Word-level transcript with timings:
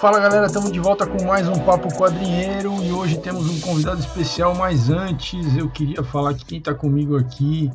Fala 0.00 0.20
galera, 0.20 0.46
estamos 0.46 0.72
de 0.72 0.80
volta 0.80 1.06
com 1.06 1.22
mais 1.24 1.46
um 1.48 1.58
Papo 1.58 1.88
Quadrinheiro 1.94 2.82
e 2.82 2.92
hoje 2.92 3.18
temos 3.18 3.50
um 3.50 3.60
convidado 3.60 4.00
especial, 4.00 4.54
mas 4.54 4.88
antes 4.88 5.54
eu 5.54 5.68
queria 5.68 6.02
falar 6.02 6.32
que 6.32 6.46
quem 6.46 6.58
está 6.58 6.72
comigo 6.72 7.18
aqui 7.18 7.70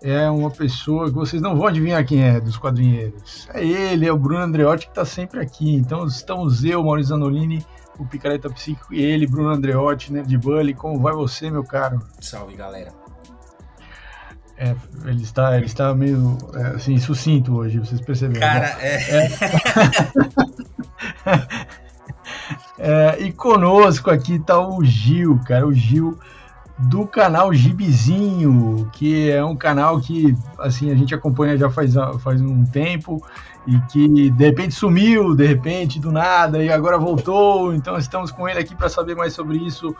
é 0.00 0.30
uma 0.30 0.50
pessoa 0.50 1.08
que 1.08 1.14
vocês 1.14 1.42
não 1.42 1.54
vão 1.54 1.66
adivinhar 1.66 2.02
quem 2.06 2.24
é 2.24 2.40
dos 2.40 2.56
quadrinheiros. 2.56 3.46
É 3.52 3.62
ele, 3.62 4.06
é 4.06 4.12
o 4.12 4.16
Bruno 4.16 4.40
Andreotti 4.40 4.86
que 4.86 4.92
está 4.92 5.04
sempre 5.04 5.40
aqui. 5.40 5.74
Então 5.74 6.06
estamos 6.06 6.64
eu, 6.64 6.82
Maurício 6.82 7.10
Zanolini, 7.10 7.62
o 7.98 8.06
Picareta 8.06 8.48
Psíquico 8.48 8.94
e 8.94 9.02
ele, 9.02 9.26
Bruno 9.26 9.50
Andreotti, 9.50 10.10
Nerd 10.10 10.38
Bully. 10.38 10.72
Como 10.72 10.98
vai 10.98 11.12
você, 11.12 11.50
meu 11.50 11.64
caro? 11.64 12.00
Salve 12.18 12.56
galera. 12.56 13.01
É, 14.56 14.74
ele 15.06 15.22
está, 15.22 15.56
ele 15.56 15.66
está 15.66 15.94
meio 15.94 16.38
é, 16.54 16.66
assim, 16.76 16.98
sucinto 16.98 17.56
hoje, 17.56 17.78
vocês 17.78 18.00
perceberam. 18.00 18.40
Cara, 18.40 18.76
né? 18.76 18.78
é. 18.80 19.28
é... 22.78 23.22
e 23.26 23.32
conosco 23.32 24.10
aqui 24.10 24.34
está 24.34 24.58
o 24.60 24.84
Gil, 24.84 25.40
cara, 25.46 25.66
o 25.66 25.72
Gil 25.72 26.18
do 26.78 27.06
canal 27.06 27.52
Gibizinho, 27.52 28.90
que 28.92 29.30
é 29.30 29.44
um 29.44 29.56
canal 29.56 30.00
que 30.00 30.36
assim 30.58 30.90
a 30.90 30.94
gente 30.94 31.14
acompanha 31.14 31.56
já 31.56 31.70
faz, 31.70 31.94
faz 32.22 32.40
um 32.40 32.64
tempo 32.64 33.22
e 33.66 33.78
que 33.92 34.30
de 34.30 34.44
repente 34.44 34.74
sumiu, 34.74 35.34
de 35.34 35.46
repente 35.46 36.00
do 36.00 36.10
nada 36.10 36.62
e 36.62 36.70
agora 36.70 36.98
voltou. 36.98 37.74
Então 37.74 37.96
estamos 37.96 38.30
com 38.30 38.48
ele 38.48 38.58
aqui 38.58 38.74
para 38.74 38.88
saber 38.88 39.14
mais 39.14 39.32
sobre 39.32 39.58
isso. 39.58 39.94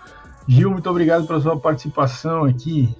Gil, 0.48 0.70
muito 0.70 0.90
obrigado 0.90 1.26
pela 1.26 1.40
sua 1.40 1.56
participação 1.56 2.44
aqui. 2.44 2.94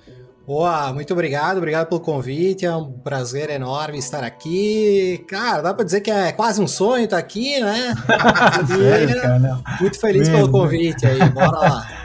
Boa, 0.44 0.92
muito 0.92 1.12
obrigado, 1.12 1.58
obrigado 1.58 1.88
pelo 1.88 2.00
convite, 2.00 2.66
é 2.66 2.74
um 2.74 2.90
prazer 2.90 3.48
enorme 3.48 3.98
estar 3.98 4.24
aqui. 4.24 5.24
Cara, 5.28 5.62
dá 5.62 5.72
para 5.72 5.84
dizer 5.84 6.00
que 6.00 6.10
é 6.10 6.32
quase 6.32 6.60
um 6.60 6.66
sonho 6.66 7.04
estar 7.04 7.18
aqui, 7.18 7.60
né? 7.60 7.94
Sério, 8.66 9.22
cara, 9.22 9.60
muito 9.80 10.00
feliz 10.00 10.28
Mesmo. 10.28 10.34
pelo 10.34 10.50
convite 10.50 11.06
aí, 11.06 11.30
bora 11.30 11.58
lá. 11.58 12.01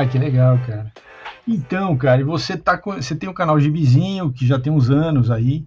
Ah, 0.00 0.06
que 0.06 0.18
legal, 0.18 0.58
cara. 0.66 0.90
Então, 1.46 1.96
cara, 1.96 2.20
e 2.20 2.24
você 2.24 2.56
tá 2.56 2.78
com, 2.78 2.92
você 2.92 3.14
tem 3.14 3.28
um 3.28 3.34
canal 3.34 3.60
Gibizinho 3.60 4.32
que 4.32 4.46
já 4.46 4.58
tem 4.58 4.72
uns 4.72 4.88
anos 4.88 5.30
aí, 5.30 5.64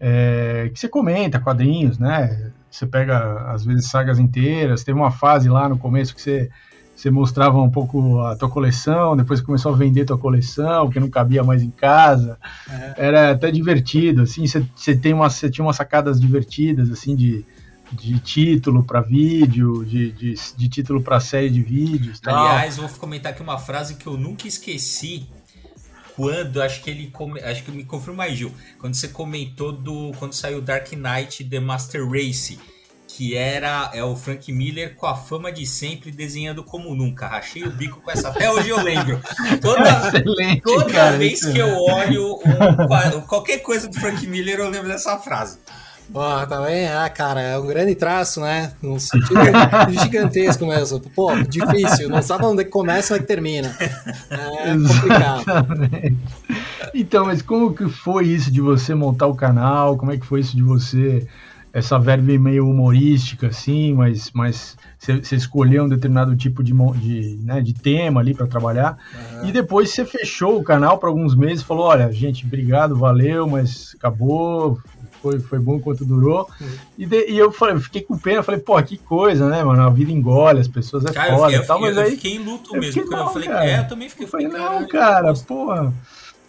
é, 0.00 0.70
que 0.72 0.80
você 0.80 0.88
comenta 0.88 1.38
quadrinhos, 1.38 1.98
né? 1.98 2.50
Você 2.70 2.86
pega 2.86 3.50
às 3.52 3.64
vezes 3.64 3.88
sagas 3.88 4.18
inteiras. 4.18 4.82
Teve 4.82 4.98
uma 4.98 5.10
fase 5.10 5.48
lá 5.48 5.68
no 5.68 5.78
começo 5.78 6.14
que 6.14 6.20
você 6.20 6.50
você 6.96 7.10
mostrava 7.10 7.58
um 7.62 7.70
pouco 7.70 8.20
a 8.20 8.36
tua 8.36 8.50
coleção, 8.50 9.16
depois 9.16 9.40
começou 9.40 9.72
a 9.72 9.76
vender 9.76 10.04
tua 10.04 10.18
coleção, 10.18 10.84
porque 10.84 11.00
não 11.00 11.08
cabia 11.08 11.42
mais 11.42 11.62
em 11.62 11.70
casa. 11.70 12.36
É. 12.68 13.06
Era 13.06 13.30
até 13.30 13.50
divertido, 13.50 14.20
assim, 14.22 14.46
você, 14.46 14.62
você 14.76 14.94
tem 14.94 15.14
uma, 15.14 15.30
você 15.30 15.48
tinha 15.48 15.64
umas 15.64 15.76
sacadas 15.76 16.20
divertidas, 16.20 16.90
assim, 16.90 17.16
de, 17.16 17.42
de 17.92 18.18
título 18.20 18.84
para 18.84 19.00
vídeo, 19.00 19.84
de, 19.84 20.12
de, 20.12 20.34
de 20.56 20.68
título 20.68 21.02
para 21.02 21.20
série 21.20 21.50
de 21.50 21.62
vídeos. 21.62 22.20
Tal. 22.20 22.46
Aliás, 22.46 22.76
vou 22.76 22.88
comentar 22.90 23.32
aqui 23.32 23.42
uma 23.42 23.58
frase 23.58 23.96
que 23.96 24.06
eu 24.06 24.16
nunca 24.16 24.46
esqueci. 24.46 25.26
Quando, 26.14 26.60
acho 26.60 26.82
que 26.82 26.90
ele 26.90 27.12
acho 27.44 27.64
que 27.64 27.70
me 27.70 27.84
confirma 27.84 28.24
aí, 28.24 28.36
Gil, 28.36 28.52
quando 28.78 28.94
você 28.94 29.08
comentou 29.08 29.72
do 29.72 30.12
quando 30.18 30.34
saiu 30.34 30.60
Dark 30.60 30.92
Knight 30.92 31.44
The 31.44 31.60
Master 31.60 32.06
Race, 32.06 32.58
que 33.06 33.36
era 33.36 33.90
é 33.94 34.04
o 34.04 34.14
Frank 34.14 34.52
Miller 34.52 34.94
com 34.96 35.06
a 35.06 35.16
fama 35.16 35.50
de 35.50 35.64
sempre 35.64 36.10
desenhando 36.10 36.62
como 36.62 36.94
nunca. 36.94 37.26
Rachei 37.26 37.64
o 37.64 37.70
bico 37.70 38.00
com 38.00 38.10
essa. 38.10 38.28
Até 38.28 38.50
hoje 38.50 38.68
eu 38.68 38.82
lembro. 38.82 39.20
Toda, 39.62 40.12
toda 40.62 40.92
cara, 40.92 41.16
vez 41.16 41.40
que 41.40 41.58
eu 41.58 41.74
olho 41.76 42.34
um, 42.34 43.20
qualquer 43.22 43.58
coisa 43.58 43.88
do 43.88 43.98
Frank 43.98 44.26
Miller, 44.26 44.58
eu 44.58 44.68
lembro 44.68 44.88
dessa 44.88 45.18
frase. 45.18 45.58
Ó, 46.12 46.46
também, 46.46 46.88
ah, 46.88 47.08
cara, 47.08 47.40
é 47.40 47.58
um 47.58 47.66
grande 47.66 47.94
traço, 47.94 48.40
né? 48.40 48.72
Num 48.82 48.98
sentido 48.98 49.40
gigantesco 50.02 50.66
mesmo. 50.66 51.00
Pô, 51.14 51.34
difícil, 51.42 52.08
não 52.08 52.22
sabe 52.22 52.44
onde 52.44 52.64
começa 52.64 53.14
e 53.14 53.16
onde 53.16 53.26
termina. 53.26 53.76
É 54.30 54.72
complicado. 54.72 55.44
Então, 56.92 57.26
mas 57.26 57.42
como 57.42 57.72
que 57.72 57.88
foi 57.88 58.26
isso 58.26 58.50
de 58.50 58.60
você 58.60 58.94
montar 58.94 59.26
o 59.26 59.34
canal? 59.34 59.96
Como 59.96 60.10
é 60.10 60.18
que 60.18 60.26
foi 60.26 60.40
isso 60.40 60.56
de 60.56 60.62
você 60.62 61.26
essa 61.72 61.98
verve 61.98 62.36
meio 62.36 62.68
humorística, 62.68 63.46
assim, 63.46 63.94
mas, 63.94 64.30
mas 64.34 64.76
você, 64.98 65.36
escolheu 65.36 65.84
um 65.84 65.88
determinado 65.88 66.34
tipo 66.34 66.62
de, 66.62 66.72
de, 66.98 67.38
né, 67.44 67.60
de 67.60 67.72
tema 67.72 68.20
ali 68.20 68.34
para 68.34 68.46
trabalhar. 68.46 68.98
Uhum. 69.14 69.48
E 69.48 69.52
depois 69.52 69.90
você 69.90 70.04
fechou 70.04 70.58
o 70.58 70.64
canal 70.64 70.98
por 70.98 71.08
alguns 71.08 71.34
meses 71.34 71.62
falou: 71.62 71.84
olha, 71.84 72.10
gente, 72.10 72.44
obrigado, 72.44 72.96
valeu, 72.96 73.48
mas 73.48 73.94
acabou, 73.96 74.80
foi, 75.22 75.38
foi 75.38 75.58
bom 75.58 75.76
enquanto 75.76 76.04
durou. 76.04 76.48
Uhum. 76.60 76.68
E, 76.98 77.06
de, 77.06 77.30
e 77.30 77.38
eu 77.38 77.52
falei, 77.52 77.78
fiquei 77.78 78.02
com 78.02 78.18
pena, 78.18 78.42
falei, 78.42 78.60
pô, 78.60 78.80
que 78.82 78.98
coisa, 78.98 79.48
né, 79.48 79.62
mano? 79.62 79.82
A 79.82 79.90
vida 79.90 80.10
engole, 80.10 80.60
as 80.60 80.68
pessoas 80.68 81.04
é 81.04 81.12
cara, 81.12 81.36
foda 81.36 81.54
e 81.54 81.66
tal, 81.66 81.80
mas 81.80 81.96
eu 81.96 82.02
aí. 82.02 82.10
fiquei 82.12 82.36
em 82.36 82.38
luto 82.38 82.72
mesmo. 82.74 82.92
Fiquei, 82.92 83.10
não, 83.10 83.26
eu 83.26 83.32
falei, 83.32 83.48
cara, 83.48 83.70
é, 83.70 83.78
eu 83.80 83.88
também 83.88 84.08
fiquei. 84.08 84.26
Eu 84.26 84.30
falei, 84.30 84.48
não, 84.48 84.86
cara, 84.88 85.34
porra. 85.34 85.92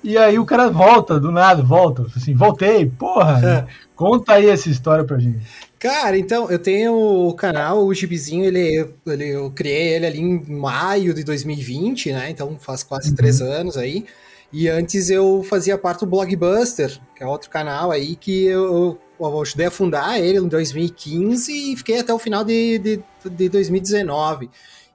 E 0.03 0.17
aí 0.17 0.39
o 0.39 0.45
cara 0.45 0.69
volta, 0.69 1.19
do 1.19 1.31
nada, 1.31 1.61
volta. 1.61 2.05
Assim, 2.15 2.33
voltei, 2.33 2.85
porra. 2.85 3.67
É. 3.67 3.67
Conta 3.95 4.33
aí 4.33 4.49
essa 4.49 4.67
história 4.67 5.03
pra 5.03 5.19
gente. 5.19 5.45
Cara, 5.77 6.17
então, 6.17 6.49
eu 6.49 6.59
tenho 6.59 6.93
o 6.93 7.33
canal, 7.33 7.85
o 7.85 7.93
Gibizinho, 7.93 8.45
ele, 8.45 8.87
ele, 9.05 9.29
eu 9.29 9.51
criei 9.51 9.95
ele 9.95 10.05
ali 10.05 10.19
em 10.19 10.43
maio 10.47 11.13
de 11.13 11.23
2020, 11.23 12.11
né? 12.11 12.29
Então 12.29 12.57
faz 12.59 12.83
quase 12.83 13.09
uhum. 13.09 13.15
três 13.15 13.41
anos 13.41 13.77
aí. 13.77 14.05
E 14.53 14.67
antes 14.67 15.09
eu 15.09 15.43
fazia 15.43 15.77
parte 15.77 16.01
do 16.01 16.07
Blockbuster, 16.07 16.99
que 17.15 17.23
é 17.23 17.27
outro 17.27 17.49
canal 17.49 17.91
aí 17.91 18.15
que 18.15 18.45
eu, 18.45 18.99
eu 19.19 19.41
ajudei 19.41 19.67
a 19.67 19.71
fundar 19.71 20.19
ele 20.19 20.39
em 20.39 20.47
2015 20.47 21.73
e 21.73 21.77
fiquei 21.77 21.99
até 21.99 22.13
o 22.13 22.19
final 22.19 22.43
de, 22.43 22.77
de, 22.79 23.03
de 23.23 23.49
2019. 23.49 24.49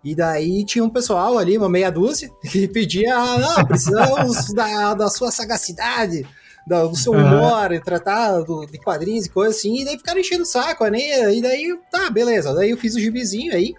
E 0.04 0.14
daí 0.14 0.64
tinha 0.64 0.84
um 0.84 0.90
pessoal 0.90 1.38
ali, 1.38 1.56
uma 1.56 1.68
meia 1.68 1.90
dúzia, 1.90 2.30
que 2.50 2.68
pedia, 2.68 3.16
ah, 3.16 3.64
precisamos 3.66 4.52
da, 4.54 4.94
da 4.94 5.08
sua 5.08 5.32
sagacidade, 5.32 6.26
do 6.66 6.96
seu 6.96 7.12
humor, 7.12 7.72
uhum. 7.72 7.80
tratar 7.80 8.40
do, 8.42 8.66
de 8.66 8.78
quadrinhos 8.78 9.26
e 9.26 9.30
coisas 9.30 9.56
assim, 9.56 9.80
e 9.80 9.84
daí 9.84 9.96
ficaram 9.96 10.20
enchendo 10.20 10.42
o 10.42 10.46
saco, 10.46 10.86
né? 10.88 11.34
E 11.34 11.40
daí, 11.40 11.78
tá, 11.90 12.10
beleza. 12.10 12.52
Daí 12.54 12.70
eu 12.70 12.76
fiz 12.76 12.94
o 12.94 13.00
gibizinho 13.00 13.54
aí, 13.54 13.74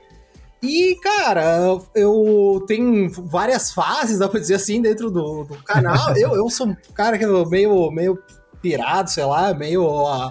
e, 0.62 0.96
cara, 1.02 1.80
eu 1.94 2.64
tenho 2.68 3.10
várias 3.12 3.72
fases, 3.72 4.20
dá 4.20 4.28
pra 4.28 4.40
dizer 4.40 4.56
assim, 4.56 4.82
dentro 4.82 5.12
do, 5.12 5.44
do 5.44 5.56
canal. 5.64 6.14
eu, 6.18 6.36
eu 6.36 6.50
sou 6.50 6.68
um 6.68 6.76
cara 6.94 7.18
que 7.18 7.24
é 7.24 7.46
meio, 7.46 7.92
meio 7.92 8.18
pirado, 8.62 9.10
sei 9.10 9.24
lá, 9.24 9.54
meio 9.54 9.84
uh, 9.84 10.30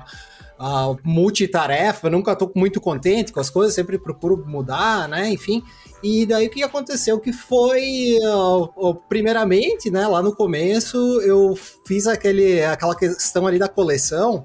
uh, 0.58 0.98
multitarefa, 1.04 2.10
nunca 2.10 2.34
tô 2.34 2.50
muito 2.56 2.80
contente 2.80 3.32
com 3.32 3.38
as 3.38 3.48
coisas, 3.48 3.74
sempre 3.74 3.98
procuro 3.98 4.44
mudar, 4.46 5.08
né? 5.08 5.30
Enfim. 5.30 5.62
E 6.02 6.26
daí 6.26 6.48
o 6.48 6.50
que 6.50 6.62
aconteceu? 6.62 7.20
Que 7.20 7.32
foi, 7.32 8.18
uh, 8.24 8.94
primeiramente, 9.08 9.90
né, 9.90 10.08
lá 10.08 10.20
no 10.20 10.34
começo, 10.34 10.96
eu 11.22 11.54
fiz 11.86 12.06
aquele, 12.08 12.64
aquela 12.64 12.96
questão 12.96 13.46
ali 13.46 13.60
da 13.60 13.68
coleção, 13.68 14.44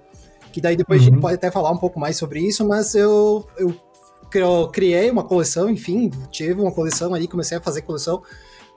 que 0.53 0.61
daí 0.61 0.75
depois 0.75 0.99
uhum. 0.99 1.03
a 1.03 1.05
gente 1.05 1.15
uhum. 1.15 1.21
pode 1.21 1.35
até 1.35 1.49
falar 1.49 1.71
um 1.71 1.77
pouco 1.77 1.99
mais 1.99 2.17
sobre 2.17 2.39
isso, 2.39 2.67
mas 2.67 2.93
eu, 2.93 3.45
eu 3.57 3.75
eu 4.39 4.69
criei 4.71 5.09
uma 5.09 5.23
coleção, 5.23 5.69
enfim, 5.69 6.09
tive 6.31 6.61
uma 6.61 6.71
coleção 6.71 7.13
ali, 7.13 7.27
comecei 7.27 7.57
a 7.57 7.61
fazer 7.61 7.81
coleção 7.81 8.21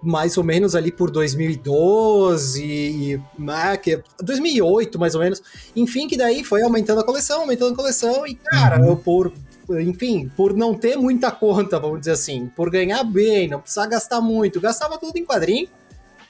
mais 0.02 0.36
ou 0.36 0.44
menos 0.44 0.74
ali 0.74 0.92
por 0.92 1.10
2012, 1.10 2.62
e, 2.62 3.20
né, 3.38 3.76
que, 3.76 4.02
2008 4.22 4.98
mais 4.98 5.14
ou 5.14 5.20
menos, 5.22 5.42
enfim, 5.74 6.06
que 6.06 6.16
daí 6.16 6.44
foi 6.44 6.62
aumentando 6.62 7.00
a 7.00 7.04
coleção, 7.04 7.40
aumentando 7.40 7.72
a 7.72 7.76
coleção, 7.76 8.26
e 8.26 8.34
cara, 8.34 8.80
uhum. 8.80 8.88
eu 8.88 8.96
por, 8.96 9.32
enfim, 9.80 10.30
por 10.36 10.54
não 10.54 10.74
ter 10.74 10.96
muita 10.96 11.30
conta, 11.30 11.80
vamos 11.80 12.00
dizer 12.00 12.12
assim, 12.12 12.50
por 12.54 12.68
ganhar 12.70 13.02
bem, 13.02 13.48
não 13.48 13.60
precisar 13.60 13.86
gastar 13.86 14.20
muito, 14.20 14.60
gastava 14.60 14.98
tudo 14.98 15.16
em 15.16 15.24
quadrinho, 15.24 15.68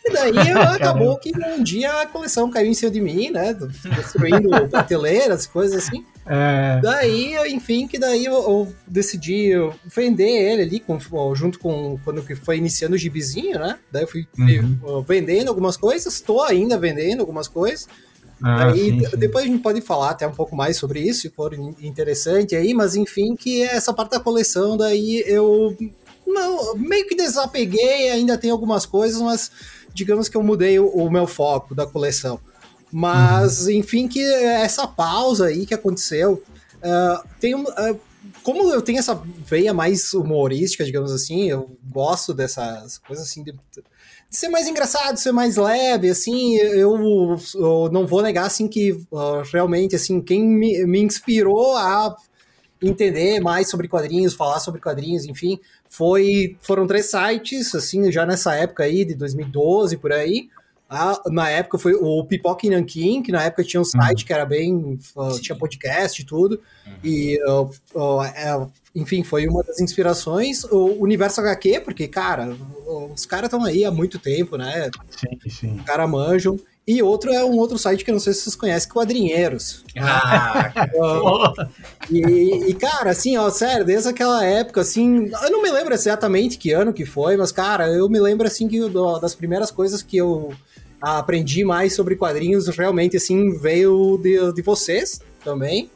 e 0.04 0.12
daí 0.12 0.32
acabou 0.76 1.16
que 1.16 1.32
um 1.36 1.62
dia 1.62 2.02
a 2.02 2.06
coleção 2.06 2.50
caiu 2.50 2.70
em 2.70 2.74
cima 2.74 2.92
de 2.92 3.00
mim, 3.00 3.30
né? 3.30 3.54
Destruindo 3.54 4.50
prateleiras, 4.68 5.46
coisas 5.46 5.86
assim. 5.86 6.04
É... 6.26 6.80
Daí, 6.80 7.36
enfim, 7.52 7.86
que 7.86 7.98
daí 7.98 8.24
eu, 8.24 8.34
eu, 8.34 8.74
decidi 8.86 9.50
vender 9.84 10.24
ele 10.24 10.62
ali, 10.62 10.80
com, 10.80 10.98
junto 11.34 11.58
com 11.58 11.98
quando 12.02 12.22
foi 12.42 12.56
iniciando 12.56 12.94
o 12.94 12.98
gibizinho, 12.98 13.58
né? 13.58 13.78
Daí 13.92 14.04
eu 14.04 14.08
fui 14.08 14.26
uhum. 14.38 15.02
vendendo 15.02 15.48
algumas 15.48 15.76
coisas, 15.76 16.14
estou 16.14 16.42
ainda 16.42 16.78
vendendo 16.78 17.20
algumas 17.20 17.46
coisas. 17.46 17.86
Ah, 18.42 18.66
aí 18.66 18.90
sim, 18.90 19.06
sim. 19.06 19.16
depois 19.16 19.44
a 19.44 19.48
gente 19.48 19.62
pode 19.62 19.80
falar 19.80 20.10
até 20.10 20.26
um 20.26 20.32
pouco 20.32 20.56
mais 20.56 20.76
sobre 20.76 21.00
isso, 21.00 21.22
se 21.22 21.30
for 21.30 21.54
interessante 21.80 22.56
aí, 22.56 22.74
mas 22.74 22.96
enfim, 22.96 23.36
que 23.36 23.62
essa 23.62 23.92
parte 23.92 24.12
da 24.12 24.20
coleção 24.20 24.76
daí 24.76 25.22
eu 25.26 25.76
não, 26.26 26.74
meio 26.74 27.06
que 27.06 27.14
desapeguei, 27.14 28.10
ainda 28.10 28.36
tem 28.36 28.50
algumas 28.50 28.84
coisas, 28.86 29.20
mas 29.20 29.50
digamos 29.92 30.28
que 30.28 30.36
eu 30.36 30.42
mudei 30.42 30.78
o, 30.78 30.88
o 30.88 31.10
meu 31.10 31.26
foco 31.26 31.74
da 31.74 31.86
coleção. 31.86 32.40
Mas, 32.96 33.66
uhum. 33.66 33.72
enfim, 33.72 34.06
que 34.06 34.22
essa 34.22 34.86
pausa 34.86 35.46
aí 35.46 35.66
que 35.66 35.74
aconteceu, 35.74 36.40
uh, 36.76 37.28
tem. 37.40 37.52
Uh, 37.56 38.00
como 38.40 38.72
eu 38.72 38.80
tenho 38.80 39.00
essa 39.00 39.20
veia 39.44 39.74
mais 39.74 40.14
humorística, 40.14 40.84
digamos 40.84 41.10
assim, 41.10 41.50
eu 41.50 41.76
gosto 41.90 42.32
dessas 42.32 42.98
coisas 42.98 43.26
assim 43.26 43.42
de, 43.42 43.50
de 43.50 43.82
ser 44.30 44.48
mais 44.48 44.68
engraçado, 44.68 45.16
ser 45.16 45.32
mais 45.32 45.56
leve, 45.56 46.08
assim, 46.08 46.56
eu, 46.56 47.36
eu 47.54 47.90
não 47.90 48.06
vou 48.06 48.22
negar 48.22 48.46
assim 48.46 48.68
que 48.68 48.92
uh, 49.10 49.42
realmente 49.52 49.96
assim 49.96 50.20
quem 50.20 50.46
me, 50.46 50.86
me 50.86 51.00
inspirou 51.00 51.76
a 51.76 52.14
entender 52.80 53.40
mais 53.40 53.68
sobre 53.68 53.88
quadrinhos, 53.88 54.34
falar 54.34 54.60
sobre 54.60 54.80
quadrinhos, 54.80 55.24
enfim, 55.24 55.58
foi 55.88 56.56
foram 56.60 56.86
três 56.86 57.10
sites 57.10 57.74
assim 57.74 58.12
já 58.12 58.24
nessa 58.24 58.54
época 58.54 58.84
aí 58.84 59.04
de 59.04 59.14
2012 59.14 59.96
por 59.96 60.12
aí 60.12 60.48
ah, 60.88 61.20
na 61.26 61.48
época 61.48 61.78
foi 61.78 61.94
o 61.94 62.24
Pipoca 62.24 62.68
Nankin, 62.68 63.22
que 63.22 63.32
na 63.32 63.42
época 63.42 63.64
tinha 63.64 63.80
um 63.80 63.84
site 63.84 64.20
uhum. 64.20 64.26
que 64.26 64.32
era 64.32 64.44
bem. 64.44 64.98
Uh, 65.16 65.40
tinha 65.40 65.56
podcast 65.56 66.20
e 66.20 66.24
tudo. 66.24 66.60
Uhum. 66.86 66.92
E, 67.02 67.40
uh, 67.46 67.70
uh, 67.94 68.70
enfim, 68.94 69.22
foi 69.22 69.46
uma 69.48 69.62
das 69.62 69.80
inspirações. 69.80 70.62
O 70.64 71.02
Universo 71.02 71.40
HQ, 71.40 71.80
porque, 71.80 72.06
cara, 72.06 72.56
os 73.12 73.26
caras 73.26 73.46
estão 73.46 73.64
aí 73.64 73.84
há 73.84 73.90
muito 73.90 74.18
tempo, 74.18 74.56
né? 74.56 74.90
Sim, 75.10 75.50
sim. 75.50 75.76
Os 75.76 75.84
caras 75.84 76.08
manjam. 76.08 76.58
E 76.86 77.02
outro 77.02 77.32
é 77.32 77.42
um 77.42 77.56
outro 77.56 77.78
site 77.78 78.04
que 78.04 78.10
eu 78.10 78.12
não 78.12 78.20
sei 78.20 78.34
se 78.34 78.42
vocês 78.42 78.54
conhecem, 78.54 78.90
Quadrinheiros. 78.90 79.82
Ah, 79.98 80.70
e, 82.10 82.68
e, 82.68 82.74
cara, 82.74 83.10
assim, 83.10 83.38
ó, 83.38 83.48
sério, 83.48 83.86
desde 83.86 84.10
aquela 84.10 84.44
época, 84.44 84.82
assim, 84.82 85.30
eu 85.42 85.50
não 85.50 85.62
me 85.62 85.70
lembro 85.70 85.94
exatamente 85.94 86.58
que 86.58 86.72
ano 86.72 86.92
que 86.92 87.06
foi, 87.06 87.38
mas, 87.38 87.50
cara, 87.50 87.88
eu 87.88 88.06
me 88.10 88.20
lembro, 88.20 88.46
assim, 88.46 88.68
que 88.68 88.78
das 89.18 89.34
primeiras 89.34 89.70
coisas 89.70 90.02
que 90.02 90.18
eu 90.18 90.52
aprendi 91.04 91.64
mais 91.64 91.94
sobre 91.94 92.16
quadrinhos 92.16 92.68
realmente 92.68 93.16
assim 93.16 93.56
veio 93.58 94.18
de, 94.22 94.52
de 94.52 94.62
vocês 94.62 95.20
também. 95.42 95.90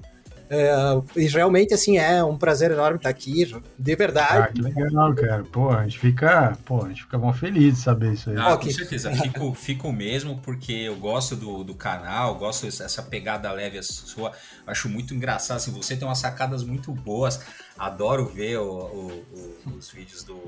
É, 0.51 0.73
e 1.15 1.27
realmente, 1.27 1.75
assim, 1.75 1.99
é 1.99 2.25
um 2.25 2.37
prazer 2.37 2.71
enorme 2.71 2.97
estar 2.97 3.11
aqui, 3.11 3.55
de 3.79 3.97
verdade. 3.97 4.49
Ah, 4.49 4.53
que 4.53 4.63
legal, 4.63 5.15
cara. 5.15 5.45
Pô, 5.45 5.71
a 5.71 5.83
gente 5.83 5.99
fica, 5.99 6.57
pô, 6.65 6.85
a 6.85 6.89
gente 6.89 7.03
fica 7.03 7.19
bom 7.19 7.33
feliz 7.35 7.75
de 7.75 7.81
saber 7.81 8.15
isso 8.15 8.31
aí. 8.31 8.37
Ah, 8.39 8.57
com 8.57 8.71
certeza. 8.71 9.13
Fico, 9.13 9.53
fico 9.55 9.93
mesmo, 9.93 10.39
porque 10.39 10.73
eu 10.73 10.97
gosto 10.97 11.37
do, 11.37 11.63
do 11.63 11.75
canal, 11.75 12.35
gosto 12.37 12.65
dessa 12.65 13.03
pegada 13.03 13.53
leve 13.53 13.83
sua. 13.83 14.33
Acho 14.67 14.89
muito 14.89 15.15
engraçado. 15.15 15.59
Assim, 15.59 15.71
você 15.71 15.95
tem 15.97 16.09
umas 16.09 16.19
sacadas 16.19 16.65
muito 16.65 16.93
boas. 16.93 17.41
Adoro 17.79 18.25
ver 18.25 18.59
o, 18.59 18.65
o, 18.65 19.25
o, 19.67 19.77
os 19.77 19.91
vídeos 19.91 20.23
do, 20.25 20.41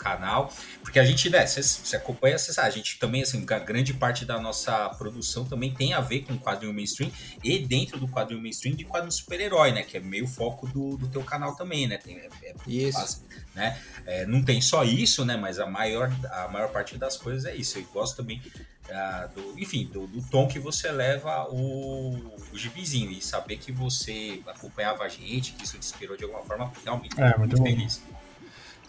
canal, 0.00 0.52
porque 0.82 0.98
a 0.98 1.04
gente, 1.04 1.28
né, 1.28 1.46
você 1.46 1.94
acompanha, 1.94 2.38
cê 2.38 2.52
sabe, 2.52 2.68
a 2.68 2.70
gente 2.70 2.98
também, 2.98 3.22
assim, 3.22 3.44
a 3.48 3.58
grande 3.58 3.92
parte 3.92 4.24
da 4.24 4.40
nossa 4.40 4.88
produção 4.90 5.44
também 5.44 5.74
tem 5.74 5.92
a 5.92 6.00
ver 6.00 6.22
com 6.22 6.38
quadrinho 6.38 6.72
mainstream 6.72 7.12
e 7.44 7.58
dentro 7.58 8.00
do 8.00 8.08
quadrinho 8.08 8.40
mainstream 8.40 8.74
de 8.74 8.84
quadrinho 8.84 9.12
super-herói, 9.12 9.72
né, 9.72 9.82
que 9.82 9.98
é 9.98 10.00
meio 10.00 10.26
foco 10.26 10.66
do, 10.66 10.96
do 10.96 11.06
teu 11.08 11.22
canal 11.22 11.54
também, 11.54 11.86
né, 11.86 11.98
tem, 11.98 12.16
é, 12.16 12.28
é, 12.42 12.54
isso. 12.66 13.24
né, 13.54 13.78
é, 14.06 14.24
não 14.26 14.42
tem 14.42 14.60
só 14.62 14.82
isso, 14.82 15.24
né, 15.24 15.36
mas 15.36 15.58
a 15.58 15.66
maior, 15.66 16.10
a 16.32 16.48
maior 16.48 16.70
parte 16.70 16.96
das 16.96 17.16
coisas 17.16 17.44
é 17.44 17.54
isso, 17.54 17.78
eu 17.78 17.84
gosto 17.92 18.16
também 18.16 18.40
uh, 18.88 19.28
do, 19.34 19.58
enfim, 19.58 19.84
do, 19.92 20.06
do, 20.06 20.22
tom 20.22 20.48
que 20.48 20.58
você 20.58 20.90
leva 20.90 21.46
o, 21.50 22.14
o 22.52 22.58
gibizinho 22.58 23.10
e 23.10 23.20
saber 23.20 23.58
que 23.58 23.70
você 23.70 24.40
acompanhava 24.46 25.04
a 25.04 25.08
gente, 25.08 25.52
que 25.52 25.64
isso 25.64 25.78
te 25.78 25.86
inspirou 25.86 26.16
de 26.16 26.24
alguma 26.24 26.42
forma, 26.42 26.72
realmente 26.84 27.20
é, 27.20 27.36
muito, 27.36 27.58
muito 27.58 27.62
feliz. 27.62 28.02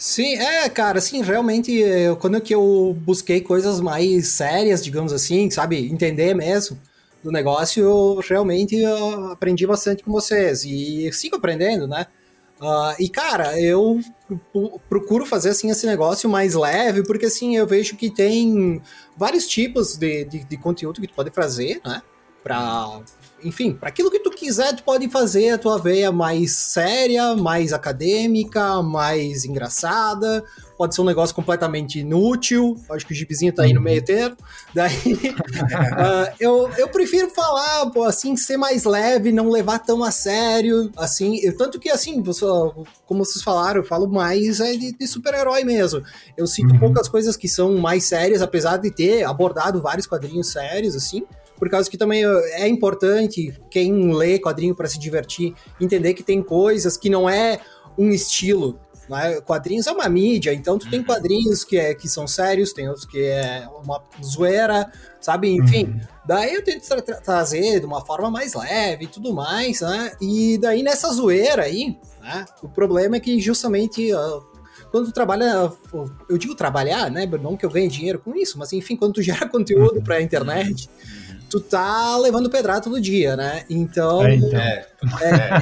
Sim, 0.04 0.34
é, 0.34 0.68
cara, 0.68 0.98
assim, 0.98 1.22
realmente, 1.22 1.72
eu, 1.72 2.18
quando 2.18 2.42
que 2.42 2.56
eu 2.56 2.98
busquei 3.02 3.40
coisas 3.40 3.80
mais 3.80 4.30
sérias, 4.30 4.84
digamos 4.84 5.14
assim, 5.14 5.48
sabe, 5.52 5.78
entender 5.92 6.34
mesmo 6.34 6.76
do 7.24 7.32
negócio, 7.32 7.84
eu 7.84 8.20
realmente 8.28 8.76
eu 8.76 9.32
aprendi 9.32 9.68
bastante 9.68 10.04
com 10.04 10.12
vocês 10.12 10.66
e 10.66 11.12
sigo 11.14 11.36
aprendendo, 11.36 11.88
né? 11.88 12.08
Uh, 12.60 12.96
e, 13.00 13.08
cara, 13.10 13.62
eu 13.62 14.00
procuro 14.90 15.24
fazer, 15.24 15.50
assim, 15.50 15.70
esse 15.70 15.86
negócio 15.86 16.28
mais 16.28 16.56
leve, 16.56 17.04
porque, 17.04 17.28
assim, 17.28 17.56
eu 17.56 17.68
vejo 17.68 17.96
que 17.96 18.10
tem 18.10 18.82
vários 19.16 19.46
tipos 19.46 19.98
de, 19.98 20.26
de, 20.26 20.44
de 20.44 20.58
conteúdo 20.58 21.00
que 21.00 21.08
tu 21.08 21.14
pode 21.14 21.30
fazer, 21.30 21.80
né? 21.86 22.02
Pra 22.42 23.02
enfim, 23.44 23.74
para 23.74 23.90
aquilo 23.90 24.12
que 24.12 24.20
tu 24.20 24.32
quiser, 24.32 24.76
tu 24.76 24.84
pode 24.84 25.10
fazer 25.10 25.52
a 25.52 25.58
tua 25.58 25.78
veia 25.78 26.12
mais 26.12 26.56
séria, 26.56 27.36
mais 27.36 27.74
acadêmica, 27.74 28.82
mais 28.82 29.46
engraçada. 29.46 30.44
Pode 30.78 30.96
ser 30.96 31.02
um 31.02 31.06
negócio 31.06 31.36
completamente 31.36 32.00
inútil. 32.00 32.76
Acho 32.90 33.06
que 33.06 33.14
o 33.14 33.16
Gibizinho 33.16 33.54
tá 33.54 33.64
aí 33.64 33.72
no 33.72 33.80
uhum. 33.80 33.84
meio 33.84 34.04
termo. 34.04 34.36
Daí, 34.74 35.14
uh, 35.14 36.34
eu, 36.40 36.72
eu 36.76 36.88
prefiro 36.88 37.30
falar, 37.30 37.92
pô, 37.92 38.04
assim, 38.04 38.36
ser 38.36 38.58
mais 38.58 38.84
leve, 38.84 39.32
não 39.32 39.50
levar 39.50 39.78
tão 39.80 40.04
a 40.04 40.10
sério, 40.10 40.92
assim. 40.98 41.40
Eu, 41.44 41.56
tanto 41.56 41.80
que, 41.80 41.90
assim, 41.90 42.22
você, 42.24 42.46
como 43.06 43.24
vocês 43.24 43.44
falaram, 43.44 43.82
eu 43.82 43.86
falo 43.86 44.08
mais 44.08 44.60
é 44.60 44.74
de, 44.74 44.92
de 44.92 45.08
super-herói 45.08 45.64
mesmo. 45.64 46.02
Eu 46.36 46.48
sinto 46.48 46.74
uhum. 46.74 46.80
poucas 46.80 47.08
coisas 47.08 47.38
que 47.38 47.48
são 47.48 47.78
mais 47.78 48.06
sérias, 48.06 48.42
apesar 48.42 48.78
de 48.78 48.90
ter 48.90 49.24
abordado 49.24 49.82
vários 49.82 50.08
quadrinhos 50.08 50.52
sérios, 50.52 50.96
assim 50.96 51.24
por 51.62 51.70
causa 51.70 51.88
que 51.88 51.96
também 51.96 52.24
é 52.26 52.68
importante 52.68 53.54
quem 53.70 54.12
lê 54.12 54.40
quadrinho 54.40 54.74
para 54.74 54.88
se 54.88 54.98
divertir 54.98 55.54
entender 55.80 56.16
que 56.16 56.24
tem 56.24 56.42
coisas 56.42 56.98
que 56.98 57.08
não 57.08 57.30
é 57.30 57.60
um 57.96 58.10
estilo. 58.10 58.80
Né? 59.08 59.40
Quadrinhos 59.42 59.86
é 59.86 59.92
uma 59.92 60.10
mídia, 60.10 60.56
então 60.56 60.80
tu 60.80 60.90
tem 60.90 61.02
uhum. 61.02 61.06
quadrinhos 61.06 61.64
que, 61.64 61.78
é, 61.78 61.94
que 61.94 62.10
são 62.10 62.28
sérios, 62.28 62.74
tem 62.74 62.88
outros 62.88 63.06
que 63.06 63.24
é 63.24 63.68
uma 63.84 64.04
zoeira, 64.24 64.92
sabe? 65.20 65.52
Enfim, 65.52 65.86
uhum. 65.86 66.00
daí 66.26 66.56
eu 66.56 66.64
tento 66.64 66.84
tra 66.88 67.22
trazer 67.22 67.80
de 67.80 67.86
uma 67.86 68.04
forma 68.04 68.32
mais 68.32 68.56
leve 68.56 69.06
e 69.06 69.08
tudo 69.08 69.32
mais, 69.32 69.82
né? 69.82 70.14
E 70.20 70.58
daí 70.58 70.82
nessa 70.82 71.14
zoeira 71.14 71.62
aí, 71.62 71.96
né? 72.24 72.44
O 72.64 72.70
problema 72.70 73.18
é 73.18 73.20
que 73.20 73.40
justamente 73.40 74.12
uh, 74.12 74.44
quando 74.90 75.06
tu 75.06 75.14
trabalha, 75.14 75.72
eu 76.28 76.38
digo 76.40 76.56
trabalhar, 76.56 77.12
né? 77.12 77.28
Não 77.40 77.56
que 77.56 77.66
eu 77.66 77.70
ganhe 77.70 77.88
dinheiro 77.88 78.18
com 78.18 78.36
isso, 78.36 78.58
mas 78.58 78.74
enfim, 78.74 78.96
quando 78.96 79.14
tu 79.14 79.22
gera 79.22 79.48
conteúdo 79.48 79.98
uhum. 79.98 80.04
para 80.04 80.16
a 80.16 80.22
internet, 80.22 80.90
tu 81.52 81.60
tá 81.60 82.18
levando 82.18 82.50
pedrada 82.50 82.80
todo 82.80 83.02
dia, 83.02 83.36
né? 83.36 83.66
Então, 83.70 84.26
é, 84.26 84.36
então. 84.36 84.58
É, 84.58 84.88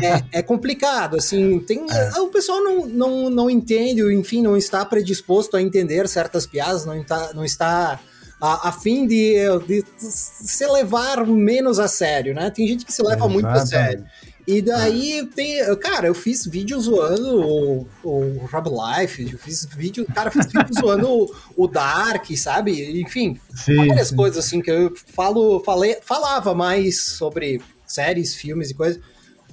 é, 0.05 0.23
é, 0.33 0.41
complicado, 0.43 1.17
assim, 1.17 1.59
tem, 1.61 1.83
é. 1.89 2.19
o 2.19 2.27
pessoal 2.27 2.63
não, 2.63 2.85
não, 2.85 3.29
não 3.31 3.49
entende, 3.49 4.01
enfim, 4.13 4.43
não 4.43 4.55
está 4.55 4.85
predisposto 4.85 5.57
a 5.57 5.61
entender 5.61 6.07
certas 6.07 6.45
piadas, 6.45 6.85
não 6.85 7.01
está, 7.01 7.33
não 7.33 7.43
está 7.43 7.99
a, 8.39 8.69
a 8.69 8.71
fim 8.71 9.07
de, 9.07 9.35
de 9.65 9.83
se 9.97 10.67
levar 10.67 11.25
menos 11.25 11.79
a 11.79 11.87
sério, 11.87 12.35
né? 12.35 12.51
Tem 12.51 12.67
gente 12.67 12.85
que 12.85 12.93
se 12.93 13.01
leva 13.01 13.27
muito 13.27 13.47
a 13.47 13.65
sério. 13.65 14.05
E 14.49 14.63
daí 14.63 15.27
tem. 15.35 15.59
Cara, 15.75 16.07
eu 16.07 16.15
fiz 16.15 16.43
vídeo 16.47 16.79
zoando 16.81 17.39
o, 17.39 17.87
o 18.03 18.47
Rob 18.51 18.67
Life, 18.67 19.31
eu 19.31 19.37
fiz 19.37 19.63
vídeo. 19.65 20.07
Cara, 20.11 20.31
fiz 20.31 20.47
vídeo 20.47 20.73
zoando 20.73 21.07
o, 21.07 21.35
o, 21.55 21.67
Dark, 21.67 22.25
sabe? 22.35 22.99
Enfim, 22.99 23.39
sim, 23.53 23.75
várias 23.75 24.07
sim. 24.07 24.15
coisas 24.15 24.43
assim 24.43 24.59
que 24.59 24.71
eu 24.71 24.91
falo, 25.13 25.59
falei, 25.59 25.97
falava 26.01 26.55
mais 26.55 26.99
sobre 26.99 27.61
séries, 27.85 28.33
filmes 28.33 28.71
e 28.71 28.73
coisas. 28.73 28.99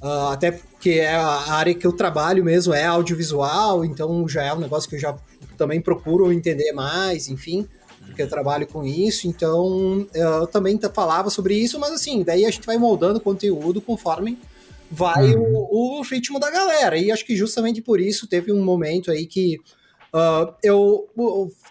Uh, 0.02 0.28
até 0.30 0.52
porque 0.52 0.92
é 0.92 1.14
a 1.14 1.52
área 1.52 1.74
que 1.74 1.86
eu 1.86 1.92
trabalho 1.92 2.42
mesmo 2.42 2.72
é 2.72 2.86
audiovisual, 2.86 3.84
então 3.84 4.26
já 4.26 4.44
é 4.44 4.54
um 4.54 4.60
negócio 4.60 4.88
que 4.88 4.96
eu 4.96 5.00
já 5.00 5.14
também 5.58 5.78
procuro 5.78 6.32
entender 6.32 6.72
mais, 6.72 7.28
enfim, 7.28 7.68
porque 8.06 8.22
eu 8.22 8.28
trabalho 8.28 8.66
com 8.66 8.82
isso, 8.82 9.26
então 9.26 10.06
eu 10.14 10.46
também 10.46 10.78
falava 10.92 11.28
sobre 11.28 11.54
isso, 11.54 11.78
mas 11.78 11.92
assim, 11.92 12.22
daí 12.22 12.46
a 12.46 12.50
gente 12.50 12.66
vai 12.66 12.76
moldando 12.76 13.18
o 13.18 13.22
conteúdo 13.22 13.80
conforme 13.80 14.38
vai 14.90 15.34
uhum. 15.34 15.66
o, 15.70 15.98
o, 15.98 16.02
ritmo 16.02 16.38
da 16.38 16.50
galera. 16.50 16.96
E 16.96 17.10
acho 17.10 17.24
que 17.24 17.36
justamente 17.36 17.82
por 17.82 18.00
isso 18.00 18.26
teve 18.26 18.52
um 18.52 18.64
momento 18.64 19.10
aí 19.10 19.26
que 19.26 19.58
uh, 20.14 20.52
eu. 20.62 21.08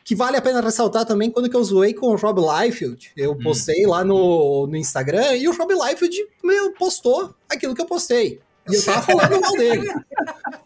que 0.04 0.16
vale 0.16 0.38
a 0.38 0.42
pena 0.42 0.62
ressaltar 0.62 1.06
também 1.06 1.30
quando 1.30 1.50
que 1.50 1.56
eu 1.56 1.64
zoei 1.64 1.94
com 1.94 2.08
o 2.08 2.16
Rob 2.16 2.40
Liefeld. 2.42 3.12
Eu 3.16 3.32
uhum. 3.32 3.40
postei 3.40 3.86
lá 3.86 4.04
no, 4.04 4.68
no 4.68 4.76
Instagram 4.76 5.36
e 5.36 5.48
o 5.48 5.56
Rob 5.56 5.74
Liefeld 5.74 6.18
meu, 6.44 6.72
postou 6.74 7.36
aquilo 7.50 7.76
que 7.76 7.82
eu 7.82 7.88
postei. 7.88 8.40
E 8.68 8.76
eu 8.76 8.84
tava 8.84 9.02
falando 9.04 9.42
mal 9.42 9.52
dele. 9.54 9.88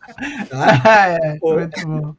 Tá? 0.49 1.07
é, 1.21 1.37
muito 1.41 1.87
bom. 1.87 2.15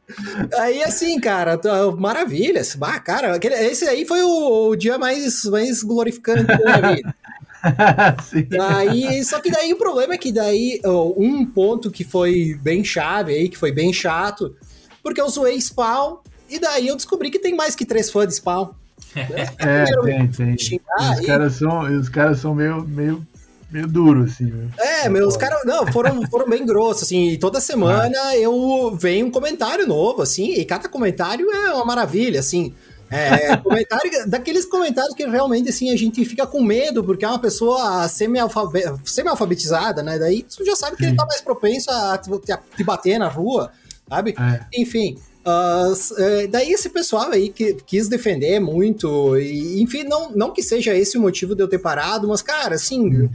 Aí, 0.58 0.82
assim, 0.82 1.20
cara, 1.20 1.60
maravilhas. 1.99 2.75
Bah, 2.75 2.99
cara, 2.99 3.38
esse 3.42 3.87
aí 3.87 4.06
foi 4.06 4.22
o, 4.22 4.68
o 4.68 4.76
dia 4.76 4.96
mais, 4.96 5.44
mais 5.44 5.82
glorificante 5.82 6.44
da 6.44 6.56
minha 6.56 6.94
vida. 6.94 7.14
daí, 8.49 9.25
só 9.25 9.40
que 9.40 9.50
daí 9.50 9.73
o 9.73 9.76
problema 9.76 10.14
é 10.14 10.19
que 10.19 10.33
daí 10.33 10.81
um 11.17 11.45
ponto 11.45 11.90
que 11.90 12.05
foi 12.05 12.59
bem 12.62 12.83
chave 12.85 13.35
aí, 13.35 13.49
que 13.49 13.59
foi 13.59 13.73
bem 13.73 13.93
chato, 13.93 14.55
porque 15.02 15.21
eu 15.21 15.29
zoei 15.29 15.61
Spawn, 15.61 16.19
e 16.49 16.59
daí 16.59 16.88
eu 16.88 16.97
descobri 16.97 17.31
que 17.31 17.38
tem 17.38 17.55
mais 17.55 17.75
que 17.75 17.85
três 17.85 18.11
fãs 18.11 18.29
de 18.29 18.35
Spawn. 18.35 18.71
É, 19.59 19.85
tem, 20.05 20.29
tem. 20.29 20.57
Xingar, 20.57 21.14
os, 21.14 21.19
e... 21.19 21.26
caras 21.26 21.55
são, 21.55 21.99
os 21.99 22.09
caras 22.09 22.38
são 22.38 22.55
meio, 22.55 22.83
meio 22.87 23.26
meio 23.71 23.87
duro, 23.87 24.25
assim. 24.25 24.45
Né? 24.45 24.69
É, 24.79 25.09
meus 25.09 25.37
caras, 25.37 25.61
não, 25.64 25.87
foram, 25.87 26.26
foram 26.29 26.49
bem 26.49 26.67
grossos, 26.67 27.05
assim, 27.05 27.31
e 27.31 27.38
toda 27.38 27.61
semana 27.61 28.17
ah. 28.17 28.37
eu 28.38 28.97
venho 28.99 29.26
um 29.26 29.31
comentário 29.31 29.87
novo, 29.87 30.23
assim, 30.23 30.55
e 30.55 30.64
cada 30.64 30.88
comentário 30.88 31.50
é 31.50 31.73
uma 31.73 31.85
maravilha, 31.85 32.40
assim. 32.40 32.75
É, 33.11 33.57
comentário, 33.57 34.11
daqueles 34.29 34.64
comentários 34.64 35.14
que 35.14 35.26
realmente, 35.26 35.69
assim, 35.69 35.93
a 35.93 35.97
gente 35.97 36.25
fica 36.25 36.47
com 36.47 36.62
medo, 36.62 37.02
porque 37.02 37.25
é 37.25 37.29
uma 37.29 37.40
pessoa 37.40 38.07
semi-alfabetizada, 38.09 40.02
né? 40.02 40.19
Daí 40.19 40.45
tu 40.45 40.64
já 40.64 40.76
sabe 40.76 40.97
que 40.97 41.02
Sim. 41.02 41.09
ele 41.09 41.17
tá 41.17 41.26
mais 41.26 41.40
propenso 41.40 41.90
a 41.90 42.17
te, 42.17 42.31
te 42.76 42.85
bater 42.85 43.19
na 43.19 43.29
rua, 43.29 43.73
sabe? 44.09 44.37
É. 44.38 44.81
Enfim, 44.81 45.19
Uh, 45.43 46.49
daí 46.50 46.71
esse 46.71 46.90
pessoal 46.90 47.31
aí 47.31 47.49
que 47.49 47.73
quis 47.87 48.09
defender 48.09 48.61
muito, 48.61 49.38
e, 49.38 49.83
enfim, 49.83 50.05
não, 50.05 50.31
não 50.33 50.52
que 50.52 50.62
seja 50.62 50.95
esse 50.95 51.17
o 51.17 51.21
motivo 51.21 51.55
de 51.55 51.62
eu 51.62 51.69
ter 51.69 51.79
parado, 51.79 52.29
mas, 52.29 52.43
cara, 52.43 52.75
assim, 52.75 53.31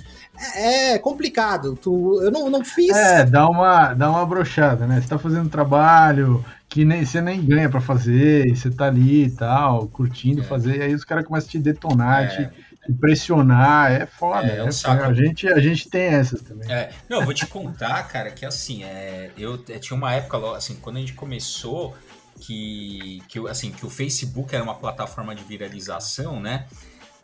é, 0.56 0.94
é 0.94 1.00
complicado. 1.00 1.78
Tu, 1.82 2.22
eu 2.22 2.32
não, 2.32 2.50
não 2.50 2.64
fiz. 2.64 2.96
É, 2.96 3.26
dá 3.26 3.48
uma, 3.48 3.94
dá 3.94 4.10
uma 4.10 4.26
brochada, 4.26 4.86
né? 4.86 5.02
Você 5.02 5.08
tá 5.08 5.18
fazendo 5.18 5.50
trabalho 5.50 6.44
que 6.68 6.84
nem, 6.84 7.06
você 7.06 7.22
nem 7.22 7.42
ganha 7.46 7.70
para 7.70 7.80
fazer, 7.80 8.48
e 8.48 8.56
você 8.56 8.70
tá 8.70 8.88
ali 8.88 9.26
e 9.26 9.32
tal, 9.32 9.88
curtindo 9.88 10.42
é. 10.42 10.44
fazer, 10.44 10.78
e 10.78 10.82
aí 10.82 10.94
os 10.94 11.06
caras 11.06 11.26
começam 11.26 11.48
a 11.48 11.52
te 11.52 11.60
detonar, 11.60 12.24
é. 12.24 12.28
te 12.28 12.50
impressionar, 12.90 13.92
é 13.92 14.06
foda. 14.06 14.48
É, 14.48 14.58
é, 14.58 14.64
é 14.64 14.90
a, 15.06 15.14
gente, 15.14 15.48
a 15.48 15.60
gente 15.60 15.90
tem 15.90 16.02
essas 16.02 16.42
também. 16.42 16.72
É. 16.72 16.92
Não, 17.10 17.20
eu 17.20 17.26
vou 17.26 17.34
te 17.34 17.46
contar, 17.48 18.04
cara, 18.08 18.30
que 18.30 18.46
assim, 18.46 18.84
é, 18.84 19.32
eu, 19.38 19.64
eu 19.68 19.80
tinha 19.80 19.96
uma 19.96 20.14
época, 20.14 20.38
assim, 20.58 20.76
quando 20.76 20.98
a 20.98 21.00
gente 21.00 21.14
começou, 21.14 21.96
que, 22.40 23.22
que, 23.28 23.40
assim, 23.48 23.72
que 23.72 23.86
o 23.86 23.90
Facebook 23.90 24.54
era 24.54 24.64
uma 24.64 24.76
plataforma 24.76 25.34
de 25.34 25.44
viralização, 25.44 26.40
né? 26.40 26.66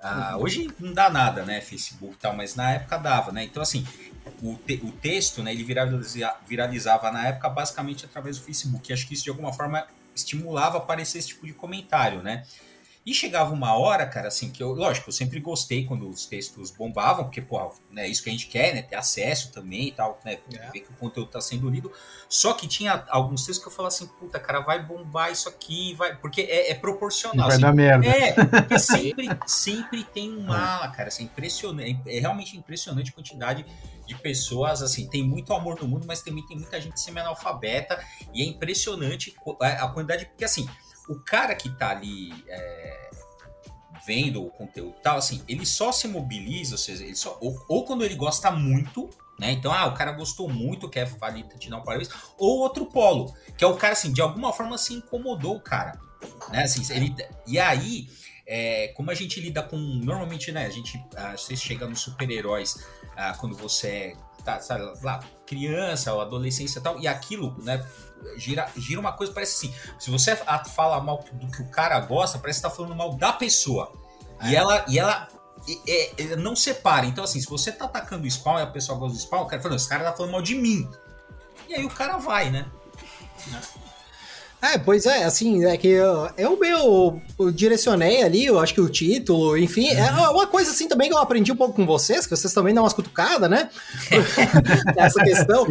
Ah. 0.01 0.35
Hoje 0.37 0.69
não 0.79 0.93
dá 0.93 1.09
nada, 1.09 1.43
né, 1.43 1.61
Facebook 1.61 2.15
e 2.15 2.17
tal, 2.17 2.35
mas 2.35 2.55
na 2.55 2.71
época 2.71 2.97
dava, 2.97 3.31
né? 3.31 3.43
Então, 3.43 3.61
assim, 3.61 3.85
o, 4.41 4.55
te, 4.55 4.81
o 4.83 4.91
texto, 4.91 5.43
né, 5.43 5.51
ele 5.51 5.63
viralizava 6.47 7.11
na 7.11 7.27
época 7.27 7.49
basicamente 7.49 8.05
através 8.05 8.37
do 8.37 8.43
Facebook. 8.43 8.89
E 8.89 8.93
acho 8.93 9.07
que 9.07 9.13
isso 9.13 9.23
de 9.23 9.29
alguma 9.29 9.53
forma 9.53 9.85
estimulava 10.15 10.77
aparecer 10.77 11.19
esse 11.19 11.29
tipo 11.29 11.45
de 11.45 11.53
comentário, 11.53 12.21
né? 12.21 12.43
E 13.03 13.15
chegava 13.15 13.51
uma 13.51 13.75
hora, 13.75 14.05
cara, 14.05 14.27
assim, 14.27 14.51
que 14.51 14.61
eu, 14.61 14.73
lógico, 14.73 15.09
eu 15.09 15.11
sempre 15.11 15.39
gostei 15.39 15.85
quando 15.85 16.07
os 16.07 16.27
textos 16.27 16.69
bombavam, 16.69 17.23
porque, 17.23 17.41
pô, 17.41 17.71
né, 17.89 18.07
isso 18.07 18.21
que 18.21 18.29
a 18.29 18.31
gente 18.31 18.45
quer, 18.45 18.75
né, 18.75 18.83
ter 18.83 18.95
acesso 18.95 19.51
também 19.51 19.87
e 19.87 19.91
tal, 19.91 20.19
né, 20.23 20.37
é. 20.53 20.69
ver 20.69 20.81
que 20.81 20.91
o 20.91 20.95
conteúdo 20.97 21.31
tá 21.31 21.41
sendo 21.41 21.67
lido. 21.67 21.91
Só 22.29 22.53
que 22.53 22.67
tinha 22.67 23.03
alguns 23.09 23.43
textos 23.43 23.57
que 23.57 23.67
eu 23.67 23.71
falava 23.71 23.93
assim, 23.93 24.05
puta, 24.05 24.39
cara, 24.39 24.59
vai 24.59 24.85
bombar 24.85 25.31
isso 25.31 25.49
aqui, 25.49 25.95
vai, 25.95 26.15
porque 26.15 26.41
é, 26.41 26.69
é 26.69 26.75
proporcional. 26.75 27.47
Vai 27.47 27.55
assim, 27.55 27.61
dar 27.61 27.73
merda. 27.73 28.05
É, 28.05 28.33
porque 28.33 28.77
sempre, 28.79 29.27
sempre 29.47 30.03
tem 30.03 30.31
um 30.31 30.41
mala, 30.43 30.87
cara, 30.89 31.07
assim, 31.07 31.23
impressionante, 31.23 32.01
é 32.05 32.19
realmente 32.19 32.55
impressionante 32.55 33.09
a 33.09 33.13
quantidade 33.13 33.65
de 34.05 34.15
pessoas, 34.15 34.83
assim, 34.83 35.07
tem 35.07 35.23
muito 35.23 35.51
amor 35.53 35.81
no 35.81 35.87
mundo, 35.87 36.05
mas 36.05 36.21
também 36.21 36.45
tem 36.45 36.55
muita 36.55 36.79
gente 36.79 36.99
semi-analfabeta, 36.99 37.99
e 38.31 38.43
é 38.43 38.45
impressionante 38.45 39.35
a, 39.59 39.85
a 39.85 39.87
quantidade, 39.89 40.25
porque 40.27 40.45
assim, 40.45 40.69
o 41.11 41.19
cara 41.19 41.53
que 41.55 41.69
tá 41.69 41.89
ali 41.89 42.31
é, 42.47 43.09
vendo 44.05 44.43
o 44.45 44.49
conteúdo 44.49 44.95
tal, 45.03 45.17
assim, 45.17 45.43
ele 45.47 45.65
só 45.65 45.91
se 45.91 46.07
mobiliza, 46.07 46.73
ou 46.73 46.77
seja, 46.77 47.03
ele 47.03 47.15
só, 47.15 47.37
ou, 47.41 47.63
ou 47.67 47.85
quando 47.85 48.03
ele 48.03 48.15
gosta 48.15 48.49
muito, 48.51 49.09
né? 49.37 49.51
Então, 49.51 49.71
ah, 49.71 49.87
o 49.87 49.93
cara 49.93 50.11
gostou 50.11 50.49
muito, 50.49 50.89
quer 50.89 51.07
falar, 51.07 51.33
te 51.57 51.69
dar 51.69 51.77
um 51.77 51.83
parabéns, 51.83 52.09
ou 52.37 52.59
outro 52.59 52.85
polo, 52.85 53.33
que 53.57 53.63
é 53.63 53.67
o 53.67 53.75
cara, 53.75 53.93
assim, 53.93 54.11
de 54.11 54.21
alguma 54.21 54.53
forma 54.53 54.77
se 54.77 54.93
incomodou 54.93 55.57
o 55.57 55.61
cara, 55.61 55.99
né? 56.49 56.63
Assim, 56.63 56.81
ele, 56.93 57.15
e 57.45 57.59
aí, 57.59 58.07
é, 58.47 58.89
como 58.89 59.11
a 59.11 59.13
gente 59.13 59.39
lida 59.39 59.61
com, 59.61 59.77
normalmente, 59.77 60.51
né, 60.51 60.65
a 60.65 60.69
gente, 60.69 61.03
ah, 61.15 61.35
você 61.37 61.55
chega 61.55 61.87
nos 61.87 62.01
super-heróis 62.01 62.85
ah, 63.15 63.33
quando 63.39 63.55
você 63.55 63.87
é, 63.87 64.15
tá, 64.43 64.59
sabe, 64.59 64.83
lá, 65.03 65.19
criança 65.51 66.13
ou 66.13 66.21
adolescência 66.21 66.79
e 66.79 66.81
tal, 66.81 66.97
e 66.97 67.07
aquilo, 67.07 67.53
né, 67.61 67.85
gira, 68.37 68.69
gira 68.77 69.01
uma 69.01 69.11
coisa, 69.11 69.33
parece 69.33 69.67
assim. 69.67 69.75
Se 69.99 70.09
você 70.09 70.33
fala 70.73 71.01
mal 71.01 71.23
do 71.33 71.47
que 71.51 71.61
o 71.61 71.69
cara 71.69 71.99
gosta, 71.99 72.39
parece 72.39 72.61
que 72.61 72.63
tá 72.63 72.73
falando 72.73 72.95
mal 72.95 73.13
da 73.15 73.33
pessoa. 73.33 73.91
É. 74.39 74.47
E 74.49 74.55
ela, 74.55 74.85
e 74.87 74.97
ela 74.97 75.27
é, 75.85 76.23
é, 76.23 76.35
não 76.37 76.55
separa. 76.55 77.05
Então, 77.05 77.23
assim, 77.23 77.41
se 77.41 77.47
você 77.47 77.69
tá 77.69 77.85
atacando 77.85 78.25
o 78.25 78.31
spawn 78.31 78.59
e 78.59 78.61
a 78.61 78.67
pessoa 78.67 78.97
gosta 78.97 79.17
do 79.17 79.21
spawn, 79.21 79.43
o 79.43 79.45
cara 79.45 79.61
fala, 79.61 79.75
esse 79.75 79.89
cara 79.89 80.05
tá 80.05 80.13
falando 80.13 80.31
mal 80.31 80.41
de 80.41 80.55
mim. 80.55 80.89
E 81.67 81.75
aí 81.75 81.85
o 81.85 81.89
cara 81.89 82.17
vai, 82.17 82.49
né? 82.49 82.65
É, 84.61 84.77
pois 84.77 85.07
é, 85.07 85.23
assim, 85.23 85.65
é 85.65 85.75
que 85.75 85.87
eu, 85.87 86.29
eu 86.37 86.59
meu 86.59 87.19
eu 87.39 87.51
direcionei 87.51 88.21
ali, 88.21 88.45
eu 88.45 88.59
acho 88.59 88.75
que 88.75 88.81
o 88.81 88.87
título, 88.87 89.57
enfim, 89.57 89.87
é 89.87 90.11
uhum. 90.11 90.33
uma 90.33 90.45
coisa 90.45 90.69
assim 90.69 90.87
também 90.87 91.09
que 91.09 91.15
eu 91.15 91.19
aprendi 91.19 91.51
um 91.51 91.55
pouco 91.55 91.73
com 91.73 91.85
vocês, 91.85 92.27
que 92.27 92.35
vocês 92.35 92.53
também 92.53 92.71
dão 92.71 92.83
umas 92.83 92.93
cutucadas, 92.93 93.49
né? 93.49 93.69
Essa 94.95 95.23
questão. 95.23 95.65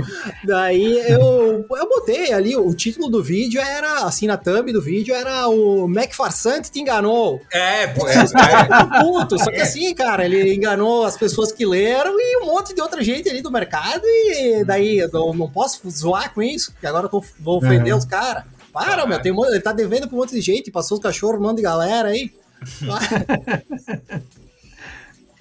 Daí 0.44 0.99
eu, 1.09 1.64
eu 1.70 1.88
botei 1.88 2.32
ali, 2.32 2.56
o 2.56 2.75
título 2.75 3.09
do 3.09 3.23
vídeo 3.23 3.61
era, 3.61 4.04
assim, 4.04 4.26
na 4.26 4.37
thumb 4.37 4.73
do 4.73 4.82
vídeo 4.82 5.14
era 5.14 5.47
o 5.47 5.87
Mac 5.87 6.12
Farsante 6.12 6.70
te 6.70 6.80
enganou. 6.80 7.40
É, 7.52 7.87
pô, 7.87 8.09
é, 8.09 8.14
é. 8.14 9.02
Puto, 9.02 9.38
só 9.38 9.52
que 9.52 9.61
assim, 9.61 9.94
cara, 9.94 10.25
ele 10.25 10.52
enganou 10.52 11.04
as 11.04 11.16
pessoas 11.16 11.52
que 11.52 11.64
leram 11.64 12.18
e 12.18 12.42
um 12.42 12.47
monte 12.47 12.75
de 12.75 12.80
outra 12.80 13.02
gente 13.04 13.28
ali 13.28 13.40
do 13.40 13.52
mercado 13.52 14.02
e 14.04 14.64
daí 14.64 14.99
eu 14.99 15.11
não, 15.12 15.32
não 15.32 15.50
posso 15.50 15.88
zoar 15.88 16.35
com 16.35 16.42
isso, 16.42 16.75
que 16.80 16.87
agora 16.87 17.06
eu 17.06 17.11
tô, 17.11 17.25
vou 17.38 17.59
ofender 17.59 17.92
uhum. 17.92 17.99
os 17.99 18.04
caras. 18.04 18.42
Para, 18.73 19.07
meu, 19.07 19.21
tem 19.21 19.33
um, 19.33 19.45
ele 19.47 19.61
tá 19.61 19.73
devendo 19.73 20.07
pra 20.07 20.17
um 20.17 20.21
monte 20.21 20.35
de 20.35 20.41
gente, 20.41 20.71
passou 20.71 20.99
os 20.99 21.03
cachorros, 21.03 21.55
de 21.55 21.62
galera 21.62 22.09
aí. 22.09 22.33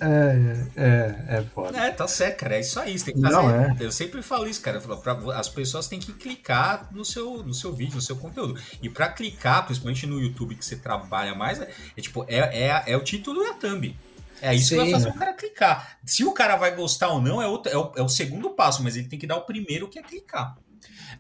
É, 0.02 0.66
é, 0.78 1.38
é 1.40 1.44
foda. 1.54 1.78
É, 1.78 1.92
tá 1.92 2.08
certo, 2.08 2.40
cara. 2.40 2.56
É 2.56 2.62
isso 2.62 2.80
aí. 2.80 2.98
Você 2.98 3.06
tem 3.06 3.16
que 3.16 3.22
fazer. 3.22 3.36
Não, 3.36 3.50
é. 3.50 3.76
Eu 3.80 3.92
sempre 3.92 4.22
falo 4.22 4.48
isso, 4.48 4.62
cara. 4.62 4.80
Pra, 4.80 5.14
as 5.38 5.50
pessoas 5.50 5.88
têm 5.88 6.00
que 6.00 6.14
clicar 6.14 6.88
no 6.92 7.04
seu, 7.04 7.44
no 7.44 7.54
seu 7.54 7.74
vídeo, 7.74 7.96
no 7.96 8.02
seu 8.02 8.16
conteúdo. 8.16 8.60
E 8.82 8.90
para 8.90 9.10
clicar, 9.10 9.66
principalmente 9.66 10.08
no 10.08 10.22
YouTube 10.22 10.56
que 10.56 10.64
você 10.64 10.78
trabalha 10.78 11.36
mais, 11.36 11.60
é, 11.60 11.70
é 11.98 12.02
tipo, 12.02 12.26
é, 12.30 12.38
é, 12.38 12.84
é, 12.88 12.98
o 12.98 13.04
título 13.04 13.44
e 13.44 13.48
a 13.48 13.54
thumb. 13.54 13.96
É 14.42 14.56
isso 14.56 14.70
Sim. 14.70 14.76
que 14.76 14.82
vai 14.84 14.92
fazer 14.92 15.10
o 15.10 15.14
cara 15.20 15.34
clicar. 15.34 16.00
Se 16.06 16.24
o 16.24 16.32
cara 16.32 16.56
vai 16.56 16.74
gostar 16.74 17.10
ou 17.10 17.22
não, 17.22 17.42
é, 17.42 17.48
outro, 17.48 17.70
é, 17.70 17.78
o, 17.78 17.92
é 17.98 18.02
o 18.02 18.08
segundo 18.08 18.52
passo, 18.52 18.82
mas 18.82 18.96
ele 18.96 19.10
tem 19.10 19.20
que 19.20 19.28
dar 19.28 19.36
o 19.36 19.42
primeiro 19.42 19.90
que 19.90 20.00
é 20.00 20.02
clicar. 20.02 20.56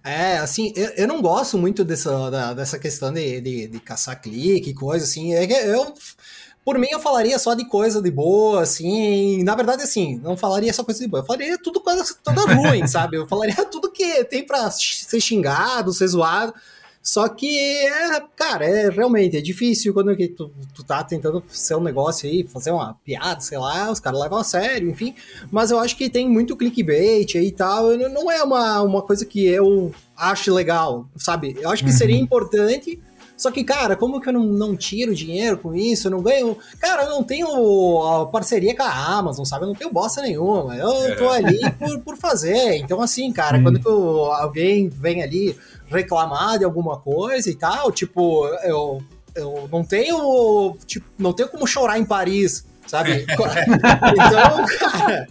É, 0.04 0.38
assim, 0.38 0.74
eu, 0.76 0.90
eu 0.90 1.08
não 1.08 1.22
gosto 1.22 1.58
muito 1.58 1.84
dessa, 1.84 2.30
da, 2.30 2.54
dessa 2.54 2.80
questão 2.80 3.12
de, 3.12 3.42
de, 3.42 3.68
de, 3.68 3.80
caçar 3.80 4.22
clique 4.22 4.70
e 4.70 4.74
coisa 4.74 5.06
assim. 5.06 5.34
É, 5.34 5.76
eu, 5.76 5.94
por 6.64 6.78
mim, 6.78 6.88
eu 6.92 7.00
falaria 7.00 7.38
só 7.40 7.54
de 7.54 7.66
coisa 7.66 8.02
de 8.02 8.12
boa, 8.12 8.62
assim. 8.62 9.44
Na 9.44 9.56
verdade, 9.56 9.84
assim, 9.84 10.20
não 10.20 10.38
falaria 10.38 10.74
só 10.74 10.84
coisa 10.84 11.00
de 11.00 11.08
boa. 11.08 11.22
Eu 11.22 11.26
falaria 11.26 11.58
tudo 11.58 11.82
coisa 11.82 12.06
toda 12.24 12.42
ruim, 12.54 12.86
sabe? 12.88 13.18
Eu 13.18 13.28
falaria 13.28 13.66
tudo 13.66 13.92
que 13.92 14.24
tem 14.26 14.46
pra 14.46 14.70
ser 14.72 15.20
xingado, 15.20 15.94
ser 15.94 16.08
zoado. 16.08 16.54
Só 17.02 17.28
que, 17.30 17.58
é, 17.58 18.22
cara, 18.36 18.66
é 18.66 18.90
realmente 18.90 19.38
é 19.38 19.42
difícil 19.42 19.94
quando 19.94 20.16
tu, 20.36 20.52
tu 20.74 20.84
tá 20.84 21.04
tentando 21.04 21.44
ser 21.50 21.76
um 21.76 21.82
negócio 21.82 22.30
aí, 22.30 22.46
fazer 22.46 22.72
uma 22.72 22.94
piada, 23.06 23.40
sei 23.40 23.58
lá, 23.58 23.90
os 23.90 24.00
caras 24.00 24.20
levam 24.20 24.38
a 24.38 24.44
sério, 24.44 24.90
enfim. 24.90 25.16
Mas 25.50 25.72
eu 25.72 25.80
acho 25.80 25.96
que 25.96 26.10
tem 26.10 26.30
muito 26.30 26.58
clickbait 26.58 27.36
aí 27.36 27.48
e 27.48 27.52
tal. 27.52 27.98
Não 27.98 28.30
é 28.30 28.44
uma, 28.44 28.82
uma 28.82 29.02
coisa 29.02 29.26
que 29.26 29.46
eu 29.46 29.94
acho 30.16 30.54
legal, 30.54 31.08
sabe? 31.16 31.58
Eu 31.60 31.70
acho 31.70 31.84
que 31.84 31.92
seria 31.92 32.18
uhum. 32.18 32.24
importante. 32.24 33.02
Só 33.40 33.50
que, 33.52 33.64
cara, 33.64 33.96
como 33.96 34.20
que 34.20 34.28
eu 34.28 34.34
não, 34.34 34.44
não 34.44 34.76
tiro 34.76 35.16
dinheiro 35.16 35.58
com 35.58 35.74
isso? 35.74 36.08
Eu 36.08 36.12
não 36.12 36.22
ganho. 36.22 36.58
Cara, 36.78 37.04
eu 37.04 37.10
não 37.10 37.24
tenho 37.24 37.48
a 38.04 38.26
parceria 38.26 38.76
com 38.76 38.84
a 38.84 39.18
Amazon, 39.18 39.46
sabe? 39.46 39.64
Eu 39.64 39.70
não 39.70 39.76
tenho 39.76 39.94
bosta 39.94 40.22
nenhuma. 40.22 40.76
Eu 40.76 41.16
tô 41.16 41.34
é. 41.34 41.38
ali 41.38 41.72
por, 41.80 42.00
por 42.02 42.18
fazer. 42.18 42.76
Então, 42.76 43.00
assim, 43.02 43.32
cara, 43.32 43.58
hum. 43.58 43.64
quando 43.64 43.90
alguém 44.34 44.90
vem 44.90 45.24
ali 45.24 45.56
reclamar 45.90 46.60
de 46.60 46.66
alguma 46.66 46.98
coisa 46.98 47.50
e 47.50 47.56
tal, 47.56 47.92
tipo, 47.92 48.46
eu, 48.64 49.02
eu 49.36 49.68
não 49.72 49.84
tenho, 49.84 50.76
tipo, 50.86 51.06
não 51.18 51.34
tenho 51.34 51.50
como 51.50 51.68
chorar 51.68 51.98
em 51.98 52.06
Paris, 52.06 52.66
sabe? 52.90 53.26
então, 53.30 54.66
cara, 54.78 55.28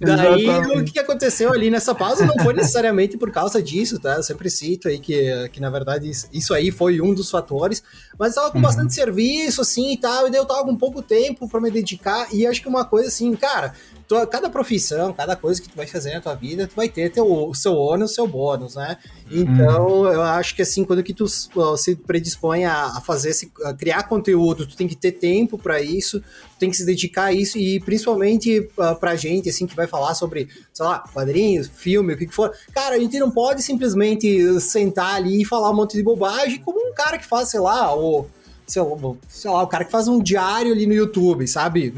daí 0.00 0.46
o 0.80 0.84
que 0.84 0.98
aconteceu 0.98 1.52
ali 1.52 1.68
nessa 1.68 1.94
pausa 1.94 2.24
não 2.24 2.38
foi 2.38 2.54
necessariamente 2.54 3.16
por 3.16 3.30
causa 3.32 3.62
disso, 3.62 3.98
tá? 3.98 4.14
Eu 4.14 4.22
sempre 4.22 4.48
cito 4.48 4.88
aí 4.88 4.98
que, 5.00 5.48
que 5.50 5.60
na 5.60 5.68
verdade, 5.68 6.10
isso 6.32 6.54
aí 6.54 6.70
foi 6.70 7.00
um 7.00 7.12
dos 7.12 7.30
fatores, 7.30 7.82
mas 8.18 8.34
tava 8.34 8.50
com 8.50 8.58
uhum. 8.58 8.62
bastante 8.62 8.94
serviço, 8.94 9.60
assim, 9.60 9.92
e 9.92 9.96
tal, 9.96 10.28
e 10.28 10.30
daí 10.30 10.40
eu 10.40 10.46
tava 10.46 10.64
com 10.64 10.76
pouco 10.76 11.02
tempo 11.02 11.48
para 11.48 11.60
me 11.60 11.70
dedicar, 11.70 12.28
e 12.32 12.46
acho 12.46 12.62
que 12.62 12.68
uma 12.68 12.84
coisa 12.84 13.08
assim, 13.08 13.34
cara, 13.34 13.74
tua, 14.12 14.26
cada 14.26 14.50
profissão, 14.50 15.12
cada 15.12 15.34
coisa 15.34 15.60
que 15.60 15.68
tu 15.68 15.76
vai 15.76 15.86
fazer 15.86 16.12
na 16.12 16.20
tua 16.20 16.34
vida, 16.34 16.66
tu 16.66 16.76
vai 16.76 16.88
ter 16.88 17.10
teu, 17.10 17.24
o 17.26 17.54
seu 17.54 17.74
ônus, 17.74 18.10
o 18.10 18.14
seu 18.14 18.26
bônus, 18.26 18.74
né? 18.74 18.98
Então, 19.30 20.02
uhum. 20.02 20.12
eu 20.12 20.20
acho 20.20 20.54
que 20.54 20.60
assim, 20.60 20.84
quando 20.84 21.02
que 21.02 21.14
tu 21.14 21.26
se 21.26 21.96
predispõe 22.06 22.66
a, 22.66 22.98
a 22.98 23.00
fazer, 23.00 23.32
a 23.64 23.72
criar 23.72 24.02
conteúdo, 24.02 24.66
tu 24.66 24.76
tem 24.76 24.86
que 24.86 24.94
ter 24.94 25.12
tempo 25.12 25.56
para 25.56 25.80
isso, 25.80 26.20
tu 26.20 26.58
tem 26.58 26.68
que 26.68 26.76
se 26.76 26.84
dedicar 26.84 27.24
a 27.24 27.32
isso, 27.32 27.56
e 27.56 27.80
principalmente 27.80 28.68
pra 29.00 29.16
gente, 29.16 29.48
assim, 29.48 29.66
que 29.66 29.74
vai 29.74 29.86
falar 29.86 30.14
sobre, 30.14 30.48
sei 30.72 30.84
lá, 30.84 30.98
quadrinhos, 30.98 31.70
filme, 31.74 32.12
o 32.12 32.16
que 32.18 32.26
que 32.26 32.34
for. 32.34 32.52
Cara, 32.74 32.96
a 32.96 32.98
gente 32.98 33.18
não 33.18 33.30
pode 33.30 33.62
simplesmente 33.62 34.60
sentar 34.60 35.14
ali 35.14 35.40
e 35.40 35.44
falar 35.44 35.70
um 35.70 35.74
monte 35.74 35.96
de 35.96 36.02
bobagem 36.02 36.60
como 36.60 36.78
um 36.86 36.92
cara 36.92 37.16
que 37.16 37.26
faz, 37.26 37.48
sei 37.48 37.60
lá, 37.60 37.96
o 37.96 38.26
sei 38.66 38.82
lá, 38.82 38.88
sei 39.28 39.50
lá, 39.50 39.62
o 39.62 39.66
cara 39.66 39.84
que 39.84 39.90
faz 39.90 40.08
um 40.08 40.22
diário 40.22 40.72
ali 40.72 40.86
no 40.86 40.94
YouTube, 40.94 41.46
sabe? 41.46 41.94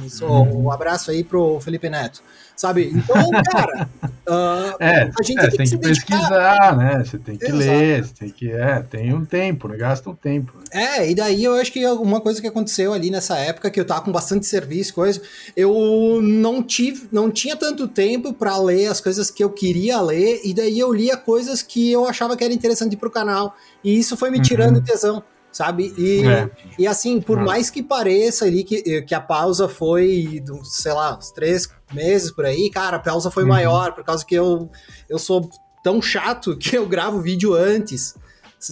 Um 0.52 0.70
abraço 0.70 1.10
aí 1.10 1.22
pro 1.22 1.60
Felipe 1.60 1.88
Neto 1.88 2.22
sabe? 2.56 2.90
Então, 2.94 3.30
cara, 3.50 3.88
uh, 4.28 4.76
é, 4.80 5.10
a 5.18 5.22
gente 5.22 5.38
é, 5.38 5.42
tem, 5.42 5.50
que, 5.50 5.56
tem 5.56 5.66
que 5.66 5.78
pesquisar, 5.78 6.76
né? 6.76 7.04
Você 7.04 7.18
tem 7.18 7.36
que 7.36 7.46
Exato. 7.46 7.58
ler, 7.58 8.04
você 8.04 8.14
tem 8.14 8.30
que. 8.30 8.50
É, 8.50 8.82
tem 8.82 9.12
um 9.12 9.24
tempo, 9.24 9.68
né? 9.68 9.76
Gasta 9.76 10.08
um 10.08 10.14
tempo. 10.14 10.52
Né? 10.58 10.98
É, 10.98 11.10
e 11.10 11.14
daí 11.14 11.42
eu 11.42 11.54
acho 11.54 11.72
que 11.72 11.84
uma 11.86 12.20
coisa 12.20 12.40
que 12.40 12.46
aconteceu 12.46 12.92
ali 12.92 13.10
nessa 13.10 13.36
época, 13.36 13.70
que 13.70 13.80
eu 13.80 13.84
tava 13.84 14.02
com 14.02 14.12
bastante 14.12 14.46
serviço, 14.46 14.94
coisa, 14.94 15.20
eu 15.56 16.20
não 16.22 16.62
tive, 16.62 17.08
não 17.10 17.30
tinha 17.30 17.56
tanto 17.56 17.88
tempo 17.88 18.32
para 18.32 18.56
ler 18.58 18.86
as 18.86 19.00
coisas 19.00 19.30
que 19.30 19.42
eu 19.42 19.50
queria 19.50 20.00
ler, 20.00 20.40
e 20.44 20.54
daí 20.54 20.78
eu 20.78 20.92
lia 20.92 21.16
coisas 21.16 21.62
que 21.62 21.90
eu 21.90 22.06
achava 22.06 22.36
que 22.36 22.44
era 22.44 22.52
interessante 22.52 22.96
pro 22.96 23.10
canal. 23.10 23.56
E 23.82 23.98
isso 23.98 24.16
foi 24.16 24.30
me 24.30 24.40
tirando 24.40 24.76
uhum. 24.76 24.82
tesão 24.82 25.22
sabe? 25.54 25.94
E, 25.96 26.26
é. 26.26 26.50
e 26.78 26.86
assim, 26.86 27.20
por 27.20 27.38
é. 27.38 27.42
mais 27.42 27.70
que 27.70 27.82
pareça 27.82 28.44
ali 28.44 28.64
que, 28.64 29.02
que 29.02 29.14
a 29.14 29.20
pausa 29.20 29.68
foi, 29.68 30.42
sei 30.64 30.92
lá, 30.92 31.16
uns 31.16 31.30
três 31.30 31.68
meses 31.92 32.30
por 32.30 32.44
aí, 32.44 32.68
cara, 32.70 32.96
a 32.96 33.00
pausa 33.00 33.30
foi 33.30 33.44
uhum. 33.44 33.50
maior, 33.50 33.92
por 33.92 34.04
causa 34.04 34.26
que 34.26 34.34
eu, 34.34 34.68
eu 35.08 35.18
sou 35.18 35.48
tão 35.82 36.02
chato 36.02 36.56
que 36.58 36.76
eu 36.76 36.86
gravo 36.86 37.20
vídeo 37.20 37.54
antes 37.54 38.14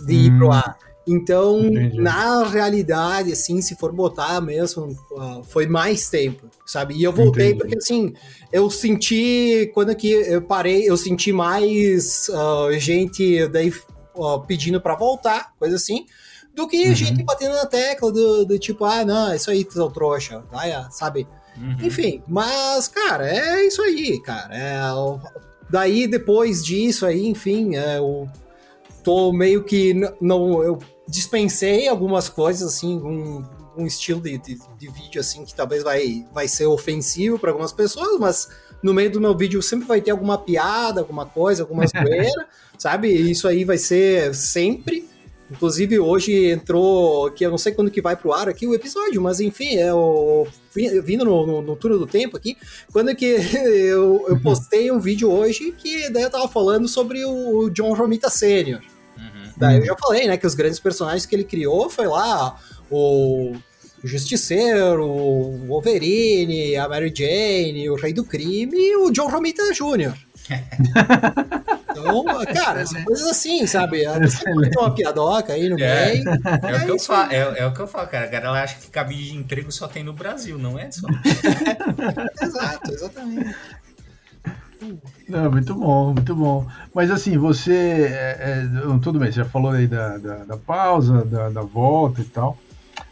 de 0.05 0.15
ir 0.15 0.37
pro 0.37 0.47
uhum. 0.47 0.53
ar. 0.53 0.77
Então, 1.07 1.59
Entendi. 1.61 2.01
na 2.01 2.45
realidade, 2.45 3.33
assim, 3.33 3.61
se 3.61 3.75
for 3.75 3.93
botar 3.93 4.41
mesmo, 4.41 4.97
uh, 5.13 5.43
foi 5.43 5.67
mais 5.67 6.09
tempo, 6.09 6.49
sabe? 6.65 6.95
E 6.95 7.03
eu 7.03 7.13
voltei 7.13 7.49
Entendi. 7.49 7.59
porque, 7.59 7.77
assim, 7.77 8.15
eu 8.53 8.71
senti, 8.71 9.71
quando 9.75 9.95
que 9.97 10.11
eu 10.11 10.41
parei, 10.41 10.89
eu 10.89 10.97
senti 10.97 11.33
mais 11.33 12.29
uh, 12.29 12.73
gente 12.79 13.49
daí 13.49 13.73
uh, 14.15 14.41
pedindo 14.47 14.81
para 14.81 14.95
voltar, 14.95 15.53
coisa 15.59 15.75
assim, 15.75 16.07
do 16.55 16.69
que 16.69 16.89
uhum. 16.89 16.95
gente 16.95 17.23
batendo 17.23 17.55
na 17.55 17.67
tecla 17.67 18.13
do, 18.13 18.45
do 18.45 18.59
tipo, 18.59 18.85
ah, 18.85 19.05
não, 19.05 19.35
isso 19.35 19.51
aí, 19.51 19.67
seu 19.71 19.91
trouxa, 19.91 20.45
ah, 20.53 20.89
sabe? 20.91 21.27
Uhum. 21.57 21.87
Enfim, 21.87 22.23
mas, 22.27 22.89
cara, 22.89 23.29
é 23.29 23.67
isso 23.67 23.83
aí, 23.83 24.21
cara. 24.21 24.55
É, 24.55 24.81
daí, 25.71 26.07
depois 26.07 26.65
disso 26.65 27.07
aí, 27.07 27.27
enfim, 27.27 27.77
é, 27.77 27.99
eu 27.99 28.29
tô 29.03 29.33
meio 29.33 29.65
que 29.65 29.95
não. 30.21 30.63
Eu 30.63 30.79
dispensei 31.09 31.89
algumas 31.89 32.29
coisas, 32.29 32.75
assim, 32.75 32.97
um, 32.97 33.45
um 33.77 33.87
estilo 33.87 34.21
de, 34.21 34.39
de, 34.39 34.59
de, 34.79 34.89
vídeo, 34.89 35.21
assim, 35.21 35.45
que 35.45 35.55
talvez 35.55 35.83
vai, 35.83 36.27
vai 36.33 36.49
ser 36.49 36.67
ofensivo 36.67 37.39
para 37.39 37.51
algumas 37.51 37.73
pessoas, 37.73 38.19
mas 38.19 38.49
no 38.83 38.95
meio 38.95 39.11
do 39.11 39.21
meu 39.21 39.37
vídeo 39.37 39.63
sempre 39.63 39.87
vai 39.87 40.01
ter 40.01 40.11
alguma 40.11 40.39
piada, 40.39 41.01
alguma 41.01 41.27
coisa, 41.27 41.63
alguma 41.63 41.85
zoeira, 41.89 42.47
sabe? 42.79 43.09
Isso 43.09 43.47
aí 43.49 43.65
vai 43.65 43.79
ser 43.79 44.35
sempre. 44.35 45.12
Inclusive, 45.53 45.99
hoje 45.99 46.51
entrou, 46.51 47.31
que 47.31 47.45
eu 47.45 47.51
não 47.51 47.59
sei 47.59 47.73
quando 47.73 47.91
que 47.91 48.01
vai 48.01 48.17
pro 48.17 48.33
ar 48.33 48.49
aqui 48.49 48.67
o 48.67 48.75
episódio, 48.75 49.21
mas 49.21 49.39
enfim, 49.39 49.77
é 49.77 49.93
o 49.93 50.47
vindo 51.05 51.27
no, 51.27 51.47
no, 51.47 51.63
no 51.63 51.77
turno 51.77 51.99
do 51.99 52.07
tempo 52.07 52.39
aqui, 52.39 52.57
quando 52.91 53.15
que 53.15 53.27
eu, 53.55 54.25
eu 54.29 54.41
postei 54.41 54.91
um 54.91 54.99
vídeo 54.99 55.31
hoje 55.31 55.73
que 55.73 56.09
daí 56.09 56.23
eu 56.23 56.31
tava 56.31 56.49
falando 56.49 56.89
sobre 56.89 57.23
o 57.27 57.69
John 57.69 57.93
Romita 57.93 58.31
Sr. 58.31 58.81
Uhum. 59.19 59.53
Daí 59.59 59.79
eu 59.79 59.85
já 59.85 59.97
falei, 59.97 60.27
né, 60.27 60.39
que 60.39 60.47
os 60.47 60.55
grandes 60.55 60.81
personagens 60.81 61.27
que 61.27 61.37
ele 61.37 61.45
criou 61.45 61.91
foi 61.91 62.07
lá 62.07 62.59
o 62.91 63.53
Justiceiro, 64.03 65.05
o 65.05 65.67
Wolverine, 65.67 66.77
a 66.77 66.89
Mary 66.89 67.13
Jane, 67.15 67.91
o 67.91 67.95
Rei 67.95 68.15
do 68.15 68.25
Crime 68.25 68.75
e 68.75 68.97
o 68.97 69.11
John 69.11 69.29
Romita 69.29 69.63
Jr. 69.75 70.17
Então, 72.03 72.25
cara, 72.55 72.85
são 72.87 73.03
coisas 73.05 73.27
assim, 73.27 73.67
sabe? 73.67 74.03
Tem 74.03 74.79
uma 74.79 74.95
piadoca 74.95 75.53
aí 75.53 75.69
no 75.69 75.79
é, 75.79 76.13
meio. 76.13 76.29
É, 76.29 76.73
é, 76.73 76.77
o 76.77 76.85
que 76.85 76.91
eu 76.91 76.99
falo, 76.99 77.33
é, 77.33 77.39
é, 77.59 77.67
o 77.67 77.73
que 77.73 77.81
eu 77.81 77.87
falo, 77.87 78.09
cara. 78.09 78.27
A 78.27 78.29
galera 78.29 78.65
acha 78.65 78.77
que 78.77 78.91
cabide 78.91 79.31
de 79.31 79.37
emprego 79.37 79.71
só 79.71 79.87
tem 79.87 80.03
no 80.03 80.13
Brasil, 80.13 80.59
não 80.59 80.79
é 80.79 80.91
só. 80.91 81.07
Exato, 82.43 82.93
exatamente. 82.93 83.55
Não, 85.29 85.51
muito 85.51 85.75
bom, 85.75 86.13
muito 86.13 86.35
bom. 86.35 86.67
Mas 86.93 87.11
assim, 87.11 87.39
você. 87.39 88.09
É, 88.11 88.39
é, 88.41 88.99
tudo 89.01 89.19
bem, 89.19 89.31
você 89.31 89.37
já 89.37 89.45
falou 89.45 89.71
aí 89.71 89.87
da, 89.87 90.19
da, 90.19 90.37
da 90.45 90.57
pausa, 90.57 91.25
da, 91.25 91.51
da, 91.51 91.63
volta 91.63 92.21
e 92.21 92.25
tal. 92.25 92.59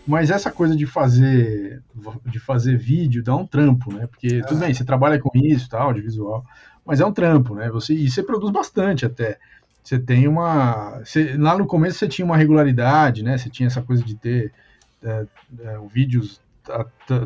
Mas 0.07 0.31
essa 0.31 0.51
coisa 0.51 0.75
de 0.75 0.87
fazer 0.87 1.81
de 2.27 2.41
fazer 2.41 2.77
vídeo 2.77 3.23
dá 3.23 3.37
um 3.37 3.47
trampo, 3.47 3.93
né? 3.93 4.09
Porque 4.09 4.43
tudo 4.43 4.59
bem, 4.59 4.75
você 4.75 4.85
trabalha 4.85 5.21
com 5.21 5.31
isso, 5.35 5.69
tal, 5.69 5.89
audiovisual 5.89 6.45
mas 6.91 6.99
é 6.99 7.07
um 7.07 7.13
trampo, 7.13 7.55
né? 7.55 7.71
Você, 7.71 7.95
e 7.95 8.11
você 8.11 8.21
produz 8.21 8.51
bastante 8.53 9.07
até. 9.07 9.39
Você 9.81 9.97
tem 9.97 10.27
uma. 10.27 10.99
Você, 11.05 11.37
lá 11.39 11.57
no 11.57 11.65
começo 11.65 12.01
você 12.01 12.09
tinha 12.09 12.27
uma 12.27 12.37
regularidade, 12.37 13.23
né? 13.23 13.39
Você 13.39 13.49
tinha 13.49 13.69
essa 13.69 13.81
coisa 13.81 14.03
de 14.03 14.17
ter 14.17 14.53
é, 15.01 15.25
é, 15.61 15.79
vídeos 15.95 16.41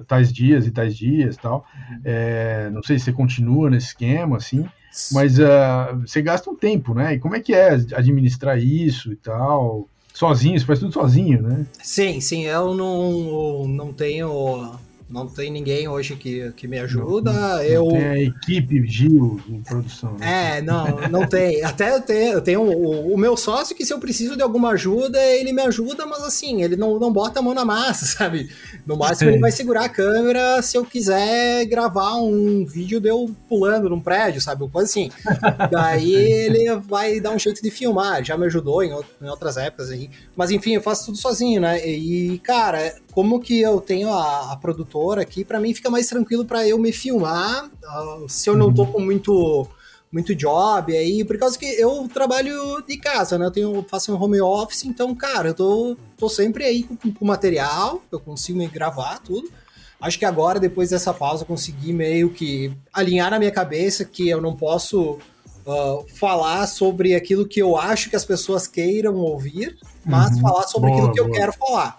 tais 0.07 0.31
dias 0.31 0.67
e 0.67 0.71
tais 0.71 0.95
dias 0.95 1.39
tal. 1.39 1.67
Uhum. 1.75 2.01
É, 2.05 2.69
não 2.75 2.83
sei 2.83 2.99
se 2.99 3.07
você 3.07 3.13
continua 3.15 3.71
nesse 3.71 3.87
esquema, 3.87 4.37
assim, 4.37 4.69
mas 5.13 5.39
uh, 5.39 5.99
você 6.07 6.21
gasta 6.21 6.51
um 6.51 6.55
tempo, 6.55 6.93
né? 6.93 7.15
E 7.15 7.19
como 7.19 7.35
é 7.35 7.41
que 7.41 7.55
é 7.55 7.73
administrar 7.95 8.59
isso 8.59 9.13
e 9.13 9.17
tal? 9.17 9.89
Sozinho, 10.13 10.61
você 10.61 10.67
faz 10.67 10.79
tudo 10.79 10.93
sozinho, 10.93 11.41
né? 11.41 11.65
Sim, 11.83 12.21
sim, 12.21 12.45
eu 12.45 12.75
não, 12.75 13.67
não 13.67 13.95
tenho 13.95 14.79
não 15.15 15.29
tem 15.29 15.49
ninguém 15.49 15.87
hoje 15.87 16.17
que, 16.17 16.51
que 16.57 16.67
me 16.67 16.77
ajuda. 16.77 17.33
Não, 17.33 17.41
não, 17.41 17.63
eu... 17.63 17.87
tem 17.87 18.05
a 18.05 18.19
equipe 18.21 18.85
Gil 18.85 19.41
em 19.49 19.63
produção. 19.63 20.17
Né? 20.19 20.59
É, 20.59 20.61
não, 20.61 21.09
não 21.09 21.25
tem. 21.25 21.63
Até 21.63 21.95
eu 21.95 22.01
tenho, 22.01 22.33
eu 22.33 22.41
tenho 22.41 22.61
o, 22.61 23.15
o, 23.15 23.17
meu 23.17 23.37
sócio 23.37 23.77
que 23.77 23.87
se 23.87 23.95
eu 23.95 24.01
preciso 24.01 24.35
de 24.35 24.43
alguma 24.43 24.71
ajuda, 24.71 25.25
ele 25.25 25.53
me 25.53 25.63
ajuda, 25.63 26.05
mas 26.05 26.21
assim, 26.25 26.65
ele 26.65 26.75
não, 26.75 26.99
não 26.99 27.13
bota 27.13 27.39
a 27.39 27.43
mão 27.43 27.55
na 27.55 27.65
massa, 27.65 28.05
sabe? 28.19 28.51
No 28.85 28.97
máximo 28.97 29.31
ele 29.31 29.39
vai 29.39 29.53
segurar 29.53 29.85
a 29.85 29.89
câmera 29.89 30.61
se 30.63 30.77
eu 30.77 30.85
quiser 30.85 31.65
gravar 31.67 32.17
um 32.17 32.67
vídeo 32.67 33.01
de 33.01 33.09
eu 33.09 33.31
pulando 33.49 33.89
num 33.89 34.01
prédio, 34.01 34.41
sabe? 34.41 34.65
Uma 34.65 34.71
coisa 34.71 34.91
assim. 34.91 35.13
Daí 35.71 36.13
ele 36.13 36.75
vai 36.75 37.21
dar 37.21 37.31
um 37.31 37.39
jeito 37.39 37.63
de 37.63 37.71
filmar. 37.71 38.25
Já 38.25 38.37
me 38.37 38.47
ajudou 38.47 38.83
em, 38.83 38.91
em 38.91 39.29
outras 39.29 39.57
épocas 39.57 39.91
aí. 39.91 40.11
Mas 40.35 40.51
enfim, 40.51 40.73
eu 40.73 40.83
faço 40.83 41.07
tudo 41.07 41.19
sozinho, 41.19 41.61
né? 41.61 41.87
E, 41.87 42.37
cara, 42.41 42.97
como 43.15 43.41
que 43.41 43.61
eu 43.61 43.81
tenho 43.81 44.13
a, 44.13 44.53
a 44.53 44.57
produtora 44.57 45.23
aqui, 45.23 45.45
para 45.45 45.61
mim 45.61 45.73
fica 45.73 45.89
mais 45.89 46.09
tranquilo 46.09 46.45
para 46.45 46.67
eu 46.67 46.77
me 46.77 46.91
filmar, 46.91 47.67
uh, 47.67 48.29
se 48.29 48.51
eu 48.51 48.57
não 48.57 48.75
tô 48.75 48.87
com 48.87 49.01
muito 49.01 49.69
muito 50.11 50.33
job 50.33 50.97
aí, 50.97 51.25
por 51.25 51.37
causa 51.37 51.59
que 51.59 51.67
eu 51.67 52.09
trabalho 52.13 52.81
de 52.87 52.97
casa, 52.97 53.37
né? 53.37 53.47
Eu 53.47 53.51
tenho, 53.51 53.87
faço 53.89 54.15
um 54.15 54.23
home 54.23 54.41
office, 54.41 54.85
então, 54.85 55.13
cara, 55.13 55.49
eu 55.49 55.55
tô, 55.55 55.97
tô 56.17 56.29
sempre 56.29 56.63
aí 56.63 56.85
com, 56.85 57.13
com 57.13 57.25
material, 57.25 58.01
eu 58.13 58.21
consigo 58.21 58.57
me 58.59 58.69
gravar 58.69 59.19
tudo. 59.19 59.51
Acho 60.01 60.17
que 60.17 60.25
agora, 60.25 60.61
depois 60.61 60.91
dessa 60.91 61.13
pausa, 61.13 61.43
eu 61.43 61.47
consegui 61.49 61.93
meio 61.93 62.31
que 62.31 62.73
alinhar 62.93 63.29
na 63.29 63.41
minha 63.41 63.51
cabeça 63.51 64.05
que 64.05 64.29
eu 64.29 64.41
não 64.41 64.55
posso 64.55 65.19
uh, 65.67 66.07
falar 66.15 66.69
sobre 66.69 67.17
aquilo 67.17 67.45
que 67.45 67.61
eu 67.61 67.77
acho 67.77 68.09
que 68.09 68.15
as 68.15 68.25
pessoas 68.25 68.69
queiram 68.69 69.17
ouvir, 69.17 69.77
mas 70.05 70.37
uhum. 70.37 70.43
falar 70.43 70.63
sobre 70.69 70.91
boa, 70.91 71.09
aquilo 71.09 71.13
que 71.13 71.21
boa. 71.21 71.29
eu 71.29 71.41
quero 71.41 71.53
falar. 71.55 71.99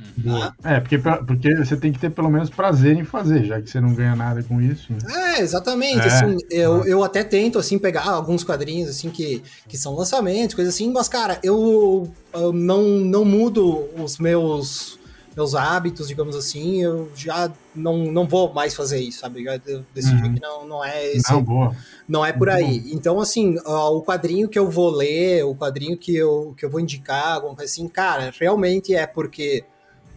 Uhum. 0.00 0.50
É, 0.64 0.80
porque, 0.80 0.98
porque 0.98 1.54
você 1.54 1.76
tem 1.76 1.92
que 1.92 1.98
ter 2.00 2.10
pelo 2.10 2.28
menos 2.28 2.50
prazer 2.50 2.96
em 2.96 3.04
fazer, 3.04 3.44
já 3.44 3.62
que 3.62 3.70
você 3.70 3.80
não 3.80 3.94
ganha 3.94 4.16
nada 4.16 4.42
com 4.42 4.60
isso. 4.60 4.92
É, 5.08 5.40
exatamente. 5.40 6.00
É. 6.00 6.06
Assim, 6.06 6.36
eu, 6.50 6.84
eu 6.84 7.04
até 7.04 7.22
tento 7.22 7.58
assim 7.58 7.78
pegar 7.78 8.08
alguns 8.08 8.42
quadrinhos 8.42 8.88
assim 8.90 9.08
que, 9.08 9.42
que 9.68 9.78
são 9.78 9.94
lançamentos, 9.94 10.54
coisas 10.54 10.74
assim, 10.74 10.90
mas 10.92 11.08
cara, 11.08 11.38
eu, 11.44 12.10
eu 12.32 12.52
não, 12.52 12.82
não 12.82 13.24
mudo 13.24 13.88
os 13.96 14.18
meus 14.18 14.98
meus 15.36 15.54
hábitos, 15.54 16.06
digamos 16.06 16.36
assim, 16.36 16.80
eu 16.82 17.10
já 17.16 17.50
não, 17.74 18.04
não 18.04 18.26
vou 18.26 18.52
mais 18.54 18.72
fazer 18.72 19.00
isso, 19.00 19.18
sabe? 19.18 19.42
Já 19.42 19.56
decidi 19.92 20.22
uhum. 20.22 20.34
que 20.34 20.40
não, 20.40 20.66
não 20.66 20.84
é 20.84 21.12
esse, 21.12 21.32
não, 21.32 21.42
boa. 21.42 21.76
não 22.08 22.24
é 22.24 22.32
por 22.32 22.48
aí. 22.48 22.84
Então, 22.92 23.18
assim, 23.20 23.56
o 23.66 24.00
quadrinho 24.02 24.48
que 24.48 24.56
eu 24.56 24.70
vou 24.70 24.90
ler, 24.90 25.44
o 25.44 25.54
quadrinho 25.54 25.98
que 25.98 26.14
eu, 26.14 26.54
que 26.56 26.64
eu 26.64 26.70
vou 26.70 26.78
indicar, 26.78 27.34
alguma 27.34 27.56
coisa 27.56 27.70
assim, 27.70 27.88
cara, 27.88 28.32
realmente 28.38 28.94
é 28.94 29.08
porque 29.08 29.64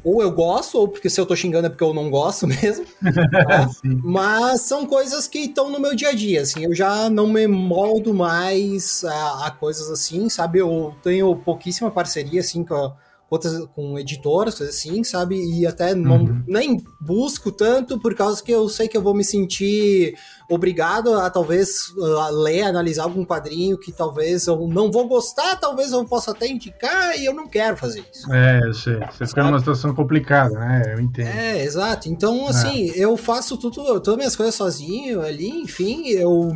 ou 0.04 0.22
eu 0.22 0.32
gosto, 0.32 0.78
ou 0.78 0.88
porque 0.88 1.10
se 1.10 1.20
eu 1.20 1.26
tô 1.26 1.36
xingando 1.36 1.68
é 1.68 1.70
porque 1.70 1.84
eu 1.84 1.94
não 1.94 2.10
gosto 2.10 2.48
mesmo. 2.48 2.86
Tá? 3.02 3.70
Mas 3.84 4.62
são 4.62 4.86
coisas 4.86 5.28
que 5.28 5.40
estão 5.40 5.70
no 5.70 5.80
meu 5.80 5.96
dia 5.96 6.10
a 6.10 6.14
dia, 6.14 6.42
assim, 6.42 6.64
eu 6.66 6.74
já 6.74 7.10
não 7.10 7.28
me 7.28 7.48
moldo 7.48 8.14
mais 8.14 9.04
a, 9.04 9.48
a 9.48 9.52
coisas 9.52 9.90
assim, 9.90 10.30
sabe? 10.30 10.60
Eu 10.60 10.96
tenho 11.04 11.36
pouquíssima 11.36 11.92
parceria, 11.92 12.40
assim, 12.42 12.64
com 12.64 12.94
outras 13.30 13.66
com 13.76 14.00
editoras, 14.00 14.56
coisas 14.56 14.76
assim, 14.76 15.04
sabe? 15.04 15.36
E 15.36 15.66
até 15.66 15.94
não, 15.94 16.24
uhum. 16.24 16.44
nem 16.48 16.84
busco 17.00 17.52
tanto 17.52 18.00
por 18.00 18.16
causa 18.16 18.42
que 18.42 18.52
eu 18.52 18.68
sei 18.70 18.88
que 18.88 18.96
eu 18.96 19.02
vou 19.02 19.14
me 19.14 19.24
sentir 19.24 20.18
obrigado 20.50 21.14
a 21.14 21.30
talvez 21.30 21.94
a 22.20 22.30
ler, 22.30 22.64
analisar 22.64 23.04
algum 23.04 23.26
quadrinho 23.26 23.78
que 23.78 23.92
talvez 23.92 24.48
eu 24.48 24.68
não 24.68 24.92
vou 24.92 25.08
gostar, 25.08 25.56
talvez 25.58 25.92
eu 25.92 26.04
possa 26.06 26.32
até 26.32 26.48
indicar 26.48 27.18
e 27.18 27.26
eu 27.26 27.34
não 27.34 27.48
quero 27.48 27.76
fazer 27.78 28.04
isso. 28.14 28.32
É, 28.34 28.62
eu 28.64 28.74
sei. 28.74 29.00
Você 29.12 29.26
fica 29.26 29.44
numa 29.44 29.60
situação 29.60 29.94
complicada, 29.94 30.58
né? 30.58 30.94
Eu 30.94 31.02
entendo. 31.02 31.28
É, 31.28 31.64
exato. 31.64 32.10
Então, 32.10 32.48
assim, 32.48 32.90
é. 32.92 32.94
eu 32.98 33.16
faço 33.18 33.58
tudo, 33.58 33.76
todas 33.76 34.10
as 34.10 34.18
minhas 34.18 34.36
coisas 34.36 34.56
sozinho 34.56 35.22
ali, 35.22 35.50
enfim, 35.50 36.08
eu 36.10 36.52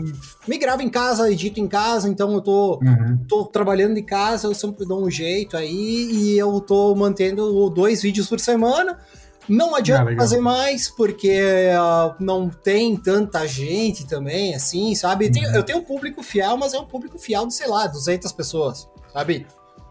me 0.48 0.58
gravo 0.58 0.82
em 0.82 0.90
casa, 0.90 1.32
edito 1.32 1.60
em 1.60 1.68
casa, 1.68 2.08
então 2.08 2.34
eu 2.34 2.42
tô, 2.42 2.80
uhum. 2.82 3.20
tô 3.28 3.46
trabalhando 3.46 3.96
de 3.96 4.04
casa, 4.04 4.48
eu 4.48 4.54
sempre 4.54 4.86
dou 4.86 5.06
um 5.06 5.10
jeito 5.10 5.58
aí 5.58 6.12
e 6.12 6.38
eu 6.38 6.60
tô 6.62 6.96
mantendo 6.96 7.70
dois 7.70 8.02
vídeos 8.02 8.28
por 8.28 8.40
semana. 8.40 8.98
Não 9.52 9.76
adianta 9.76 10.14
ah, 10.14 10.16
fazer 10.16 10.40
mais, 10.40 10.88
porque 10.90 11.42
uh, 11.76 12.16
não 12.24 12.50
tem 12.50 12.96
tanta 12.96 13.46
gente 13.46 14.08
também, 14.08 14.56
assim, 14.56 14.96
sabe? 14.96 15.26
Uhum. 15.26 15.32
Tem, 15.34 15.44
eu 15.44 15.62
tenho 15.62 15.80
um 15.80 15.84
público 15.84 16.24
fiel, 16.24 16.56
mas 16.56 16.74
é 16.74 16.80
um 16.80 16.86
público 16.86 17.20
fiel 17.20 17.46
de, 17.46 17.54
sei 17.54 17.68
lá, 17.68 17.86
200 17.86 18.32
pessoas, 18.32 18.88
sabe? 19.12 19.46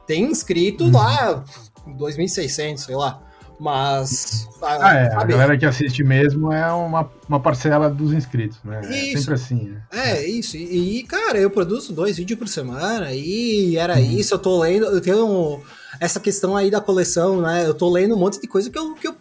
Tem 0.07 0.23
inscrito 0.23 0.85
uhum. 0.85 0.93
lá, 0.93 1.45
2.600, 1.87 2.79
sei 2.79 2.97
lá. 2.97 3.23
Mas. 3.61 4.49
Ah, 4.63 4.95
é. 4.95 5.15
A 5.15 5.25
galera 5.25 5.59
que 5.59 5.67
assiste 5.67 6.03
mesmo 6.03 6.51
é 6.51 6.73
uma, 6.73 7.11
uma 7.29 7.39
parcela 7.39 7.91
dos 7.91 8.15
inscritos, 8.15 8.59
né? 8.65 8.81
É 8.83 8.89
isso. 8.89 9.17
É 9.17 9.21
sempre 9.21 9.35
assim, 9.35 9.69
né? 9.69 9.83
É, 9.93 10.27
isso. 10.27 10.57
E, 10.57 11.03
cara, 11.03 11.37
eu 11.37 11.51
produzo 11.51 11.93
dois 11.93 12.17
vídeos 12.17 12.39
por 12.39 12.49
semana 12.49 13.13
e 13.13 13.77
era 13.77 13.97
uhum. 13.97 14.01
isso. 14.01 14.33
Eu 14.33 14.39
tô 14.39 14.59
lendo. 14.63 14.87
Eu 14.87 15.03
tenho 15.03 15.61
essa 16.01 16.19
questão 16.19 16.57
aí 16.57 16.71
da 16.71 16.81
coleção, 16.81 17.43
né? 17.43 17.67
Eu 17.67 17.75
tô 17.75 17.91
lendo 17.91 18.15
um 18.15 18.19
monte 18.19 18.41
de 18.41 18.49
coisa 18.49 18.71
que 18.71 18.79
eu, 18.79 18.95
que 18.95 19.07
eu 19.07 19.15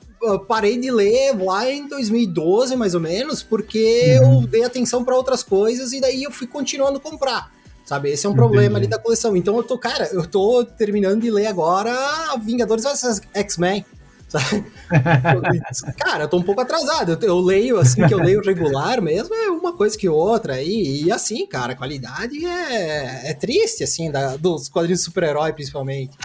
parei 0.47 0.77
de 0.77 0.91
ler 0.91 1.35
lá 1.37 1.69
em 1.69 1.87
2012, 1.87 2.75
mais 2.75 2.93
ou 2.93 3.01
menos, 3.01 3.41
porque 3.41 4.17
uhum. 4.21 4.41
eu 4.41 4.47
dei 4.47 4.63
atenção 4.63 5.03
para 5.03 5.15
outras 5.15 5.43
coisas 5.43 5.93
e 5.93 6.01
daí 6.01 6.23
eu 6.23 6.31
fui 6.31 6.47
continuando 6.47 6.97
a 6.97 7.01
comprar. 7.01 7.51
Sabe? 7.85 8.11
Esse 8.11 8.27
é 8.27 8.29
um 8.29 8.33
Entendi. 8.33 8.47
problema 8.47 8.77
ali 8.77 8.87
da 8.87 8.99
coleção. 8.99 9.35
Então 9.35 9.57
eu 9.57 9.63
tô, 9.63 9.77
cara, 9.77 10.09
eu 10.13 10.27
tô 10.27 10.63
terminando 10.63 11.21
de 11.21 11.31
ler 11.31 11.47
agora 11.47 11.91
Vingadores 12.39 12.83
vs 12.83 13.21
X-Men. 13.33 13.83
Cara, 15.97 16.25
eu 16.25 16.27
tô 16.27 16.37
um 16.37 16.43
pouco 16.43 16.61
atrasado. 16.61 17.13
Eu, 17.13 17.27
eu, 17.27 17.39
leio 17.39 17.79
assim 17.79 18.07
que 18.07 18.13
eu 18.13 18.19
leio 18.19 18.41
regular 18.41 19.01
mesmo, 19.01 19.33
é 19.33 19.49
uma 19.49 19.73
coisa 19.73 19.97
que 19.97 20.07
outra. 20.07 20.61
E, 20.61 21.05
e 21.05 21.11
assim, 21.11 21.47
cara, 21.47 21.73
a 21.73 21.75
qualidade 21.75 22.45
é, 22.45 23.31
é 23.31 23.33
triste, 23.33 23.83
assim, 23.83 24.11
da, 24.11 24.37
dos 24.37 24.69
quadrinhos 24.69 25.01
super-herói, 25.01 25.51
principalmente. 25.53 26.15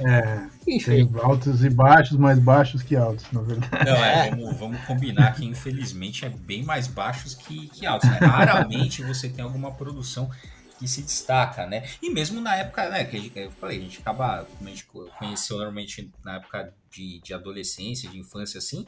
É, 0.00 0.46
Enfim. 0.66 1.06
tem 1.06 1.20
altos 1.20 1.64
e 1.64 1.70
baixos, 1.70 2.16
mais 2.16 2.38
baixos 2.38 2.82
que 2.82 2.96
altos, 2.96 3.24
na 3.32 3.40
verdade. 3.40 3.84
Não, 3.84 3.96
é, 3.96 4.30
vamos, 4.30 4.56
vamos 4.56 4.80
combinar 4.82 5.34
que 5.34 5.44
infelizmente 5.44 6.24
é 6.24 6.28
bem 6.28 6.62
mais 6.62 6.86
baixos 6.86 7.34
que, 7.34 7.68
que 7.68 7.86
altos. 7.86 8.08
Né? 8.08 8.18
Raramente 8.18 9.02
você 9.02 9.28
tem 9.28 9.44
alguma 9.44 9.72
produção 9.72 10.30
que 10.78 10.88
se 10.88 11.02
destaca, 11.02 11.64
né? 11.66 11.84
E 12.02 12.10
mesmo 12.10 12.40
na 12.40 12.56
época, 12.56 12.88
né, 12.90 13.04
que 13.04 13.30
eu 13.36 13.52
falei, 13.52 13.78
a 13.78 13.80
gente 13.82 14.00
acaba, 14.00 14.44
como 14.58 14.68
a 14.68 14.72
gente 14.72 14.84
conheceu 15.18 15.56
normalmente 15.56 16.10
na 16.24 16.36
época 16.36 16.72
de, 16.90 17.20
de 17.20 17.32
adolescência, 17.32 18.10
de 18.10 18.18
infância, 18.18 18.58
assim, 18.58 18.84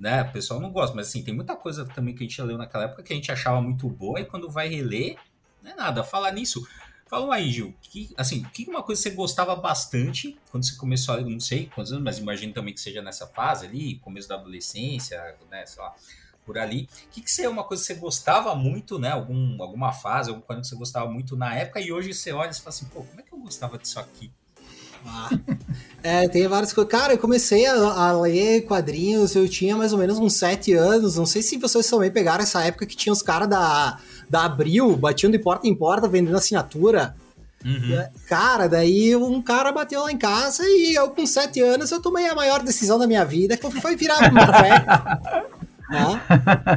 né? 0.00 0.22
O 0.22 0.32
pessoal 0.32 0.60
não 0.60 0.70
gosta, 0.70 0.96
mas 0.96 1.08
assim, 1.08 1.22
tem 1.22 1.34
muita 1.34 1.54
coisa 1.54 1.84
também 1.84 2.14
que 2.14 2.24
a 2.24 2.26
gente 2.26 2.42
leu 2.42 2.58
naquela 2.58 2.84
época 2.84 3.02
que 3.02 3.12
a 3.12 3.16
gente 3.16 3.30
achava 3.30 3.60
muito 3.60 3.88
boa 3.88 4.20
e 4.20 4.24
quando 4.24 4.50
vai 4.50 4.68
reler, 4.68 5.16
não 5.62 5.70
é 5.70 5.74
nada. 5.74 6.02
Falar 6.02 6.32
nisso, 6.32 6.66
fala 7.08 7.34
aí, 7.34 7.50
Gil, 7.50 7.74
que, 7.80 8.10
assim, 8.16 8.42
que 8.52 8.68
uma 8.68 8.82
coisa 8.82 9.00
você 9.00 9.10
gostava 9.10 9.56
bastante 9.56 10.38
quando 10.50 10.66
você 10.66 10.76
começou 10.76 11.14
a 11.14 11.20
não 11.20 11.40
sei 11.40 11.70
quantos 11.74 11.92
anos, 11.92 12.04
mas 12.04 12.18
imagino 12.18 12.52
também 12.52 12.74
que 12.74 12.80
seja 12.80 13.02
nessa 13.02 13.26
fase 13.26 13.66
ali, 13.66 13.96
começo 13.96 14.28
da 14.28 14.34
adolescência, 14.34 15.36
né, 15.50 15.64
sei 15.66 15.82
lá, 15.82 15.94
por 16.44 16.58
ali. 16.58 16.88
O 17.06 17.08
que, 17.10 17.20
que 17.20 17.42
é 17.42 17.48
uma 17.48 17.64
coisa 17.64 17.82
que 17.82 17.88
você 17.88 17.94
gostava 17.94 18.54
muito, 18.54 18.98
né? 18.98 19.10
Algum, 19.10 19.62
alguma 19.62 19.92
fase, 19.92 20.30
alguma 20.30 20.46
coisa 20.46 20.62
que 20.62 20.68
você 20.68 20.76
gostava 20.76 21.10
muito 21.10 21.36
na 21.36 21.54
época, 21.54 21.80
e 21.80 21.92
hoje 21.92 22.14
você 22.14 22.32
olha 22.32 22.50
e 22.50 22.54
fala 22.54 22.68
assim, 22.68 22.86
pô, 22.86 23.02
como 23.02 23.20
é 23.20 23.22
que 23.22 23.32
eu 23.32 23.38
gostava 23.38 23.76
disso 23.78 24.00
aqui? 24.00 24.30
Ah, 25.06 25.28
é, 26.02 26.28
tem 26.28 26.48
várias 26.48 26.72
coisas. 26.72 26.90
Cara, 26.90 27.12
eu 27.12 27.18
comecei 27.18 27.66
a, 27.66 27.74
a, 27.74 28.12
ler 28.20 28.62
quadrinhos, 28.62 29.34
eu 29.34 29.48
tinha 29.48 29.76
mais 29.76 29.92
ou 29.92 29.98
menos 29.98 30.18
uns 30.18 30.34
sete 30.34 30.72
anos. 30.72 31.16
Não 31.16 31.26
sei 31.26 31.42
se 31.42 31.56
vocês 31.56 31.86
também 31.86 32.10
pegaram 32.10 32.42
essa 32.42 32.64
época 32.64 32.86
que 32.86 32.96
tinha 32.96 33.12
os 33.12 33.22
caras 33.22 33.48
da, 33.48 33.98
da 34.28 34.44
Abril 34.44 34.96
batiam 34.96 35.30
de 35.30 35.38
porta 35.38 35.66
em 35.66 35.74
porta 35.74 36.08
vendendo 36.08 36.36
assinatura. 36.36 37.14
Uhum. 37.64 38.04
Cara, 38.28 38.68
daí 38.68 39.16
um 39.16 39.42
cara 39.42 39.72
bateu 39.72 40.02
lá 40.02 40.12
em 40.12 40.16
casa 40.16 40.62
e 40.64 40.94
eu, 40.94 41.10
com 41.10 41.26
sete 41.26 41.60
anos, 41.60 41.90
eu 41.90 42.00
tomei 42.00 42.28
a 42.28 42.34
maior 42.34 42.62
decisão 42.62 42.98
da 42.98 43.06
minha 43.06 43.24
vida, 43.24 43.56
que 43.56 43.70
foi 43.80 43.96
virar 43.96 44.32
Marvel. 44.32 45.48
Né? 45.88 46.20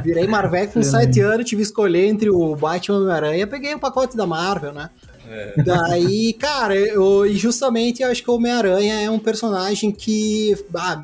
Virei 0.02 0.26
Marvel 0.26 0.68
com 0.68 0.82
sete 0.82 1.20
anos, 1.20 1.44
tive 1.44 1.60
que 1.60 1.68
escolher 1.68 2.06
entre 2.06 2.30
o 2.30 2.56
Batman 2.56 2.94
e 2.94 2.98
o 2.98 3.02
Homem-Aranha, 3.02 3.46
peguei 3.46 3.74
o 3.74 3.76
um 3.76 3.78
pacote 3.78 4.16
da 4.16 4.26
Marvel, 4.26 4.72
né? 4.72 4.88
É. 5.32 5.62
Daí, 5.62 6.34
cara, 6.34 6.76
eu, 6.76 7.24
e 7.24 7.38
justamente 7.38 8.02
eu 8.02 8.10
acho 8.10 8.22
que 8.22 8.30
o 8.30 8.34
Homem-Aranha 8.34 9.00
é 9.00 9.10
um 9.10 9.18
personagem 9.18 9.90
que 9.90 10.54
ah, 10.74 11.02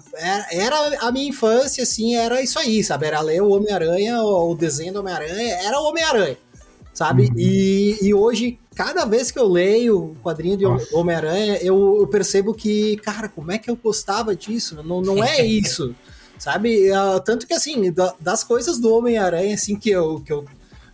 era, 0.50 0.76
a 1.00 1.10
minha 1.10 1.28
infância, 1.28 1.82
assim, 1.82 2.14
era 2.14 2.42
isso 2.42 2.58
aí, 2.58 2.84
sabe? 2.84 3.06
Era 3.06 3.22
ler 3.22 3.42
o 3.42 3.48
Homem-Aranha, 3.48 4.22
o, 4.22 4.54
desenho 4.54 4.92
do 4.92 5.00
Homem-Aranha, 5.00 5.54
era 5.62 5.80
o 5.80 5.84
Homem-Aranha, 5.84 6.36
sabe? 6.92 7.28
Uhum. 7.28 7.38
E, 7.38 7.98
e 8.02 8.12
hoje, 8.12 8.58
cada 8.74 9.06
vez 9.06 9.30
que 9.30 9.38
eu 9.38 9.48
leio 9.48 9.98
o 9.98 10.16
quadrinho 10.16 10.58
de 10.58 10.66
Homem-Aranha, 10.94 11.58
eu, 11.62 11.96
eu, 12.00 12.06
percebo 12.06 12.52
que, 12.52 12.98
cara, 12.98 13.30
como 13.30 13.50
é 13.50 13.56
que 13.56 13.70
eu 13.70 13.76
gostava 13.76 14.36
disso? 14.36 14.82
Não, 14.82 15.00
não 15.00 15.24
é 15.24 15.40
isso 15.46 15.94
sabe? 16.38 16.88
Uh, 16.92 17.18
tanto 17.24 17.48
que, 17.48 17.52
assim, 17.52 17.90
da, 17.90 18.14
das 18.20 18.44
coisas 18.44 18.78
do 18.78 18.94
Homem-Aranha, 18.94 19.54
assim, 19.54 19.74
que 19.74 19.90
eu, 19.90 20.20
que 20.20 20.32
eu 20.32 20.44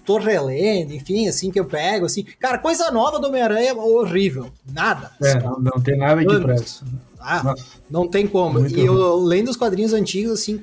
tô 0.04 0.18
relendo, 0.18 0.92
enfim, 0.92 1.28
assim, 1.28 1.50
que 1.50 1.58
eu 1.58 1.64
pego, 1.64 2.06
assim, 2.06 2.24
cara, 2.38 2.58
coisa 2.58 2.90
nova 2.90 3.18
do 3.18 3.28
Homem-Aranha, 3.28 3.74
horrível, 3.74 4.50
nada. 4.72 5.10
É, 5.22 5.34
não, 5.40 5.58
não, 5.58 5.80
tem 5.80 5.96
nada 5.96 6.24
que 6.24 6.40
presta. 6.40 6.84
Ah, 7.18 7.54
não 7.90 8.06
tem 8.06 8.26
como. 8.26 8.60
Muito 8.60 8.78
e 8.78 8.84
eu 8.84 9.16
lendo 9.16 9.48
os 9.48 9.56
quadrinhos 9.56 9.94
antigos, 9.94 10.32
assim, 10.32 10.62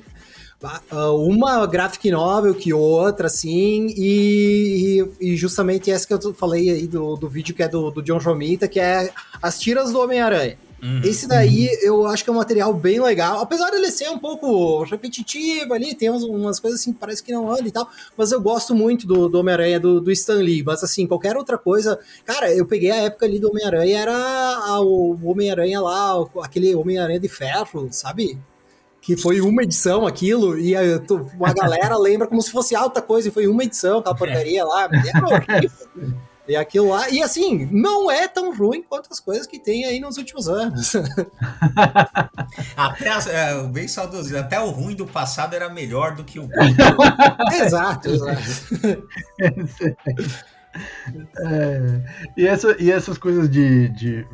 uma 1.12 1.66
graphic 1.66 2.10
novel 2.10 2.54
que 2.54 2.72
outra, 2.72 3.26
assim, 3.26 3.92
e, 3.96 5.04
e, 5.20 5.36
justamente 5.36 5.90
essa 5.90 6.06
que 6.06 6.14
eu 6.14 6.34
falei 6.34 6.70
aí 6.70 6.86
do, 6.86 7.16
do 7.16 7.28
vídeo 7.28 7.54
que 7.54 7.62
é 7.62 7.68
do, 7.68 7.90
do 7.90 8.02
John 8.02 8.18
Romita, 8.18 8.68
que 8.68 8.80
é 8.80 9.10
as 9.40 9.58
tiras 9.58 9.92
do 9.92 10.00
Homem-Aranha. 10.00 10.56
Uhum, 10.82 11.00
Esse 11.04 11.28
daí 11.28 11.68
eu 11.80 12.08
acho 12.08 12.24
que 12.24 12.30
é 12.30 12.32
um 12.32 12.36
material 12.36 12.74
bem 12.74 13.00
legal, 13.00 13.40
apesar 13.40 13.70
dele 13.70 13.88
ser 13.92 14.08
um 14.08 14.18
pouco 14.18 14.82
repetitivo 14.82 15.72
ali, 15.72 15.94
tem 15.94 16.10
umas 16.10 16.58
coisas 16.58 16.80
assim 16.80 16.92
que 16.92 16.98
parece 16.98 17.22
que 17.22 17.30
não 17.30 17.52
anda 17.52 17.68
e 17.68 17.70
tal, 17.70 17.88
mas 18.16 18.32
eu 18.32 18.40
gosto 18.40 18.74
muito 18.74 19.06
do, 19.06 19.28
do 19.28 19.38
Homem-Aranha 19.38 19.78
do, 19.78 20.00
do 20.00 20.10
Stan 20.10 20.34
Lee, 20.34 20.64
mas 20.64 20.82
assim, 20.82 21.06
qualquer 21.06 21.36
outra 21.36 21.56
coisa, 21.56 22.00
cara, 22.24 22.52
eu 22.52 22.66
peguei 22.66 22.90
a 22.90 22.96
época 22.96 23.24
ali 23.24 23.38
do 23.38 23.48
Homem-Aranha, 23.50 23.96
era 23.96 24.16
a, 24.16 24.80
o 24.80 25.16
Homem-Aranha 25.22 25.80
lá, 25.80 26.14
aquele 26.42 26.74
Homem-Aranha 26.74 27.20
de 27.20 27.28
ferro, 27.28 27.86
sabe? 27.92 28.36
Que 29.02 29.16
foi 29.16 29.40
uma 29.42 29.62
edição 29.62 30.06
aquilo, 30.06 30.58
e 30.58 30.74
a, 30.74 30.80
a 30.80 31.52
galera 31.52 31.98
lembra 31.98 32.26
como 32.26 32.40
se 32.40 32.50
fosse 32.50 32.74
alta 32.74 33.02
coisa, 33.02 33.28
e 33.28 33.32
foi 33.32 33.46
uma 33.46 33.64
edição, 33.64 33.98
aquela 33.98 34.16
porcaria 34.16 34.64
lá, 34.64 34.84
era 34.84 35.26
horrível. 35.26 36.14
E 36.48 36.56
aquilo 36.56 36.88
lá, 36.88 37.08
e 37.08 37.22
assim, 37.22 37.68
não 37.70 38.10
é 38.10 38.26
tão 38.26 38.54
ruim 38.54 38.82
quanto 38.82 39.08
as 39.12 39.20
coisas 39.20 39.46
que 39.46 39.60
tem 39.60 39.84
aí 39.84 40.00
nos 40.00 40.16
últimos 40.16 40.48
anos. 40.48 40.92
até 42.76 43.08
é, 43.30 43.62
bem 43.68 43.86
saudoso, 43.86 44.36
até 44.36 44.58
o 44.60 44.70
ruim 44.70 44.96
do 44.96 45.06
passado 45.06 45.54
era 45.54 45.68
melhor 45.68 46.16
do 46.16 46.24
que 46.24 46.40
o 46.40 46.48
exato, 47.64 48.08
exato. 48.08 48.42
É, 51.38 52.02
e, 52.36 52.46
essa, 52.46 52.76
e 52.82 52.90
essas 52.90 53.18
coisas 53.18 53.48
de, 53.48 53.88
de. 53.90 54.26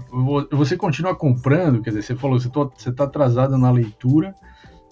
Você 0.50 0.78
continua 0.78 1.14
comprando, 1.14 1.83
quer 1.83 1.90
dizer, 1.90 2.02
você 2.02 2.16
falou, 2.16 2.40
você, 2.40 2.48
você 2.48 2.90
tá 2.90 3.04
atrasado 3.04 3.59
na 3.59 3.70
leitura, 3.70 4.35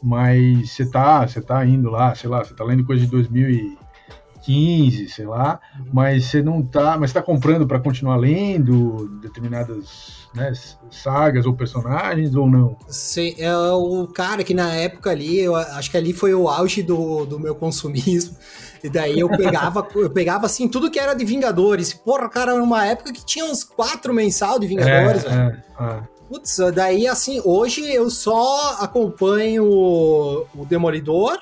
mas 0.02 0.70
você 0.70 0.86
tá, 0.86 1.26
você 1.26 1.40
tá 1.40 1.64
indo 1.64 1.90
lá, 1.90 2.14
sei 2.14 2.30
lá, 2.30 2.44
você 2.44 2.54
tá 2.54 2.64
lendo 2.64 2.84
coisa 2.84 3.04
de 3.04 3.10
2000 3.10 3.50
e 3.50 3.78
15, 4.46 5.08
sei 5.08 5.26
lá, 5.26 5.58
mas 5.92 6.26
você 6.26 6.40
não 6.40 6.62
tá, 6.62 6.96
mas 6.96 7.10
está 7.10 7.20
comprando 7.20 7.66
para 7.66 7.80
continuar 7.80 8.14
lendo 8.14 9.18
determinadas 9.20 10.28
né, 10.32 10.52
sagas 10.88 11.46
ou 11.46 11.54
personagens 11.54 12.34
ou 12.36 12.48
não? 12.48 12.76
Sim, 12.86 13.34
é 13.38 13.56
o 13.56 14.06
cara 14.06 14.44
que 14.44 14.54
na 14.54 14.72
época 14.72 15.10
ali, 15.10 15.40
eu 15.40 15.56
acho 15.56 15.90
que 15.90 15.96
ali 15.96 16.12
foi 16.12 16.32
o 16.32 16.48
auge 16.48 16.80
do, 16.80 17.26
do 17.26 17.40
meu 17.40 17.56
consumismo. 17.56 18.36
E 18.84 18.88
daí 18.88 19.18
eu 19.18 19.28
pegava, 19.28 19.86
eu 19.96 20.10
pegava 20.10 20.46
assim 20.46 20.68
tudo 20.68 20.92
que 20.92 21.00
era 21.00 21.14
de 21.14 21.24
Vingadores. 21.24 21.92
Porra, 21.92 22.28
cara, 22.28 22.54
numa 22.56 22.86
época 22.86 23.12
que 23.12 23.26
tinha 23.26 23.44
uns 23.44 23.64
quatro 23.64 24.14
mensal 24.14 24.60
de 24.60 24.66
Vingadores. 24.68 25.24
É, 25.24 25.62
é, 25.80 25.84
é. 25.84 26.15
Putz, 26.28 26.58
daí 26.74 27.06
assim, 27.06 27.40
hoje 27.44 27.82
eu 27.92 28.10
só 28.10 28.78
acompanho 28.80 29.64
o 29.64 30.66
Demolidor, 30.68 31.38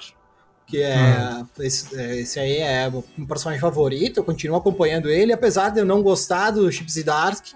que 0.66 0.82
é, 0.82 0.96
hum. 0.96 1.46
esse, 1.60 1.98
é, 1.98 2.20
esse, 2.20 2.38
aí 2.38 2.58
é 2.58 2.92
um 3.18 3.26
personagem 3.26 3.60
favorito, 3.60 4.18
eu 4.18 4.24
continuo 4.24 4.56
acompanhando 4.56 5.10
ele, 5.10 5.32
apesar 5.32 5.70
de 5.70 5.80
eu 5.80 5.86
não 5.86 6.02
gostar 6.02 6.50
do 6.50 6.70
Chips 6.70 7.02
Dark. 7.02 7.46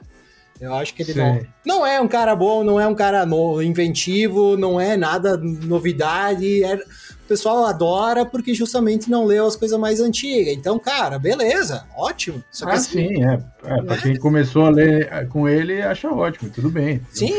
Eu 0.61 0.75
acho 0.75 0.93
que 0.93 1.03
ele 1.03 1.15
não, 1.15 1.47
não 1.65 1.87
é 1.87 2.01
um 2.01 2.09
cara 2.09 2.35
bom, 2.35 2.65
não 2.65 2.81
é 2.81 2.87
um 2.87 2.95
cara 2.95 3.25
no, 3.25 3.63
inventivo, 3.63 4.57
não 4.57 4.81
é 4.81 4.97
nada 4.97 5.37
novidade. 5.37 6.65
É, 6.65 6.81
pessoal 7.29 7.67
adora 7.67 8.25
porque 8.25 8.55
justamente 8.55 9.11
não 9.11 9.25
leu 9.25 9.47
as 9.47 9.55
coisas 9.55 9.79
mais 9.79 10.01
antigas. 10.01 10.55
Então, 10.55 10.79
cara, 10.79 11.19
beleza, 11.19 11.85
ótimo. 11.97 12.43
Só 12.51 12.67
que 12.67 12.73
ah, 12.73 12.75
assim, 12.75 13.09
sim, 13.09 13.25
é. 13.25 13.39
é 13.65 13.83
pra 13.83 13.97
né? 13.97 14.01
quem 14.03 14.17
começou 14.17 14.65
a 14.65 14.71
ler 14.71 15.09
é, 15.13 15.25
com 15.27 15.49
ele, 15.49 15.81
acha 15.83 16.09
ótimo, 16.09 16.51
tudo 16.51 16.71
bem. 16.71 17.01
Sim, 17.13 17.35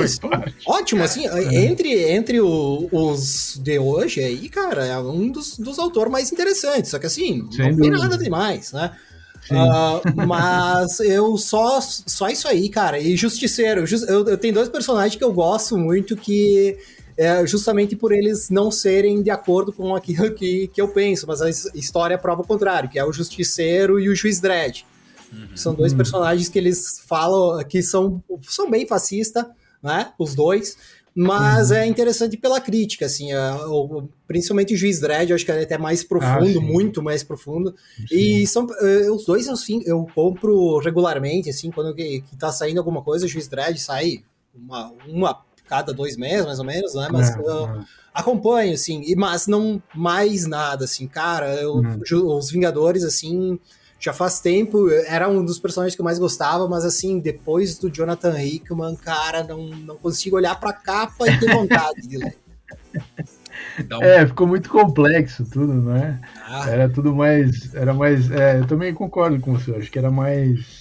ótimo, 0.66 1.04
assim, 1.04 1.28
é. 1.28 1.66
entre, 1.66 1.92
entre 2.12 2.40
o, 2.40 2.88
os 2.92 3.60
de 3.62 3.80
hoje 3.80 4.22
aí, 4.22 4.48
cara, 4.48 4.86
é 4.86 4.98
um 5.00 5.30
dos, 5.32 5.58
dos 5.58 5.80
autores 5.80 6.12
mais 6.12 6.32
interessantes. 6.32 6.92
Só 6.92 7.00
que 7.00 7.08
assim, 7.08 7.48
Sem 7.52 7.70
não 7.70 7.76
dúvida. 7.76 7.82
tem 7.82 7.92
nada 7.92 8.18
demais, 8.18 8.72
né? 8.72 8.92
Uh, 9.50 10.28
mas 10.28 11.00
eu 11.00 11.36
só, 11.38 11.80
só 11.82 12.30
isso 12.30 12.48
aí, 12.48 12.70
cara. 12.70 13.00
E 13.00 13.18
Justiceiro. 13.18 13.84
Eu, 14.08 14.28
eu 14.28 14.38
tenho 14.38 14.54
dois 14.54 14.70
personagens 14.70 15.16
que 15.16 15.24
eu 15.24 15.34
gosto 15.34 15.76
muito 15.78 16.16
que 16.16 16.78
é 17.20 17.46
justamente 17.46 17.98
por 17.98 18.14
eles 18.14 18.50
não 18.50 18.72
serem 18.72 19.22
de 19.22 19.30
acordo 19.30 19.74
com 19.74 19.94
aquilo 19.94 20.32
que, 20.34 20.70
que 20.70 20.82
eu 20.82 20.88
penso, 20.88 21.28
mas 21.28 21.42
a 21.42 21.50
história 21.50 22.18
prova 22.18 22.44
o 22.44 22.48
contrário, 22.48 22.90
que 22.90 22.98
é 22.98 23.04
o 23.04 23.12
Justiceiro 23.12 24.00
e 24.00 24.08
o 24.08 24.16
Juiz 24.16 24.40
Dredd. 24.40 24.86
Uhum. 25.32 25.50
São 25.54 25.76
dois 25.76 25.92
uhum. 25.92 25.98
personagens 25.98 26.48
que 26.48 26.58
eles 26.58 27.02
falam 27.06 27.62
que 27.66 27.84
são, 27.84 28.24
são 28.44 28.72
bem 28.72 28.88
fascistas, 28.88 29.46
né? 29.84 30.14
Os 30.18 30.34
dois. 30.34 30.78
Mas 31.14 31.72
uhum. 31.72 31.76
é 31.78 31.88
interessante 31.88 32.38
pela 32.38 32.62
crítica, 32.62 33.06
assim, 33.06 33.34
é, 33.34 33.38
principalmente 34.26 34.74
o 34.74 34.78
Juiz 34.78 35.02
Dredd, 35.02 35.30
eu 35.30 35.36
acho 35.36 35.44
que 35.44 35.52
é 35.52 35.62
até 35.62 35.78
mais 35.78 36.04
profundo, 36.04 36.60
ah, 36.60 36.62
muito 36.62 37.04
mais 37.04 37.22
profundo. 37.22 37.76
Sim. 37.98 38.16
E 38.16 38.48
são 38.48 38.66
uh, 38.66 39.14
os 39.14 39.26
dois, 39.26 39.50
assim, 39.50 39.82
eu 39.86 40.08
compro 40.16 40.78
regularmente, 40.78 41.50
assim, 41.50 41.72
quando 41.72 41.94
que, 41.94 42.22
que 42.22 42.38
tá 42.38 42.52
saindo 42.52 42.78
alguma 42.78 43.02
coisa, 43.02 43.26
o 43.26 43.28
Juiz 43.28 43.50
Dredd 43.50 43.78
sai 43.78 44.24
uma, 44.56 44.94
uma 45.08 45.34
cada 45.70 45.94
dois 45.94 46.18
meses, 46.18 46.46
mais 46.46 46.60
ou 46.60 46.66
menos, 46.66 46.96
né? 46.96 47.08
Mas 47.12 47.30
é, 47.30 47.40
eu 47.40 47.68
é. 47.68 47.86
acompanho, 48.12 48.74
assim, 48.74 49.04
e, 49.06 49.16
mas 49.16 49.46
não 49.46 49.82
mais 49.94 50.48
nada, 50.48 50.86
assim, 50.86 51.08
cara, 51.08 51.54
eu, 51.56 51.76
uhum. 51.76 52.38
os 52.38 52.50
Vingadores, 52.50 53.04
assim, 53.04 53.60
já 54.00 54.12
faz 54.12 54.40
tempo, 54.40 54.90
era 54.90 55.30
um 55.30 55.46
dos 55.46 55.60
personagens 55.60 55.94
que 55.94 56.02
eu 56.02 56.06
mais 56.06 56.18
gostava, 56.18 56.68
mas 56.68 56.84
assim, 56.84 57.20
depois 57.20 57.78
do 57.78 57.90
Jonathan 57.90 58.42
Hickman, 58.42 58.96
cara, 58.96 59.44
não, 59.44 59.68
não 59.68 59.98
consigo 59.98 60.38
olhar 60.38 60.60
pra 60.60 60.74
capa 60.74 61.30
e 61.30 61.40
ter 61.40 61.54
vontade 61.54 62.08
de 62.08 62.18
ler. 62.18 62.38
Então... 63.78 64.02
É, 64.02 64.26
ficou 64.26 64.48
muito 64.48 64.70
complexo 64.70 65.46
tudo, 65.46 65.74
não 65.74 65.96
é? 65.96 66.20
Ah. 66.46 66.70
Era 66.70 66.90
tudo 66.90 67.14
mais. 67.14 67.74
Era 67.74 67.94
mais. 67.94 68.32
É, 68.32 68.60
eu 68.60 68.68
também 68.68 68.94
concordo 68.94 69.38
com 69.40 69.54
você, 69.54 69.76
acho 69.76 69.92
que 69.92 70.00
era 70.00 70.10
mais 70.10 70.79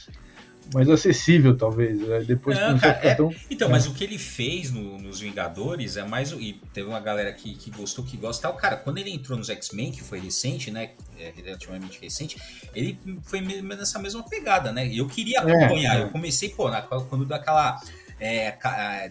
mais 0.73 0.89
acessível, 0.89 1.57
talvez. 1.57 1.99
Né? 2.01 2.21
Depois 2.21 2.59
não, 2.59 2.79
cara, 2.79 3.01
é, 3.03 3.15
tão... 3.15 3.35
Então, 3.51 3.69
é. 3.69 3.71
mas 3.71 3.87
o 3.87 3.95
que 3.95 4.05
ele 4.05 4.19
fez 4.19 4.71
no, 4.71 4.99
nos 4.99 5.21
Vingadores 5.21 5.97
é 5.97 6.05
mais. 6.05 6.33
E 6.33 6.61
teve 6.73 6.89
uma 6.89 7.01
galera 7.01 7.33
que, 7.33 7.55
que 7.55 7.71
gostou, 7.71 8.05
que 8.05 8.17
gosta. 8.17 8.49
O 8.51 8.55
cara, 8.55 8.77
quando 8.77 8.99
ele 8.99 9.11
entrou 9.11 9.39
nos 9.39 9.49
X-Men, 9.49 9.93
que 9.93 10.03
foi 10.03 10.21
recente, 10.21 10.71
né? 10.71 10.91
É, 11.19 11.33
relativamente 11.35 11.99
recente, 12.01 12.37
ele 12.75 12.99
foi 13.23 13.41
nessa 13.41 13.99
mesma 13.99 14.23
pegada, 14.23 14.73
né? 14.73 14.89
Eu 14.93 15.07
queria 15.07 15.39
é, 15.39 15.41
acompanhar. 15.41 15.99
É. 15.99 16.03
Eu 16.03 16.11
comecei, 16.11 16.51
pô, 16.51 16.71
na, 16.71 16.83
quando 16.83 17.25
daquela. 17.25 17.81
É, 18.21 18.51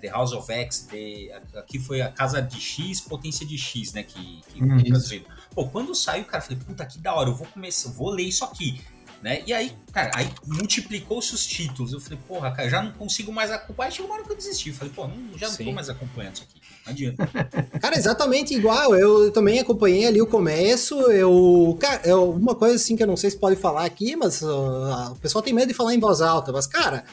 The 0.01 0.09
House 0.09 0.33
of 0.33 0.51
X, 0.51 0.85
the, 0.91 1.31
aqui 1.55 1.79
foi 1.79 2.01
a 2.01 2.09
Casa 2.09 2.41
de 2.41 2.59
X, 2.59 2.99
Potência 2.99 3.45
de 3.45 3.57
X, 3.57 3.93
né? 3.93 4.03
Que, 4.03 4.41
que 4.49 4.61
uhum. 4.61 5.23
Pô, 5.55 5.65
quando 5.69 5.95
saiu, 5.95 6.25
cara, 6.25 6.43
eu 6.43 6.47
falei, 6.47 6.63
puta, 6.65 6.85
que 6.85 6.99
da 6.99 7.15
hora, 7.15 7.29
eu 7.29 7.35
vou 7.35 7.47
começar, 7.47 7.89
vou 7.89 8.09
ler 8.09 8.23
isso 8.23 8.43
aqui. 8.43 8.81
Né? 9.21 9.41
E 9.47 9.53
aí, 9.53 9.71
cara, 9.91 10.11
aí 10.13 10.29
multiplicou-se 10.45 11.33
os 11.33 11.45
títulos. 11.45 11.91
Eu 11.91 11.99
falei, 11.99 12.19
porra, 12.27 12.51
cara, 12.51 12.69
já 12.69 12.83
não 12.83 12.91
consigo 12.91 13.31
mais 13.31 13.51
acompanhar. 13.51 13.91
Chegou 13.91 14.11
uma 14.11 14.15
hora 14.15 14.23
que 14.23 14.31
eu 14.31 14.35
desisti. 14.35 14.69
Eu 14.69 14.75
falei, 14.75 14.93
pô, 14.93 15.07
não, 15.07 15.37
já 15.37 15.47
não 15.47 15.55
Sim. 15.55 15.65
tô 15.65 15.71
mais 15.71 15.89
acompanhando 15.89 16.35
isso 16.35 16.43
aqui. 16.43 16.61
Não 16.85 16.91
adianta. 16.93 17.27
Cara, 17.81 17.97
exatamente 17.97 18.53
igual. 18.53 18.95
Eu 18.95 19.31
também 19.31 19.59
acompanhei 19.59 20.05
ali 20.05 20.21
o 20.21 20.27
começo. 20.27 20.95
Eu. 21.11 21.77
Cara, 21.79 22.01
eu, 22.05 22.31
uma 22.31 22.55
coisa 22.55 22.75
assim 22.75 22.95
que 22.95 23.03
eu 23.03 23.07
não 23.07 23.17
sei 23.17 23.31
se 23.31 23.37
pode 23.37 23.55
falar 23.55 23.85
aqui, 23.85 24.15
mas 24.15 24.41
uh, 24.41 25.11
o 25.11 25.15
pessoal 25.15 25.41
tem 25.41 25.53
medo 25.53 25.67
de 25.67 25.73
falar 25.73 25.93
em 25.95 25.99
voz 25.99 26.21
alta. 26.21 26.51
Mas, 26.51 26.67
cara, 26.67 27.03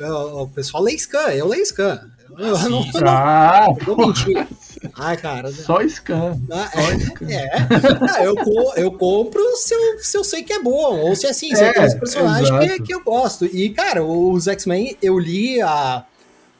o 0.00 0.48
pessoal 0.48 0.82
lê 0.82 0.98
scan, 0.98 1.30
eu 1.30 1.46
leio 1.46 1.64
scan. 1.64 2.10
Eu, 2.38 2.38
eu 2.38 2.70
não, 2.70 2.84
não, 2.84 2.90
ah, 3.06 3.66
não, 3.86 3.96
não 3.96 4.06
mentir. 4.06 4.46
Ai, 4.98 5.16
cara. 5.16 5.52
Só 5.52 5.86
scan. 5.88 6.40
Ah, 6.50 6.70
só 6.72 6.80
é, 6.80 6.98
scan. 6.98 7.26
É. 7.30 8.26
Eu, 8.26 8.36
eu 8.76 8.92
compro 8.92 9.42
se 9.56 9.74
eu, 9.74 9.98
se 9.98 10.16
eu 10.16 10.24
sei 10.24 10.42
que 10.42 10.52
é 10.52 10.62
bom. 10.62 10.98
Ou 11.00 11.16
se 11.16 11.26
assim, 11.26 11.54
se 11.54 11.62
é, 11.62 11.68
é 11.68 11.94
personagem 11.94 12.58
que, 12.58 12.82
que 12.82 12.94
eu 12.94 13.02
gosto. 13.02 13.44
E, 13.46 13.70
cara, 13.70 14.04
os 14.04 14.46
X-Men, 14.46 14.96
eu 15.02 15.18
li 15.18 15.60
a, 15.62 16.04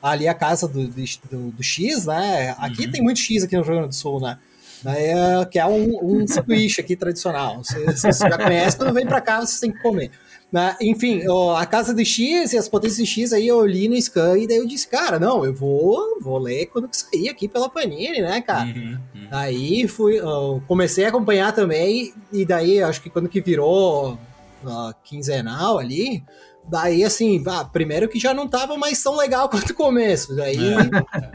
ali 0.03 0.29
a 0.29 0.35
casa 0.35 0.67
do, 0.67 0.87
do, 0.87 1.51
do 1.51 1.63
X, 1.63 2.07
né? 2.07 2.55
Aqui 2.59 2.87
uhum. 2.87 2.93
tem 2.93 3.03
muito 3.03 3.21
X 3.21 3.45
aqui 3.45 3.57
no 3.57 3.63
Rio 3.63 3.73
Grande 3.73 3.89
do 3.89 3.95
Sul, 3.95 4.21
né? 4.21 4.39
É, 4.85 5.45
que 5.45 5.59
é 5.59 5.67
um, 5.67 5.99
um 6.03 6.27
sanduíche 6.27 6.81
aqui 6.81 6.97
tradicional. 6.97 7.63
Se, 7.63 7.75
se 7.97 8.13
você 8.13 8.29
já 8.29 8.37
conhece, 8.37 8.77
quando 8.77 8.93
vem 8.93 9.07
pra 9.07 9.21
cá, 9.21 9.41
você 9.41 9.61
tem 9.61 9.73
que 9.73 9.81
comer. 9.81 10.11
Né? 10.53 10.77
Enfim, 10.83 11.23
a 11.57 11.65
Casa 11.65 11.95
de 11.95 12.05
X 12.05 12.53
e 12.53 12.59
as 12.59 12.69
potências 12.69 12.99
de 12.99 13.07
X 13.07 13.33
aí 13.33 13.49
eu 13.49 13.65
li 13.65 13.89
no 13.89 14.01
Scan 14.01 14.37
e 14.37 14.47
daí 14.47 14.59
eu 14.59 14.67
disse, 14.67 14.87
cara, 14.87 15.19
não, 15.19 15.47
eu 15.47 15.55
vou, 15.55 16.21
vou 16.21 16.39
ler 16.39 16.67
quando 16.67 16.89
que 16.89 16.97
sair 16.99 17.31
aqui 17.31 17.49
pela 17.49 17.71
Panini, 17.71 18.21
né, 18.21 18.39
cara? 18.43 18.67
Uhum, 18.67 18.99
uhum. 19.15 19.29
Aí 19.31 19.89
fui, 19.89 20.21
comecei 20.69 21.07
a 21.07 21.09
acompanhar 21.09 21.53
também 21.53 22.13
e 22.31 22.45
daí 22.45 22.83
acho 22.83 23.01
que 23.01 23.09
quando 23.09 23.31
que 23.31 23.41
virou 23.41 24.19
uh, 24.63 24.95
quinzenal 25.03 25.79
ali, 25.79 26.23
Daí, 26.69 27.05
assim, 27.05 27.43
bah, 27.43 27.65
primeiro 27.65 28.09
que 28.09 28.19
já 28.19 28.33
não 28.33 28.47
tava 28.47 28.77
mais 28.77 29.03
tão 29.03 29.17
legal 29.17 29.49
quanto 29.51 29.71
o 29.71 29.75
começo. 29.75 30.35
Daí, 30.35 30.57
é. 30.57 30.77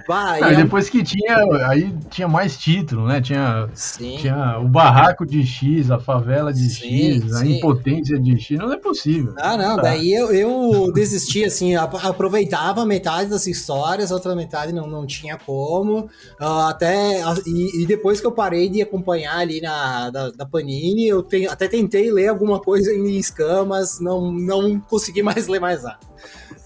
vai. 0.08 0.42
Ah, 0.42 0.54
depois 0.54 0.90
que 0.90 1.04
tinha, 1.04 1.38
aí 1.68 1.94
tinha 2.10 2.28
mais 2.28 2.58
título, 2.58 3.08
né? 3.08 3.22
Tinha, 3.22 3.70
tinha 4.20 4.60
o 4.60 4.68
barraco 4.68 5.26
de 5.26 5.46
X, 5.46 5.92
a 5.92 6.00
favela 6.00 6.54
de 6.54 6.70
sim, 6.70 7.22
X, 7.22 7.38
sim. 7.38 7.54
a 7.54 7.58
impotência 7.58 8.20
de 8.20 8.40
X. 8.40 8.58
Não 8.58 8.72
é 8.72 8.78
possível. 8.78 9.34
Ah, 9.38 9.58
não. 9.58 9.76
Tá. 9.76 9.84
Daí 9.84 10.14
eu, 10.14 10.32
eu 10.32 10.92
desisti, 10.94 11.44
assim, 11.44 11.76
aproveitava 11.76 12.86
metade 12.86 13.30
das 13.30 13.46
histórias, 13.48 14.12
a 14.12 14.16
outra 14.16 14.36
metade 14.36 14.72
não, 14.72 14.88
não 14.88 15.06
tinha 15.06 15.38
como. 15.38 16.10
Uh, 16.40 16.68
até, 16.68 17.22
e, 17.46 17.84
e, 17.84 17.86
depois 17.86 18.22
que 18.22 18.28
eu 18.28 18.32
parei 18.32 18.70
de 18.70 18.82
acompanhar 18.82 19.38
ali 19.38 19.62
na 19.62 20.10
da, 20.10 20.30
da 20.32 20.46
Panini, 20.46 21.08
eu 21.08 21.22
tenho, 21.22 21.52
até 21.52 21.68
tentei 21.68 22.12
ler 22.12 22.28
alguma 22.28 22.60
coisa 22.60 22.94
em 22.94 23.18
escamas, 23.18 24.00
não, 24.00 24.32
não 24.32 24.80
consegui 24.80 25.17
consegui 25.18 25.24
mais 25.24 25.48
ler 25.48 25.60
mais 25.60 25.84
nada. 25.84 26.00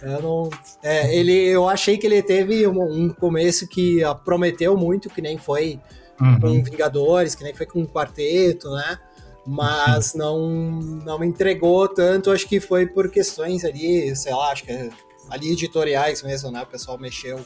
Eu, 0.01 0.21
não, 0.21 0.49
é, 0.81 1.15
ele, 1.15 1.31
eu 1.31 1.69
achei 1.69 1.97
que 1.97 2.07
ele 2.07 2.21
teve 2.21 2.67
um, 2.67 3.05
um, 3.05 3.09
começo 3.09 3.67
que 3.67 4.01
prometeu 4.25 4.75
muito, 4.75 5.09
que 5.09 5.21
nem 5.21 5.37
foi 5.37 5.79
uhum. 6.19 6.39
com 6.39 6.63
Vingadores, 6.63 7.35
que 7.35 7.43
nem 7.43 7.53
foi 7.53 7.65
com 7.65 7.81
o 7.81 7.87
Quarteto, 7.87 8.69
né? 8.71 8.99
Mas 9.45 10.13
não, 10.13 10.49
não 10.49 11.19
me 11.19 11.27
entregou 11.27 11.87
tanto, 11.87 12.31
acho 12.31 12.47
que 12.47 12.59
foi 12.59 12.85
por 12.85 13.09
questões 13.09 13.65
ali, 13.65 14.15
sei 14.15 14.33
lá, 14.33 14.51
acho 14.51 14.63
que 14.63 14.71
é, 14.71 14.89
ali 15.29 15.51
editoriais 15.51 16.21
mesmo, 16.23 16.51
né? 16.51 16.61
O 16.61 16.67
pessoal 16.67 16.97
mexeu 16.97 17.39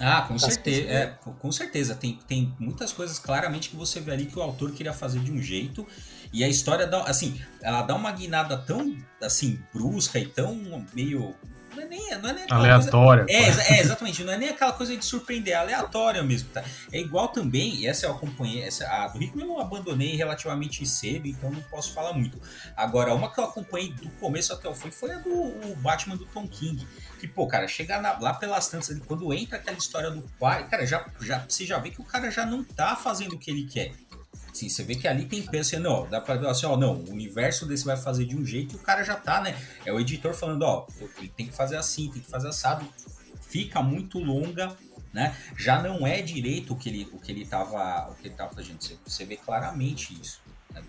ah, 0.00 0.22
com 0.22 0.38
certeza. 0.38 0.88
É, 0.88 1.18
com 1.40 1.50
certeza. 1.50 1.94
Tem, 1.94 2.18
tem 2.28 2.54
muitas 2.58 2.92
coisas 2.92 3.18
claramente 3.18 3.68
que 3.68 3.76
você 3.76 3.98
vê 3.98 4.12
ali 4.12 4.26
que 4.26 4.38
o 4.38 4.42
autor 4.42 4.70
queria 4.70 4.92
fazer 4.92 5.18
de 5.18 5.32
um 5.32 5.42
jeito 5.42 5.84
e 6.32 6.44
a 6.44 6.48
história 6.48 6.86
dá, 6.86 7.02
assim, 7.02 7.40
ela 7.60 7.82
dá 7.82 7.94
uma 7.94 8.12
guinada 8.12 8.56
tão, 8.56 8.96
assim, 9.22 9.58
brusca 9.72 10.18
e 10.18 10.26
tão 10.26 10.86
meio 10.94 11.34
não 11.78 11.84
é 11.84 11.86
nem, 11.86 12.18
não 12.18 12.30
é 12.30 12.32
nem 12.32 12.44
aleatória. 12.50 13.24
Coisa, 13.24 13.62
é, 13.62 13.78
é, 13.78 13.80
exatamente, 13.80 14.24
não 14.24 14.32
é 14.32 14.36
nem 14.36 14.48
aquela 14.48 14.72
coisa 14.72 14.96
de 14.96 15.04
surpreender, 15.04 15.54
é 15.54 15.56
aleatória 15.56 16.22
mesmo, 16.22 16.48
tá? 16.50 16.64
É 16.92 16.98
igual 16.98 17.28
também, 17.28 17.76
e 17.76 17.86
essa 17.86 18.06
eu 18.06 18.12
acompanhei, 18.12 18.62
essa, 18.62 18.86
a 18.88 19.06
do 19.08 19.18
Rico 19.18 19.38
eu 19.38 19.60
abandonei 19.60 20.16
relativamente 20.16 20.84
cedo, 20.84 21.28
então 21.28 21.50
não 21.50 21.62
posso 21.62 21.92
falar 21.92 22.12
muito. 22.12 22.40
Agora, 22.76 23.14
uma 23.14 23.32
que 23.32 23.38
eu 23.38 23.44
acompanhei 23.44 23.92
do 23.92 24.08
começo 24.12 24.52
até 24.52 24.68
o 24.68 24.74
fim 24.74 24.90
foi 24.90 25.12
a 25.12 25.18
do 25.18 25.76
Batman 25.76 26.16
do 26.16 26.26
Tom 26.26 26.48
King. 26.48 26.86
Que, 27.20 27.26
pô, 27.26 27.46
cara, 27.46 27.66
chega 27.66 27.98
lá 27.98 28.34
pelas 28.34 28.68
tantas, 28.68 28.96
quando 29.00 29.32
entra 29.32 29.58
aquela 29.58 29.76
história 29.76 30.10
do 30.10 30.22
pai, 30.38 30.66
cara, 30.68 30.86
já, 30.86 31.04
já, 31.20 31.44
você 31.48 31.66
já 31.66 31.78
vê 31.78 31.90
que 31.90 32.00
o 32.00 32.04
cara 32.04 32.30
já 32.30 32.46
não 32.46 32.62
tá 32.62 32.94
fazendo 32.96 33.34
o 33.34 33.38
que 33.38 33.50
ele 33.50 33.66
quer. 33.66 33.92
Assim, 34.58 34.68
você 34.68 34.82
vê 34.82 34.96
que 34.96 35.06
ali 35.06 35.24
tem 35.24 35.40
peso, 35.40 35.76
assim, 35.76 35.82
não, 35.82 36.08
dá 36.10 36.20
pra 36.20 36.34
ver 36.34 36.48
assim, 36.48 36.66
ó, 36.66 36.76
não, 36.76 36.94
o 36.94 37.10
universo 37.10 37.64
desse 37.64 37.84
vai 37.84 37.96
fazer 37.96 38.24
de 38.24 38.36
um 38.36 38.44
jeito 38.44 38.74
e 38.74 38.76
o 38.76 38.80
cara 38.80 39.04
já 39.04 39.14
tá, 39.14 39.40
né? 39.40 39.56
É 39.86 39.92
o 39.92 40.00
editor 40.00 40.34
falando, 40.34 40.62
ó, 40.62 40.84
ele 41.18 41.28
tem 41.28 41.46
que 41.46 41.54
fazer 41.54 41.76
assim, 41.76 42.10
tem 42.10 42.20
que 42.20 42.28
fazer 42.28 42.48
assado. 42.48 42.84
Fica 43.40 43.80
muito 43.80 44.18
longa, 44.18 44.76
né? 45.12 45.36
Já 45.56 45.80
não 45.80 46.04
é 46.04 46.20
direito 46.20 46.72
o 46.72 46.76
que 46.76 46.88
ele, 46.88 47.08
o 47.12 47.20
que 47.20 47.30
ele 47.30 47.46
tava, 47.46 48.10
o 48.10 48.16
que 48.16 48.26
ele 48.26 48.34
tava 48.34 48.52
fazendo. 48.52 48.82
Você, 48.82 48.96
você 49.06 49.24
vê 49.24 49.36
claramente 49.36 50.12
isso. 50.20 50.40
Né? 50.74 50.82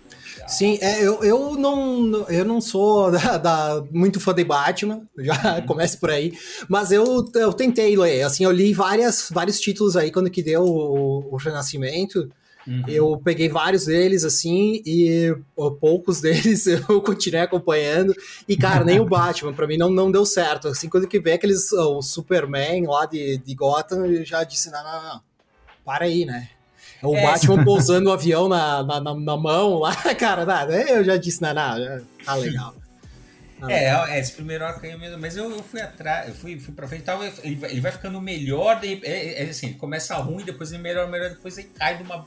Sim, 0.48 0.76
é, 0.80 1.00
eu, 1.00 1.22
eu, 1.22 1.54
não, 1.54 2.28
eu 2.28 2.44
não 2.44 2.60
sou 2.60 3.12
da, 3.12 3.38
da 3.38 3.84
muito 3.92 4.18
fã 4.18 4.34
de 4.34 4.42
Batman, 4.42 5.06
já 5.16 5.58
uhum. 5.58 5.66
comece 5.66 5.96
por 5.96 6.10
aí, 6.10 6.36
mas 6.68 6.90
eu, 6.90 7.24
eu 7.36 7.52
tentei 7.52 7.96
ler, 7.96 8.22
assim, 8.22 8.42
eu 8.42 8.50
li 8.50 8.74
várias, 8.74 9.28
vários 9.30 9.60
títulos 9.60 9.96
aí 9.96 10.10
quando 10.10 10.28
que 10.28 10.42
deu 10.42 10.64
o, 10.64 11.32
o 11.32 11.36
Renascimento, 11.36 12.28
Uhum. 12.66 12.84
Eu 12.86 13.20
peguei 13.22 13.48
vários 13.48 13.86
deles, 13.86 14.24
assim, 14.24 14.82
e 14.84 15.34
poucos 15.80 16.20
deles 16.22 16.66
eu 16.66 17.00
continuei 17.00 17.42
acompanhando. 17.42 18.14
E, 18.48 18.56
cara, 18.56 18.84
nem 18.84 19.00
o 19.00 19.04
Batman, 19.08 19.52
pra 19.52 19.66
mim, 19.66 19.76
não, 19.76 19.90
não 19.90 20.10
deu 20.10 20.24
certo. 20.26 20.68
Assim, 20.68 20.88
quando 20.88 21.08
que 21.08 21.20
vê 21.20 21.32
aqueles, 21.32 21.72
o 21.72 22.02
Superman 22.02 22.86
lá 22.86 23.06
de, 23.06 23.38
de 23.38 23.54
Gotham, 23.54 24.06
eu 24.06 24.24
já 24.24 24.44
disse, 24.44 24.70
não, 24.70 24.82
não, 24.82 25.02
não, 25.02 25.20
para 25.84 26.04
aí, 26.04 26.24
né? 26.24 26.48
O 27.02 27.16
é. 27.16 27.22
Batman 27.22 27.62
pousando 27.64 28.10
o 28.10 28.12
avião 28.12 28.48
na, 28.48 28.82
na, 28.82 29.00
na, 29.00 29.14
na, 29.14 29.36
mão 29.36 29.78
lá, 29.78 29.94
cara, 30.14 30.44
nada. 30.44 30.74
Eu 30.82 31.02
já 31.02 31.16
disse, 31.16 31.40
não, 31.40 31.54
não, 31.54 32.02
tá 32.24 32.34
legal. 32.34 32.74
É, 33.68 33.90
é, 33.90 34.18
esse 34.18 34.32
primeiro 34.32 34.64
arco 34.64 34.84
aí 34.86 34.96
mesmo, 34.96 35.18
mas 35.18 35.36
eu, 35.36 35.50
eu 35.50 35.62
fui 35.62 35.80
atrás, 35.82 36.28
eu 36.28 36.34
fui, 36.34 36.58
fui 36.58 36.72
pra 36.72 36.88
frente 36.88 37.02
e 37.02 37.04
tal, 37.04 37.22
ele 37.22 37.56
vai, 37.56 37.70
ele 37.70 37.80
vai 37.80 37.92
ficando 37.92 38.18
melhor, 38.20 38.80
de, 38.80 39.04
é, 39.04 39.42
é, 39.42 39.50
assim, 39.50 39.66
ele 39.66 39.74
começa 39.76 40.16
ruim, 40.16 40.44
depois 40.44 40.72
ele 40.72 40.82
melhora, 40.82 41.06
melhor, 41.06 41.30
depois 41.30 41.58
ele 41.58 41.68
cai 41.68 41.98
de 41.98 42.02
uma 42.02 42.26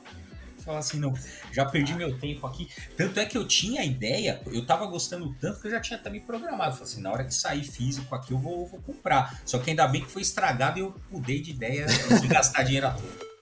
falar 0.64 0.78
assim, 0.78 0.98
não, 0.98 1.14
já 1.52 1.64
perdi 1.64 1.94
meu 1.94 2.18
tempo 2.18 2.46
aqui. 2.46 2.68
Tanto 2.96 3.20
é 3.20 3.26
que 3.26 3.36
eu 3.36 3.46
tinha 3.46 3.82
a 3.82 3.84
ideia, 3.84 4.40
eu 4.46 4.64
tava 4.64 4.86
gostando 4.86 5.34
tanto 5.40 5.60
que 5.60 5.66
eu 5.66 5.70
já 5.70 5.80
tinha 5.80 5.98
também 5.98 6.20
programado. 6.20 6.72
Falei 6.72 6.92
assim, 6.92 7.02
na 7.02 7.12
hora 7.12 7.24
que 7.24 7.34
sair 7.34 7.64
físico 7.64 8.14
aqui, 8.14 8.32
eu 8.32 8.38
vou, 8.38 8.66
vou 8.66 8.80
comprar. 8.80 9.40
Só 9.44 9.58
que 9.58 9.70
ainda 9.70 9.86
bem 9.86 10.02
que 10.02 10.10
foi 10.10 10.22
estragado 10.22 10.78
e 10.78 10.82
eu 10.82 10.94
mudei 11.10 11.40
de 11.40 11.50
ideia 11.50 11.86
de 11.86 12.26
gastar 12.26 12.62
dinheiro 12.62 12.86
à 12.86 12.90
toa. 12.90 13.33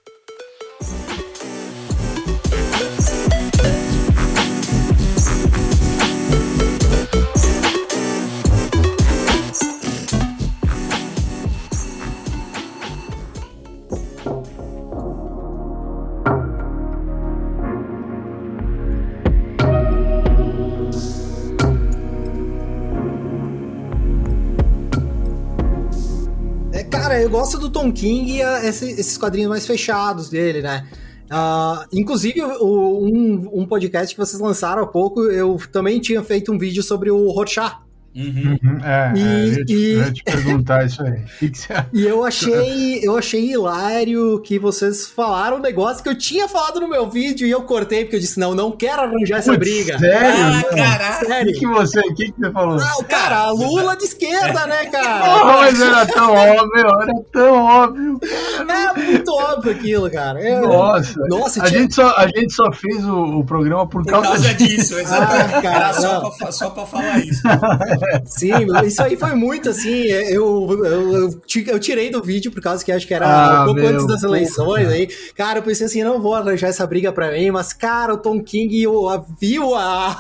Eu 27.33 27.39
gosto 27.39 27.57
do 27.57 27.71
Tom 27.71 27.91
King 27.91 28.31
e 28.31 28.43
a, 28.43 28.63
esse, 28.67 28.91
esses 28.91 29.17
quadrinhos 29.17 29.49
mais 29.49 29.67
fechados 29.67 30.29
dele, 30.29 30.61
né? 30.61 30.87
Uh, 31.31 31.89
inclusive, 31.91 32.43
o, 32.43 33.07
um, 33.07 33.63
um 33.63 33.67
podcast 33.67 34.15
que 34.15 34.21
vocês 34.21 34.39
lançaram 34.39 34.83
há 34.83 34.87
pouco, 34.87 35.23
eu 35.23 35.59
também 35.73 35.99
tinha 35.99 36.23
feito 36.23 36.53
um 36.53 36.59
vídeo 36.59 36.83
sobre 36.83 37.11
o 37.11 37.31
Rorschach. 37.31 37.79
Uhum. 38.15 38.59
Uhum, 38.63 38.79
é, 38.85 39.13
e, 39.17 39.23
é, 39.23 39.25
eu, 39.25 39.53
ia 39.53 39.65
te, 39.65 39.75
e... 39.75 39.93
eu 39.93 40.03
ia 40.03 40.13
te 40.13 40.23
perguntar 40.23 40.85
isso 40.85 41.03
aí. 41.03 41.25
e 41.93 42.07
eu 42.07 42.25
achei, 42.25 43.01
eu 43.03 43.17
achei 43.17 43.51
hilário 43.51 44.39
que 44.41 44.59
vocês 44.59 45.07
falaram 45.07 45.57
um 45.57 45.61
negócio 45.61 46.03
que 46.03 46.09
eu 46.11 46.17
tinha 46.17 46.47
falado 46.47 46.81
no 46.81 46.89
meu 46.89 47.09
vídeo 47.09 47.47
e 47.47 47.51
eu 47.51 47.63
cortei, 47.63 48.05
porque 48.05 48.17
eu 48.17 48.21
disse, 48.21 48.39
não, 48.39 48.55
não 48.55 48.71
quero 48.71 49.03
arranjar 49.03 49.39
essa 49.39 49.57
briga. 49.57 49.99
Sério? 49.99 50.45
Ah, 50.45 50.77
caralho. 50.77 51.27
Sério. 51.27 51.51
O 51.51 51.55
que, 51.55 51.61
que, 51.61 51.67
você, 51.67 52.03
que, 52.15 52.33
que 52.33 52.41
você 52.41 52.51
falou? 52.51 52.77
Não, 52.77 53.03
cara, 53.05 53.51
Lula 53.51 53.97
de 53.97 54.05
esquerda, 54.05 54.67
né, 54.67 54.87
cara? 54.87 55.23
Oh, 55.43 55.45
mas 55.63 55.81
era 55.81 56.07
tão 56.07 56.35
óbvio, 56.35 56.79
era 56.79 57.23
tão 57.33 57.65
óbvio. 57.65 58.21
Cara. 58.21 58.73
É 58.73 59.03
muito 59.03 59.33
óbvio 59.33 59.73
aquilo, 59.73 60.11
cara. 60.11 60.41
É, 60.41 60.61
nossa, 60.61 61.21
nossa 61.29 61.63
a, 61.63 61.67
tinha... 61.67 61.81
gente 61.81 61.95
só, 61.95 62.15
a 62.17 62.27
gente 62.27 62.53
só 62.53 62.71
fez 62.73 63.05
o, 63.05 63.39
o 63.41 63.45
programa 63.45 63.87
por, 63.87 64.03
por 64.03 64.11
causa, 64.11 64.29
causa 64.29 64.55
disso. 64.55 64.99
exatamente. 64.99 65.55
Ah, 65.55 65.63
cara, 65.63 65.93
só, 65.95 66.31
pra, 66.31 66.53
só 66.53 66.71
pra 66.71 66.87
falar 66.87 67.19
isso. 67.19 67.43
Sim, 68.27 68.53
isso 68.85 69.03
aí 69.03 69.17
foi 69.17 69.35
muito 69.35 69.71
assim. 69.71 70.05
Eu, 70.07 70.69
eu, 70.71 70.85
eu, 70.85 71.41
eu, 71.67 71.79
tirei 71.79 72.11
do 72.11 72.23
vídeo 72.23 72.51
por 72.51 72.63
causa 72.63 72.85
que 72.85 72.93
acho 72.93 73.07
que 73.07 73.15
era 73.15 73.27
ah, 73.27 73.63
um 73.63 73.67
pouco 73.67 73.81
antes 73.81 74.07
das 74.07 74.23
eleições. 74.23 74.89
Aí, 74.89 75.09
cara, 75.37 75.59
eu 75.59 75.63
pensei 75.63 75.87
assim: 75.87 76.03
não 76.03 76.21
vou 76.21 76.35
arranjar 76.35 76.69
essa 76.69 76.87
briga 76.87 77.13
pra 77.13 77.33
mim, 77.33 77.51
mas, 77.51 77.73
cara, 77.73 78.15
o 78.15 78.19
Tom 78.19 78.43
King 78.43 78.83
eu, 78.83 79.25
viu 79.41 79.75
a, 79.75 80.11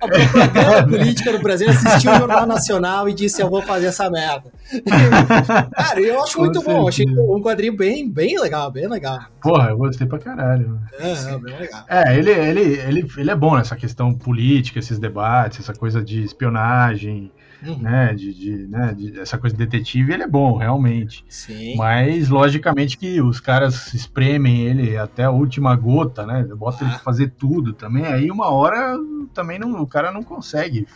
a 0.00 0.08
propaganda 0.08 0.86
política 0.88 1.32
no 1.32 1.40
Brasil, 1.40 1.68
assistiu 1.68 2.12
o 2.12 2.16
Jornal 2.16 2.46
Nacional 2.46 3.08
e 3.08 3.14
disse: 3.14 3.42
eu 3.42 3.50
vou 3.50 3.62
fazer 3.62 3.86
essa 3.86 4.08
merda. 4.10 4.50
cara, 5.74 6.00
eu 6.00 6.22
acho 6.22 6.36
Com 6.36 6.42
muito 6.42 6.60
certeza. 6.60 6.78
bom. 6.78 6.88
Achei 6.88 7.06
um 7.06 7.40
quadrinho 7.42 7.76
bem, 7.76 8.08
bem 8.08 8.38
legal, 8.38 8.70
bem 8.70 8.88
legal. 8.88 9.18
Porra, 9.42 9.70
eu 9.70 9.78
gostei 9.78 10.06
pra 10.06 10.18
caralho. 10.18 10.78
É, 10.98 11.12
é, 11.12 11.38
bem 11.38 11.58
legal. 11.58 11.84
É, 11.88 12.16
ele, 12.16 12.30
ele, 12.30 12.60
ele, 12.60 13.06
ele 13.16 13.30
é 13.30 13.34
bom 13.34 13.56
nessa 13.56 13.74
questão 13.74 14.14
política, 14.14 14.78
esses 14.78 14.98
debates, 14.98 15.60
essa 15.60 15.74
coisa 15.74 16.02
de 16.02 16.22
espionagem 16.22 17.19
uhum. 17.64 17.78
né, 17.78 18.14
de, 18.14 18.34
de, 18.34 18.66
né, 18.68 18.94
de, 18.96 19.20
essa 19.20 19.38
coisa 19.38 19.56
de 19.56 19.64
detetive, 19.64 20.12
ele 20.12 20.22
é 20.22 20.26
bom, 20.26 20.56
realmente. 20.56 21.24
Sim. 21.28 21.76
Mas, 21.76 22.28
logicamente, 22.28 22.96
que 22.96 23.20
os 23.20 23.40
caras 23.40 23.92
espremem 23.94 24.62
ele 24.62 24.96
até 24.96 25.24
a 25.24 25.30
última 25.30 25.74
gota, 25.76 26.26
né, 26.26 26.42
bota 26.56 26.78
ah. 26.80 26.82
ele 26.84 26.90
pra 26.90 27.00
fazer 27.00 27.32
tudo 27.38 27.72
também, 27.72 28.06
aí 28.06 28.30
uma 28.30 28.50
hora 28.50 28.96
também 29.34 29.58
não, 29.58 29.80
o 29.80 29.86
cara 29.86 30.10
não 30.10 30.22
consegue, 30.22 30.86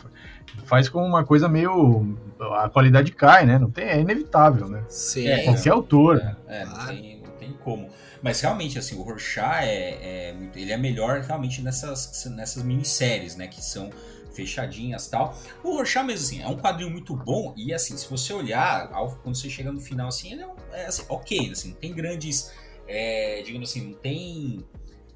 faz 0.64 0.88
com 0.88 1.04
uma 1.04 1.24
coisa 1.24 1.48
meio, 1.48 2.16
a 2.56 2.68
qualidade 2.68 3.12
cai, 3.12 3.44
né, 3.46 3.58
não 3.58 3.70
tem, 3.70 3.84
é 3.84 4.00
inevitável, 4.00 4.68
né. 4.68 4.82
Sim. 4.88 5.28
É, 5.28 5.44
Qualquer 5.44 5.70
autor. 5.70 6.18
É, 6.48 6.62
é 6.62 6.64
não, 6.64 6.86
tem, 6.86 7.22
não 7.24 7.32
tem 7.32 7.52
como. 7.62 7.88
Mas 8.24 8.40
realmente, 8.40 8.78
assim, 8.78 8.96
o 8.96 9.02
Rorschach 9.02 9.66
é, 9.66 10.30
é, 10.30 10.36
ele 10.56 10.72
é 10.72 10.78
melhor 10.78 11.20
realmente 11.20 11.60
nessas, 11.60 12.24
nessas 12.34 12.62
minisséries, 12.62 13.36
né? 13.36 13.46
Que 13.46 13.62
são 13.62 13.90
fechadinhas 14.34 15.08
tal. 15.08 15.38
O 15.62 15.76
Rorschach 15.76 16.04
mesmo 16.04 16.26
assim, 16.26 16.42
é 16.42 16.48
um 16.48 16.56
quadrinho 16.56 16.90
muito 16.90 17.16
bom 17.16 17.54
e 17.56 17.72
assim, 17.72 17.96
se 17.96 18.08
você 18.08 18.32
olhar, 18.32 18.88
quando 19.22 19.36
você 19.36 19.48
chega 19.48 19.70
no 19.72 19.80
final 19.80 20.08
assim, 20.08 20.32
ele 20.32 20.42
é, 20.42 20.82
é 20.82 20.86
assim, 20.86 21.04
ok, 21.08 21.50
assim, 21.50 21.68
não 21.70 21.76
tem 21.76 21.94
grandes, 21.94 22.52
é, 22.86 23.42
digamos 23.42 23.70
assim, 23.70 23.88
não 23.88 23.94
tem 23.94 24.64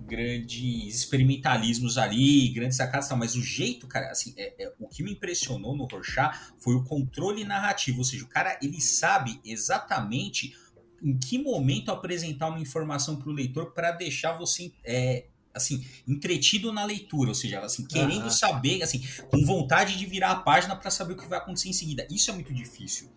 grandes 0.01 0.95
experimentalismos 0.95 1.99
ali, 1.99 2.49
grandes 2.51 2.77
sacadas, 2.77 3.11
mas 3.13 3.35
o 3.35 3.43
jeito, 3.43 3.87
cara, 3.87 4.11
assim, 4.11 4.33
é, 4.37 4.55
é, 4.63 4.73
o 4.79 4.87
que 4.89 5.03
me 5.03 5.13
impressionou 5.13 5.77
no 5.77 5.87
Rorschach 5.87 6.53
foi 6.59 6.75
o 6.75 6.85
controle 6.85 7.45
narrativo, 7.45 7.99
ou 7.99 8.05
seja, 8.05 8.25
o 8.25 8.29
cara, 8.29 8.59
ele 8.63 8.81
sabe 8.81 9.41
exatamente 9.45 10.57
em 11.03 11.17
que 11.17 11.39
momento 11.39 11.91
apresentar 11.91 12.49
uma 12.49 12.61
informação 12.61 13.17
para 13.17 13.29
o 13.29 13.33
leitor 13.33 13.73
para 13.73 13.93
deixar 13.93 14.33
você 14.33 14.73
é, 14.85 15.27
assim, 15.59 15.85
entretido 16.07 16.73
na 16.73 16.85
leitura, 16.85 17.29
ou 17.29 17.35
seja, 17.35 17.61
assim, 17.61 17.85
querendo 17.85 18.25
uhum. 18.25 18.31
saber, 18.31 18.83
assim, 18.83 19.03
com 19.31 19.45
vontade 19.45 19.99
de 19.99 20.07
virar 20.07 20.31
a 20.31 20.37
página 20.37 20.75
para 20.75 20.91
saber 20.91 21.13
o 21.13 21.17
que 21.17 21.29
vai 21.29 21.39
acontecer 21.39 21.69
em 21.69 21.75
seguida. 21.75 22.07
Isso 22.11 22.31
é 22.31 22.35
muito 22.35 22.53
difícil. 22.55 23.11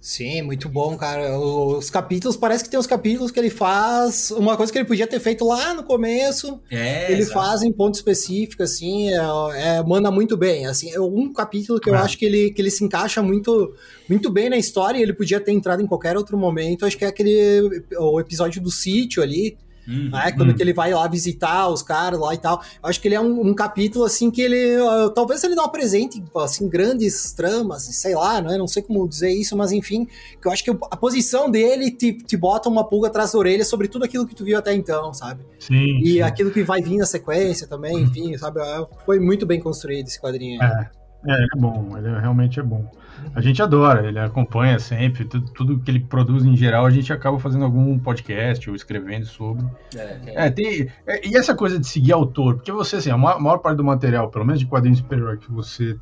Sim, 0.00 0.42
muito 0.42 0.68
bom, 0.68 0.96
cara. 0.96 1.38
Os 1.38 1.90
capítulos, 1.90 2.36
parece 2.36 2.62
que 2.62 2.70
tem 2.70 2.78
uns 2.78 2.86
capítulos 2.86 3.32
que 3.32 3.38
ele 3.38 3.50
faz 3.50 4.30
uma 4.30 4.56
coisa 4.56 4.72
que 4.72 4.78
ele 4.78 4.86
podia 4.86 5.08
ter 5.08 5.18
feito 5.18 5.44
lá 5.44 5.74
no 5.74 5.82
começo. 5.82 6.60
É, 6.70 7.10
ele 7.10 7.22
exato. 7.22 7.34
faz 7.34 7.62
em 7.62 7.72
ponto 7.72 7.96
específico, 7.96 8.62
assim, 8.62 9.10
é, 9.10 9.16
é, 9.56 9.82
manda 9.82 10.10
muito 10.10 10.36
bem. 10.36 10.66
Assim, 10.66 10.92
é 10.92 11.00
um 11.00 11.32
capítulo 11.32 11.80
que 11.80 11.90
eu 11.90 11.96
acho 11.96 12.16
que 12.16 12.24
ele, 12.24 12.52
que 12.52 12.62
ele 12.62 12.70
se 12.70 12.84
encaixa 12.84 13.20
muito, 13.22 13.74
muito 14.08 14.30
bem 14.30 14.48
na 14.48 14.56
história 14.56 14.98
e 14.98 15.02
ele 15.02 15.12
podia 15.12 15.40
ter 15.40 15.52
entrado 15.52 15.82
em 15.82 15.86
qualquer 15.86 16.16
outro 16.16 16.38
momento. 16.38 16.86
Acho 16.86 16.96
que 16.96 17.04
é 17.04 17.08
aquele 17.08 17.82
o 17.98 18.20
episódio 18.20 18.62
do 18.62 18.70
sítio 18.70 19.20
ali, 19.20 19.58
Uhum, 19.88 20.10
né? 20.10 20.32
Quando 20.32 20.50
uhum. 20.50 20.54
que 20.54 20.62
ele 20.62 20.74
vai 20.74 20.92
lá 20.92 21.08
visitar 21.08 21.66
os 21.68 21.82
caras 21.82 22.20
lá 22.20 22.34
e 22.34 22.38
tal. 22.38 22.62
Eu 22.82 22.88
acho 22.90 23.00
que 23.00 23.08
ele 23.08 23.14
é 23.14 23.20
um, 23.20 23.48
um 23.48 23.54
capítulo 23.54 24.04
assim 24.04 24.30
que 24.30 24.42
ele. 24.42 24.76
Uh, 24.76 25.08
talvez 25.10 25.42
ele 25.42 25.54
não 25.54 25.64
apresente 25.64 26.22
assim, 26.36 26.68
grandes 26.68 27.32
tramas, 27.32 27.84
sei 27.84 28.14
lá, 28.14 28.40
né? 28.42 28.58
Não 28.58 28.68
sei 28.68 28.82
como 28.82 29.08
dizer 29.08 29.30
isso, 29.30 29.56
mas 29.56 29.72
enfim, 29.72 30.06
que 30.40 30.46
eu 30.46 30.52
acho 30.52 30.62
que 30.62 30.70
a 30.70 30.96
posição 30.96 31.50
dele 31.50 31.90
te, 31.90 32.12
te 32.12 32.36
bota 32.36 32.68
uma 32.68 32.84
pulga 32.84 33.08
atrás 33.08 33.32
da 33.32 33.38
orelha 33.38 33.64
sobre 33.64 33.88
tudo 33.88 34.04
aquilo 34.04 34.26
que 34.26 34.34
tu 34.34 34.44
viu 34.44 34.58
até 34.58 34.74
então, 34.74 35.14
sabe? 35.14 35.40
Sim. 35.58 36.00
E 36.02 36.14
sim. 36.14 36.20
aquilo 36.20 36.50
que 36.50 36.62
vai 36.62 36.82
vir 36.82 36.98
na 36.98 37.06
sequência 37.06 37.66
também, 37.66 37.98
enfim, 37.98 38.36
sabe? 38.36 38.60
É, 38.60 38.86
foi 39.06 39.18
muito 39.18 39.46
bem 39.46 39.58
construído 39.58 40.06
esse 40.06 40.20
quadrinho. 40.20 40.62
É, 40.62 40.90
é 41.26 41.34
ele 41.34 41.48
é 41.54 41.58
bom, 41.58 41.96
ele 41.96 42.20
realmente 42.20 42.60
é 42.60 42.62
bom. 42.62 42.90
A 43.34 43.40
gente 43.40 43.60
adora, 43.60 44.06
ele 44.06 44.18
acompanha 44.18 44.78
sempre, 44.78 45.24
tudo, 45.24 45.50
tudo, 45.52 45.80
que 45.80 45.90
ele 45.90 46.00
produz 46.00 46.44
em 46.44 46.56
geral, 46.56 46.86
a 46.86 46.90
gente 46.90 47.12
acaba 47.12 47.38
fazendo 47.38 47.64
algum 47.64 47.98
podcast 47.98 48.68
ou 48.70 48.76
escrevendo 48.76 49.26
sobre. 49.26 49.66
É, 49.96 50.20
é. 50.26 50.46
é 50.46 50.50
tem, 50.50 50.88
é, 51.06 51.28
e 51.28 51.36
essa 51.36 51.54
coisa 51.54 51.78
de 51.78 51.86
seguir 51.86 52.12
autor, 52.12 52.56
porque 52.56 52.70
você, 52.70 52.96
assim, 52.96 53.10
a 53.10 53.16
maior, 53.16 53.40
maior 53.40 53.58
parte 53.58 53.76
do 53.76 53.84
material, 53.84 54.30
pelo 54.30 54.44
menos 54.44 54.60
de 54.60 54.66
quadrinhos 54.66 54.98
superior 54.98 55.36
que 55.38 55.50
você 55.50 55.98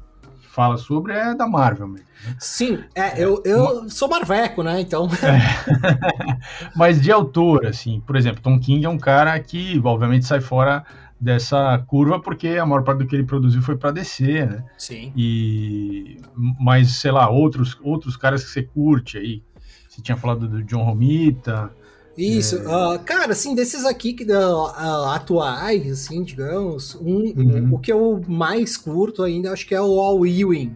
fala 0.57 0.79
sobre 0.79 1.12
é 1.12 1.35
da 1.35 1.46
Marvel 1.46 1.87
mesmo. 1.87 2.07
Né? 2.24 2.35
Sim, 2.38 2.83
é, 2.94 3.22
eu, 3.22 3.42
eu 3.44 3.90
sou 3.90 4.09
marveco, 4.09 4.62
né? 4.62 4.81
Então. 4.81 5.07
É. 5.26 6.38
Mas 6.74 7.00
de 7.00 7.12
autor, 7.12 7.66
assim, 7.66 8.00
por 8.07 8.16
exemplo, 8.16 8.40
Tom 8.40 8.59
King 8.59 8.85
é 8.85 8.88
um 8.88 8.98
cara 8.98 9.38
que, 9.40 9.81
obviamente, 9.85 10.24
sai 10.24 10.40
fora 10.40 10.85
dessa 11.20 11.79
curva, 11.87 12.20
porque 12.20 12.48
a 12.48 12.66
maior 12.66 12.85
parte 12.85 12.98
do 12.98 13.07
que 13.07 13.16
ele 13.16 13.24
produziu 13.24 13.62
foi 13.62 13.76
para 13.76 13.90
descer, 13.90 14.48
né? 14.48 14.64
Sim. 14.76 15.12
E 15.16 16.20
mas 16.61 16.96
sei 16.96 17.11
lá, 17.11 17.29
outros 17.31 17.79
outros 17.83 18.16
caras 18.16 18.44
que 18.44 18.50
você 18.50 18.62
curte 18.62 19.18
aí. 19.18 19.42
Você 19.88 20.02
tinha 20.02 20.16
falado 20.16 20.46
do 20.46 20.62
John 20.62 20.85
Romita. 20.85 21.70
Isso, 22.16 22.57
é... 22.57 22.94
uh, 22.94 22.98
cara, 23.00 23.33
assim, 23.33 23.55
desses 23.55 23.85
aqui 23.85 24.12
que 24.12 24.24
uh, 24.24 25.05
atuais, 25.14 25.90
assim, 25.90 26.22
digamos, 26.22 26.94
um, 26.94 27.33
uhum. 27.37 27.74
o 27.74 27.79
que 27.79 27.92
eu 27.92 28.22
mais 28.26 28.76
curto 28.76 29.22
ainda, 29.22 29.52
acho 29.52 29.66
que 29.66 29.74
é 29.74 29.81
o 29.81 30.00
All 30.00 30.26
Ewing, 30.26 30.74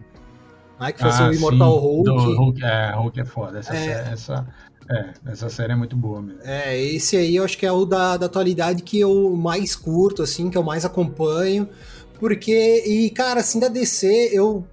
né, 0.79 0.91
que 0.91 1.01
fez 1.01 1.19
ah, 1.19 1.29
o 1.29 1.33
Immortal 1.33 1.77
Hulk. 1.77 2.03
Do 2.03 2.15
Hulk. 2.15 2.63
É, 2.63 2.91
Hulk 2.95 3.19
é 3.19 3.25
foda, 3.25 3.59
essa, 3.59 3.75
é... 3.75 4.11
essa 4.11 4.47
é, 4.89 5.13
essa 5.31 5.49
série 5.49 5.73
é 5.73 5.75
muito 5.75 5.95
boa 5.95 6.21
mesmo. 6.21 6.41
É, 6.43 6.79
esse 6.81 7.15
aí 7.15 7.35
eu 7.35 7.43
acho 7.43 7.57
que 7.57 7.65
é 7.65 7.71
o 7.71 7.85
da, 7.85 8.17
da 8.17 8.25
atualidade 8.25 8.83
que 8.83 8.99
eu 8.99 9.35
mais 9.35 9.75
curto, 9.75 10.23
assim, 10.23 10.49
que 10.49 10.57
eu 10.57 10.63
mais 10.63 10.85
acompanho. 10.85 11.67
Porque, 12.21 12.83
e 12.85 13.09
cara, 13.09 13.39
assim, 13.39 13.59
da 13.59 13.67
DC, 13.67 14.29
eu 14.31 14.63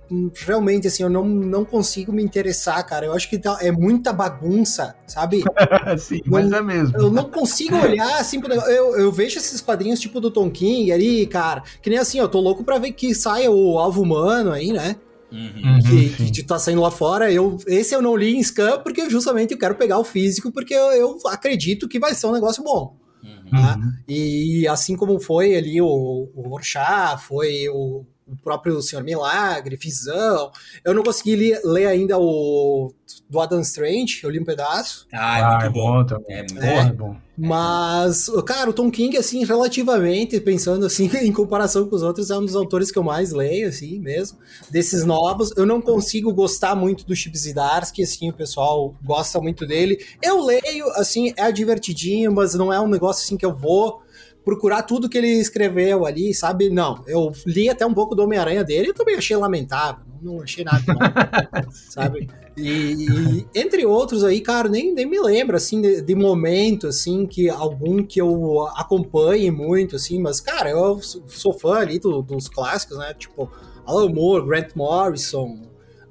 realmente, 0.46 0.86
assim, 0.86 1.02
eu 1.02 1.08
não, 1.08 1.24
não 1.24 1.64
consigo 1.64 2.12
me 2.12 2.22
interessar, 2.22 2.86
cara. 2.86 3.06
Eu 3.06 3.14
acho 3.14 3.26
que 3.30 3.38
tá, 3.38 3.56
é 3.62 3.72
muita 3.72 4.12
bagunça, 4.12 4.94
sabe? 5.06 5.42
Sim, 5.96 6.20
não, 6.26 6.32
mas 6.32 6.52
é 6.52 6.60
mesmo. 6.60 6.98
Eu 6.98 7.10
não 7.10 7.24
consigo 7.30 7.74
olhar, 7.74 8.20
assim, 8.20 8.38
eu, 8.44 8.98
eu 8.98 9.10
vejo 9.10 9.38
esses 9.38 9.62
quadrinhos 9.62 9.98
tipo 9.98 10.20
do 10.20 10.30
Tom 10.30 10.50
King 10.50 10.92
ali, 10.92 11.26
cara, 11.26 11.62
que 11.80 11.88
nem 11.88 11.98
assim, 11.98 12.18
eu 12.18 12.28
tô 12.28 12.38
louco 12.38 12.62
pra 12.62 12.76
ver 12.76 12.92
que 12.92 13.14
saia 13.14 13.50
o 13.50 13.78
Alvo 13.78 14.02
Humano 14.02 14.52
aí, 14.52 14.70
né? 14.70 14.96
Uhum. 15.30 15.78
Que, 15.80 16.30
que 16.30 16.42
tá 16.42 16.58
saindo 16.58 16.80
lá 16.80 16.90
fora. 16.90 17.30
Eu, 17.30 17.58
esse 17.66 17.94
eu 17.94 18.02
não 18.02 18.16
li 18.16 18.36
em 18.36 18.42
scan 18.42 18.80
porque 18.80 19.08
justamente 19.10 19.52
eu 19.52 19.58
quero 19.58 19.74
pegar 19.74 19.98
o 19.98 20.04
físico, 20.04 20.50
porque 20.50 20.74
eu, 20.74 20.90
eu 20.92 21.18
acredito 21.26 21.88
que 21.88 21.98
vai 21.98 22.14
ser 22.14 22.26
um 22.26 22.32
negócio 22.32 22.62
bom. 22.62 22.96
Uhum. 23.22 23.50
Né? 23.52 23.74
Uhum. 23.76 23.92
E 24.08 24.68
assim 24.68 24.96
como 24.96 25.20
foi 25.20 25.54
ali 25.56 25.80
o, 25.80 26.30
o 26.34 26.48
Rorschach, 26.48 27.22
foi 27.22 27.68
o, 27.68 28.04
o 28.30 28.36
próprio 28.36 28.80
Senhor 28.82 29.02
Milagre, 29.02 29.76
Visão. 29.76 30.50
Eu 30.84 30.94
não 30.94 31.02
consegui 31.02 31.36
ler, 31.36 31.60
ler 31.64 31.86
ainda 31.86 32.18
o 32.18 32.92
do 33.28 33.40
Adam 33.40 33.60
Strange, 33.60 34.20
eu 34.22 34.30
li 34.30 34.40
um 34.40 34.44
pedaço. 34.44 35.06
Ah, 35.12 35.38
é 35.38 35.42
ah, 35.42 35.50
muito 35.50 35.64
é 35.64 35.70
bom. 35.70 36.04
também. 36.04 36.36
É, 36.36 36.40
muito 36.40 36.64
é, 36.64 36.78
é 36.78 36.92
bom. 36.92 37.16
Mas, 37.36 38.28
cara, 38.44 38.70
o 38.70 38.72
Tom 38.72 38.90
King, 38.90 39.16
assim, 39.16 39.44
relativamente, 39.44 40.40
pensando 40.40 40.84
assim, 40.86 41.08
em 41.22 41.32
comparação 41.32 41.86
com 41.88 41.94
os 41.94 42.02
outros, 42.02 42.30
é 42.30 42.38
um 42.38 42.44
dos 42.44 42.56
autores 42.56 42.90
que 42.90 42.98
eu 42.98 43.04
mais 43.04 43.32
leio, 43.32 43.68
assim, 43.68 43.98
mesmo. 43.98 44.38
Desses 44.70 45.04
novos, 45.04 45.52
eu 45.56 45.64
não 45.64 45.80
consigo 45.80 46.32
gostar 46.32 46.74
muito 46.74 47.06
do 47.06 47.14
Chip 47.14 47.36
Zdarsky, 47.38 48.02
assim, 48.02 48.30
o 48.30 48.34
pessoal 48.34 48.94
gosta 49.04 49.40
muito 49.40 49.66
dele. 49.66 50.04
Eu 50.22 50.44
leio, 50.44 50.88
assim, 50.94 51.32
é 51.36 51.52
divertidinho, 51.52 52.32
mas 52.32 52.54
não 52.54 52.72
é 52.72 52.80
um 52.80 52.88
negócio, 52.88 53.22
assim, 53.24 53.36
que 53.36 53.46
eu 53.46 53.54
vou 53.54 54.02
procurar 54.48 54.82
tudo 54.82 55.10
que 55.10 55.18
ele 55.18 55.28
escreveu 55.28 56.06
ali, 56.06 56.32
sabe? 56.32 56.70
Não, 56.70 57.04
eu 57.06 57.30
li 57.44 57.68
até 57.68 57.84
um 57.84 57.92
pouco 57.92 58.14
do 58.14 58.22
Homem-Aranha 58.22 58.64
dele, 58.64 58.88
eu 58.88 58.94
também 58.94 59.14
achei 59.14 59.36
lamentável, 59.36 60.02
não 60.22 60.40
achei 60.40 60.64
nada, 60.64 60.82
não, 60.86 61.70
sabe? 61.90 62.30
E, 62.56 62.62
e, 62.64 63.46
entre 63.54 63.84
outros 63.84 64.24
aí, 64.24 64.40
cara, 64.40 64.70
nem, 64.70 64.94
nem 64.94 65.04
me 65.04 65.20
lembro, 65.20 65.54
assim, 65.54 65.82
de, 65.82 66.00
de, 66.00 66.14
momento, 66.14 66.86
assim, 66.86 67.26
que 67.26 67.50
algum 67.50 68.02
que 68.02 68.18
eu 68.22 68.66
acompanhe 68.68 69.50
muito, 69.50 69.96
assim, 69.96 70.18
mas, 70.18 70.40
cara, 70.40 70.70
eu 70.70 70.98
sou 71.02 71.52
fã 71.52 71.80
ali 71.80 71.98
do, 71.98 72.22
dos 72.22 72.48
clássicos, 72.48 72.96
né? 72.96 73.12
Tipo, 73.12 73.52
Alan 73.84 74.08
Moore, 74.08 74.46
Grant 74.46 74.70
Morrison, 74.74 75.58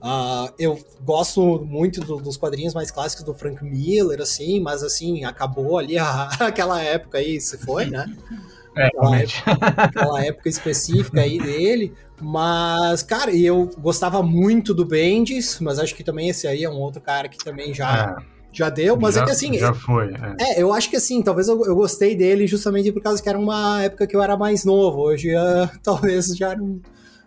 Uh, 0.08 0.50
eu 0.58 0.80
gosto 1.04 1.66
muito 1.66 2.00
do, 2.00 2.16
dos 2.16 2.38
quadrinhos 2.38 2.74
mais 2.74 2.90
clássicos 2.90 3.26
do 3.26 3.34
Frank 3.34 3.62
Miller, 3.62 4.22
assim, 4.22 4.62
mas 4.62 4.82
assim, 4.82 5.26
acabou 5.26 5.78
ali 5.78 5.98
a, 5.98 6.30
aquela 6.40 6.82
época 6.82 7.18
aí, 7.18 7.42
se 7.42 7.58
foi, 7.58 7.88
né? 7.88 8.06
É, 8.78 8.88
aquela, 8.88 9.18
época, 9.20 9.82
aquela 9.84 10.24
época 10.24 10.48
específica 10.48 11.20
aí 11.20 11.38
dele. 11.38 11.94
Mas, 12.22 13.04
cara, 13.04 13.36
eu 13.36 13.70
gostava 13.80 14.24
muito 14.24 14.74
do 14.74 14.86
Bendis, 14.86 15.60
mas 15.60 15.78
acho 15.78 15.94
que 15.94 16.06
também 16.06 16.30
esse 16.30 16.48
aí 16.48 16.64
é 16.64 16.70
um 16.70 16.80
outro 16.80 17.02
cara 17.02 17.28
que 17.28 17.38
também 17.38 17.74
já. 17.74 18.16
É 18.34 18.38
já 18.50 18.72
deu, 18.72 18.98
mas 18.98 19.14
já, 19.14 19.22
é 19.22 19.26
que 19.26 19.32
assim. 19.32 19.54
Já 19.60 19.72
foi. 19.72 20.12
É, 20.40 20.54
é 20.54 20.64
eu 20.64 20.74
acho 20.74 20.90
que 20.90 20.96
assim, 20.96 21.22
talvez 21.22 21.48
eu, 21.48 21.64
eu, 21.64 21.76
gostei 21.76 22.16
dele 22.16 22.48
justamente 22.48 22.92
por 22.92 23.04
causa 23.04 23.22
que 23.22 23.30
era 23.30 23.38
uma 23.38 23.84
época 23.84 24.08
que 24.08 24.16
eu 24.16 24.22
era 24.22 24.36
mais 24.36 24.66
novo. 24.66 25.02
Hoje 25.02 25.36
uh, 25.36 25.70
talvez 25.84 26.26
já 26.28 26.56
não, 26.56 26.82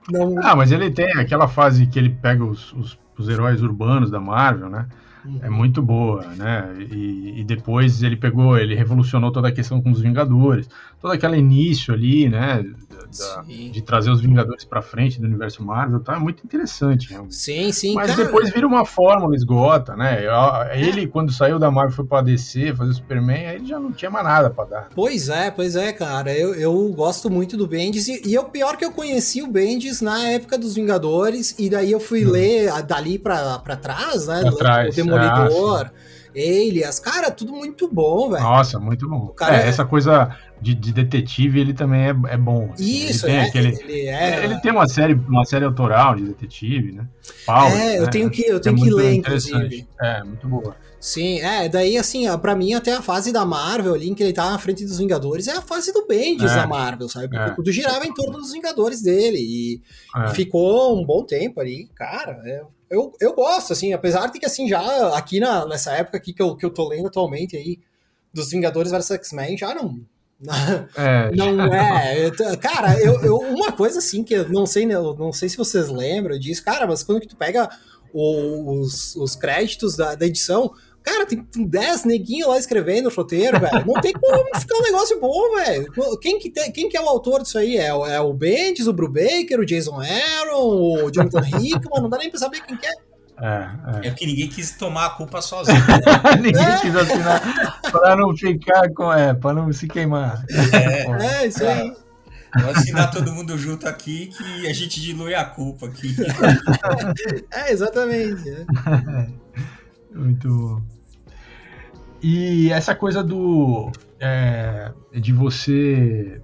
não... 0.09 0.39
Ah, 0.43 0.55
mas 0.55 0.73
ele 0.73 0.91
tem 0.91 1.13
aquela 1.15 1.49
fase 1.49 1.87
que 1.87 1.99
ele 1.99 2.11
pega 2.11 2.45
os, 2.45 2.73
os, 2.73 2.99
os 3.19 3.29
heróis 3.29 3.63
urbanos 3.63 4.11
da 4.11 4.21
Marvel, 4.21 4.71
né? 4.71 4.87
Uhum. 5.25 5.39
É 5.43 5.51
muito 5.51 5.83
boa, 5.83 6.25
né? 6.37 6.75
E, 6.79 7.41
e, 7.41 7.45
depois 7.45 8.03
ele 8.03 8.17
pegou, 8.17 8.57
ele 8.57 8.75
revolucionou 8.75 9.31
toda 9.31 9.49
a 9.49 9.53
questão 9.53 9.81
com 9.83 9.91
os 9.91 10.01
Vingadores, 10.01 10.69
todo 11.01 11.13
aquele 11.13 11.37
início 11.37 11.93
ali, 11.93 12.29
né? 12.29 12.65
da, 13.19 13.43
de 13.43 13.83
trazer 13.83 14.11
os 14.11 14.21
Vingadores 14.21 14.65
para 14.65 14.81
frente 14.81 15.21
do 15.21 15.27
universo 15.27 15.65
Marvel, 15.65 16.01
tá? 16.01 16.15
É 16.15 16.19
muito 16.19 16.45
interessante, 16.45 17.11
realmente. 17.11 17.35
Sim, 17.35 17.73
sim. 17.73 17.95
Mas 17.95 18.11
cara... 18.11 18.25
depois 18.25 18.51
vira 18.51 18.67
uma 18.67 18.85
fórmula, 18.85 19.35
esgota, 19.35 19.97
né? 19.97 20.25
Ele, 20.75 21.07
quando 21.07 21.33
saiu 21.33 21.59
da 21.59 21.71
Marvel, 21.71 21.95
foi 21.95 22.05
pra 22.05 22.21
DC, 22.23 22.75
fazer 22.75 22.91
o 22.91 22.95
Superman, 22.95 23.47
aí 23.47 23.57
ele 23.57 23.67
já 23.67 23.79
não 23.79 23.93
tinha 23.93 24.11
mais 24.11 24.25
nada 24.25 24.51
pra 24.51 24.65
dar. 24.65 24.89
Pois 24.95 25.29
é, 25.29 25.51
pois 25.51 25.77
é, 25.77 25.93
cara. 25.93 26.33
Eu, 26.33 26.55
eu 26.55 26.89
gosto 26.91 27.31
muito 27.31 27.57
do 27.57 27.67
Bendis, 27.67 28.09
e, 28.09 28.23
e 28.27 28.37
é 28.37 28.41
o 28.41 28.45
pior 28.45 28.77
que 28.77 28.85
eu 28.85 28.93
conheci 28.93 29.43
o 29.43 29.47
Bendis 29.47 30.01
na 30.01 30.29
época 30.29 30.57
dos 30.57 30.75
Vingadores, 30.75 31.55
e 31.59 31.69
daí 31.69 31.91
eu 31.91 32.01
fui 32.01 32.25
hum. 32.25 32.31
ler 32.31 32.71
dali 32.83 33.19
pra, 33.19 33.59
pra 33.59 33.77
trás, 33.77 34.27
né? 34.27 34.43
Pra 34.43 34.53
trás. 34.53 34.97
O 34.97 35.10
Demolidor. 35.19 35.87
Ah, 35.87 35.93
Elias, 36.35 37.01
cara, 37.01 37.31
tudo 37.31 37.53
muito 37.53 37.89
bom, 37.93 38.31
velho. 38.31 38.43
Nossa, 38.43 38.79
muito 38.79 39.09
bom. 39.09 39.35
É, 39.41 39.57
é, 39.57 39.69
essa 39.69 39.85
coisa 39.85 40.37
de, 40.61 40.75
de, 40.75 40.93
detetive, 40.93 41.61
ele 41.61 41.75
também 41.75 42.07
é, 42.07 42.15
é 42.29 42.37
bom. 42.37 42.71
Assim. 42.73 42.85
Isso, 42.85 43.27
ele 43.27 43.33
tem, 43.33 43.41
é, 43.41 43.49
aquele, 43.49 43.69
ele, 43.69 44.07
é... 44.07 44.45
ele 44.45 44.61
tem 44.61 44.71
uma 44.71 44.87
série, 44.87 45.15
uma 45.15 45.45
série 45.45 45.65
autoral 45.65 46.15
de 46.15 46.25
detetive, 46.25 46.93
né? 46.93 47.09
Power, 47.45 47.73
é, 47.73 47.99
eu 47.99 48.05
né? 48.05 48.11
tenho 48.11 48.31
que, 48.31 48.43
eu 48.43 48.61
tenho 48.61 48.77
é 48.77 48.81
que 48.81 48.91
ler, 48.91 49.15
inclusive. 49.15 49.89
É, 50.01 50.23
muito 50.23 50.47
boa. 50.47 50.77
Sim, 51.01 51.41
é, 51.41 51.67
daí 51.67 51.97
assim, 51.97 52.27
para 52.39 52.55
mim 52.55 52.75
até 52.75 52.93
a 52.93 53.01
fase 53.01 53.33
da 53.33 53.45
Marvel 53.47 53.95
ali, 53.95 54.11
em 54.11 54.15
que 54.15 54.23
ele 54.23 54.35
tá 54.35 54.51
na 54.51 54.59
frente 54.59 54.85
dos 54.85 54.99
Vingadores, 54.99 55.49
é 55.49 55.57
a 55.57 55.63
fase 55.63 55.95
do 55.95 56.07
Bendis 56.07 56.53
é, 56.53 56.57
da 56.57 56.67
Marvel, 56.67 57.09
sabe? 57.09 57.31
Porque 57.31 57.51
é. 57.51 57.55
tudo 57.55 57.73
girava 57.73 58.07
em 58.07 58.13
torno 58.13 58.39
dos 58.39 58.53
Vingadores 58.53 59.01
dele 59.01 59.39
e, 59.39 59.81
é. 60.15 60.29
ficou 60.35 61.01
um 61.01 61.05
bom 61.05 61.25
tempo 61.25 61.59
ali, 61.59 61.89
cara, 61.95 62.39
é, 62.45 62.63
eu, 62.91 63.13
eu 63.21 63.33
gosto, 63.33 63.73
assim, 63.73 63.93
apesar 63.93 64.27
de 64.27 64.39
que 64.39 64.47
assim, 64.47 64.69
já 64.69 65.17
aqui 65.17 65.39
na, 65.39 65.65
nessa 65.67 65.93
época 65.93 66.17
aqui 66.17 66.33
que 66.33 66.43
eu, 66.43 66.57
que 66.57 66.67
eu 66.67 66.71
tô 66.71 66.89
lendo 66.89 67.07
atualmente 67.07 67.57
aí, 67.57 67.79
dos 68.33 68.51
Vingadores 68.51 68.91
vs 68.91 69.11
X-Men, 69.13 69.57
já 69.57 69.75
não, 69.75 70.01
é. 70.97 71.31
Não 71.37 71.73
é. 71.73 72.31
Cara, 72.57 72.99
eu, 72.99 73.21
eu, 73.23 73.37
uma 73.37 73.73
coisa 73.73 73.99
assim 73.99 74.25
que 74.25 74.35
eu 74.35 74.49
não 74.49 74.67
sei, 74.67 74.85
eu 74.93 75.15
não 75.15 75.33
sei 75.33 75.49
se 75.49 75.57
vocês 75.57 75.89
lembram 75.89 76.39
disso, 76.39 76.65
cara, 76.65 76.87
mas 76.87 77.03
quando 77.03 77.21
que 77.21 77.29
tu 77.29 77.37
pega 77.37 77.69
os, 78.13 79.15
os 79.17 79.37
créditos 79.37 79.97
da, 79.97 80.15
da 80.15 80.27
edição, 80.27 80.73
cara, 81.03 81.27
tem 81.27 81.45
10 81.55 82.05
neguinhos 82.05 82.49
lá 82.49 82.59
escrevendo 82.59 83.09
o 83.09 83.15
roteiro, 83.15 83.59
velho. 83.59 83.87
Não 83.87 84.01
tem 84.01 84.13
como 84.13 84.59
ficar 84.59 84.77
um 84.77 84.83
negócio 84.83 85.21
bom, 85.21 85.57
velho. 85.57 85.93
Quem 86.21 86.39
que, 86.39 86.51
tem, 86.51 86.71
quem 86.73 86.89
que 86.89 86.97
é 86.97 87.01
o 87.01 87.09
autor 87.09 87.43
disso 87.43 87.59
aí? 87.59 87.77
É, 87.77 87.89
é 87.89 88.21
o 88.21 88.33
Bendis, 88.33 88.87
o 88.87 88.93
Brubaker, 88.93 89.59
o 89.59 89.67
Jason 89.67 90.01
Aaron, 90.01 91.05
o 91.05 91.11
Jonathan 91.11 91.47
Hickman? 91.47 92.03
Não 92.03 92.09
dá 92.09 92.19
nem 92.19 92.31
pra 92.31 92.39
saber 92.39 92.61
quem 92.63 92.77
que 92.77 92.87
é. 92.87 92.93
É, 93.43 93.71
é. 94.05 94.09
é 94.09 94.11
que 94.11 94.27
ninguém 94.27 94.49
quis 94.49 94.73
tomar 94.73 95.07
a 95.07 95.11
culpa 95.11 95.41
sozinho. 95.41 95.79
Né? 95.79 96.37
ninguém 96.43 96.63
é. 96.63 96.79
quis 96.81 96.95
assinar 96.95 97.81
para 97.91 98.15
não 98.15 98.37
ficar 98.37 98.91
com. 98.93 99.13
É, 99.13 99.33
para 99.33 99.55
não 99.55 99.73
se 99.73 99.89
queimar. 99.89 100.45
É, 100.73 101.43
é 101.43 101.47
isso 101.47 101.65
aí. 101.67 101.91
Vou 102.59 102.71
assinar 102.71 103.11
todo 103.11 103.33
mundo 103.33 103.57
junto 103.57 103.87
aqui 103.87 104.27
que 104.27 104.67
a 104.67 104.73
gente 104.73 105.01
dilui 105.01 105.35
a 105.35 105.45
culpa 105.45 105.87
aqui. 105.87 106.15
É, 107.53 107.73
exatamente. 107.73 108.45
Muito 110.15 110.49
bom. 110.49 110.83
E 112.23 112.71
essa 112.71 112.95
coisa 112.95 113.23
do. 113.23 113.91
É, 114.19 114.93
de 115.15 115.33
você 115.33 116.43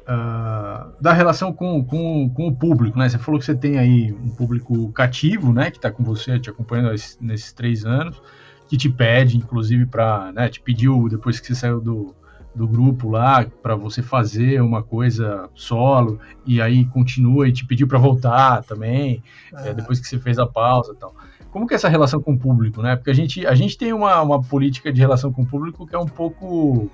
uh, 0.00 0.92
da 1.00 1.12
relação 1.12 1.52
com, 1.52 1.82
com, 1.84 2.28
com, 2.28 2.48
o 2.48 2.54
público, 2.54 2.98
né? 2.98 3.08
Você 3.08 3.18
falou 3.18 3.38
que 3.38 3.46
você 3.46 3.54
tem 3.54 3.78
aí 3.78 4.12
um 4.12 4.28
público 4.28 4.92
cativo, 4.92 5.52
né? 5.52 5.70
Que 5.70 5.78
está 5.78 5.90
com 5.90 6.02
você, 6.02 6.38
te 6.38 6.50
acompanhando 6.50 6.90
nesses 7.20 7.52
três 7.52 7.84
anos, 7.86 8.20
que 8.68 8.76
te 8.76 8.88
pede, 8.88 9.36
inclusive, 9.36 9.86
para, 9.86 10.32
né? 10.32 10.48
Te 10.48 10.60
pediu 10.60 11.08
depois 11.08 11.40
que 11.40 11.46
você 11.46 11.54
saiu 11.54 11.80
do, 11.80 12.14
do 12.54 12.66
grupo 12.66 13.08
lá 13.08 13.46
para 13.62 13.74
você 13.74 14.02
fazer 14.02 14.60
uma 14.60 14.82
coisa 14.82 15.48
solo 15.54 16.18
e 16.44 16.60
aí 16.60 16.84
continua 16.86 17.48
e 17.48 17.52
te 17.52 17.64
pediu 17.64 17.86
para 17.86 17.98
voltar 17.98 18.62
também 18.64 19.22
é, 19.54 19.72
depois 19.72 20.00
que 20.00 20.06
você 20.06 20.18
fez 20.18 20.38
a 20.38 20.46
pausa, 20.46 20.92
e 20.92 20.96
tal. 20.96 21.14
Como 21.50 21.66
que 21.66 21.74
é 21.74 21.76
essa 21.76 21.88
relação 21.88 22.20
com 22.20 22.32
o 22.32 22.38
público, 22.38 22.80
né? 22.82 22.96
Porque 22.96 23.10
a 23.10 23.14
gente, 23.14 23.46
a 23.46 23.54
gente 23.54 23.76
tem 23.76 23.92
uma, 23.92 24.20
uma 24.22 24.42
política 24.42 24.92
de 24.92 25.00
relação 25.00 25.32
com 25.32 25.42
o 25.42 25.46
público 25.46 25.86
que 25.86 25.94
é 25.94 25.98
um 25.98 26.06
pouco 26.06 26.90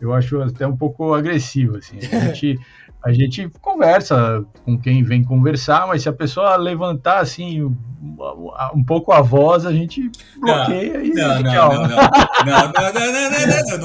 eu 0.00 0.14
acho 0.14 0.40
até 0.40 0.66
um 0.66 0.76
pouco 0.76 1.12
agressivo, 1.12 1.76
assim. 1.76 1.98
A 2.12 2.26
gente, 2.32 2.58
a 3.04 3.12
gente 3.12 3.50
conversa 3.60 4.44
com 4.64 4.78
quem 4.78 5.02
vem 5.02 5.24
conversar, 5.24 5.86
mas 5.86 6.02
se 6.02 6.08
a 6.08 6.12
pessoa 6.12 6.56
levantar, 6.56 7.18
assim, 7.18 7.62
um 7.62 8.84
pouco 8.84 9.12
a 9.12 9.20
voz, 9.20 9.66
a 9.66 9.72
gente 9.72 10.10
bloqueia 10.40 10.98
não, 10.98 11.04
e 11.04 11.10
não, 11.10 11.42
não, 11.42 11.52
tchau. 11.52 11.74
Não, 11.74 11.82
não, 11.82 11.88
não, 11.88 11.96
não, 11.96 12.92
não, 12.92 12.92
não, 12.92 13.30
não, 13.30 13.78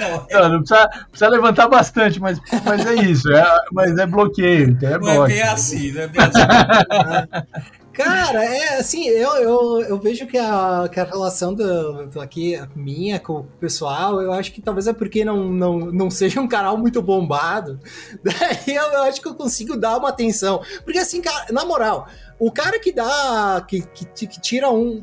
não, 0.00 0.40
não, 0.40 0.48
não 0.50 0.58
precisa, 0.64 0.88
precisa 1.10 1.28
levantar 1.28 1.68
bastante, 1.68 2.20
mas, 2.20 2.40
mas 2.64 2.86
é 2.86 2.94
isso, 2.94 3.30
é, 3.32 3.44
mas 3.72 3.98
é 3.98 4.06
bloqueio, 4.06 4.70
então 4.70 4.88
é 4.88 4.98
Não 4.98 5.24
é 5.24 5.28
bem 5.28 5.42
assim, 5.42 5.92
não 5.92 6.02
é 6.02 6.08
bem 6.08 6.22
assim. 6.22 7.66
Cara, 7.96 8.44
é 8.44 8.78
assim, 8.78 9.06
eu, 9.06 9.30
eu, 9.36 9.80
eu 9.80 9.98
vejo 9.98 10.26
que 10.26 10.36
a, 10.36 10.86
que 10.92 11.00
a 11.00 11.04
relação 11.04 11.54
do, 11.54 12.06
do, 12.06 12.20
aqui, 12.20 12.60
minha 12.74 13.18
com 13.18 13.38
o 13.38 13.44
pessoal, 13.58 14.20
eu 14.20 14.32
acho 14.32 14.52
que 14.52 14.60
talvez 14.60 14.86
é 14.86 14.92
porque 14.92 15.24
não, 15.24 15.48
não, 15.48 15.78
não 15.78 16.10
seja 16.10 16.38
um 16.38 16.46
canal 16.46 16.76
muito 16.76 17.00
bombado. 17.00 17.80
Daí 18.22 18.76
eu, 18.76 18.82
eu 18.82 19.02
acho 19.04 19.22
que 19.22 19.26
eu 19.26 19.34
consigo 19.34 19.78
dar 19.78 19.96
uma 19.96 20.10
atenção. 20.10 20.60
Porque 20.84 20.98
assim, 20.98 21.22
cara, 21.22 21.46
na 21.50 21.64
moral, 21.64 22.06
o 22.38 22.52
cara 22.52 22.78
que 22.78 22.92
dá. 22.92 23.64
que, 23.66 23.80
que, 23.80 24.26
que 24.26 24.40
tira 24.42 24.70
um 24.70 25.02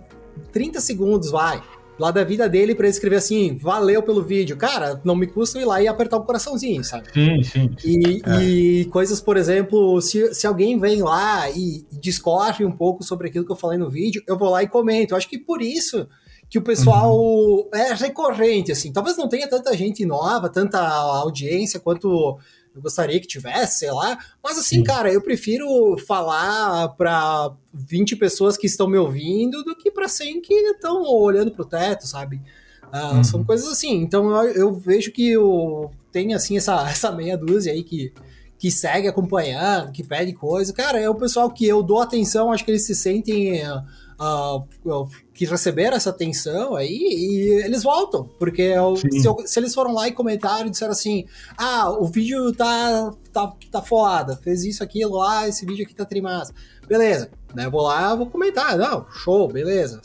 30 0.52 0.80
segundos, 0.80 1.32
vai 1.32 1.64
lá 2.04 2.12
da 2.12 2.24
vida 2.24 2.50
dele 2.50 2.76
para 2.76 2.88
escrever 2.88 3.16
assim, 3.16 3.58
valeu 3.58 4.04
pelo 4.04 4.22
vídeo. 4.22 4.58
Cara, 4.58 5.00
não 5.06 5.16
me 5.16 5.26
custa 5.26 5.58
ir 5.58 5.66
lá 5.66 5.82
e 5.82 5.88
apertar 5.88 6.18
o 6.18 6.24
coraçãozinho, 6.26 6.84
sabe? 6.84 7.08
Sim, 7.14 7.44
sim. 7.44 7.76
E, 7.86 8.22
é. 8.26 8.44
e 8.44 8.86
coisas, 8.86 9.22
por 9.22 9.38
exemplo, 9.38 10.02
se, 10.02 10.34
se 10.34 10.46
alguém 10.46 10.78
vem 10.78 11.02
lá 11.02 11.50
e 11.50 11.86
discorre 11.92 12.66
um 12.66 12.72
pouco 12.72 13.04
sobre 13.04 13.30
aquilo 13.30 13.46
que 13.46 13.52
eu 13.52 13.56
falei 13.56 13.78
no 13.78 13.90
vídeo, 13.90 14.22
eu 14.28 14.38
vou 14.38 14.50
lá 14.50 14.62
e 14.62 14.68
comento. 14.68 15.14
Eu 15.14 15.18
acho 15.18 15.30
que 15.30 15.38
por 15.38 15.62
isso 15.62 16.06
que 16.50 16.60
o 16.60 16.62
pessoal 16.62 17.16
uhum. 17.16 17.70
é 17.74 17.94
recorrente, 17.94 18.72
assim. 18.72 18.92
Talvez 18.92 19.16
não 19.16 19.30
tenha 19.30 19.48
tanta 19.48 19.76
gente 19.76 20.06
nova, 20.06 20.50
tanta 20.50 20.80
audiência 20.80 21.80
quanto 21.80 22.38
eu 22.76 22.82
gostaria 22.82 23.20
que 23.20 23.28
tivesse, 23.28 23.80
sei 23.80 23.92
lá. 23.92 24.18
Mas 24.44 24.58
assim, 24.58 24.78
Sim. 24.78 24.84
cara, 24.84 25.12
eu 25.12 25.22
prefiro 25.22 25.96
falar 26.08 26.90
para 26.90 27.52
20 27.74 28.16
pessoas 28.16 28.58
que 28.58 28.66
estão 28.66 28.88
me 28.88 28.98
ouvindo 28.98 29.64
do 29.64 29.76
que 29.76 29.92
para 29.92 30.08
100 30.08 30.42
que 30.42 30.54
estão 30.54 31.04
olhando 31.04 31.52
pro 31.52 31.66
teto, 31.66 32.08
sabe? 32.08 32.42
Uh, 32.92 33.18
uhum. 33.18 33.24
São 33.24 33.44
coisas 33.44 33.68
assim. 33.68 34.02
Então 34.02 34.30
eu, 34.44 34.54
eu 34.54 34.74
vejo 34.74 35.12
que 35.12 35.32
eu, 35.32 35.92
tem 36.12 36.34
assim 36.34 36.58
essa, 36.58 36.82
essa 36.90 37.12
meia 37.12 37.38
dúzia 37.38 37.74
aí 37.74 37.84
que, 37.84 38.12
que 38.58 38.72
segue 38.72 39.08
acompanhando, 39.08 39.92
que 39.92 40.04
pede 40.04 40.34
coisa. 40.34 40.74
Cara, 40.74 41.00
é 41.00 41.10
o 41.10 41.16
pessoal 41.16 41.50
que 41.52 41.68
eu 41.68 41.84
dou 41.84 42.02
atenção, 42.02 42.52
acho 42.52 42.66
que 42.66 42.72
eles 42.72 42.86
se 42.86 42.96
sentem. 42.96 43.62
Uh, 43.68 45.08
que 45.34 45.46
receberam 45.46 45.98
essa 45.98 46.12
atenção 46.12 46.76
aí 46.76 46.90
e 46.90 47.64
eles 47.66 47.84
voltam. 47.84 48.30
Porque 48.38 48.62
eu, 48.62 48.96
se, 48.96 49.26
eu, 49.26 49.38
se, 49.46 49.60
eles 49.60 49.74
foram 49.74 49.94
lá 49.94 50.08
e 50.08 50.12
comentaram 50.12 50.68
e 50.68 50.70
disseram 50.70 50.92
assim: 50.92 51.26
ah, 51.58 51.90
o 51.90 52.06
vídeo 52.06 52.54
tá, 52.54 53.12
tá, 53.32 53.52
tá 53.72 53.82
foda, 53.82 54.38
fez 54.38 54.64
isso, 54.64 54.84
aquilo 54.84 55.18
lá, 55.18 55.48
esse 55.48 55.66
vídeo 55.66 55.84
aqui 55.84 55.96
tá 55.96 56.06
trimassa. 56.06 56.54
Beleza, 56.88 57.30
né? 57.54 57.70
Vou 57.70 57.82
lá, 57.82 58.14
vou 58.14 58.30
comentar. 58.30 58.78
Não, 58.78 59.06
show, 59.10 59.48
beleza. 59.48 60.02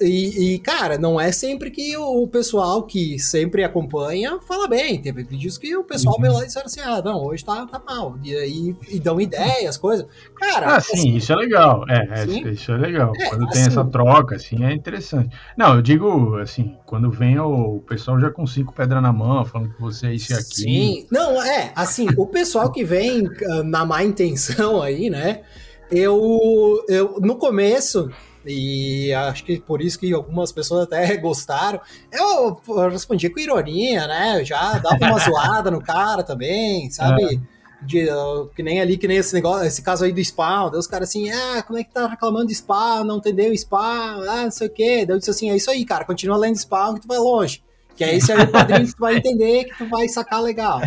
E, 0.00 0.54
e, 0.54 0.58
cara, 0.58 0.98
não 0.98 1.20
é 1.20 1.30
sempre 1.30 1.70
que 1.70 1.96
o 1.96 2.26
pessoal 2.26 2.82
que 2.82 3.20
sempre 3.20 3.62
acompanha 3.62 4.40
fala 4.40 4.66
bem. 4.66 5.00
Teve 5.00 5.22
vídeos 5.22 5.56
que 5.56 5.76
o 5.76 5.84
pessoal 5.84 6.16
uhum. 6.16 6.22
veio 6.22 6.34
lá 6.34 6.42
e 6.42 6.46
disseram 6.46 6.66
assim: 6.66 6.80
ah, 6.80 7.00
não, 7.00 7.24
hoje 7.24 7.44
tá, 7.44 7.64
tá 7.66 7.80
mal. 7.86 8.18
E 8.24 8.34
aí 8.34 8.74
e 8.88 8.98
dão 8.98 9.20
ideias, 9.20 9.76
coisas. 9.76 10.08
Cara. 10.34 10.74
Ah, 10.74 10.80
sim, 10.80 10.94
assim, 10.94 11.16
isso 11.16 11.32
é 11.32 11.36
legal. 11.36 11.84
É, 11.88 12.20
é 12.20 12.50
isso 12.50 12.72
é 12.72 12.76
legal. 12.76 13.12
É, 13.14 13.28
quando 13.28 13.44
assim, 13.44 13.52
tem 13.52 13.62
essa 13.62 13.84
troca, 13.84 14.34
assim, 14.34 14.64
é 14.64 14.72
interessante. 14.72 15.36
Não, 15.56 15.76
eu 15.76 15.82
digo, 15.82 16.36
assim, 16.38 16.76
quando 16.84 17.08
vem 17.08 17.38
o 17.38 17.80
pessoal 17.86 18.18
já 18.18 18.28
com 18.28 18.44
cinco 18.48 18.74
pedras 18.74 19.00
na 19.00 19.12
mão, 19.12 19.44
falando 19.44 19.72
que 19.72 19.80
você 19.80 20.08
é 20.08 20.14
isso 20.14 20.32
e 20.32 20.34
aquilo. 20.34 20.52
Sim, 20.52 21.06
não, 21.12 21.40
é, 21.40 21.70
assim, 21.76 22.08
o 22.16 22.26
pessoal 22.26 22.72
que 22.72 22.82
vem 22.82 23.28
ah, 23.48 23.62
na 23.62 23.84
má 23.84 24.02
intenção 24.02 24.82
aí, 24.82 25.08
né? 25.08 25.42
Eu, 25.88 26.84
eu 26.88 27.20
no 27.20 27.36
começo 27.36 28.10
e 28.44 29.12
acho 29.12 29.44
que 29.44 29.58
por 29.58 29.82
isso 29.82 29.98
que 29.98 30.12
algumas 30.12 30.52
pessoas 30.52 30.84
até 30.84 31.16
gostaram. 31.18 31.80
Eu, 32.12 32.60
respondia 32.90 33.30
com 33.30 33.38
ironia, 33.38 34.06
né? 34.06 34.40
Eu 34.40 34.44
já 34.44 34.78
dava 34.78 34.96
uma 35.04 35.18
zoada 35.20 35.70
no 35.70 35.82
cara 35.82 36.22
também, 36.22 36.90
sabe? 36.90 37.34
É. 37.34 37.60
De, 37.82 38.06
que 38.54 38.62
nem 38.62 38.78
ali, 38.78 38.98
que 38.98 39.08
nem 39.08 39.16
esse 39.16 39.32
negócio, 39.32 39.66
esse 39.66 39.80
caso 39.80 40.04
aí 40.04 40.12
do 40.12 40.22
spawn, 40.22 40.70
os 40.74 40.86
caras 40.86 41.08
assim, 41.08 41.30
ah, 41.30 41.62
como 41.62 41.78
é 41.78 41.84
que 41.84 41.90
tá 41.90 42.06
reclamando 42.06 42.48
de 42.48 42.54
spawn, 42.54 43.04
não 43.04 43.16
entendeu 43.16 43.56
spawn, 43.56 44.22
ah, 44.28 44.44
não 44.44 44.50
sei 44.50 44.66
o 44.66 44.70
quê. 44.70 45.06
Daí 45.06 45.16
eu 45.16 45.18
disse 45.18 45.30
assim, 45.30 45.50
é 45.50 45.56
isso 45.56 45.70
aí, 45.70 45.84
cara, 45.86 46.04
continua 46.04 46.36
lendo 46.36 46.58
spawn 46.58 46.94
que 46.94 47.00
tu 47.00 47.08
vai 47.08 47.18
longe. 47.18 47.62
Que 47.96 48.04
é 48.04 48.16
esse 48.16 48.30
aí 48.32 48.42
o 48.42 48.48
quadrinho 48.48 48.86
que 48.86 48.94
tu 48.94 49.00
vai 49.00 49.16
entender, 49.16 49.64
que 49.64 49.78
tu 49.78 49.88
vai 49.88 50.08
sacar 50.08 50.42
legal. 50.42 50.80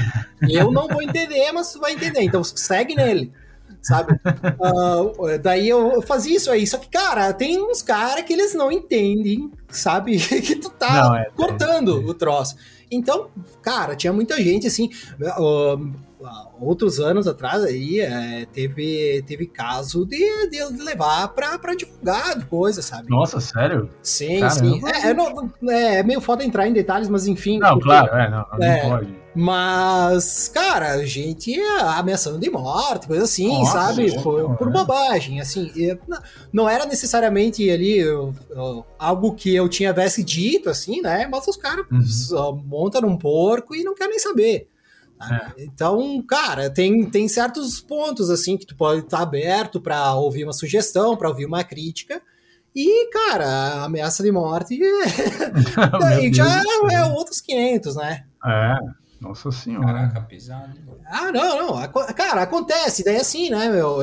Eu 0.47 0.71
não 0.71 0.87
vou 0.87 1.01
entender, 1.01 1.51
mas 1.51 1.71
tu 1.71 1.79
vai 1.79 1.93
entender, 1.93 2.21
então 2.21 2.43
segue 2.43 2.95
nele 2.95 3.31
sabe? 3.83 4.13
uh, 4.13 5.37
daí 5.43 5.69
eu 5.69 6.01
fazia 6.01 6.37
isso 6.37 6.49
aí. 6.49 6.65
Só 6.65 6.77
que, 6.77 6.89
cara, 6.89 7.31
tem 7.33 7.61
uns 7.61 7.81
caras 7.81 8.23
que 8.23 8.33
eles 8.33 8.55
não 8.55 8.71
entendem, 8.71 9.51
sabe? 9.69 10.17
que 10.41 10.55
tu 10.55 10.69
tá 10.69 11.03
não, 11.03 11.15
é, 11.15 11.29
cortando 11.35 11.99
é, 11.99 12.01
é. 12.01 12.05
o 12.05 12.13
troço. 12.13 12.55
Então, 12.89 13.29
cara, 13.61 13.95
tinha 13.95 14.13
muita 14.13 14.41
gente 14.41 14.67
assim. 14.67 14.89
Uh, 15.37 15.93
outros 16.59 16.99
anos 16.99 17.27
atrás 17.27 17.63
aí 17.63 17.99
é, 17.99 18.45
teve, 18.51 19.23
teve 19.25 19.45
caso 19.45 20.05
de, 20.05 20.49
de 20.49 20.83
levar 20.83 21.29
pra, 21.29 21.57
pra 21.57 21.75
divulgar 21.75 22.45
coisa, 22.47 22.81
sabe? 22.81 23.09
Nossa, 23.09 23.39
sério? 23.39 23.89
Sim, 24.01 24.41
Caramba. 24.41 24.59
sim. 24.59 24.81
É, 24.85 25.09
é, 25.09 25.13
não, 25.13 25.51
é, 25.69 25.99
é, 25.99 26.03
meio 26.03 26.21
foda 26.21 26.43
entrar 26.43 26.67
em 26.67 26.73
detalhes, 26.73 27.09
mas 27.09 27.27
enfim. 27.27 27.59
Não, 27.59 27.69
porque, 27.69 27.83
claro, 27.83 28.15
é, 28.15 28.29
não, 28.29 28.45
não 28.57 28.65
é, 28.65 28.89
pode. 28.89 29.23
Mas, 29.35 30.47
cara, 30.53 31.03
gente 31.07 31.59
ameaçando 31.79 32.37
de 32.37 32.51
morte, 32.51 33.07
coisa 33.07 33.23
assim, 33.23 33.47
Nossa, 33.47 33.71
sabe? 33.71 34.21
Por, 34.21 34.55
por 34.57 34.71
bobagem, 34.71 35.41
assim. 35.41 35.71
Não 36.51 36.69
era 36.69 36.85
necessariamente 36.85 37.67
ali 37.67 37.99
algo 38.99 39.33
que 39.33 39.55
eu 39.55 39.67
tinha 39.67 39.91
tivesse 39.93 40.23
dito, 40.23 40.69
assim, 40.69 41.01
né? 41.01 41.27
Mas 41.29 41.47
os 41.47 41.57
caras 41.57 41.85
uhum. 41.91 42.63
montam 42.65 43.01
num 43.01 43.17
porco 43.17 43.75
e 43.75 43.83
não 43.83 43.95
querem 43.95 44.11
nem 44.11 44.19
saber. 44.19 44.69
É. 45.31 45.63
Então, 45.63 46.21
cara, 46.27 46.69
tem, 46.69 47.09
tem 47.09 47.27
certos 47.27 47.79
pontos 47.79 48.29
assim 48.29 48.57
que 48.57 48.65
tu 48.65 48.75
pode 48.75 49.01
estar 49.01 49.17
tá 49.17 49.23
aberto 49.23 49.81
para 49.81 50.13
ouvir 50.15 50.43
uma 50.43 50.53
sugestão, 50.53 51.15
para 51.15 51.29
ouvir 51.29 51.45
uma 51.45 51.63
crítica. 51.63 52.21
E, 52.75 53.09
cara, 53.11 53.45
a 53.45 53.83
ameaça 53.83 54.23
de 54.23 54.31
morte 54.31 54.79
é... 54.81 55.05
já 56.33 56.61
é, 56.61 56.95
é 56.95 57.05
outros 57.05 57.39
500, 57.39 57.95
né? 57.95 58.23
É, 58.43 58.77
nossa 59.21 59.51
senhora. 59.51 59.85
Caraca, 59.85 60.21
pesado. 60.21 60.73
Ah, 61.05 61.31
não, 61.31 61.67
não. 61.67 61.87
Cara, 62.15 62.41
acontece. 62.41 63.03
Daí 63.03 63.17
assim, 63.17 63.49
né, 63.49 63.69
meu? 63.69 64.01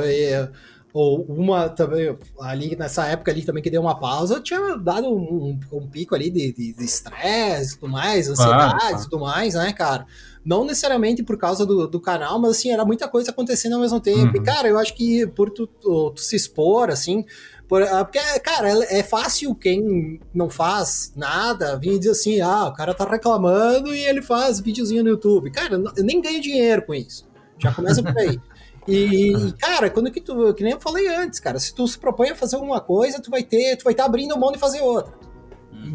ou 0.92 1.22
uma 1.22 1.68
também, 1.68 2.16
ali 2.40 2.76
nessa 2.76 3.06
época 3.06 3.30
ali 3.30 3.44
também 3.44 3.62
que 3.62 3.70
deu 3.70 3.80
uma 3.80 3.98
pausa, 3.98 4.40
tinha 4.40 4.76
dado 4.76 5.08
um, 5.08 5.58
um 5.72 5.86
pico 5.86 6.14
ali 6.14 6.30
de 6.30 6.74
estresse 6.78 7.74
e 7.74 7.78
tudo 7.78 7.92
mais, 7.92 8.28
ansiedade 8.28 9.02
e 9.02 9.04
tudo 9.04 9.20
mais, 9.20 9.54
né, 9.54 9.72
cara? 9.72 10.06
Não 10.44 10.64
necessariamente 10.64 11.22
por 11.22 11.36
causa 11.36 11.66
do, 11.66 11.86
do 11.86 12.00
canal, 12.00 12.38
mas 12.38 12.52
assim, 12.52 12.70
era 12.70 12.84
muita 12.84 13.06
coisa 13.06 13.30
acontecendo 13.30 13.74
ao 13.74 13.80
mesmo 13.80 14.00
tempo. 14.00 14.36
Uhum. 14.36 14.42
E, 14.42 14.42
cara, 14.42 14.68
eu 14.68 14.78
acho 14.78 14.94
que 14.94 15.26
por 15.26 15.50
tu, 15.50 15.66
tu, 15.66 16.12
tu 16.12 16.20
se 16.20 16.34
expor, 16.34 16.90
assim, 16.90 17.24
por, 17.70 17.84
ah, 17.84 18.04
porque, 18.04 18.18
cara, 18.40 18.68
é, 18.68 18.98
é 18.98 19.02
fácil 19.04 19.54
quem 19.54 20.18
não 20.34 20.50
faz 20.50 21.12
nada 21.14 21.78
vir 21.78 22.00
dizer 22.00 22.10
assim, 22.10 22.40
ah, 22.40 22.66
o 22.66 22.74
cara 22.74 22.92
tá 22.92 23.04
reclamando 23.04 23.94
e 23.94 24.04
ele 24.04 24.20
faz 24.20 24.58
videozinho 24.58 25.04
no 25.04 25.10
YouTube. 25.10 25.52
Cara, 25.52 25.80
eu 25.96 26.04
nem 26.04 26.20
ganho 26.20 26.40
dinheiro 26.40 26.82
com 26.84 26.92
isso. 26.92 27.28
Já 27.58 27.72
começa 27.72 28.02
por 28.02 28.18
aí. 28.18 28.40
E, 28.88 29.52
cara, 29.56 29.88
quando 29.88 30.10
que 30.10 30.20
tu, 30.20 30.52
que 30.54 30.64
nem 30.64 30.72
eu 30.72 30.80
falei 30.80 31.06
antes, 31.14 31.38
cara, 31.38 31.60
se 31.60 31.72
tu 31.72 31.86
se 31.86 31.96
propõe 31.96 32.30
a 32.30 32.34
fazer 32.34 32.56
alguma 32.56 32.80
coisa, 32.80 33.22
tu 33.22 33.30
vai 33.30 33.44
ter, 33.44 33.76
tu 33.76 33.84
vai 33.84 33.92
estar 33.92 34.02
tá 34.02 34.08
abrindo 34.08 34.36
mão 34.36 34.50
de 34.50 34.58
fazer 34.58 34.80
outra. 34.80 35.12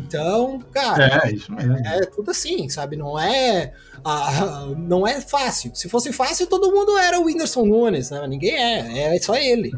Então, 0.07 0.59
cara, 0.71 1.27
é, 1.27 1.31
isso 1.31 1.51
mesmo. 1.51 1.75
é 1.77 2.05
tudo 2.05 2.31
assim, 2.31 2.69
sabe? 2.69 2.95
Não 2.95 3.19
é, 3.19 3.73
ah, 4.03 4.67
não 4.77 5.05
é 5.05 5.19
fácil. 5.19 5.75
Se 5.75 5.89
fosse 5.89 6.13
fácil, 6.13 6.47
todo 6.47 6.71
mundo 6.71 6.97
era 6.97 7.19
o 7.19 7.25
Whindersson 7.25 7.65
Nunes, 7.65 8.11
né? 8.11 8.25
Ninguém 8.27 8.55
é, 8.55 9.15
é 9.15 9.19
só 9.19 9.35
ele. 9.35 9.71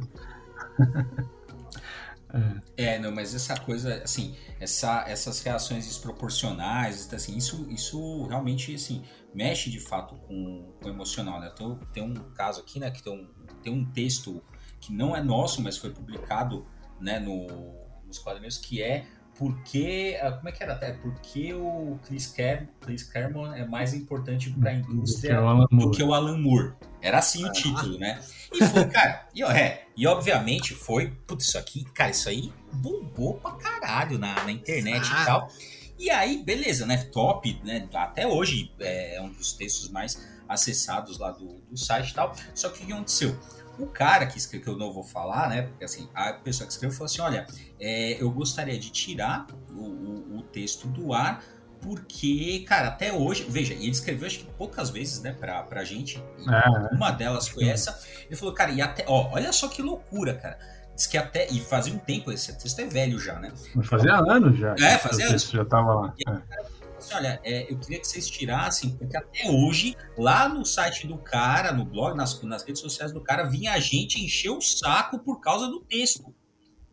É, 2.75 2.99
não, 2.99 3.11
mas 3.11 3.33
essa 3.33 3.59
coisa, 3.59 3.95
assim, 4.03 4.35
essa, 4.59 5.03
essas 5.07 5.41
reações 5.41 5.87
desproporcionais, 5.87 7.11
assim, 7.11 7.35
isso, 7.35 7.65
isso 7.71 8.27
realmente, 8.27 8.75
assim, 8.75 9.01
mexe 9.33 9.71
de 9.71 9.79
fato 9.79 10.13
com, 10.27 10.71
com 10.79 10.87
o 10.87 10.91
emocional, 10.91 11.39
né? 11.39 11.49
Então, 11.51 11.79
tem 11.91 12.03
um 12.03 12.13
caso 12.35 12.59
aqui, 12.59 12.79
né, 12.79 12.91
que 12.91 13.01
tem 13.01 13.11
um, 13.11 13.27
tem 13.63 13.73
um 13.73 13.83
texto 13.83 14.43
que 14.79 14.93
não 14.93 15.15
é 15.15 15.23
nosso, 15.23 15.61
mas 15.63 15.77
foi 15.77 15.89
publicado, 15.89 16.67
né, 17.01 17.19
no, 17.19 17.47
nos 18.05 18.19
quadrinhos, 18.19 18.59
que 18.59 18.83
é 18.83 19.07
porque 19.37 20.17
ah, 20.21 20.31
como 20.31 20.49
é 20.49 20.51
que 20.51 20.63
era 20.63 20.73
até 20.73 20.93
porque 20.93 21.53
o 21.53 21.99
Chris, 22.05 22.27
Ker, 22.27 22.67
Chris 22.81 23.03
Claremont 23.03 23.57
é 23.57 23.65
mais 23.65 23.93
importante 23.93 24.49
para 24.49 24.71
a 24.71 24.73
indústria 24.73 25.39
do 25.71 25.91
que 25.91 26.01
o 26.01 26.13
Alan 26.13 26.37
Moore. 26.37 26.73
Era 27.01 27.19
assim 27.19 27.45
o 27.45 27.51
título, 27.51 27.99
né? 27.99 28.19
E 28.51 28.63
foi, 28.65 28.85
cara, 28.89 29.27
e, 29.33 29.43
é, 29.43 29.85
e 29.95 30.07
obviamente 30.07 30.73
foi, 30.73 31.11
putz, 31.27 31.45
isso 31.45 31.57
aqui, 31.57 31.85
cara, 31.93 32.09
isso 32.09 32.27
aí 32.27 32.51
bombou 32.73 33.35
pra 33.35 33.51
caralho 33.51 34.17
na, 34.17 34.43
na 34.43 34.51
internet 34.51 35.07
ah. 35.11 35.21
e 35.21 35.25
tal. 35.25 35.51
E 35.99 36.09
aí, 36.09 36.43
beleza, 36.43 36.85
né? 36.85 36.97
Top, 37.11 37.61
né? 37.63 37.87
Até 37.93 38.27
hoje 38.27 38.71
é, 38.79 39.15
é 39.15 39.21
um 39.21 39.29
dos 39.29 39.53
textos 39.53 39.89
mais 39.89 40.27
acessados 40.47 41.17
lá 41.17 41.31
do, 41.31 41.59
do 41.69 41.77
site 41.77 42.09
e 42.09 42.13
tal. 42.13 42.35
Só 42.53 42.69
que 42.69 42.83
o 42.83 42.85
que 42.85 42.93
aconteceu? 42.93 43.37
O 43.79 43.87
cara 43.87 44.25
que 44.25 44.37
escreveu, 44.37 44.63
que 44.63 44.69
eu 44.71 44.77
não 44.77 44.91
vou 44.91 45.03
falar, 45.03 45.49
né? 45.49 45.63
Porque 45.63 45.85
assim, 45.85 46.09
a 46.13 46.33
pessoa 46.33 46.65
que 46.65 46.73
escreveu 46.73 46.95
falou 46.95 47.05
assim: 47.05 47.21
olha, 47.21 47.45
é, 47.79 48.21
eu 48.21 48.29
gostaria 48.31 48.77
de 48.77 48.89
tirar 48.89 49.45
o, 49.71 49.81
o, 49.81 50.37
o, 50.37 50.41
texto 50.41 50.87
do 50.87 51.13
ar, 51.13 51.43
porque, 51.81 52.65
cara, 52.67 52.87
até 52.87 53.13
hoje, 53.13 53.45
veja, 53.49 53.73
ele 53.73 53.89
escreveu 53.89 54.27
acho 54.27 54.39
que 54.39 54.45
poucas 54.57 54.89
vezes, 54.89 55.21
né, 55.21 55.33
pra, 55.39 55.61
pra 55.63 55.83
gente. 55.83 56.23
É. 56.39 56.95
Uma 56.95 57.11
delas 57.11 57.47
foi 57.47 57.67
essa. 57.67 57.99
Ele 58.25 58.35
falou, 58.35 58.53
cara, 58.53 58.71
e 58.71 58.81
até, 58.81 59.05
ó, 59.07 59.29
olha 59.33 59.51
só 59.51 59.67
que 59.67 59.81
loucura, 59.81 60.33
cara. 60.33 60.57
Diz 60.95 61.05
que 61.05 61.17
até. 61.17 61.47
E 61.51 61.59
fazia 61.59 61.93
um 61.93 61.99
tempo, 61.99 62.31
esse 62.31 62.51
texto 62.57 62.79
é 62.79 62.85
velho 62.85 63.19
já, 63.19 63.39
né? 63.39 63.53
Fazia 63.83 64.15
anos 64.15 64.57
já. 64.57 64.73
É, 64.79 64.97
fazia 64.97 65.27
anos. 65.27 65.47
já 65.47 65.63
tava 65.63 65.93
lá. 65.93 66.13
E, 66.17 66.27
é 66.27 66.76
assim, 67.07 67.15
olha, 67.15 67.39
é, 67.43 67.71
eu 67.71 67.79
queria 67.79 67.99
que 67.99 68.07
vocês 68.07 68.29
tirassem, 68.29 68.95
porque 68.95 69.15
até 69.15 69.49
hoje, 69.49 69.95
lá 70.17 70.47
no 70.49 70.65
site 70.65 71.07
do 71.07 71.17
cara, 71.17 71.71
no 71.71 71.85
blog, 71.85 72.15
nas, 72.15 72.41
nas 72.43 72.63
redes 72.63 72.81
sociais 72.81 73.11
do 73.11 73.21
cara, 73.21 73.43
vinha 73.43 73.73
a 73.73 73.79
gente 73.79 74.23
encher 74.23 74.49
o 74.49 74.61
saco 74.61 75.19
por 75.19 75.39
causa 75.39 75.67
do 75.67 75.79
texto 75.81 76.33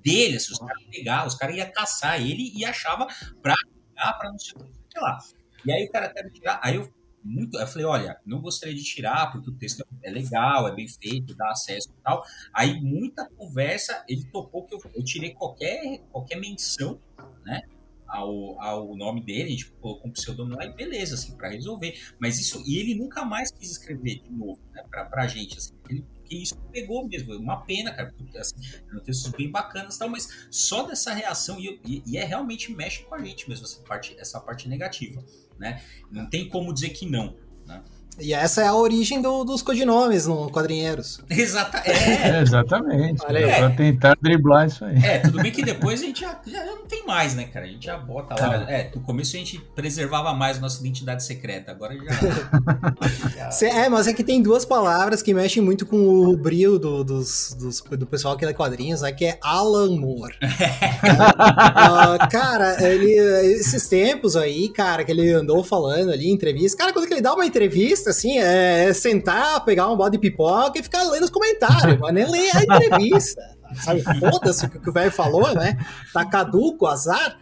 dele. 0.02 0.38
Se 0.38 0.52
os 0.52 0.58
caras 0.58 0.82
pegar, 0.90 1.26
os 1.26 1.34
caras 1.34 1.56
iam 1.56 1.70
caçar 1.72 2.20
ele 2.20 2.52
e 2.54 2.64
achava 2.64 3.06
pra 3.42 3.54
pegar, 3.94 4.12
pra 4.14 4.30
não 4.30 4.38
sei 4.38 4.54
o 4.54 4.64
que 4.64 5.00
lá. 5.00 5.18
E 5.66 5.72
aí 5.72 5.84
o 5.84 5.90
cara 5.90 6.06
até 6.06 6.22
me 6.22 6.30
tirar. 6.30 6.60
Aí 6.62 6.76
eu 6.76 6.92
muito. 7.24 7.58
Eu 7.58 7.66
falei, 7.66 7.86
olha, 7.86 8.20
não 8.26 8.40
gostaria 8.40 8.74
de 8.74 8.84
tirar, 8.84 9.32
porque 9.32 9.48
o 9.48 9.54
texto 9.54 9.82
é 10.02 10.10
legal, 10.10 10.68
é 10.68 10.74
bem 10.74 10.86
feito, 10.86 11.34
dá 11.34 11.50
acesso 11.50 11.88
e 11.88 12.02
tal. 12.02 12.22
Aí, 12.52 12.78
muita 12.82 13.26
conversa, 13.30 14.04
ele 14.06 14.24
topou 14.26 14.66
que 14.66 14.74
eu, 14.74 14.80
eu 14.94 15.02
tirei 15.02 15.32
qualquer, 15.32 16.00
qualquer 16.12 16.38
menção, 16.38 17.00
né? 17.42 17.62
Ao, 18.06 18.60
ao 18.60 18.96
nome 18.96 19.22
dele, 19.22 19.44
a 19.44 19.50
gente 19.50 19.70
colocou 19.80 20.08
um 20.08 20.12
pseudônimo 20.12 20.56
lá 20.56 20.64
e 20.64 20.72
beleza, 20.72 21.14
assim, 21.14 21.36
para 21.36 21.48
resolver. 21.48 21.98
Mas 22.18 22.38
isso, 22.38 22.62
e 22.66 22.78
ele 22.78 22.94
nunca 22.94 23.24
mais 23.24 23.50
quis 23.50 23.72
escrever 23.72 24.20
de 24.22 24.30
novo, 24.30 24.60
né, 24.72 24.84
pra, 24.90 25.04
pra 25.04 25.26
gente, 25.26 25.58
assim, 25.58 25.74
ele, 25.88 26.04
que 26.24 26.42
isso 26.42 26.56
pegou 26.72 27.06
mesmo, 27.06 27.34
uma 27.36 27.62
pena, 27.64 27.92
cara, 27.92 28.12
porque 28.16 28.38
assim, 28.38 28.56
textos 29.04 29.30
bem 29.32 29.50
bacanas 29.50 29.96
e 29.96 29.98
tal, 29.98 30.08
mas 30.08 30.48
só 30.50 30.86
dessa 30.86 31.12
reação, 31.12 31.60
e, 31.60 31.80
e, 31.84 32.02
e, 32.06 32.16
é 32.16 32.24
realmente 32.24 32.72
mexe 32.72 33.02
com 33.04 33.14
a 33.14 33.22
gente 33.22 33.48
mesmo, 33.48 33.66
essa 33.66 33.80
parte, 33.82 34.16
essa 34.18 34.40
parte 34.40 34.68
negativa, 34.68 35.24
né? 35.58 35.82
Não 36.10 36.28
tem 36.28 36.48
como 36.48 36.72
dizer 36.72 36.90
que 36.90 37.06
não, 37.06 37.36
né? 37.66 37.82
E 38.18 38.32
essa 38.32 38.62
é 38.62 38.66
a 38.66 38.74
origem 38.74 39.20
do, 39.20 39.44
dos 39.44 39.62
codinomes 39.62 40.26
no 40.26 40.50
Quadrinheiros. 40.50 41.20
Exata, 41.28 41.82
é. 41.84 42.36
é 42.36 42.42
exatamente. 42.42 43.24
É. 43.26 43.58
Pra 43.58 43.70
tentar 43.70 44.16
driblar 44.20 44.66
isso 44.66 44.84
aí. 44.84 44.96
É, 45.04 45.18
tudo 45.18 45.42
bem 45.42 45.50
que 45.50 45.64
depois 45.64 46.00
a 46.00 46.04
gente 46.04 46.20
já, 46.20 46.40
já 46.46 46.64
não 46.64 46.86
tem 46.86 47.04
mais, 47.06 47.34
né, 47.34 47.44
cara? 47.44 47.66
A 47.66 47.68
gente 47.68 47.86
já 47.86 47.96
bota 47.96 48.34
lá. 48.34 48.70
É, 48.70 48.90
no 48.94 49.00
começo 49.00 49.34
a 49.36 49.38
gente 49.38 49.58
preservava 49.74 50.32
mais 50.32 50.60
nossa 50.60 50.80
identidade 50.80 51.24
secreta, 51.24 51.72
agora 51.72 51.96
já. 51.96 53.50
já... 53.50 53.68
É, 53.68 53.88
mas 53.88 54.06
é 54.06 54.12
que 54.12 54.22
tem 54.22 54.40
duas 54.42 54.64
palavras 54.64 55.22
que 55.22 55.34
mexem 55.34 55.62
muito 55.62 55.84
com 55.86 55.96
o 55.96 56.36
brilho 56.36 56.78
do, 56.78 57.02
dos, 57.02 57.56
dos, 57.58 57.80
do 57.80 58.06
pessoal 58.06 58.36
que 58.36 58.46
lê 58.46 58.54
quadrinhos, 58.54 59.00
né, 59.02 59.12
que 59.12 59.24
é 59.24 59.38
Alan 59.42 59.96
Moore. 59.96 60.34
uh, 60.42 62.18
cara, 62.30 62.76
ele, 62.86 63.12
esses 63.56 63.88
tempos 63.88 64.36
aí, 64.36 64.68
cara, 64.68 65.04
que 65.04 65.10
ele 65.10 65.32
andou 65.32 65.64
falando 65.64 66.10
ali 66.10 66.28
em 66.28 66.32
entrevista, 66.32 66.78
cara, 66.78 66.92
quando 66.92 67.10
ele 67.10 67.20
dá 67.20 67.34
uma 67.34 67.46
entrevista, 67.46 68.03
assim, 68.10 68.38
é, 68.38 68.88
é 68.88 68.92
sentar, 68.92 69.64
pegar 69.64 69.90
um 69.90 69.96
bode 69.96 70.12
de 70.12 70.18
pipoca 70.18 70.78
e 70.78 70.82
ficar 70.82 71.02
lendo 71.04 71.24
os 71.24 71.30
comentários, 71.30 71.98
mas 71.98 72.14
nem 72.14 72.30
ler 72.30 72.50
a 72.54 72.62
entrevista. 72.62 73.42
Sabe, 73.82 74.02
foda-se 74.02 74.66
o 74.66 74.70
que 74.70 74.88
o 74.88 74.92
velho 74.92 75.10
falou, 75.10 75.52
né? 75.54 75.76
Tá 76.12 76.24
caduco, 76.24 76.86
azar. 76.86 77.36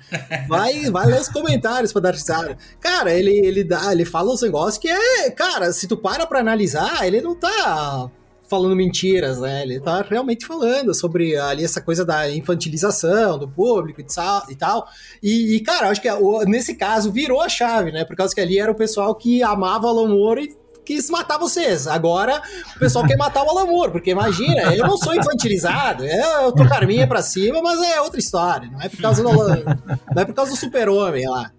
Vai, 0.49 0.91
vai 0.91 1.07
ler 1.07 1.21
os 1.21 1.29
comentários 1.29 1.93
pra 1.93 2.01
dar 2.01 2.13
risada. 2.13 2.57
Cara, 2.81 3.13
ele, 3.13 3.37
ele, 3.45 3.65
dá, 3.65 3.93
ele 3.93 4.05
fala 4.05 4.33
uns 4.33 4.41
negócios 4.41 4.79
que 4.79 4.89
é. 4.89 5.31
Cara, 5.31 5.73
se 5.73 5.87
tu 5.87 5.97
para 5.97 6.27
pra 6.27 6.41
analisar, 6.41 7.07
ele 7.07 7.21
não 7.21 7.35
tá 7.35 8.11
falando 8.53 8.77
mentiras, 8.77 9.41
né? 9.41 9.63
Ele 9.63 9.81
tá 9.81 10.03
realmente 10.03 10.45
falando 10.45 10.95
sobre 10.95 11.35
ali 11.39 11.65
essa 11.65 11.81
coisa 11.81 12.05
da 12.05 12.31
infantilização 12.31 13.39
do 13.39 13.49
público 13.49 14.03
e 14.03 14.55
tal. 14.55 14.87
E, 15.23 15.57
e 15.57 15.61
cara, 15.61 15.89
acho 15.89 16.03
que 16.03 16.09
nesse 16.47 16.75
caso 16.75 17.11
virou 17.11 17.41
a 17.41 17.49
chave, 17.49 17.91
né? 17.91 18.05
Por 18.05 18.15
causa 18.15 18.35
que 18.35 18.43
ali 18.43 18.59
era 18.59 18.71
o 18.71 18.75
pessoal 18.75 19.15
que 19.15 19.43
amava 19.43 19.89
Alan 19.89 20.09
Moore 20.09 20.43
e 20.43 20.57
quis 20.85 21.09
matar 21.09 21.39
vocês. 21.39 21.87
Agora 21.87 22.43
o 22.77 22.79
pessoal 22.79 23.07
quer 23.07 23.17
matar 23.17 23.43
o 23.43 23.49
Alan 23.49 23.65
Moore, 23.65 23.93
porque 23.93 24.11
imagina, 24.11 24.75
eu 24.75 24.87
não 24.87 24.99
sou 24.99 25.15
infantilizado, 25.15 26.05
eu 26.05 26.53
tô 26.53 26.69
carminha 26.69 27.07
pra 27.07 27.23
cima, 27.23 27.63
mas 27.63 27.81
é 27.81 28.03
outra 28.03 28.21
história. 28.21 28.69
Não 28.71 28.83
é 28.83 28.91
por 28.91 29.01
causa 29.01 29.23
do, 29.23 29.33
não 29.33 30.23
é 30.23 30.25
por 30.27 30.35
causa 30.35 30.51
do 30.51 30.59
super-homem 30.59 31.27
lá. 31.27 31.51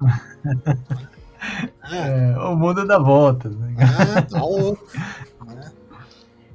É, 1.92 2.38
o 2.40 2.56
mundo 2.56 2.86
dá 2.86 2.98
voltas. 2.98 3.52
Né? 3.56 3.76
Ah, 3.80 4.22
tá 4.22 4.42
louco. 4.42 4.88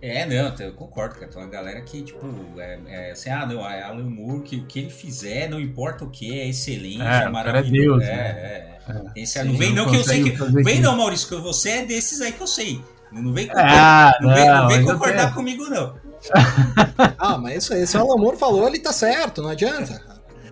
É, 0.08 0.26
não, 0.26 0.54
eu 0.58 0.72
concordo, 0.72 1.14
cara. 1.16 1.30
Tem 1.30 1.42
uma 1.42 1.48
galera 1.48 1.80
que, 1.82 2.02
tipo, 2.02 2.26
é, 2.58 2.78
é 2.86 3.10
assim, 3.12 3.30
ah, 3.30 3.46
não, 3.46 3.64
é 3.68 3.82
Alan 3.82 4.08
Moore, 4.08 4.42
que 4.42 4.56
o 4.56 4.64
que 4.64 4.80
ele 4.80 4.90
fizer, 4.90 5.48
não 5.48 5.60
importa 5.60 6.04
o 6.04 6.10
que, 6.10 6.40
é 6.40 6.48
excelente, 6.48 7.02
é, 7.02 7.24
é 7.24 7.28
maravilhoso. 7.28 8.02
É, 8.02 8.04
Deus, 8.04 8.06
é, 8.06 8.06
né? 8.06 8.16
é, 8.16 8.78
é. 8.88 9.04
Esse, 9.22 9.42
não 9.44 9.56
vem 9.56 9.74
não 9.74 9.90
que 9.90 9.96
eu 9.96 10.04
sei 10.04 10.22
que. 10.22 10.30
Vem 10.62 10.80
não, 10.80 10.96
Maurício, 10.96 11.28
que 11.28 11.36
você 11.36 11.70
é 11.70 11.84
desses 11.84 12.20
aí 12.20 12.32
que 12.32 12.40
eu 12.40 12.46
sei. 12.46 12.80
Não 13.12 13.32
vem, 13.32 13.50
ah, 13.54 14.14
não, 14.20 14.28
não 14.28 14.36
vem, 14.36 14.48
não 14.48 14.68
vem 14.68 14.84
concordar 14.84 15.34
comigo, 15.34 15.64
não. 15.64 15.96
ah, 17.18 17.38
mas 17.38 17.64
isso 17.64 17.74
aí, 17.74 17.86
se 17.86 17.96
o 17.96 18.00
Alan 18.00 18.16
Moore 18.16 18.36
falou, 18.36 18.66
ele 18.66 18.78
tá 18.78 18.92
certo, 18.92 19.42
não 19.42 19.50
adianta. 19.50 20.00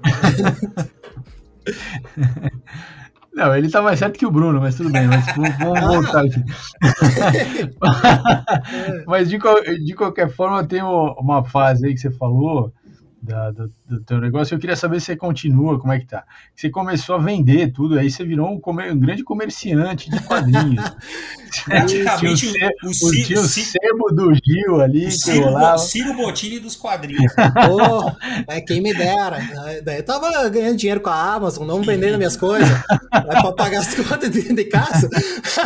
Não, 3.36 3.54
ele 3.54 3.70
tá 3.70 3.82
mais 3.82 3.98
certo 3.98 4.18
que 4.18 4.24
o 4.24 4.30
Bruno, 4.30 4.62
mas 4.62 4.76
tudo 4.76 4.90
bem, 4.90 5.06
mas 5.06 5.26
vamos, 5.36 5.58
vamos 5.58 5.80
voltar 5.82 6.24
aqui. 6.24 6.42
mas 9.06 9.28
de, 9.28 9.38
de 9.84 9.94
qualquer 9.94 10.30
forma, 10.30 10.66
tem 10.66 10.82
uma 10.82 11.44
fase 11.44 11.86
aí 11.86 11.92
que 11.92 12.00
você 12.00 12.10
falou, 12.10 12.72
da, 13.20 13.50
do, 13.50 13.72
do 13.88 14.02
teu 14.04 14.20
negócio. 14.20 14.54
Eu 14.54 14.58
queria 14.58 14.76
saber 14.76 15.00
se 15.00 15.06
você 15.06 15.16
continua, 15.16 15.78
como 15.78 15.92
é 15.92 15.98
que 15.98 16.06
tá. 16.06 16.24
Você 16.54 16.70
começou 16.70 17.16
a 17.16 17.18
vender 17.18 17.72
tudo, 17.72 17.98
aí 17.98 18.10
você 18.10 18.24
virou 18.24 18.50
um, 18.50 18.60
comer, 18.60 18.92
um 18.92 18.98
grande 18.98 19.24
comerciante 19.24 20.10
de 20.10 20.20
quadrinhos. 20.20 20.84
Praticamente 21.64 22.46
o, 22.46 22.86
o, 22.86 23.08
o, 23.08 23.12
tinha 23.24 23.40
o 23.40 23.44
sebo 23.44 24.10
do 24.12 24.32
Gil 24.34 24.80
ali. 24.80 25.06
O 25.06 25.10
Ciro, 25.10 25.54
que 25.54 25.78
Ciro 25.78 26.14
Bottini 26.14 26.60
dos 26.60 26.76
quadrinhos. 26.76 27.32
Pô, 27.34 28.12
é 28.48 28.60
quem 28.60 28.80
me 28.80 28.92
dera. 28.92 29.38
Daí 29.82 29.98
eu 29.98 30.04
tava 30.04 30.48
ganhando 30.48 30.76
dinheiro 30.76 31.00
com 31.00 31.10
a 31.10 31.34
Amazon, 31.34 31.66
não 31.66 31.82
vendendo 31.82 32.18
minhas 32.18 32.36
coisas. 32.36 32.68
É 33.12 33.40
pra 33.40 33.52
pagar 33.52 33.80
as 33.80 33.94
contas 33.94 34.30
de, 34.30 34.52
de 34.52 34.64
casa. 34.64 35.08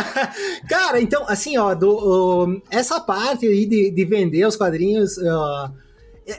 Cara, 0.67 1.01
então, 1.01 1.25
assim, 1.27 1.57
ó, 1.57 1.73
do, 1.75 2.61
essa 2.69 2.99
parte 2.99 3.45
aí 3.45 3.65
de, 3.65 3.91
de 3.91 4.05
vender 4.05 4.45
os 4.45 4.55
quadrinhos. 4.55 5.17
Uh, 5.17 5.90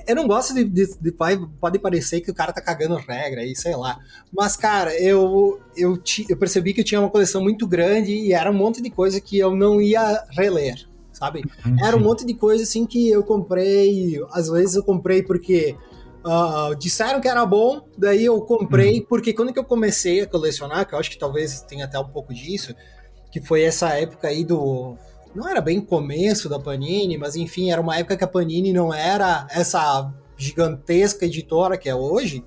eu 0.06 0.14
não 0.14 0.26
gosto 0.26 0.54
de, 0.54 0.64
de, 0.64 0.86
de, 1.00 1.12
Pode 1.60 1.78
parecer 1.78 2.20
que 2.20 2.30
o 2.30 2.34
cara 2.34 2.52
tá 2.52 2.60
cagando 2.60 2.96
regra 2.96 3.40
aí, 3.40 3.54
sei 3.56 3.74
lá. 3.74 3.98
Mas, 4.32 4.56
cara, 4.56 4.94
eu, 5.00 5.60
eu, 5.76 6.00
eu 6.28 6.36
percebi 6.36 6.72
que 6.72 6.80
eu 6.80 6.84
tinha 6.84 7.00
uma 7.00 7.10
coleção 7.10 7.42
muito 7.42 7.66
grande 7.66 8.12
e 8.12 8.32
era 8.32 8.50
um 8.50 8.54
monte 8.54 8.80
de 8.80 8.90
coisa 8.90 9.20
que 9.20 9.38
eu 9.38 9.54
não 9.54 9.80
ia 9.80 10.24
reler, 10.30 10.86
sabe? 11.12 11.42
Uhum. 11.66 11.76
Era 11.84 11.96
um 11.96 12.00
monte 12.00 12.24
de 12.24 12.34
coisa 12.34 12.62
assim 12.62 12.86
que 12.86 13.08
eu 13.08 13.24
comprei. 13.24 14.20
Às 14.30 14.48
vezes 14.48 14.76
eu 14.76 14.84
comprei 14.84 15.22
porque. 15.22 15.76
Uh, 16.24 16.76
disseram 16.76 17.20
que 17.20 17.26
era 17.26 17.44
bom, 17.44 17.84
daí 17.98 18.24
eu 18.24 18.40
comprei, 18.42 19.00
uhum. 19.00 19.06
porque 19.08 19.32
quando 19.32 19.52
que 19.52 19.58
eu 19.58 19.64
comecei 19.64 20.20
a 20.20 20.26
colecionar, 20.26 20.86
que 20.86 20.94
eu 20.94 20.98
acho 21.00 21.10
que 21.10 21.18
talvez 21.18 21.62
tenha 21.62 21.84
até 21.84 21.98
um 21.98 22.06
pouco 22.06 22.32
disso, 22.32 22.72
que 23.32 23.40
foi 23.40 23.62
essa 23.62 23.88
época 23.88 24.28
aí 24.28 24.44
do 24.44 24.96
não 25.34 25.48
era 25.48 25.60
bem 25.60 25.80
começo 25.80 26.48
da 26.48 26.58
Panini, 26.58 27.16
mas 27.16 27.36
enfim, 27.36 27.70
era 27.70 27.80
uma 27.80 27.96
época 27.96 28.16
que 28.16 28.24
a 28.24 28.28
Panini 28.28 28.72
não 28.72 28.92
era 28.92 29.46
essa 29.50 30.12
gigantesca 30.36 31.24
editora 31.24 31.78
que 31.78 31.88
é 31.88 31.94
hoje, 31.94 32.44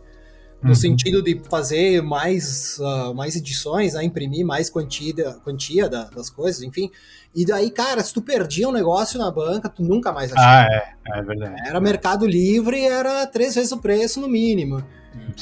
no 0.66 0.70
uhum. 0.70 0.76
sentido 0.76 1.22
de 1.22 1.40
fazer 1.48 2.02
mais, 2.02 2.80
uh, 2.80 3.14
mais 3.14 3.36
edições, 3.36 3.94
né, 3.94 4.04
imprimir 4.04 4.44
mais 4.44 4.68
quantia, 4.68 5.14
quantia 5.44 5.88
da, 5.88 6.06
das 6.06 6.28
coisas, 6.28 6.64
enfim. 6.64 6.90
E 7.36 7.46
daí, 7.46 7.70
cara, 7.70 8.04
se 8.04 8.12
tu 8.12 8.20
perdia 8.20 8.68
um 8.68 8.72
negócio 8.72 9.20
na 9.20 9.30
banca, 9.30 9.70
tu 9.70 9.84
nunca 9.84 10.12
mais 10.12 10.34
achava. 10.34 10.68
Ah, 10.68 10.74
é, 10.74 11.20
é 11.20 11.22
verdade. 11.22 11.56
Era 11.68 11.80
Mercado 11.80 12.26
Livre, 12.26 12.84
era 12.84 13.28
três 13.28 13.54
vezes 13.54 13.72
o 13.72 13.78
preço 13.78 14.20
no 14.20 14.28
mínimo. 14.28 14.84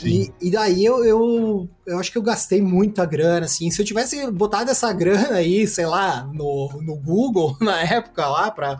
E, 0.04 0.32
e, 0.42 0.52
daí 0.52 0.84
eu, 0.84 1.04
eu, 1.04 1.70
eu 1.86 2.00
acho 2.00 2.12
que 2.12 2.18
eu 2.18 2.22
gastei 2.22 2.62
muita 2.62 3.06
grana, 3.06 3.46
assim. 3.46 3.72
Se 3.72 3.82
eu 3.82 3.86
tivesse 3.86 4.30
botado 4.32 4.70
essa 4.70 4.92
grana 4.92 5.36
aí, 5.36 5.66
sei 5.68 5.86
lá, 5.86 6.30
no, 6.34 6.82
no 6.82 6.96
Google, 6.96 7.56
na 7.62 7.82
época 7.82 8.28
lá, 8.28 8.52
para 8.52 8.78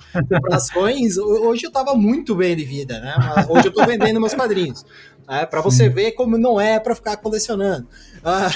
ações, 0.52 1.18
hoje 1.18 1.66
eu 1.66 1.72
tava 1.72 1.96
muito 1.96 2.36
bem 2.36 2.56
de 2.56 2.64
vida, 2.64 3.00
né? 3.00 3.16
Mas 3.18 3.50
hoje 3.50 3.68
eu 3.68 3.74
tô 3.74 3.86
vendendo 3.86 4.20
meus 4.20 4.34
quadrinhos. 4.34 4.86
Né? 5.28 5.46
para 5.46 5.62
você 5.62 5.90
ver 5.90 6.12
como 6.12 6.38
não 6.38 6.60
é 6.60 6.80
para 6.80 6.96
ficar 6.96 7.18
colecionando. 7.18 7.88
Ah, 8.26 8.50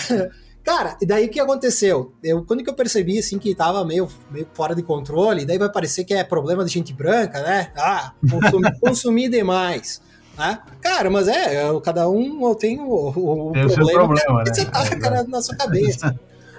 cara, 0.63 0.97
e 1.01 1.05
daí 1.05 1.25
o 1.25 1.29
que 1.29 1.39
aconteceu? 1.41 2.13
Eu, 2.23 2.45
quando 2.45 2.63
que 2.63 2.69
eu 2.69 2.73
percebi, 2.73 3.19
assim, 3.19 3.37
que 3.37 3.53
tava 3.53 3.83
meio, 3.83 4.07
meio 4.31 4.47
fora 4.53 4.73
de 4.73 4.81
controle, 4.81 5.45
daí 5.45 5.57
vai 5.57 5.69
parecer 5.69 6.05
que 6.05 6.13
é 6.13 6.23
problema 6.23 6.63
de 6.63 6.71
gente 6.71 6.93
branca, 6.93 7.41
né? 7.41 7.71
Ah, 7.75 8.13
consumi, 8.29 8.71
consumi 8.79 9.29
demais. 9.29 10.01
Né? 10.37 10.59
Cara, 10.81 11.09
mas 11.09 11.27
é, 11.27 11.67
cada 11.83 12.09
um 12.09 12.53
tem 12.55 12.79
o, 12.79 12.85
o 12.85 13.51
tem 13.53 13.67
problema, 13.67 14.05
problema 14.05 14.43
que, 14.43 14.49
né? 14.49 14.55
você 14.55 14.65
tá 14.65 14.95
cara, 14.97 15.23
na 15.23 15.41
sua 15.41 15.55
cabeça. 15.57 16.17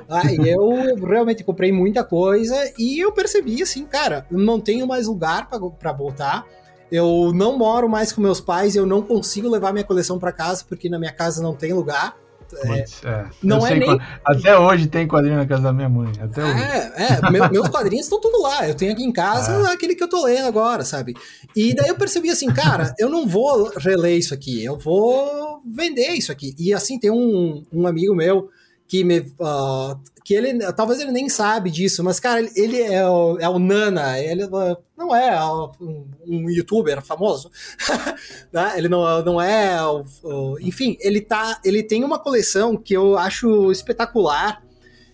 Aí 0.08 0.38
eu 0.48 0.96
realmente 1.06 1.44
comprei 1.44 1.70
muita 1.70 2.02
coisa 2.02 2.56
e 2.78 2.98
eu 2.98 3.12
percebi 3.12 3.62
assim, 3.62 3.84
cara, 3.84 4.26
eu 4.30 4.38
não 4.38 4.58
tenho 4.58 4.86
mais 4.86 5.06
lugar 5.06 5.48
para 5.48 5.92
voltar. 5.92 6.46
Eu 6.90 7.32
não 7.34 7.58
moro 7.58 7.88
mais 7.88 8.12
com 8.12 8.20
meus 8.20 8.40
pais, 8.40 8.74
eu 8.74 8.86
não 8.86 9.02
consigo 9.02 9.48
levar 9.48 9.72
minha 9.72 9.84
coleção 9.84 10.18
para 10.18 10.32
casa 10.32 10.64
porque 10.68 10.88
na 10.88 10.98
minha 10.98 11.12
casa 11.12 11.42
não 11.42 11.54
tem 11.54 11.72
lugar. 11.72 12.16
É, 12.64 12.84
é. 13.06 13.26
Não 13.42 13.66
é 13.66 13.74
nem... 13.74 14.00
Até 14.24 14.58
hoje 14.58 14.86
tem 14.86 15.06
quadrinho 15.06 15.36
na 15.36 15.46
casa 15.46 15.64
da 15.64 15.72
minha 15.72 15.88
mãe. 15.88 16.10
Até 16.20 16.42
hoje. 16.42 16.62
É, 16.62 17.26
é 17.26 17.30
meu, 17.30 17.50
meus 17.50 17.68
quadrinhos 17.68 18.06
estão 18.06 18.20
tudo 18.20 18.40
lá. 18.40 18.66
Eu 18.66 18.74
tenho 18.74 18.92
aqui 18.92 19.04
em 19.04 19.12
casa 19.12 19.68
ah. 19.68 19.72
aquele 19.72 19.94
que 19.94 20.02
eu 20.02 20.08
tô 20.08 20.24
lendo 20.24 20.46
agora, 20.46 20.84
sabe? 20.84 21.14
E 21.54 21.74
daí 21.74 21.88
eu 21.88 21.94
percebi 21.94 22.30
assim, 22.30 22.48
cara, 22.48 22.94
eu 22.98 23.08
não 23.10 23.26
vou 23.26 23.70
reler 23.76 24.16
isso 24.16 24.32
aqui, 24.32 24.64
eu 24.64 24.78
vou 24.78 25.60
vender 25.66 26.12
isso 26.12 26.32
aqui. 26.32 26.54
E 26.58 26.72
assim, 26.72 26.98
tem 26.98 27.10
um, 27.10 27.62
um 27.70 27.86
amigo 27.86 28.14
meu 28.14 28.48
que 28.88 29.04
me. 29.04 29.20
Uh, 29.20 30.00
que 30.24 30.34
ele. 30.34 30.58
Talvez 30.72 30.98
ele 30.98 31.12
nem 31.12 31.28
sabe 31.28 31.70
disso, 31.70 32.02
mas, 32.02 32.18
cara, 32.18 32.40
ele 32.56 32.80
é 32.80 33.06
o, 33.06 33.38
é 33.38 33.48
o 33.48 33.58
Nana, 33.58 34.18
ele 34.18 34.48
não 34.96 35.14
é 35.14 35.38
um, 35.80 36.06
um 36.26 36.50
youtuber 36.50 37.00
famoso. 37.02 37.50
né? 38.50 38.72
Ele 38.76 38.88
não, 38.88 39.22
não 39.22 39.40
é. 39.40 39.80
O, 39.84 40.04
o, 40.24 40.58
enfim, 40.60 40.96
ele 41.00 41.20
tá. 41.20 41.60
Ele 41.62 41.82
tem 41.82 42.02
uma 42.02 42.18
coleção 42.18 42.76
que 42.76 42.94
eu 42.94 43.16
acho 43.16 43.70
espetacular. 43.70 44.62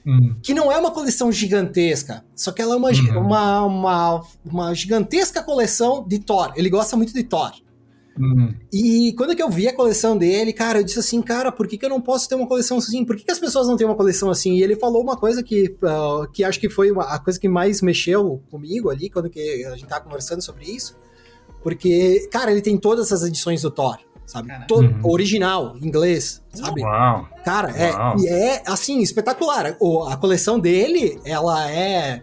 Hum. 0.07 0.37
Que 0.43 0.53
não 0.53 0.71
é 0.71 0.77
uma 0.77 0.91
coleção 0.91 1.33
gigantesca, 1.33 2.23
só 2.37 2.53
que 2.53 2.61
ela 2.61 2.75
é 2.75 2.77
uma, 2.77 2.91
uhum. 2.91 3.21
uma, 3.21 3.65
uma, 3.65 4.27
uma 4.45 4.75
gigantesca 4.75 5.43
coleção 5.43 6.07
de 6.07 6.19
Thor. 6.19 6.53
Ele 6.57 6.69
gosta 6.69 6.95
muito 6.95 7.15
de 7.15 7.25
Thor. 7.25 7.53
Hum. 8.19 8.55
E 8.73 9.13
quando 9.17 9.35
que 9.35 9.43
eu 9.43 9.51
vi 9.51 9.69
a 9.69 9.75
coleção 9.75 10.17
dele, 10.17 10.53
cara, 10.53 10.79
eu 10.79 10.85
disse 10.85 10.99
assim, 10.99 11.21
cara, 11.21 11.51
por 11.51 11.67
que, 11.67 11.77
que 11.77 11.85
eu 11.85 11.91
não 11.91 12.01
posso 12.01 12.29
ter 12.29 12.35
uma 12.35 12.47
coleção 12.47 12.79
assim? 12.79 13.05
Por 13.05 13.17
que, 13.17 13.25
que 13.25 13.33
as 13.33 13.39
pessoas 13.39 13.67
não 13.67 13.77
têm 13.77 13.87
uma 13.87 13.97
coleção 13.97 14.31
assim? 14.31 14.55
E 14.55 14.63
ele 14.63 14.77
falou 14.77 15.03
uma 15.03 15.17
coisa 15.17 15.43
que, 15.43 15.77
uh, 15.83 16.31
que 16.33 16.45
acho 16.45 16.61
que 16.61 16.69
foi 16.69 16.91
uma, 16.91 17.05
a 17.05 17.19
coisa 17.19 17.39
que 17.39 17.49
mais 17.49 17.83
mexeu 17.83 18.43
comigo 18.51 18.91
ali, 18.91 19.11
quando 19.11 19.29
que 19.29 19.65
a 19.65 19.77
gente 19.77 19.87
tava 19.87 20.05
conversando 20.05 20.43
sobre 20.43 20.65
isso. 20.65 20.97
Porque, 21.63 22.29
cara, 22.31 22.53
ele 22.53 22.61
tem 22.61 22.77
todas 22.77 23.11
as 23.11 23.23
edições 23.23 23.63
do 23.63 23.71
Thor 23.71 23.99
sabe? 24.27 24.49
Todo, 24.67 24.87
uhum. 24.87 25.01
Original, 25.05 25.77
inglês, 25.81 26.43
sabe? 26.53 26.83
Uau. 26.83 27.29
Cara, 27.45 27.71
é, 27.71 27.93
Uau. 27.93 28.17
é 28.27 28.63
assim, 28.67 29.01
espetacular. 29.01 29.77
O, 29.79 30.05
a 30.05 30.17
coleção 30.17 30.59
dele, 30.59 31.21
ela 31.25 31.71
é 31.71 32.23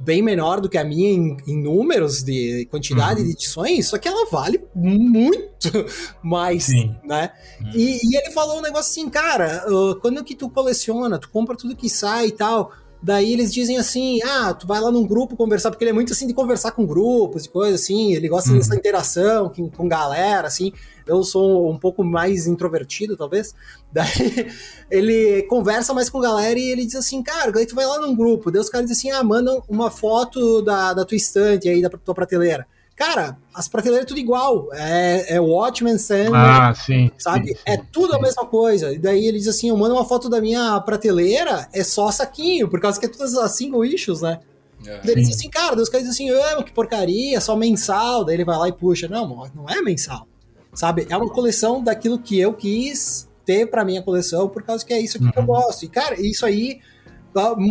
bem 0.00 0.22
menor 0.22 0.60
do 0.60 0.68
que 0.68 0.78
a 0.78 0.84
minha 0.84 1.10
em, 1.10 1.36
em 1.46 1.62
números 1.62 2.22
de 2.22 2.66
quantidade 2.70 3.20
uhum. 3.20 3.26
de 3.26 3.32
edições, 3.32 3.86
só 3.86 3.98
que 3.98 4.08
ela 4.08 4.26
vale 4.30 4.60
muito 4.74 5.70
mais, 6.22 6.64
Sim. 6.64 6.94
né? 7.04 7.30
Uhum. 7.60 7.70
E, 7.74 7.98
e, 8.02 8.16
ele 8.16 8.30
falou 8.30 8.58
um 8.58 8.62
negócio 8.62 8.90
assim, 8.90 9.10
cara, 9.10 9.64
uh, 9.68 9.96
quando 9.96 10.22
que 10.22 10.34
tu 10.34 10.48
coleciona, 10.48 11.18
tu 11.18 11.28
compra 11.30 11.56
tudo 11.56 11.76
que 11.76 11.90
sai 11.90 12.28
e 12.28 12.32
tal, 12.32 12.72
daí 13.02 13.32
eles 13.32 13.52
dizem 13.52 13.78
assim, 13.78 14.20
ah, 14.22 14.54
tu 14.54 14.66
vai 14.66 14.80
lá 14.80 14.90
num 14.90 15.06
grupo 15.06 15.36
conversar, 15.36 15.70
porque 15.70 15.84
ele 15.84 15.90
é 15.90 15.94
muito 15.94 16.12
assim 16.12 16.26
de 16.26 16.34
conversar 16.34 16.72
com 16.72 16.86
grupos 16.86 17.44
e 17.44 17.48
coisa 17.48 17.74
assim, 17.74 18.14
ele 18.14 18.28
gosta 18.28 18.50
uhum. 18.50 18.58
dessa 18.58 18.74
interação 18.74 19.48
com, 19.48 19.68
com 19.70 19.88
galera, 19.88 20.48
assim, 20.48 20.72
eu 21.08 21.24
sou 21.24 21.70
um 21.70 21.78
pouco 21.78 22.04
mais 22.04 22.46
introvertido, 22.46 23.16
talvez. 23.16 23.54
Daí 23.90 24.48
ele 24.90 25.42
conversa 25.44 25.94
mais 25.94 26.10
com 26.10 26.18
a 26.18 26.22
galera 26.22 26.58
e 26.58 26.70
ele 26.70 26.84
diz 26.84 26.96
assim, 26.96 27.22
cara, 27.22 27.50
daí 27.50 27.66
tu 27.66 27.74
vai 27.74 27.86
lá 27.86 27.98
num 27.98 28.14
grupo, 28.14 28.50
daí 28.50 28.60
os 28.60 28.68
caras 28.68 28.86
dizem 28.86 29.10
assim, 29.10 29.18
ah, 29.18 29.24
manda 29.24 29.62
uma 29.66 29.90
foto 29.90 30.60
da, 30.60 30.92
da 30.92 31.06
tua 31.06 31.16
estante 31.16 31.68
aí, 31.68 31.80
da 31.80 31.88
tua 31.88 32.14
prateleira. 32.14 32.66
Cara, 32.94 33.38
as 33.54 33.68
prateleiras 33.68 34.04
é 34.04 34.08
tudo 34.08 34.18
igual. 34.18 34.68
É, 34.72 35.36
é 35.36 35.40
Watchmen, 35.40 35.96
Sandman, 35.98 36.34
ah, 36.34 36.74
sim, 36.74 37.10
sabe? 37.16 37.48
Sim, 37.48 37.54
sim, 37.54 37.60
é 37.64 37.76
tudo 37.76 38.10
sim. 38.10 38.18
a 38.18 38.20
mesma 38.20 38.44
coisa. 38.44 38.92
E 38.92 38.98
daí 38.98 39.24
ele 39.24 39.38
diz 39.38 39.46
assim, 39.46 39.68
eu 39.68 39.76
mando 39.76 39.94
uma 39.94 40.04
foto 40.04 40.28
da 40.28 40.40
minha 40.40 40.80
prateleira, 40.80 41.68
é 41.72 41.84
só 41.84 42.10
saquinho, 42.10 42.68
por 42.68 42.80
causa 42.80 42.98
que 42.98 43.06
é 43.06 43.08
todas 43.08 43.36
as 43.36 43.52
single 43.52 43.84
issues, 43.84 44.20
né? 44.20 44.40
É. 44.84 45.00
Daí 45.00 45.12
ele 45.12 45.20
diz 45.22 45.36
assim, 45.36 45.48
cara, 45.48 45.80
os 45.80 45.88
caras 45.88 46.08
dizem 46.08 46.28
assim, 46.28 46.42
ah, 46.42 46.62
que 46.62 46.72
porcaria, 46.72 47.40
só 47.40 47.54
mensal. 47.54 48.24
Daí 48.24 48.34
ele 48.34 48.44
vai 48.44 48.58
lá 48.58 48.68
e 48.68 48.72
puxa. 48.72 49.06
Não, 49.06 49.48
não 49.54 49.68
é 49.68 49.80
mensal 49.80 50.26
sabe? 50.78 51.08
É 51.10 51.16
uma 51.16 51.28
coleção 51.28 51.82
daquilo 51.82 52.20
que 52.20 52.38
eu 52.38 52.54
quis 52.54 53.28
ter 53.44 53.68
para 53.68 53.84
minha 53.84 54.00
coleção, 54.00 54.48
por 54.48 54.62
causa 54.62 54.86
que 54.86 54.92
é 54.92 55.00
isso 55.00 55.20
uhum. 55.20 55.32
que 55.32 55.36
eu 55.36 55.42
uhum. 55.42 55.48
gosto. 55.48 55.84
E, 55.84 55.88
cara, 55.88 56.14
isso 56.20 56.46
aí 56.46 56.78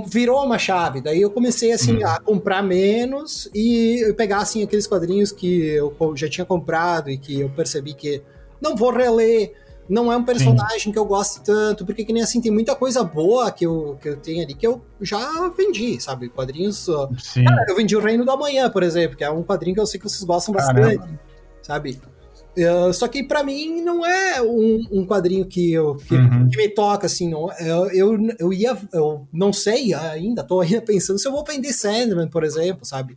virou 0.08 0.44
uma 0.44 0.60
chave. 0.60 1.00
Daí 1.00 1.22
eu 1.22 1.32
comecei, 1.32 1.72
assim, 1.72 2.00
uhum. 2.00 2.06
a 2.08 2.20
comprar 2.20 2.62
menos 2.62 3.50
e 3.56 4.14
pegar, 4.18 4.40
assim, 4.40 4.62
aqueles 4.62 4.86
quadrinhos 4.86 5.32
que 5.32 5.68
eu 5.76 5.96
já 6.18 6.30
tinha 6.30 6.44
comprado 6.44 7.10
e 7.10 7.18
que 7.18 7.40
eu 7.40 7.50
percebi 7.50 7.94
que 7.94 8.22
não 8.60 8.76
vou 8.76 8.92
reler, 8.92 9.54
não 9.88 10.12
é 10.12 10.18
um 10.18 10.26
personagem 10.26 10.80
Sim. 10.80 10.92
que 10.92 11.00
eu 11.00 11.06
gosto 11.06 11.42
tanto, 11.42 11.86
porque 11.86 12.04
que 12.04 12.12
nem 12.12 12.22
assim, 12.22 12.42
tem 12.42 12.52
muita 12.52 12.76
coisa 12.76 13.06
boa 13.06 13.50
que 13.52 13.66
eu, 13.66 13.98
que 14.02 14.10
eu 14.10 14.18
tenho 14.18 14.44
ali 14.44 14.54
que 14.54 14.68
eu 14.68 14.82
já 15.00 15.48
vendi, 15.56 15.98
sabe? 16.02 16.28
Quadrinhos. 16.28 16.90
Sim. 17.20 17.46
Cara, 17.46 17.66
eu 17.70 17.76
vendi 17.78 17.96
o 17.96 18.02
Reino 18.02 18.26
do 18.26 18.32
Amanhã, 18.32 18.70
por 18.70 18.84
exemplo, 18.84 19.16
que 19.16 19.24
é 19.24 19.32
um 19.32 19.44
quadrinho 19.44 19.76
que 19.76 19.82
eu 19.82 19.86
sei 19.86 19.98
que 19.98 20.10
vocês 20.10 20.24
gostam 20.26 20.54
bastante, 20.54 20.98
Caramba. 20.98 21.20
sabe? 21.62 22.02
Uh, 22.58 22.92
só 22.92 23.08
que 23.08 23.24
para 23.24 23.44
mim 23.44 23.82
não 23.82 24.04
é 24.04 24.42
um, 24.42 24.84
um 24.92 25.06
quadrinho 25.06 25.46
que, 25.46 25.72
eu, 25.72 25.96
que, 25.96 26.16
uhum. 26.16 26.50
que, 26.50 26.58
me 26.58 26.68
toca, 26.68 27.06
assim, 27.06 27.30
não. 27.30 27.52
Eu, 27.60 27.86
eu, 27.92 28.18
eu 28.40 28.52
ia. 28.52 28.76
Eu 28.92 29.28
não 29.32 29.54
sei 29.54 29.94
ainda, 29.94 30.44
tô 30.44 30.60
ainda 30.60 30.82
pensando 30.82 31.20
se 31.20 31.28
eu 31.28 31.32
vou 31.32 31.46
vender 31.46 31.72
Sandman, 31.72 32.28
por 32.28 32.44
exemplo, 32.44 32.84
sabe? 32.84 33.16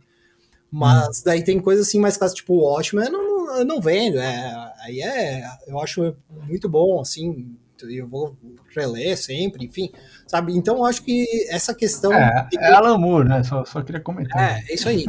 Mas 0.71 1.17
uhum. 1.17 1.23
daí 1.25 1.43
tem 1.43 1.59
coisas 1.59 1.87
assim 1.87 1.99
mais 1.99 2.17
clássicas, 2.17 2.39
tipo 2.39 2.53
Watchmen, 2.53 3.05
eu 3.05 3.11
não, 3.11 3.57
eu 3.57 3.65
não 3.65 3.81
vendo. 3.81 4.19
É, 4.19 4.73
aí 4.83 5.01
é. 5.01 5.43
Eu 5.65 5.79
acho 5.79 6.15
muito 6.47 6.69
bom, 6.69 7.01
assim. 7.01 7.57
Eu 7.89 8.07
vou 8.07 8.37
reler 8.75 9.17
sempre, 9.17 9.65
enfim 9.65 9.91
sabe? 10.31 10.55
Então 10.55 10.77
eu 10.77 10.85
acho 10.85 11.03
que 11.03 11.27
essa 11.49 11.75
questão. 11.75 12.13
É, 12.13 12.47
que... 12.49 12.57
é 12.57 12.73
Alan 12.73 12.97
Moore, 12.97 13.27
né? 13.27 13.43
Só, 13.43 13.65
só 13.65 13.81
queria 13.81 13.99
comentar. 13.99 14.41
É, 14.41 14.63
é 14.69 14.73
isso 14.73 14.87
aí. 14.87 15.05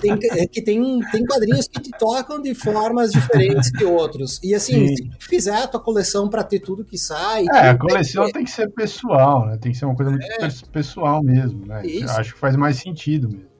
tem, 0.00 0.18
é 0.32 0.46
que 0.46 0.60
tem, 0.60 1.00
tem 1.12 1.24
quadrinhos 1.24 1.68
que 1.68 1.80
te 1.80 1.90
tocam 1.92 2.42
de 2.42 2.52
formas 2.52 3.12
diferentes 3.12 3.70
que 3.70 3.84
outros. 3.84 4.40
E 4.42 4.52
assim, 4.52 4.88
Sim. 4.88 4.96
se 4.96 5.04
tu 5.04 5.16
fizer 5.20 5.54
a 5.54 5.68
tua 5.68 5.80
coleção 5.80 6.28
para 6.28 6.42
ter 6.42 6.58
tudo 6.58 6.84
que 6.84 6.98
sai. 6.98 7.46
É, 7.54 7.70
a 7.70 7.78
coleção 7.78 8.28
tem 8.32 8.42
que 8.44 8.50
ser 8.50 8.68
pessoal, 8.70 9.46
né? 9.46 9.56
Tem 9.60 9.70
que 9.70 9.78
ser 9.78 9.84
uma 9.84 9.94
coisa 9.94 10.10
muito 10.10 10.26
é. 10.26 10.48
pessoal 10.72 11.22
mesmo, 11.22 11.64
né? 11.66 11.86
Isso. 11.86 12.12
Acho 12.12 12.34
que 12.34 12.40
faz 12.40 12.56
mais 12.56 12.76
sentido 12.76 13.28
mesmo. 13.28 13.53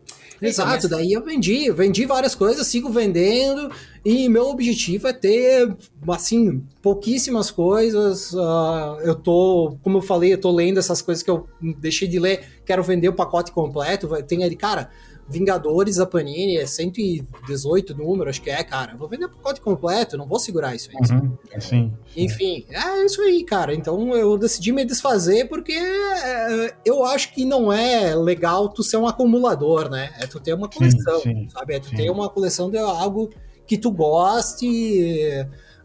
Exato, 0.49 0.89
daí 0.89 1.13
eu 1.13 1.25
vendi, 1.25 1.71
vendi 1.71 2.05
várias 2.07 2.35
coisas, 2.35 2.67
sigo 2.67 2.91
vendendo, 2.91 3.71
e 4.05 4.29
meu 4.29 4.49
objetivo 4.49 5.09
é 5.09 5.13
ter, 5.13 5.75
assim, 6.09 6.63
pouquíssimas 6.83 7.51
coisas. 7.51 8.33
Uh, 8.33 9.01
eu 9.03 9.15
tô, 9.15 9.77
como 9.83 9.99
eu 9.99 10.03
falei, 10.03 10.33
eu 10.33 10.41
tô 10.41 10.51
lendo 10.51 10.79
essas 10.79 11.01
coisas 11.01 11.23
que 11.23 11.31
eu 11.31 11.49
deixei 11.79 12.07
de 12.07 12.19
ler, 12.19 12.45
quero 12.67 12.83
vender 12.83 13.09
o 13.09 13.15
pacote 13.15 13.53
completo. 13.53 14.09
Tem 14.25 14.45
ali, 14.45 14.57
cara, 14.57 14.91
Vingadores 15.29 15.97
da 15.97 16.07
Panini 16.07 16.59
é 16.59 16.67
118 16.67 17.95
número, 17.95 18.29
acho 18.29 18.43
que 18.43 18.51
é, 18.51 18.63
cara. 18.63 18.95
Vou 18.95 19.09
vender 19.09 19.25
o 19.25 19.31
pacote 19.31 19.61
completo, 19.61 20.19
não 20.19 20.27
vou 20.27 20.39
segurar 20.39 20.75
isso 20.75 20.91
aí. 20.91 20.97
Uhum, 21.11 21.37
sim, 21.59 21.93
Enfim, 22.15 22.67
é 22.69 23.05
isso 23.05 23.23
aí, 23.23 23.43
cara. 23.43 23.75
Então 23.75 24.15
eu 24.15 24.37
decidi 24.37 24.71
me 24.71 24.85
desfazer 24.85 25.49
porque 25.49 25.73
é, 25.73 26.75
eu 26.85 27.05
acho 27.05 27.33
que 27.33 27.45
não 27.45 27.73
é 27.73 28.15
legal 28.15 28.69
tu 28.69 28.83
ser 28.83 28.99
um 28.99 29.07
acumulador, 29.07 29.89
né? 29.89 30.13
É 30.19 30.27
tu 30.27 30.39
ter 30.39 30.53
uma 30.53 30.69
coleção, 30.69 31.21
sim, 31.21 31.35
sim, 31.35 31.49
sabe? 31.49 31.75
É 31.75 31.81
tu 31.81 31.89
sim. 31.89 31.97
ter 31.97 32.11
uma 32.11 32.29
coleção 32.29 32.71
de 32.71 32.77
algo 32.77 33.31
que 33.67 33.79
tu 33.79 33.91
goste. 33.91 34.69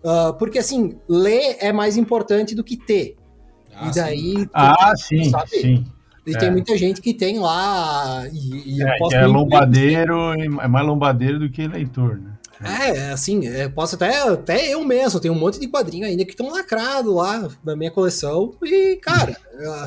Uh, 0.04 0.34
porque 0.38 0.60
assim, 0.60 0.98
ler 1.08 1.58
é 1.60 1.72
mais 1.72 1.96
importante 1.98 2.54
do 2.54 2.64
que 2.64 2.76
ter. 2.76 3.16
Ah, 3.74 3.88
e 3.88 3.96
daí. 3.96 4.46
Tu, 4.46 4.52
ah, 4.54 4.94
sim, 4.98 5.30
sabe? 5.30 5.50
sim. 5.50 5.86
E 6.26 6.36
é. 6.36 6.38
tem 6.38 6.52
muita 6.52 6.78
gente 6.78 7.02
que 7.02 7.14
tem 7.14 7.40
lá. 7.40 8.28
E, 8.32 8.78
e 8.78 8.84
é, 8.84 8.98
é 9.14 9.26
lombadeiro, 9.26 10.34
é 10.34 10.68
mais 10.68 10.86
lombadeiro 10.86 11.40
do 11.40 11.50
que 11.50 11.68
leitor, 11.68 12.18
né? 12.18 12.32
É, 12.62 13.12
assim, 13.12 13.48
é, 13.48 13.70
posso 13.70 13.96
até, 13.96 14.22
até 14.22 14.68
eu 14.68 14.84
mesmo, 14.84 15.20
tem 15.20 15.32
um 15.32 15.36
monte 15.36 15.60
de 15.60 15.68
quadrinho 15.68 16.06
ainda 16.06 16.26
que 16.26 16.32
estão 16.32 16.52
lacrados 16.52 17.14
lá 17.14 17.48
na 17.64 17.76
minha 17.76 17.90
coleção. 17.90 18.54
E, 18.62 18.98
cara, 18.98 19.38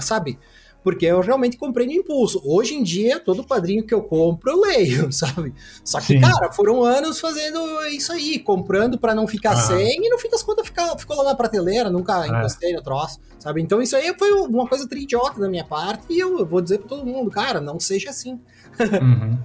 sabe? 0.00 0.38
Porque 0.82 1.06
eu 1.06 1.20
realmente 1.20 1.56
comprei 1.56 1.86
no 1.86 1.92
impulso. 1.92 2.40
Hoje 2.44 2.74
em 2.74 2.82
dia, 2.82 3.20
todo 3.20 3.44
quadrinho 3.44 3.86
que 3.86 3.94
eu 3.94 4.02
compro, 4.02 4.50
eu 4.50 4.60
leio, 4.60 5.10
sabe? 5.12 5.54
Só 5.84 5.98
que, 5.98 6.06
Sim. 6.06 6.20
cara, 6.20 6.52
foram 6.52 6.82
anos 6.82 7.20
fazendo 7.20 7.60
isso 7.86 8.12
aí, 8.12 8.38
comprando 8.38 8.98
para 8.98 9.14
não 9.14 9.26
ficar 9.26 9.52
ah. 9.52 9.56
sem, 9.56 10.04
e 10.04 10.10
no 10.10 10.18
fim 10.18 10.28
das 10.28 10.42
contas 10.42 10.66
ficou, 10.66 10.98
ficou 10.98 11.16
lá 11.16 11.24
na 11.24 11.34
prateleira, 11.34 11.90
nunca 11.90 12.24
é. 12.24 12.28
encostei 12.28 12.72
no 12.72 12.82
troço, 12.82 13.20
sabe? 13.38 13.62
Então 13.62 13.80
isso 13.80 13.96
aí 13.96 14.14
foi 14.18 14.32
uma 14.32 14.66
coisa 14.66 14.88
tridiota 14.88 15.40
da 15.40 15.48
minha 15.48 15.64
parte, 15.64 16.04
e 16.10 16.18
eu 16.18 16.44
vou 16.46 16.60
dizer 16.60 16.78
para 16.78 16.88
todo 16.88 17.06
mundo, 17.06 17.30
cara, 17.30 17.60
não 17.60 17.78
seja 17.78 18.10
assim. 18.10 18.40
Uhum. 19.02 19.38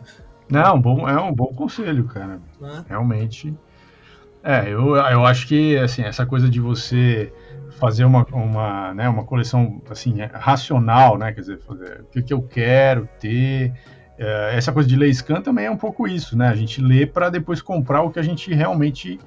Não, 0.49 0.79
bom, 0.79 1.07
é 1.09 1.19
um 1.19 1.33
bom 1.33 1.53
conselho, 1.53 2.05
cara. 2.05 2.39
Ah. 2.61 2.85
Realmente. 2.87 3.53
É, 4.47 4.69
eu, 4.71 4.95
eu 4.95 5.25
acho 5.25 5.45
que, 5.45 5.77
assim, 5.77 6.03
essa 6.03 6.25
coisa 6.25 6.47
de 6.47 6.61
você 6.61 7.33
fazer 7.71 8.05
uma, 8.05 8.25
uma, 8.31 8.93
né, 8.93 9.09
uma 9.09 9.25
coleção 9.25 9.81
assim 9.89 10.15
racional, 10.31 11.17
né? 11.17 11.33
Quer 11.33 11.41
dizer, 11.41 11.59
fazer, 11.59 11.99
o 11.99 12.05
que, 12.05 12.21
que 12.21 12.33
eu 12.33 12.41
quero 12.41 13.09
ter. 13.19 13.73
É, 14.17 14.55
essa 14.55 14.71
coisa 14.71 14.87
de 14.87 14.95
ler 14.95 15.13
scan 15.13 15.41
também 15.41 15.65
é 15.65 15.69
um 15.71 15.75
pouco 15.75 16.07
isso, 16.07 16.37
né? 16.37 16.47
A 16.47 16.55
gente 16.55 16.79
lê 16.81 17.05
para 17.05 17.29
depois 17.29 17.61
comprar 17.61 18.03
o 18.03 18.09
que 18.09 18.19
a 18.19 18.23
gente 18.23 18.53
realmente 18.53 19.19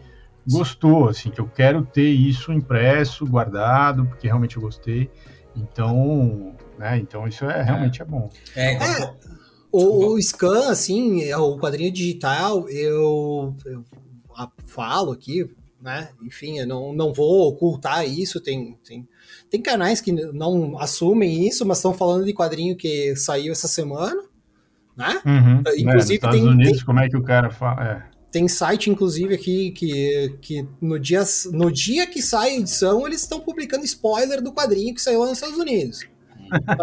gostou, 0.50 1.10
assim, 1.10 1.28
que 1.28 1.38
eu 1.38 1.46
quero 1.54 1.82
ter 1.82 2.08
isso 2.08 2.50
impresso, 2.50 3.26
guardado, 3.26 4.06
porque 4.06 4.26
realmente 4.26 4.56
eu 4.56 4.62
gostei. 4.62 5.10
Então, 5.54 6.54
né? 6.78 6.96
Então 6.96 7.28
isso 7.28 7.44
é 7.44 7.62
realmente 7.62 8.00
é, 8.00 8.04
é 8.04 8.08
bom. 8.08 8.30
É, 8.56 8.72
é 8.72 9.14
o, 9.70 10.14
o, 10.14 10.18
scan, 10.18 10.70
assim, 10.70 11.24
é 11.24 11.36
o 11.36 11.58
quadrinho 11.58 11.92
digital, 11.92 12.66
eu, 12.70 13.54
eu 13.66 13.84
falo 14.66 15.12
aqui, 15.12 15.48
né? 15.80 16.10
Enfim, 16.22 16.58
eu 16.58 16.66
não, 16.66 16.92
não 16.92 17.12
vou 17.12 17.48
ocultar 17.48 18.06
isso. 18.06 18.40
Tem, 18.40 18.76
tem, 18.86 19.08
tem 19.48 19.62
canais 19.62 20.00
que 20.00 20.12
não 20.12 20.78
assumem 20.78 21.46
isso, 21.46 21.64
mas 21.64 21.78
estão 21.78 21.94
falando 21.94 22.24
de 22.24 22.34
quadrinho 22.34 22.76
que 22.76 23.16
saiu 23.16 23.52
essa 23.52 23.66
semana, 23.66 24.22
né? 24.96 25.20
Uhum. 25.24 25.62
Inclusive, 25.76 26.26
é, 26.26 26.30
tem, 26.30 26.42
Unidos, 26.42 26.78
tem, 26.78 26.86
como 26.86 27.00
é 27.00 27.08
que 27.08 27.16
o 27.16 27.22
cara 27.22 27.50
fala? 27.50 27.84
É. 28.06 28.10
Tem 28.30 28.46
site, 28.46 28.90
inclusive, 28.90 29.34
aqui 29.34 29.72
que, 29.72 30.36
que 30.40 30.68
no, 30.80 31.00
dia, 31.00 31.24
no 31.52 31.70
dia 31.72 32.06
que 32.06 32.22
sai 32.22 32.50
a 32.50 32.56
edição, 32.58 33.04
eles 33.06 33.22
estão 33.22 33.40
publicando 33.40 33.84
spoiler 33.84 34.40
do 34.40 34.52
quadrinho 34.52 34.94
que 34.94 35.02
saiu 35.02 35.20
lá 35.20 35.26
nos 35.26 35.38
Estados 35.38 35.58
Unidos. 35.58 36.06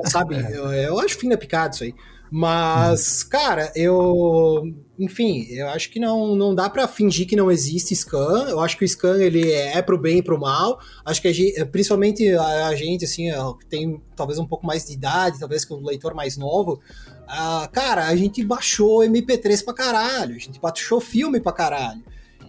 Sabe? 0.05 0.35
Eu, 0.51 0.71
eu 0.71 0.99
acho 0.99 1.17
fim 1.17 1.29
da 1.29 1.37
picada 1.37 1.73
isso 1.73 1.83
aí. 1.83 1.93
Mas, 2.29 3.23
cara, 3.23 3.71
eu. 3.75 4.63
Enfim, 4.99 5.45
eu 5.49 5.69
acho 5.69 5.91
que 5.91 5.99
não, 5.99 6.35
não 6.35 6.55
dá 6.55 6.69
para 6.69 6.87
fingir 6.87 7.27
que 7.27 7.35
não 7.35 7.51
existe 7.51 7.95
scan. 7.95 8.47
Eu 8.49 8.59
acho 8.59 8.77
que 8.77 8.83
o 8.83 8.87
scan 8.87 9.17
ele 9.21 9.51
é 9.51 9.81
pro 9.81 9.97
bem 9.97 10.17
e 10.17 10.23
pro 10.23 10.39
mal. 10.39 10.79
Acho 11.05 11.21
que 11.21 11.27
a 11.27 11.33
gente, 11.33 11.63
principalmente 11.65 12.27
a, 12.35 12.75
gente, 12.75 13.05
assim, 13.05 13.29
que 13.59 13.65
tem 13.67 14.01
talvez 14.15 14.39
um 14.39 14.45
pouco 14.45 14.65
mais 14.65 14.85
de 14.85 14.93
idade, 14.93 15.39
talvez 15.39 15.63
que 15.63 15.73
um 15.73 15.85
leitor 15.85 16.13
mais 16.15 16.35
novo. 16.35 16.81
Uh, 17.27 17.69
cara, 17.71 18.07
a 18.07 18.15
gente 18.15 18.43
baixou 18.43 19.01
MP3 19.01 19.63
pra 19.63 19.73
caralho, 19.73 20.35
a 20.35 20.39
gente 20.39 20.59
baixou 20.59 20.99
filme 20.99 21.39
pra 21.39 21.51
caralho. 21.51 22.01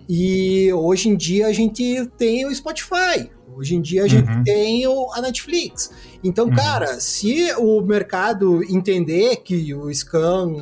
E 0.08 0.72
hoje 0.72 1.10
em 1.10 1.16
dia 1.16 1.48
a 1.48 1.52
gente 1.52 2.06
tem 2.16 2.46
o 2.46 2.54
Spotify, 2.54 3.30
hoje 3.54 3.74
em 3.74 3.82
dia 3.82 4.04
a 4.04 4.08
gente 4.08 4.30
uhum. 4.30 4.42
tem 4.42 4.86
o, 4.86 5.12
a 5.12 5.20
Netflix. 5.20 5.90
Então, 6.22 6.46
uhum. 6.46 6.54
cara, 6.54 7.00
se 7.00 7.52
o 7.56 7.80
mercado 7.80 8.62
entender 8.64 9.36
que 9.36 9.74
o 9.74 9.92
scan 9.92 10.52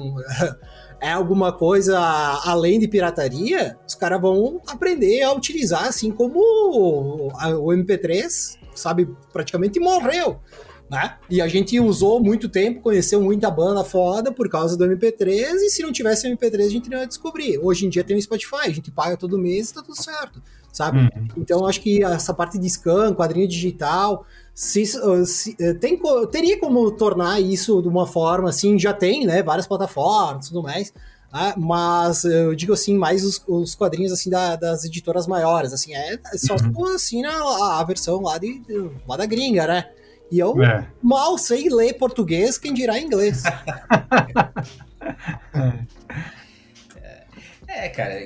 é 1.00 1.12
alguma 1.12 1.52
coisa 1.52 1.98
além 2.44 2.78
de 2.78 2.88
pirataria, 2.88 3.78
os 3.86 3.94
caras 3.94 4.20
vão 4.20 4.60
aprender 4.66 5.22
a 5.22 5.32
utilizar, 5.32 5.84
assim 5.84 6.10
como 6.10 6.38
o, 6.38 7.28
o 7.28 7.68
MP3, 7.68 8.58
sabe, 8.74 9.08
praticamente 9.32 9.80
morreu 9.80 10.40
né? 10.88 11.16
E 11.28 11.40
a 11.40 11.48
gente 11.48 11.78
usou 11.80 12.20
muito 12.20 12.48
tempo, 12.48 12.80
conheceu 12.80 13.20
muita 13.20 13.50
banda 13.50 13.82
foda 13.82 14.30
por 14.30 14.48
causa 14.48 14.76
do 14.76 14.84
MP3, 14.84 15.54
e 15.54 15.70
se 15.70 15.82
não 15.82 15.92
tivesse 15.92 16.28
MP3 16.28 16.64
a 16.64 16.68
gente 16.68 16.88
não 16.88 16.98
ia 16.98 17.06
descobrir. 17.06 17.58
Hoje 17.58 17.86
em 17.86 17.88
dia 17.88 18.04
tem 18.04 18.16
o 18.16 18.22
Spotify, 18.22 18.66
a 18.66 18.70
gente 18.70 18.90
paga 18.90 19.16
todo 19.16 19.38
mês 19.38 19.70
e 19.70 19.74
tá 19.74 19.82
tudo 19.82 20.00
certo, 20.00 20.40
sabe? 20.72 20.98
Uhum. 20.98 21.28
Então 21.36 21.66
acho 21.66 21.80
que 21.80 22.04
essa 22.04 22.32
parte 22.32 22.58
de 22.58 22.68
scan, 22.68 23.14
quadrinho 23.14 23.48
digital, 23.48 24.24
se, 24.56 24.86
se, 25.26 25.54
eh, 25.60 25.74
tem, 25.74 26.00
teria 26.30 26.58
como 26.58 26.90
tornar 26.90 27.38
isso 27.38 27.82
de 27.82 27.88
uma 27.88 28.06
forma 28.06 28.48
assim, 28.48 28.78
já 28.78 28.94
tem, 28.94 29.26
né? 29.26 29.42
Várias 29.42 29.66
plataformas 29.66 30.46
e 30.46 30.48
tudo 30.48 30.62
mais. 30.62 30.94
Né? 31.30 31.52
mas 31.58 32.24
eu 32.24 32.54
digo 32.54 32.72
assim, 32.72 32.96
mais 32.96 33.22
os, 33.22 33.42
os 33.46 33.74
quadrinhos 33.74 34.10
assim 34.12 34.30
da, 34.30 34.56
das 34.56 34.84
editoras 34.84 35.26
maiores, 35.26 35.74
assim, 35.74 35.94
é, 35.94 36.18
só 36.38 36.54
uhum. 36.54 36.86
assim 36.94 37.22
a, 37.26 37.80
a 37.80 37.84
versão 37.84 38.22
lá, 38.22 38.38
de, 38.38 38.62
lá 39.06 39.18
da 39.18 39.26
gringa, 39.26 39.66
né? 39.66 39.90
E 40.30 40.38
eu 40.38 40.60
é. 40.62 40.88
mal 41.02 41.36
sei 41.36 41.68
ler 41.68 41.98
português, 41.98 42.56
quem 42.56 42.72
dirá 42.72 42.98
inglês. 42.98 43.42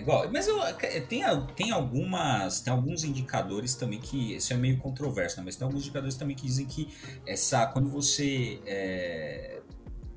igual. 0.00 0.30
Mas 0.30 0.48
eu, 0.48 0.58
tem, 1.08 1.22
tem 1.56 1.70
algumas. 1.70 2.60
Tem 2.60 2.72
alguns 2.72 3.04
indicadores 3.04 3.74
também 3.74 4.00
que. 4.00 4.34
Isso 4.36 4.52
é 4.52 4.56
meio 4.56 4.78
controverso, 4.78 5.36
né? 5.38 5.42
Mas 5.44 5.56
tem 5.56 5.64
alguns 5.64 5.82
indicadores 5.82 6.16
também 6.16 6.36
que 6.36 6.46
dizem 6.46 6.66
que 6.66 6.88
essa. 7.26 7.66
Quando 7.66 7.88
você. 7.88 8.60
É, 8.66 9.60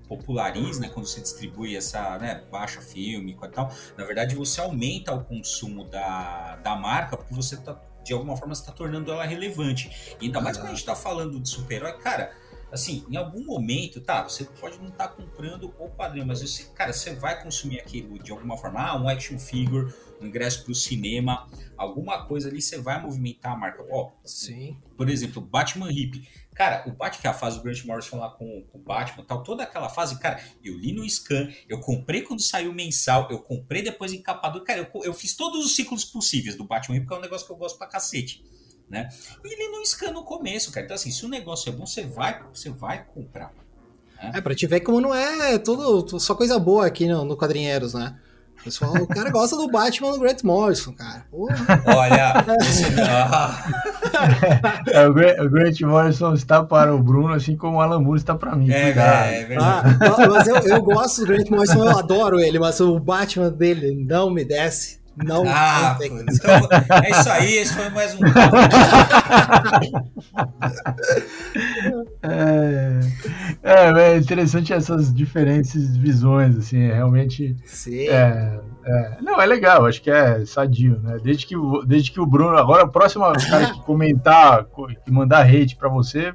populariza, 0.08 0.82
né, 0.82 0.90
quando 0.90 1.08
você 1.08 1.22
distribui 1.22 1.76
essa, 1.76 2.20
né, 2.20 2.44
baixa 2.52 2.82
filme 2.82 3.36
e 3.42 3.48
tal, 3.48 3.74
na 3.98 4.04
verdade 4.04 4.36
você 4.36 4.62
aumenta 4.62 5.14
o 5.14 5.24
consumo 5.24 5.86
da, 5.86 6.58
da 6.58 6.76
marca 6.76 7.18
porque 7.18 7.34
você 7.34 7.56
está 7.56 7.80
de 8.04 8.14
alguma 8.14 8.36
forma 8.36 8.54
está 8.54 8.72
tornando 8.72 9.12
ela 9.12 9.26
relevante. 9.26 10.16
E 10.20 10.26
ainda 10.26 10.42
mais 10.42 10.58
quando 10.58 10.68
a 10.68 10.72
gente 10.72 10.80
está 10.80 10.96
falando 10.96 11.40
de 11.40 11.48
super-herói, 11.48 11.94
cara, 11.94 12.34
assim, 12.74 13.06
em 13.08 13.16
algum 13.16 13.46
momento, 13.46 14.02
tá, 14.02 14.24
você 14.24 14.46
pode 14.46 14.80
não 14.80 14.88
estar 14.88 15.08
tá 15.08 15.14
comprando 15.14 15.72
o 15.78 15.90
quadrinho, 15.92 16.26
mas 16.26 16.42
você, 16.42 16.64
cara, 16.74 16.92
você 16.92 17.14
vai 17.14 17.42
consumir 17.42 17.80
aquilo 17.80 18.18
de 18.18 18.32
alguma 18.32 18.58
forma, 18.58 18.82
ah, 18.82 19.00
um 19.00 19.08
action 19.08 19.38
figure, 19.38 19.94
um 20.20 20.26
ingresso 20.26 20.64
para 20.64 20.72
o 20.72 20.76
cinema, 20.76 21.48
alguma 21.78 22.26
coisa 22.26 22.50
ali, 22.50 22.62
você 22.62 22.80
vai 22.80 23.00
movimentar 23.00 23.54
a 23.54 23.56
marca. 23.56 23.86
Ó, 23.92 24.12
Sim. 24.26 24.76
Por 24.98 25.08
exemplo, 25.08 25.40
Batman 25.40 25.92
Hip. 25.92 26.28
Cara, 26.56 26.84
o 26.88 26.92
Batman, 26.92 27.22
que 27.22 27.28
é 27.28 27.30
a 27.30 27.34
fase 27.34 27.58
do 27.58 27.64
Grant 27.64 27.86
Morrison 27.86 28.18
lá 28.18 28.30
com, 28.32 28.64
com 28.64 28.78
o 28.80 28.82
Batman 28.82 29.24
tal, 29.24 29.44
toda 29.44 29.64
aquela 29.64 29.90
fase, 29.90 30.20
cara, 30.20 30.44
eu 30.64 30.76
li 30.76 30.94
no 30.94 31.08
scan, 31.08 31.52
eu 31.70 31.80
comprei 31.80 32.22
quando 32.24 32.42
saiu 32.42 32.74
mensal, 32.74 33.28
eu 33.30 33.40
comprei 33.40 33.84
depois 33.84 34.12
encapado. 34.14 34.64
Cara, 34.64 34.90
eu, 34.92 35.04
eu 35.04 35.14
fiz 35.14 35.36
todos 35.36 35.64
os 35.64 35.76
ciclos 35.76 36.04
possíveis 36.04 36.56
do 36.56 36.64
Batman, 36.64 37.00
porque 37.00 37.14
é 37.14 37.18
um 37.18 37.22
negócio 37.22 37.46
que 37.46 37.54
eu 37.54 37.58
gosto 37.58 37.78
pra 37.78 37.88
cacete. 37.88 38.44
Né? 38.90 39.10
E 39.44 39.56
li 39.56 39.72
no 39.72 39.86
scan 39.86 40.12
no 40.12 40.24
começo, 40.24 40.72
cara. 40.72 40.86
Então, 40.86 40.96
assim, 40.96 41.12
se 41.12 41.26
o 41.26 41.30
negócio 41.30 41.70
é 41.70 41.72
bom, 41.72 41.86
você 41.86 42.04
vai, 42.04 42.42
você 42.54 42.70
vai 42.70 43.04
comprar. 43.04 43.52
Né? 44.22 44.32
É, 44.36 44.42
pra 44.42 44.54
te 44.56 44.68
ver 44.68 44.82
como 44.82 45.02
não 45.02 45.14
é 45.14 45.58
tudo, 45.58 46.20
só 46.20 46.36
coisa 46.36 46.60
boa 46.60 46.86
aqui 46.86 47.08
no, 47.08 47.26
no 47.26 47.38
Quadrinheiros, 47.38 47.94
né? 47.94 48.16
Pessoal, 48.64 48.94
o 48.94 49.08
cara 49.08 49.30
gosta 49.30 49.58
do 49.58 49.68
Batman 49.70 50.14
do 50.14 50.20
Grant 50.20 50.42
Morrison, 50.42 50.94
cara. 50.94 51.26
Porra. 51.30 51.84
Olha, 51.86 52.46
é, 54.94 55.06
o, 55.06 55.14
Grant, 55.14 55.40
o 55.40 55.50
Grant 55.50 55.82
Morrison 55.82 56.34
está 56.34 56.64
para 56.64 56.96
o 56.96 57.04
Bruno, 57.04 57.34
assim 57.34 57.58
como 57.58 57.78
o 57.78 57.82
Alan 57.82 58.00
Moore 58.00 58.22
está 58.22 58.36
para 58.36 58.56
mim. 58.56 58.72
É, 58.72 58.92
é, 58.92 59.42
é 59.42 59.46
verdade. 59.46 59.98
Ah, 60.00 60.28
mas 60.30 60.48
eu, 60.48 60.56
eu 60.56 60.82
gosto 60.82 61.20
do 61.22 61.28
Grant 61.28 61.50
Morrison, 61.50 61.84
eu 61.84 61.98
adoro 61.98 62.40
ele, 62.40 62.58
mas 62.58 62.80
o 62.80 62.98
Batman 62.98 63.50
dele 63.50 63.94
não 64.08 64.30
me 64.30 64.46
desce. 64.46 65.03
Não, 65.16 65.44
ah, 65.48 65.96
não 66.00 66.06
então, 66.22 66.58
é 67.04 67.12
isso 67.12 67.30
aí, 67.30 67.58
esse 67.58 67.76
foi 67.76 67.88
mais 67.90 68.16
um. 68.16 68.20
é, 72.24 73.00
é, 73.62 73.92
é, 74.02 74.18
interessante 74.18 74.74
essas 74.74 75.14
diferentes 75.14 75.96
visões, 75.96 76.58
assim, 76.58 76.82
é 76.82 76.96
realmente. 76.96 77.56
Sim. 77.66 78.08
É, 78.08 78.60
é, 78.86 79.18
não, 79.22 79.40
é 79.40 79.46
legal, 79.46 79.86
acho 79.86 80.02
que 80.02 80.10
é 80.10 80.44
sadio, 80.46 81.00
né? 81.04 81.20
Desde 81.24 81.46
que, 81.46 81.56
desde 81.86 82.12
que 82.12 82.20
o 82.20 82.26
Bruno, 82.26 82.58
agora 82.58 82.84
o 82.86 82.90
próximo 82.90 83.26
cara 83.26 83.72
que 83.72 83.82
comentar, 83.82 84.66
que 84.66 85.12
mandar 85.12 85.46
hate 85.46 85.76
para 85.76 85.90
você, 85.90 86.34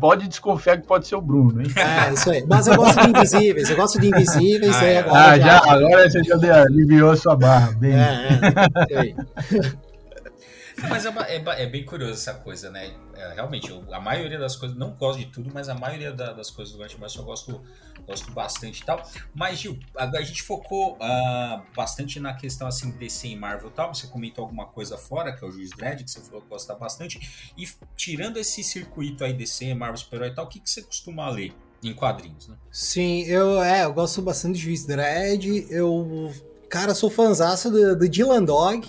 pode 0.00 0.28
desconfiar 0.28 0.80
que 0.80 0.86
pode 0.86 1.06
ser 1.06 1.16
o 1.16 1.20
Bruno, 1.20 1.62
hein? 1.62 1.68
É, 1.76 2.12
isso 2.12 2.30
aí. 2.30 2.44
Mas 2.46 2.66
eu 2.66 2.76
gosto 2.76 3.00
de 3.00 3.08
Invisíveis, 3.10 3.70
eu 3.70 3.76
gosto 3.76 4.00
de 4.00 4.08
Invisíveis. 4.08 4.74
Ah, 4.74 4.98
agora 4.98 5.20
ah 5.20 5.38
já, 5.38 5.46
já, 5.46 5.72
agora 5.72 6.10
você 6.10 6.22
já 6.24 6.62
aliviou 6.62 7.10
a 7.10 7.16
sua 7.16 7.36
barra. 7.36 7.72
Bem. 7.72 7.94
É, 7.94 8.38
é, 8.90 9.14
mas 10.88 11.04
é, 11.04 11.10
é, 11.28 11.62
é, 11.62 11.66
bem 11.66 11.84
curioso 11.84 12.14
essa 12.14 12.34
coisa, 12.34 12.70
né? 12.70 12.90
É, 13.22 13.34
realmente, 13.34 13.70
eu, 13.70 13.84
a 13.92 14.00
maioria 14.00 14.38
das 14.38 14.56
coisas, 14.56 14.76
não 14.76 14.90
gosto 14.90 15.20
de 15.20 15.26
tudo, 15.26 15.50
mas 15.54 15.68
a 15.68 15.74
maioria 15.74 16.12
da, 16.12 16.32
das 16.32 16.50
coisas 16.50 16.74
do 16.74 16.78
Morrison 16.78 17.20
eu 17.20 17.24
gosto 17.24 17.62
gosto 18.06 18.32
bastante 18.32 18.82
e 18.82 18.84
tal. 18.84 19.08
Mas, 19.34 19.60
Gil, 19.60 19.78
a, 19.96 20.04
a 20.04 20.22
gente 20.22 20.42
focou 20.42 20.94
uh, 20.94 21.62
bastante 21.74 22.18
na 22.18 22.34
questão 22.34 22.66
assim, 22.66 22.90
DC 22.90 23.28
e 23.28 23.36
Marvel 23.36 23.68
e 23.68 23.72
tal. 23.72 23.94
Você 23.94 24.06
comentou 24.08 24.42
alguma 24.42 24.66
coisa 24.66 24.96
fora, 24.96 25.32
que 25.32 25.44
é 25.44 25.48
o 25.48 25.52
Juiz 25.52 25.70
Dredd, 25.70 26.02
que 26.02 26.10
você 26.10 26.20
falou 26.20 26.42
que 26.42 26.48
gosta 26.48 26.74
bastante. 26.74 27.52
E 27.56 27.64
tirando 27.96 28.38
esse 28.38 28.62
circuito 28.64 29.24
aí, 29.24 29.32
DC, 29.32 29.72
Marvel, 29.74 29.98
Super-Herói 29.98 30.30
e 30.30 30.34
tal, 30.34 30.44
o 30.46 30.48
que, 30.48 30.58
que 30.60 30.68
você 30.68 30.82
costuma 30.82 31.28
ler? 31.30 31.54
Em 31.84 31.92
quadrinhos, 31.92 32.46
né? 32.46 32.56
Sim, 32.70 33.24
eu, 33.24 33.60
é, 33.60 33.84
eu 33.84 33.92
gosto 33.92 34.22
bastante 34.22 34.54
de 34.54 34.62
Juiz 34.62 34.86
Dredd. 34.86 35.66
Eu, 35.68 36.32
cara, 36.68 36.94
sou 36.94 37.10
fãzaço 37.10 37.72
do, 37.72 37.96
do 37.96 38.08
Dylan 38.08 38.44
Dog. 38.44 38.86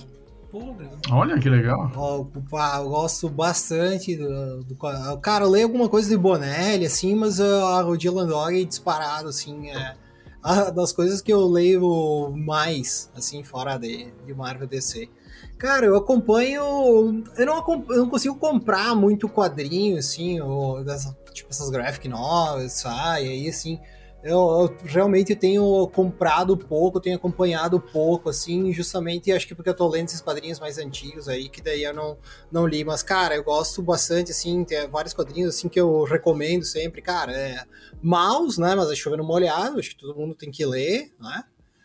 Olha 1.12 1.40
que 1.40 1.50
legal. 1.50 1.92
Eu, 1.96 2.32
eu 2.32 2.90
gosto 2.90 3.28
bastante 3.28 4.16
do, 4.16 4.64
do, 4.64 4.76
Cara, 5.22 5.46
eu 5.46 5.50
leio 5.50 5.66
alguma 5.66 5.90
coisa 5.90 6.08
de 6.08 6.18
Bonelli, 6.18 6.86
assim, 6.86 7.16
mas 7.16 7.40
uh, 7.40 7.86
o 7.88 7.98
Dylan 7.98 8.28
Dog 8.28 8.62
é 8.62 8.64
disparado, 8.64 9.30
assim, 9.30 9.70
é 9.70 9.96
das 10.76 10.92
coisas 10.92 11.22
que 11.22 11.32
eu 11.32 11.48
leio 11.48 12.32
mais, 12.36 13.10
assim, 13.16 13.44
fora 13.44 13.78
de, 13.78 14.12
de 14.26 14.34
Marvel 14.34 14.68
DC. 14.68 15.10
Cara, 15.58 15.86
eu 15.86 15.96
acompanho. 15.96 17.24
Eu 17.38 17.46
não, 17.46 17.86
eu 17.90 17.98
não 17.98 18.10
consigo 18.10 18.36
comprar 18.36 18.94
muito 18.96 19.30
quadrinho, 19.30 19.98
assim, 19.98 20.40
ou 20.40 20.84
dessa, 20.84 21.18
tipo 21.34 21.50
essas 21.50 21.70
graphic 21.70 22.08
novels, 22.08 22.74
sai, 22.74 23.28
aí, 23.28 23.48
assim 23.48 23.80
eu, 24.24 24.38
eu, 24.38 24.78
realmente 24.86 25.36
tenho 25.36 25.88
comprado 25.90 26.56
pouco, 26.56 27.02
tenho 27.02 27.18
acompanhado 27.18 27.80
pouco, 27.80 28.30
assim, 28.30 28.72
justamente 28.72 29.32
acho 29.32 29.46
que 29.46 29.54
porque 29.54 29.70
eu 29.70 29.76
tô 29.76 29.88
lendo 29.88 30.08
esses 30.08 30.22
quadrinhos 30.22 30.60
mais 30.62 30.78
antigos 30.78 31.28
aí, 31.28 31.50
que 31.50 31.62
daí 31.62 31.84
eu 31.84 31.94
não, 31.94 32.18
não 32.50 32.66
li. 32.66 32.86
Mas, 32.86 33.04
cara, 33.04 33.36
eu 33.36 33.44
gosto 33.44 33.82
bastante, 33.82 34.32
assim, 34.32 34.64
tem 34.64 34.88
vários 34.88 35.14
quadrinhos, 35.14 35.56
assim, 35.56 35.68
que 35.68 35.80
eu 35.80 36.04
recomendo 36.04 36.64
sempre, 36.64 37.02
cara. 37.02 37.34
É 37.34 37.66
Maus, 38.02 38.58
né? 38.58 38.74
Mas 38.76 38.90
é 38.92 38.96
chovendo 38.96 39.24
molhado, 39.24 39.80
acho 39.80 39.90
que 39.90 39.98
todo 39.98 40.18
mundo 40.18 40.36
tem 40.36 40.50
que 40.52 40.66
ler, 40.66 41.14
né? 41.20 41.44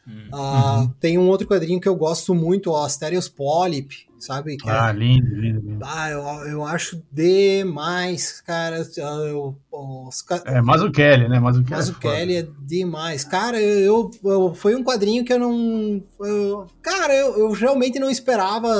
Uhum. 0.09 0.85
Uh, 0.85 0.95
tem 0.99 1.19
um 1.19 1.29
outro 1.29 1.47
quadrinho 1.47 1.79
que 1.79 1.89
eu 1.89 1.95
gosto 1.95 2.35
muito, 2.35 2.71
o 2.71 2.77
Asterios 2.77 3.29
Polyp, 3.29 4.09
sabe? 4.19 4.57
Que 4.57 4.69
ah, 4.69 4.89
é... 4.89 4.93
lindo, 4.99 5.35
lindo, 5.35 5.61
lindo. 5.61 5.85
Ah, 5.85 6.11
eu, 6.11 6.23
eu 6.49 6.65
acho 6.65 7.03
demais, 7.13 8.41
cara. 8.41 8.87
Eu, 8.97 9.55
os... 9.71 10.25
É, 10.47 10.63
Mazzucchelli, 10.63 11.29
né? 11.29 11.39
Mazzucchelli, 11.39 11.73
é 11.73 11.77
Mazzucchelli 11.77 12.37
é, 12.37 12.39
é, 12.41 12.49
demais. 12.61 13.23
Cara, 13.23 13.61
eu, 13.61 14.11
eu, 14.25 14.55
foi 14.55 14.75
um 14.75 14.83
quadrinho 14.83 15.25
que 15.27 15.33
eu 15.33 15.39
não... 15.39 16.03
Eu, 16.21 16.67
cara, 16.81 17.15
eu, 17.15 17.39
eu 17.39 17.53
realmente 17.53 17.99
não 17.99 18.11
esperava 18.11 18.71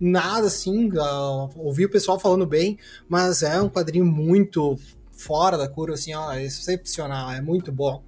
nada, 0.00 0.46
assim. 0.46 0.88
Uh, 0.88 1.50
ouvi 1.56 1.84
o 1.84 1.90
pessoal 1.90 2.18
falando 2.18 2.46
bem, 2.46 2.78
mas 3.06 3.42
é 3.42 3.60
um 3.60 3.68
quadrinho 3.68 4.06
muito 4.06 4.78
fora 5.12 5.58
da 5.58 5.68
curva, 5.68 5.94
assim, 5.94 6.14
ó, 6.14 6.32
excepcional, 6.32 7.30
é 7.30 7.42
muito 7.42 7.70
bom. 7.70 8.02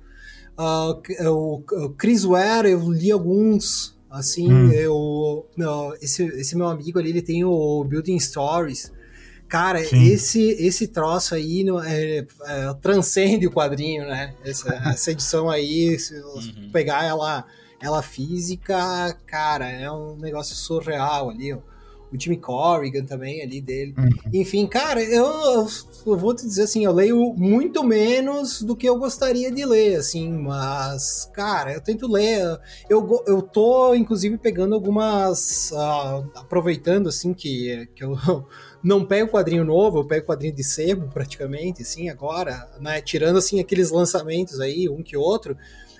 Uh, 0.58 1.28
o, 1.28 1.64
o 1.84 1.90
Chris 1.90 2.24
Ware, 2.24 2.70
eu 2.70 2.90
li 2.90 3.10
alguns, 3.10 3.96
assim, 4.10 4.52
hum. 4.52 4.70
eu... 4.72 5.46
Não, 5.56 5.94
esse, 6.00 6.24
esse 6.24 6.56
meu 6.56 6.68
amigo 6.68 6.98
ali, 6.98 7.10
ele 7.10 7.22
tem 7.22 7.44
o 7.44 7.84
Building 7.84 8.18
Stories, 8.20 8.92
Cara, 9.48 9.80
esse 9.80 10.40
esse 10.40 10.88
troço 10.88 11.34
aí 11.34 11.64
é, 11.84 12.26
é, 12.46 12.74
transcende 12.80 13.46
o 13.46 13.52
quadrinho, 13.52 14.04
né? 14.04 14.34
Essa, 14.44 14.74
essa 14.90 15.10
edição 15.12 15.48
aí, 15.48 15.96
se 15.98 16.14
uhum. 16.14 16.70
pegar 16.72 17.04
ela, 17.04 17.44
ela 17.80 18.02
física, 18.02 19.16
cara, 19.26 19.70
é 19.70 19.90
um 19.90 20.16
negócio 20.16 20.56
surreal 20.56 21.30
ali. 21.30 21.52
Ó. 21.52 21.58
o 22.14 22.20
Jimmy 22.20 22.36
Corrigan 22.36 23.04
também 23.04 23.42
ali 23.42 23.60
dele. 23.60 23.94
Uhum. 23.98 24.10
Enfim, 24.32 24.66
cara, 24.66 25.02
eu, 25.02 25.66
eu, 26.06 26.16
vou 26.16 26.34
te 26.34 26.46
dizer 26.46 26.62
assim, 26.62 26.84
eu 26.84 26.92
leio 26.92 27.34
muito 27.36 27.82
menos 27.82 28.62
do 28.62 28.76
que 28.76 28.88
eu 28.88 28.96
gostaria 28.96 29.50
de 29.50 29.64
ler, 29.64 29.96
assim, 29.96 30.32
mas, 30.32 31.28
cara, 31.34 31.72
eu 31.72 31.80
tento 31.80 32.06
ler. 32.06 32.58
Eu, 32.88 33.22
eu 33.26 33.42
tô, 33.42 33.94
inclusive, 33.94 34.38
pegando 34.38 34.74
algumas. 34.74 35.72
Uh, 35.72 36.30
aproveitando, 36.36 37.08
assim, 37.08 37.34
que, 37.34 37.88
que 37.94 38.04
eu 38.04 38.16
não 38.82 39.04
pego 39.04 39.30
quadrinho 39.30 39.64
novo, 39.64 39.98
eu 39.98 40.06
pego 40.06 40.26
quadrinho 40.26 40.54
de 40.54 40.62
sebo 40.62 41.08
praticamente, 41.08 41.82
assim, 41.82 42.08
agora, 42.08 42.68
né? 42.80 43.00
Tirando, 43.00 43.38
assim, 43.38 43.58
aqueles 43.58 43.90
lançamentos 43.90 44.60
aí, 44.60 44.88
um 44.88 45.02
que 45.02 45.16
outro 45.16 45.56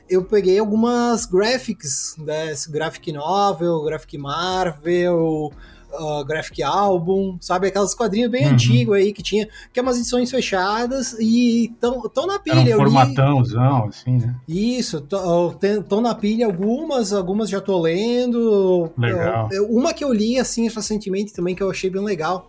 eu 0.09 0.23
peguei 0.23 0.59
algumas 0.59 1.25
graphics, 1.25 2.15
né, 2.19 2.53
graphic 2.69 3.11
novel, 3.11 3.83
graphic 3.85 4.19
Marvel, 4.19 5.51
uh, 5.99 6.24
graphic 6.24 6.62
album, 6.62 7.36
sabe? 7.40 7.68
Aquelas 7.68 7.95
quadrinhos 7.95 8.30
bem 8.30 8.47
uhum. 8.47 8.53
antigos 8.53 8.97
aí 8.97 9.12
que 9.12 9.22
tinha, 9.22 9.49
que 9.72 9.78
é 9.78 9.82
umas 9.82 9.97
edições 9.97 10.30
fechadas 10.30 11.16
e 11.20 11.72
tão, 11.80 12.26
na 12.26 12.38
pilha. 12.38 12.61
Era 12.61 12.76
um 12.76 12.82
formatãozão, 12.82 13.86
assim, 13.86 14.18
né? 14.18 14.34
Isso, 14.49 14.99
estão 14.99 16.01
na 16.01 16.14
pilha 16.14 16.47
algumas, 16.47 17.12
algumas 17.12 17.49
já 17.49 17.61
tô 17.61 17.80
lendo. 17.80 18.90
Legal. 18.97 19.49
Eu, 19.53 19.70
uma 19.70 19.92
que 19.92 20.05
eu 20.05 20.12
li, 20.12 20.38
assim, 20.38 20.68
recentemente 20.68 21.32
também, 21.32 21.55
que 21.55 21.62
eu 21.62 21.70
achei 21.70 21.90
bem 21.90 22.03
legal, 22.03 22.49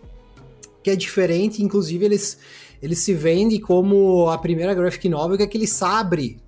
que 0.82 0.90
é 0.90 0.96
diferente, 0.96 1.62
inclusive 1.62 2.04
eles, 2.04 2.38
eles 2.82 2.98
se 2.98 3.14
vendem 3.14 3.60
como 3.60 4.28
a 4.28 4.38
primeira 4.38 4.74
graphic 4.74 5.08
novel, 5.08 5.36
que 5.36 5.42
é 5.42 5.46
aquele 5.46 5.66
sabre 5.66 6.40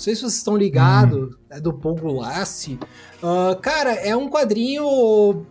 não 0.00 0.04
sei 0.04 0.14
se 0.14 0.22
vocês 0.22 0.36
estão 0.36 0.56
ligados, 0.56 1.28
hum. 1.28 1.36
é 1.50 1.60
do 1.60 1.74
Paul 1.74 1.94
Gulassi. 1.94 2.78
Uh, 3.22 3.54
cara, 3.60 3.92
é 3.92 4.16
um 4.16 4.30
quadrinho 4.30 5.44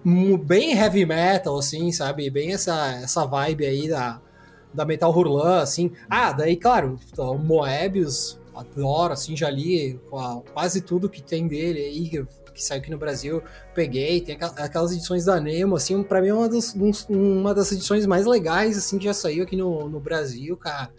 bem 0.43 0.75
heavy 0.75 1.05
metal, 1.05 1.59
assim, 1.59 1.91
sabe? 1.91 2.27
Bem 2.31 2.53
essa, 2.53 2.93
essa 2.93 3.27
vibe 3.27 3.67
aí 3.67 3.87
da, 3.87 4.19
da 4.73 4.85
Metal 4.85 5.15
Hurlan, 5.15 5.61
assim. 5.61 5.91
Ah, 6.09 6.31
daí, 6.33 6.57
claro, 6.57 6.97
o 7.15 7.37
Moebius, 7.37 8.39
adoro, 8.55 9.13
assim, 9.13 9.37
já 9.37 9.51
li 9.51 9.99
quase 10.51 10.81
tudo 10.81 11.07
que 11.07 11.21
tem 11.21 11.47
dele 11.47 11.81
aí, 11.81 12.09
que, 12.09 12.25
que 12.51 12.63
saiu 12.63 12.79
aqui 12.79 12.89
no 12.89 12.97
Brasil, 12.97 13.43
peguei. 13.75 14.19
Tem 14.19 14.35
aquelas 14.41 14.91
edições 14.91 15.25
da 15.25 15.39
Nemo, 15.39 15.75
assim, 15.75 16.01
pra 16.01 16.23
mim 16.23 16.29
é 16.29 16.33
uma 16.33 16.49
das, 16.49 16.75
uma 17.07 17.53
das 17.53 17.71
edições 17.71 18.07
mais 18.07 18.25
legais, 18.25 18.79
assim, 18.79 18.97
que 18.97 19.05
já 19.05 19.13
saiu 19.13 19.43
aqui 19.43 19.55
no, 19.55 19.87
no 19.87 19.99
Brasil, 19.99 20.57
cara. 20.57 20.89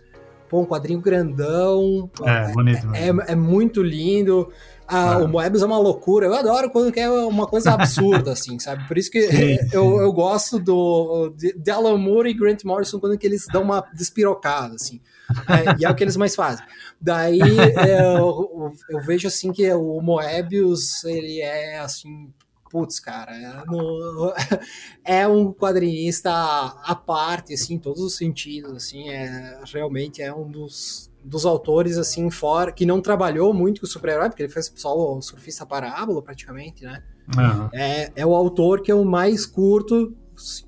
Pô, 0.51 0.62
um 0.62 0.66
quadrinho 0.66 1.01
grandão. 1.01 2.11
É, 2.24 2.53
bonito. 2.53 2.92
É, 2.92 3.09
é, 3.09 3.32
é 3.32 3.36
muito 3.36 3.80
lindo. 3.80 4.51
Ah, 4.86 5.18
O 5.18 5.28
Moebius 5.28 5.62
é 5.62 5.66
uma 5.66 5.78
loucura. 5.78 6.26
Eu 6.26 6.34
adoro 6.34 6.68
quando 6.70 6.90
quer 6.90 7.09
uma 7.09 7.46
coisa 7.46 7.70
absurda, 7.72 8.32
assim, 8.32 8.59
sabe? 8.59 8.86
Por 8.88 8.98
isso 8.98 9.09
que 9.09 9.30
sim, 9.30 9.59
eu, 9.72 9.84
sim. 9.84 9.98
eu 10.01 10.12
gosto 10.12 10.59
do, 10.59 11.32
de, 11.36 11.53
de 11.57 11.70
Alan 11.70 11.96
Moore 11.96 12.30
e 12.30 12.34
Grant 12.34 12.64
Morrison 12.64 12.98
quando 12.98 13.16
que 13.16 13.24
eles 13.24 13.46
dão 13.46 13.62
uma 13.62 13.86
despirocada, 13.94 14.74
assim. 14.74 15.01
É, 15.48 15.80
e 15.80 15.84
é 15.84 15.88
o 15.88 15.94
que 15.94 16.03
eles 16.03 16.16
mais 16.16 16.34
fazem. 16.34 16.64
Daí 17.01 17.40
é, 17.40 18.01
eu, 18.18 18.72
eu, 18.90 19.01
vejo, 19.01 19.28
assim, 19.28 19.53
que 19.53 19.72
o 19.72 20.01
Moebius, 20.01 21.05
ele 21.05 21.40
é, 21.40 21.78
assim, 21.78 22.28
putz, 22.71 23.01
cara, 23.01 23.33
é, 23.33 23.64
no, 23.66 24.33
é, 25.05 25.27
um 25.27 25.53
quadrinista 25.53 26.31
à 26.33 26.95
parte, 26.95 27.53
assim, 27.53 27.75
em 27.75 27.79
todos 27.79 28.01
os 28.01 28.16
sentidos, 28.16 28.73
assim, 28.73 29.11
é, 29.11 29.61
realmente 29.64 30.23
é 30.23 30.33
um 30.33 30.49
dos, 30.49 31.11
dos 31.23 31.45
autores, 31.45 31.99
assim, 31.99 32.31
fora, 32.31 32.71
que 32.71 32.87
não 32.87 33.03
trabalhou 33.03 33.53
muito 33.53 33.81
com 33.81 33.87
o 33.87 33.91
super-herói, 33.91 34.29
porque 34.31 34.45
ele 34.45 34.53
fez 34.53 34.73
só 34.75 34.97
o 34.97 35.21
Surfista 35.21 35.66
Parábola, 35.66 36.23
praticamente, 36.23 36.85
né? 36.85 37.03
Uhum. 37.37 37.68
É, 37.73 38.12
é 38.14 38.27
o 38.27 38.35
autor 38.35 38.83
que 38.83 38.91
é 38.91 38.95
o 38.95 39.05
mais 39.05 39.45
curto, 39.45 40.16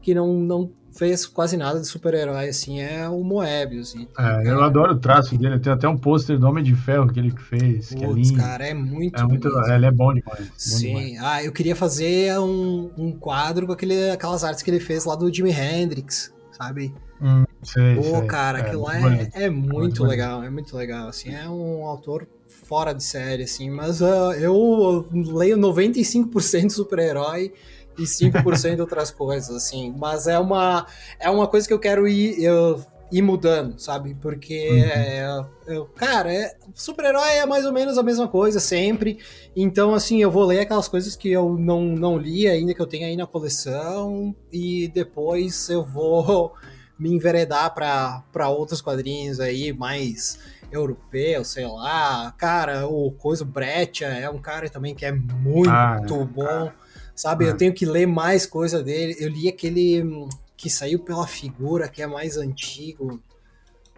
que 0.02 0.14
não, 0.14 0.34
não 0.34 0.70
fez 0.94 1.26
quase 1.26 1.56
nada 1.56 1.80
de 1.80 1.86
super-herói, 1.86 2.48
assim, 2.48 2.80
é 2.80 3.08
o 3.08 3.22
Moebius. 3.22 3.90
Assim, 3.90 4.08
é, 4.18 4.48
eu 4.48 4.62
adoro 4.62 4.92
o 4.92 4.98
traço 4.98 5.36
dele, 5.36 5.58
tem 5.58 5.72
até 5.72 5.88
um 5.88 5.96
pôster 5.96 6.38
do 6.38 6.46
Homem 6.46 6.62
de 6.62 6.74
Ferro 6.74 7.12
que 7.12 7.18
ele 7.18 7.30
fez, 7.30 7.88
Puts, 7.88 7.94
que 7.94 8.04
é 8.04 8.12
lindo. 8.12 8.36
cara, 8.38 8.66
é 8.66 8.74
muito 8.74 9.20
é 9.20 9.24
muito, 9.24 9.48
Ele 9.48 9.86
é 9.86 9.90
bom 9.90 10.12
demais. 10.12 10.46
Bom 10.48 10.52
Sim, 10.56 10.94
demais. 10.94 11.18
ah, 11.22 11.42
eu 11.42 11.52
queria 11.52 11.74
fazer 11.74 12.38
um, 12.38 12.90
um 12.96 13.12
quadro 13.12 13.66
com 13.66 13.72
aquele, 13.72 14.10
aquelas 14.10 14.44
artes 14.44 14.62
que 14.62 14.70
ele 14.70 14.80
fez 14.80 15.04
lá 15.04 15.14
do 15.14 15.32
Jimi 15.32 15.50
Hendrix, 15.50 16.32
sabe? 16.52 16.94
Hum, 17.20 17.44
sei, 17.62 17.96
Pô, 17.96 18.02
sei. 18.02 18.26
cara, 18.26 18.58
é, 18.58 18.62
aquilo 18.62 18.82
lá 18.82 18.96
é, 18.96 19.30
é, 19.44 19.50
muito, 19.50 19.74
muito 19.74 20.04
legal, 20.04 20.36
bonito. 20.36 20.46
é 20.46 20.50
muito 20.50 20.76
legal, 20.76 21.08
assim, 21.08 21.34
é 21.34 21.48
um 21.48 21.86
autor 21.86 22.26
fora 22.48 22.92
de 22.92 23.02
série, 23.02 23.44
assim, 23.44 23.70
mas 23.70 24.00
uh, 24.00 24.32
eu 24.38 25.06
leio 25.12 25.56
95% 25.56 26.70
super-herói 26.70 27.52
e 27.98 28.02
5% 28.02 28.80
outras 28.80 29.10
coisas, 29.10 29.54
assim. 29.54 29.94
Mas 29.96 30.26
é 30.26 30.38
uma, 30.38 30.86
é 31.18 31.30
uma 31.30 31.46
coisa 31.46 31.66
que 31.66 31.74
eu 31.74 31.78
quero 31.78 32.06
ir, 32.08 32.42
eu, 32.42 32.84
ir 33.12 33.22
mudando, 33.22 33.78
sabe? 33.78 34.14
Porque, 34.14 34.68
uhum. 34.70 34.78
é, 34.78 35.46
eu, 35.66 35.84
cara, 35.84 36.32
é, 36.32 36.56
super-herói 36.74 37.32
é 37.32 37.46
mais 37.46 37.66
ou 37.66 37.72
menos 37.72 37.98
a 37.98 38.02
mesma 38.02 38.26
coisa 38.26 38.58
sempre. 38.58 39.18
Então, 39.54 39.94
assim, 39.94 40.22
eu 40.22 40.30
vou 40.30 40.44
ler 40.44 40.60
aquelas 40.60 40.88
coisas 40.88 41.14
que 41.14 41.30
eu 41.30 41.56
não, 41.58 41.82
não 41.82 42.16
li 42.16 42.48
ainda, 42.48 42.72
que 42.72 42.80
eu 42.80 42.86
tenho 42.86 43.06
aí 43.06 43.16
na 43.16 43.26
coleção, 43.26 44.34
e 44.50 44.88
depois 44.88 45.68
eu 45.68 45.84
vou 45.84 46.54
me 46.98 47.12
enveredar 47.12 47.74
para 47.74 48.48
outros 48.48 48.80
quadrinhos 48.80 49.40
aí, 49.40 49.72
mais 49.72 50.38
europeu, 50.72 51.44
sei 51.44 51.66
lá. 51.66 52.32
Cara, 52.38 52.86
o 52.86 53.12
Coisa 53.12 53.44
Breccia 53.44 54.06
é 54.06 54.30
um 54.30 54.38
cara 54.38 54.70
também 54.70 54.94
que 54.94 55.04
é 55.04 55.12
muito 55.12 55.70
ah, 55.70 56.00
é. 56.02 56.06
bom 56.24 56.72
sabe? 57.14 57.44
Eu 57.46 57.50
é. 57.50 57.54
tenho 57.54 57.72
que 57.72 57.86
ler 57.86 58.06
mais 58.06 58.46
coisa 58.46 58.82
dele. 58.82 59.16
Eu 59.18 59.28
li 59.28 59.48
aquele 59.48 60.02
hum, 60.02 60.28
que 60.56 60.70
saiu 60.70 60.98
pela 61.00 61.26
figura, 61.26 61.88
que 61.88 62.02
é 62.02 62.06
mais 62.06 62.36
antigo. 62.36 63.20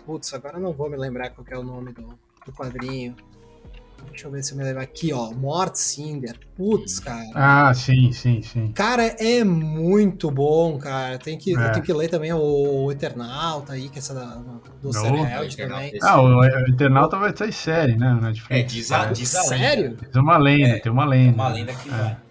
Putz, 0.05 0.33
agora 0.35 0.59
não 0.59 0.73
vou 0.73 0.91
me 0.91 0.97
lembrar 0.97 1.31
qual 1.31 1.47
é 1.51 1.59
o 1.59 1.63
nome 1.63 1.93
do, 1.93 2.19
do 2.45 2.53
quadrinho. 2.53 3.15
Deixa 4.11 4.27
eu 4.27 4.31
ver 4.31 4.43
se 4.43 4.53
eu 4.53 4.59
me 4.59 4.65
lembro 4.65 4.83
aqui, 4.83 5.13
ó. 5.13 5.31
Mort 5.33 5.75
Cinder. 5.77 6.39
Putz, 6.57 7.01
cara. 7.01 7.25
Ah, 7.35 7.75
sim, 7.75 8.13
sim, 8.13 8.43
sim. 8.43 8.71
Cara, 8.73 9.03
é 9.03 9.43
muito 9.43 10.31
bom, 10.31 10.79
cara. 10.79 11.19
Tem 11.19 11.37
que, 11.37 11.57
é. 11.57 11.69
Eu 11.69 11.73
tenho 11.73 11.85
que 11.85 11.93
ler 11.93 12.09
também 12.09 12.33
o, 12.33 12.93
Eternauta 12.93 13.73
aí, 13.73 13.89
que 13.89 13.97
é 13.97 13.99
essa 13.99 14.15
da, 14.15 14.41
do 14.81 14.93
Serial 14.93 15.49
também. 15.49 15.93
Ah, 16.03 16.21
o 16.21 16.45
Eternauta 16.45 17.17
vai 17.17 17.37
sair 17.37 17.53
série, 17.53 17.97
né? 17.97 18.19
Netflix. 18.21 18.51
É, 18.51 18.63
diz 18.63 18.93
a, 18.93 19.07
diz 19.07 19.35
a 19.35 19.43
Sério? 19.43 19.97
Tem 19.97 20.23
uma 20.23 20.39
lenda, 20.39 20.77
é, 20.77 20.81
tem 20.81 20.93
uma 20.93 21.05
lenda. 21.05 21.35
Uma 21.35 21.49
lenda 21.49 21.75
que 21.75 21.89
é. 21.89 21.93
vai. 21.93 22.24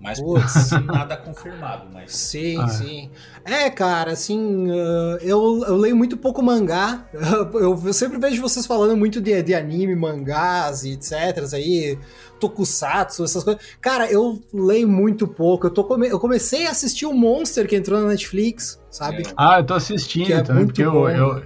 Mas 0.00 0.18
Putz. 0.18 0.70
nada 0.86 1.14
confirmado, 1.14 1.86
mas. 1.92 2.16
Sim, 2.16 2.58
ah. 2.58 2.68
sim. 2.68 3.10
É, 3.44 3.68
cara, 3.68 4.12
assim, 4.12 4.70
uh, 4.70 5.18
eu, 5.20 5.62
eu 5.66 5.76
leio 5.76 5.94
muito 5.94 6.16
pouco 6.16 6.42
mangá. 6.42 7.06
Eu, 7.12 7.50
eu, 7.86 7.92
sempre 7.92 8.18
vejo 8.18 8.40
vocês 8.40 8.64
falando 8.64 8.96
muito 8.96 9.20
de, 9.20 9.42
de 9.42 9.54
anime, 9.54 9.94
mangás 9.94 10.84
e 10.84 10.92
etc. 10.92 11.52
Aí, 11.52 11.98
tokusatsu, 12.40 13.24
essas 13.24 13.44
coisas. 13.44 13.62
Cara, 13.78 14.10
eu 14.10 14.40
leio 14.54 14.88
muito 14.88 15.28
pouco. 15.28 15.66
Eu, 15.66 15.70
tô 15.70 15.84
come... 15.84 16.08
eu 16.08 16.18
comecei 16.18 16.66
a 16.66 16.70
assistir 16.70 17.04
o 17.04 17.12
Monster 17.12 17.68
que 17.68 17.76
entrou 17.76 18.00
na 18.00 18.08
Netflix, 18.08 18.80
sabe? 18.90 19.22
É. 19.26 19.32
Ah, 19.36 19.58
eu 19.58 19.66
tô 19.66 19.74
assistindo 19.74 20.32
é 20.32 20.42
também, 20.42 20.64
porque 20.64 20.82
eu, 20.82 21.08
eu, 21.10 21.42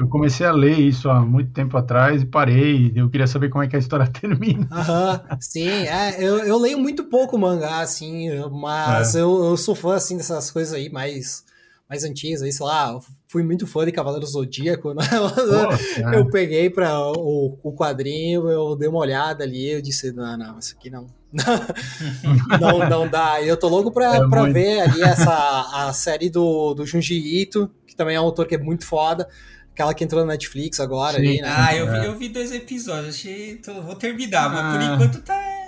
eu 0.00 0.08
comecei 0.08 0.46
a 0.46 0.52
ler 0.52 0.78
isso 0.78 1.10
há 1.10 1.20
muito 1.20 1.52
tempo 1.52 1.76
atrás 1.76 2.22
e 2.22 2.26
parei. 2.26 2.90
Eu 2.96 3.10
queria 3.10 3.26
saber 3.26 3.50
como 3.50 3.62
é 3.62 3.68
que 3.68 3.76
a 3.76 3.78
história 3.78 4.06
termina. 4.10 4.66
Aham, 4.72 5.22
sim. 5.38 5.68
É, 5.68 6.16
eu, 6.18 6.38
eu 6.38 6.56
leio 6.56 6.78
muito 6.78 7.04
pouco 7.04 7.36
mangá, 7.38 7.80
assim, 7.80 8.30
mas 8.50 9.14
é. 9.14 9.20
eu, 9.20 9.44
eu 9.44 9.56
sou 9.58 9.74
fã, 9.74 9.96
assim, 9.96 10.16
dessas 10.16 10.50
coisas 10.50 10.72
aí 10.72 10.90
mais, 10.90 11.44
mais 11.86 12.02
antigas. 12.02 12.40
Aí, 12.40 12.50
sei 12.50 12.64
lá, 12.64 12.98
fui 13.28 13.42
muito 13.42 13.66
fã 13.66 13.84
de 13.84 13.92
Cavaleiro 13.92 14.26
Zodíaco. 14.26 14.94
Né? 14.94 15.04
Pô, 15.06 16.14
eu 16.14 16.30
peguei 16.30 16.70
para 16.70 16.98
o, 16.98 17.58
o 17.62 17.72
quadrinho, 17.74 18.48
eu 18.48 18.74
dei 18.76 18.88
uma 18.88 19.00
olhada 19.00 19.44
ali, 19.44 19.70
eu 19.70 19.82
disse, 19.82 20.12
não, 20.12 20.36
não, 20.38 20.58
isso 20.58 20.74
aqui 20.78 20.88
não... 20.88 21.06
não, 22.58 22.88
não 22.88 23.08
dá. 23.08 23.40
Eu 23.42 23.56
tô 23.56 23.68
louco 23.68 23.92
pra, 23.92 24.16
é 24.16 24.28
pra 24.28 24.44
ver 24.46 24.80
ali 24.80 25.02
essa 25.02 25.86
a 25.86 25.92
série 25.92 26.28
do, 26.28 26.74
do 26.74 26.84
Junji 26.84 27.42
Ito, 27.42 27.70
que 27.86 27.94
também 27.94 28.16
é 28.16 28.20
um 28.20 28.24
autor 28.24 28.46
que 28.46 28.56
é 28.56 28.58
muito 28.58 28.84
foda. 28.84 29.28
Aquela 29.72 29.94
que 29.94 30.04
entrou 30.04 30.24
na 30.24 30.32
Netflix 30.32 30.80
agora 30.80 31.18
Sim. 31.18 31.26
ali, 31.26 31.40
né? 31.40 31.48
Ah, 31.50 31.74
eu 31.74 31.90
vi, 31.90 31.96
é. 31.96 32.06
eu 32.06 32.18
vi 32.18 32.28
dois 32.28 32.52
episódios, 32.52 33.14
achei. 33.14 33.56
Tô, 33.56 33.80
vou 33.82 33.94
terminar, 33.94 34.46
ah. 34.46 34.48
mas 34.48 34.72
por 34.72 34.80
ah. 34.80 34.94
enquanto 34.94 35.22
tá. 35.22 35.60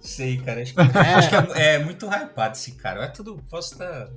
Sei, 0.00 0.38
cara. 0.38 0.62
Acho 0.62 0.74
que, 0.74 0.80
é. 0.98 1.14
Acho 1.14 1.28
que 1.28 1.58
é, 1.58 1.74
é, 1.74 1.78
muito 1.78 2.06
hypado 2.06 2.56
esse 2.56 2.72
cara. 2.72 3.04
É 3.04 3.08
tudo. 3.08 3.40
Posso 3.48 3.74
estar. 3.74 4.06
Tá... 4.06 4.10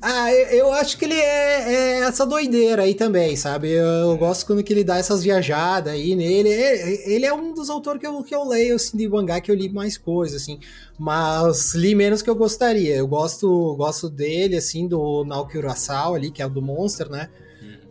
Ah, 0.00 0.32
eu 0.32 0.72
acho 0.72 0.96
que 0.96 1.04
ele 1.04 1.14
é, 1.14 1.72
é, 1.72 2.00
essa 2.00 2.24
doideira 2.24 2.82
aí 2.82 2.94
também, 2.94 3.36
sabe? 3.36 3.70
Eu, 3.70 3.84
eu, 3.84 4.16
gosto 4.16 4.46
quando 4.46 4.62
que 4.62 4.72
ele 4.72 4.84
dá 4.84 4.96
essas 4.96 5.22
viajadas 5.22 5.92
aí 5.92 6.14
nele. 6.14 6.48
Ele, 6.48 7.02
ele 7.06 7.26
é 7.26 7.32
um 7.32 7.52
dos 7.52 7.68
autores 7.68 8.00
que 8.00 8.06
eu, 8.06 8.22
que 8.22 8.34
eu 8.34 8.44
leio, 8.46 8.76
assim, 8.76 8.96
de 8.96 9.08
mangá, 9.08 9.40
que 9.40 9.50
eu 9.50 9.54
li 9.54 9.68
mais 9.68 9.98
coisas, 9.98 10.42
assim. 10.42 10.60
Mas 10.98 11.74
li 11.74 11.94
menos 11.94 12.22
que 12.22 12.30
eu 12.30 12.34
gostaria. 12.34 12.94
Eu 12.94 13.06
gosto, 13.06 13.74
gosto 13.76 14.08
dele, 14.08 14.56
assim, 14.56 14.86
do 14.86 15.24
Naoki 15.24 15.58
Urasawa 15.58 16.16
ali, 16.16 16.30
que 16.30 16.42
é 16.42 16.46
o 16.46 16.50
do 16.50 16.62
Monster, 16.62 17.08
né? 17.08 17.28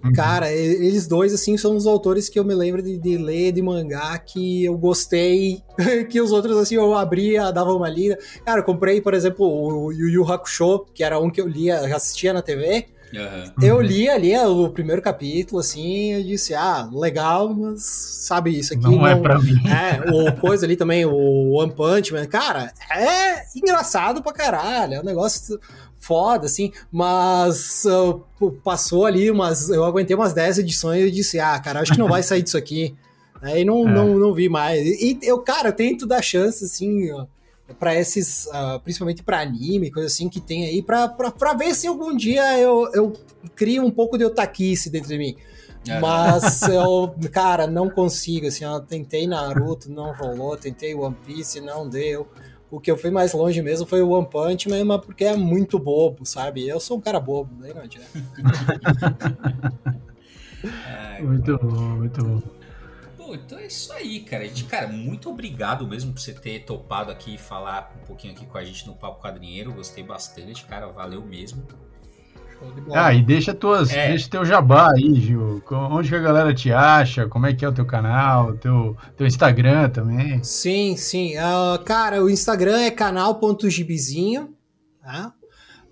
Uhum. 0.03 0.13
Cara, 0.13 0.51
eles 0.51 1.07
dois, 1.07 1.33
assim, 1.33 1.57
são 1.57 1.75
os 1.75 1.85
autores 1.85 2.27
que 2.27 2.39
eu 2.39 2.43
me 2.43 2.55
lembro 2.55 2.81
de, 2.81 2.97
de 2.97 3.17
ler 3.17 3.51
de 3.51 3.61
mangá 3.61 4.17
que 4.17 4.65
eu 4.65 4.77
gostei, 4.77 5.61
que 6.09 6.19
os 6.19 6.31
outros, 6.31 6.57
assim, 6.57 6.75
eu 6.75 6.95
abria, 6.95 7.51
dava 7.51 7.73
uma 7.73 7.89
lida. 7.89 8.17
Cara, 8.45 8.61
eu 8.61 8.63
comprei, 8.63 8.99
por 8.99 9.13
exemplo, 9.13 9.45
o 9.45 9.91
Yu 9.91 10.09
Yu 10.09 10.31
Hakusho, 10.31 10.85
que 10.93 11.03
era 11.03 11.19
um 11.19 11.29
que 11.29 11.39
eu 11.39 11.47
lia, 11.47 11.95
assistia 11.95 12.33
na 12.33 12.41
TV. 12.41 12.87
Uhum. 13.13 13.53
Eu 13.61 13.81
li 13.81 14.09
ali 14.09 14.35
o 14.37 14.69
primeiro 14.69 15.01
capítulo, 15.01 15.59
assim, 15.59 16.15
e 16.15 16.23
disse, 16.23 16.53
ah, 16.53 16.89
legal, 16.91 17.53
mas 17.53 17.83
sabe, 17.83 18.57
isso 18.57 18.73
aqui 18.73 18.83
não, 18.83 18.93
não 18.93 19.07
é 19.07 19.15
pra 19.15 19.37
mim. 19.39 19.59
É, 19.71 20.09
o 20.11 20.35
coisa 20.37 20.65
ali 20.65 20.75
também, 20.75 21.05
o 21.05 21.51
One 21.51 21.73
Punch 21.73 22.13
Man, 22.13 22.25
cara, 22.25 22.71
é 22.89 23.43
engraçado 23.55 24.21
pra 24.21 24.31
caralho, 24.31 24.95
é 24.95 24.99
um 25.01 25.03
negócio 25.03 25.59
foda, 26.01 26.47
assim, 26.47 26.73
mas 26.91 27.85
uh, 27.85 28.51
passou 28.63 29.05
ali 29.05 29.31
umas. 29.31 29.69
Eu 29.69 29.85
aguentei 29.85 30.15
umas 30.15 30.33
10 30.33 30.59
edições 30.59 31.05
e 31.05 31.11
disse, 31.11 31.39
ah, 31.39 31.57
cara, 31.59 31.79
acho 31.79 31.93
que 31.93 31.99
não 31.99 32.09
vai 32.09 32.23
sair 32.23 32.41
disso 32.41 32.57
aqui. 32.57 32.93
Aí 33.41 33.63
não, 33.63 33.87
é. 33.87 33.91
não, 33.91 34.19
não 34.19 34.33
vi 34.33 34.49
mais. 34.49 34.85
E 34.85 35.17
eu, 35.23 35.39
cara, 35.39 35.69
eu 35.69 35.73
tento 35.73 36.05
dar 36.05 36.21
chance, 36.21 36.63
assim, 36.63 37.09
para 37.79 37.95
esses, 37.95 38.45
uh, 38.47 38.79
principalmente 38.83 39.23
para 39.23 39.41
anime, 39.41 39.89
coisa 39.89 40.07
assim 40.07 40.29
que 40.29 40.39
tem 40.39 40.65
aí, 40.65 40.83
pra, 40.83 41.07
pra, 41.07 41.31
pra 41.31 41.53
ver 41.53 41.73
se 41.73 41.87
algum 41.87 42.15
dia 42.15 42.59
eu, 42.59 42.87
eu 42.93 43.13
crio 43.55 43.83
um 43.83 43.89
pouco 43.89 44.17
de 44.17 44.25
otaquice 44.25 44.89
dentro 44.91 45.09
de 45.09 45.17
mim. 45.17 45.35
É. 45.87 45.99
Mas 45.99 46.61
eu, 46.69 47.15
cara, 47.31 47.65
não 47.65 47.89
consigo, 47.89 48.47
assim, 48.47 48.63
eu 48.63 48.79
tentei 48.81 49.25
Naruto, 49.25 49.91
não 49.91 50.13
rolou, 50.13 50.55
tentei 50.57 50.93
One 50.93 51.15
Piece, 51.25 51.61
não 51.61 51.87
deu. 51.87 52.27
O 52.71 52.79
que 52.79 52.89
eu 52.89 52.97
fui 52.97 53.11
mais 53.11 53.33
longe 53.33 53.61
mesmo 53.61 53.85
foi 53.85 54.01
o 54.01 54.11
One 54.11 54.25
Punch 54.25 54.69
Man, 54.69 54.85
mas 54.85 55.01
porque 55.01 55.25
é 55.25 55.35
muito 55.35 55.77
bobo, 55.77 56.25
sabe? 56.25 56.65
Eu 56.65 56.79
sou 56.79 56.97
um 56.97 57.01
cara 57.01 57.19
bobo, 57.19 57.53
daí 57.59 57.73
não 57.73 57.81
adianta. 57.81 58.07
muito 61.21 61.57
bom, 61.57 61.81
muito 61.97 62.23
bom. 62.23 62.41
Bom, 63.17 63.35
então 63.35 63.59
é 63.59 63.67
isso 63.67 63.91
aí, 63.91 64.21
cara. 64.21 64.47
De, 64.47 64.63
cara, 64.63 64.87
muito 64.87 65.29
obrigado 65.29 65.85
mesmo 65.85 66.13
por 66.13 66.21
você 66.21 66.33
ter 66.33 66.63
topado 66.63 67.11
aqui 67.11 67.35
e 67.35 67.37
falar 67.37 67.93
um 68.01 68.05
pouquinho 68.05 68.33
aqui 68.33 68.45
com 68.45 68.57
a 68.57 68.63
gente 68.63 68.87
no 68.87 68.95
Papo 68.95 69.21
Quadrinheiro. 69.21 69.73
Gostei 69.73 70.03
bastante, 70.03 70.65
cara. 70.65 70.87
Valeu 70.87 71.21
mesmo. 71.21 71.67
Ah, 72.93 73.13
e 73.13 73.21
deixa 73.21 73.53
tuas, 73.53 73.91
é. 73.91 74.09
deixa 74.09 74.29
teu 74.29 74.43
jabá 74.45 74.91
aí, 74.91 75.15
Gil. 75.15 75.61
Onde 75.71 76.09
que 76.09 76.15
a 76.15 76.19
galera 76.19 76.53
te 76.53 76.71
acha? 76.71 77.27
Como 77.27 77.45
é 77.45 77.53
que 77.53 77.63
é 77.63 77.67
o 77.67 77.73
teu 77.73 77.85
canal, 77.85 78.53
teu, 78.53 78.95
teu 79.15 79.25
Instagram 79.25 79.89
também? 79.89 80.43
Sim, 80.43 80.95
sim. 80.97 81.33
Uh, 81.37 81.79
cara, 81.83 82.23
o 82.23 82.29
Instagram 82.29 82.79
é 82.79 82.91
canal.gibizinho. 82.91 84.53
Tá? 85.01 85.33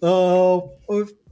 Uh, 0.02 0.70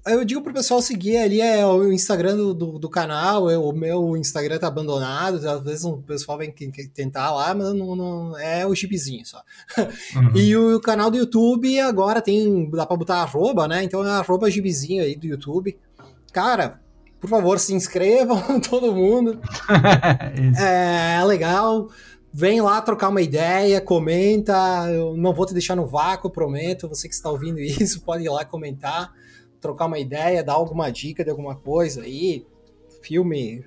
eu 0.07 0.25
digo 0.25 0.41
pro 0.41 0.53
pessoal 0.53 0.81
seguir 0.81 1.17
ali 1.17 1.41
é 1.41 1.65
o 1.65 1.91
Instagram 1.91 2.35
do, 2.35 2.53
do, 2.53 2.79
do 2.79 2.89
canal, 2.89 3.49
eu, 3.49 3.63
o 3.63 3.73
meu 3.73 4.15
Instagram 4.17 4.57
tá 4.57 4.67
abandonado, 4.67 5.35
às 5.47 5.63
vezes 5.63 5.85
o 5.85 5.97
pessoal 5.97 6.37
vem 6.37 6.53
tentar 6.93 7.31
lá, 7.31 7.53
mas 7.53 7.73
não, 7.73 7.95
não 7.95 8.37
é 8.37 8.65
o 8.65 8.75
chipzinho 8.75 9.25
só. 9.25 9.41
Uhum. 9.77 10.37
E 10.37 10.55
o 10.55 10.79
canal 10.79 11.11
do 11.11 11.17
YouTube 11.17 11.79
agora 11.79 12.21
tem, 12.21 12.69
dá 12.71 12.85
pra 12.85 12.97
botar 12.97 13.17
arroba, 13.17 13.67
né? 13.67 13.83
Então 13.83 14.05
é 14.05 14.11
arroba 14.11 14.49
gibizinho 14.49 15.03
aí 15.03 15.15
do 15.15 15.27
YouTube. 15.27 15.77
Cara, 16.31 16.79
por 17.19 17.29
favor, 17.29 17.59
se 17.59 17.73
inscrevam, 17.73 18.59
todo 18.61 18.93
mundo. 18.93 19.39
é, 20.59 21.19
é 21.19 21.23
legal. 21.23 21.89
Vem 22.31 22.61
lá 22.61 22.79
trocar 22.81 23.09
uma 23.09 23.21
ideia, 23.21 23.81
comenta. 23.81 24.53
Eu 24.91 25.17
não 25.17 25.33
vou 25.33 25.45
te 25.45 25.53
deixar 25.53 25.75
no 25.75 25.87
vácuo, 25.87 26.29
prometo. 26.29 26.87
Você 26.87 27.07
que 27.07 27.15
está 27.15 27.31
ouvindo 27.31 27.59
isso, 27.59 28.01
pode 28.05 28.23
ir 28.23 28.29
lá 28.29 28.45
comentar 28.45 29.11
trocar 29.59 29.85
uma 29.85 29.99
ideia, 29.99 30.43
dar 30.43 30.53
alguma 30.53 30.91
dica 30.91 31.23
de 31.23 31.29
alguma 31.29 31.55
coisa 31.55 32.03
aí, 32.03 32.45
filme, 33.01 33.65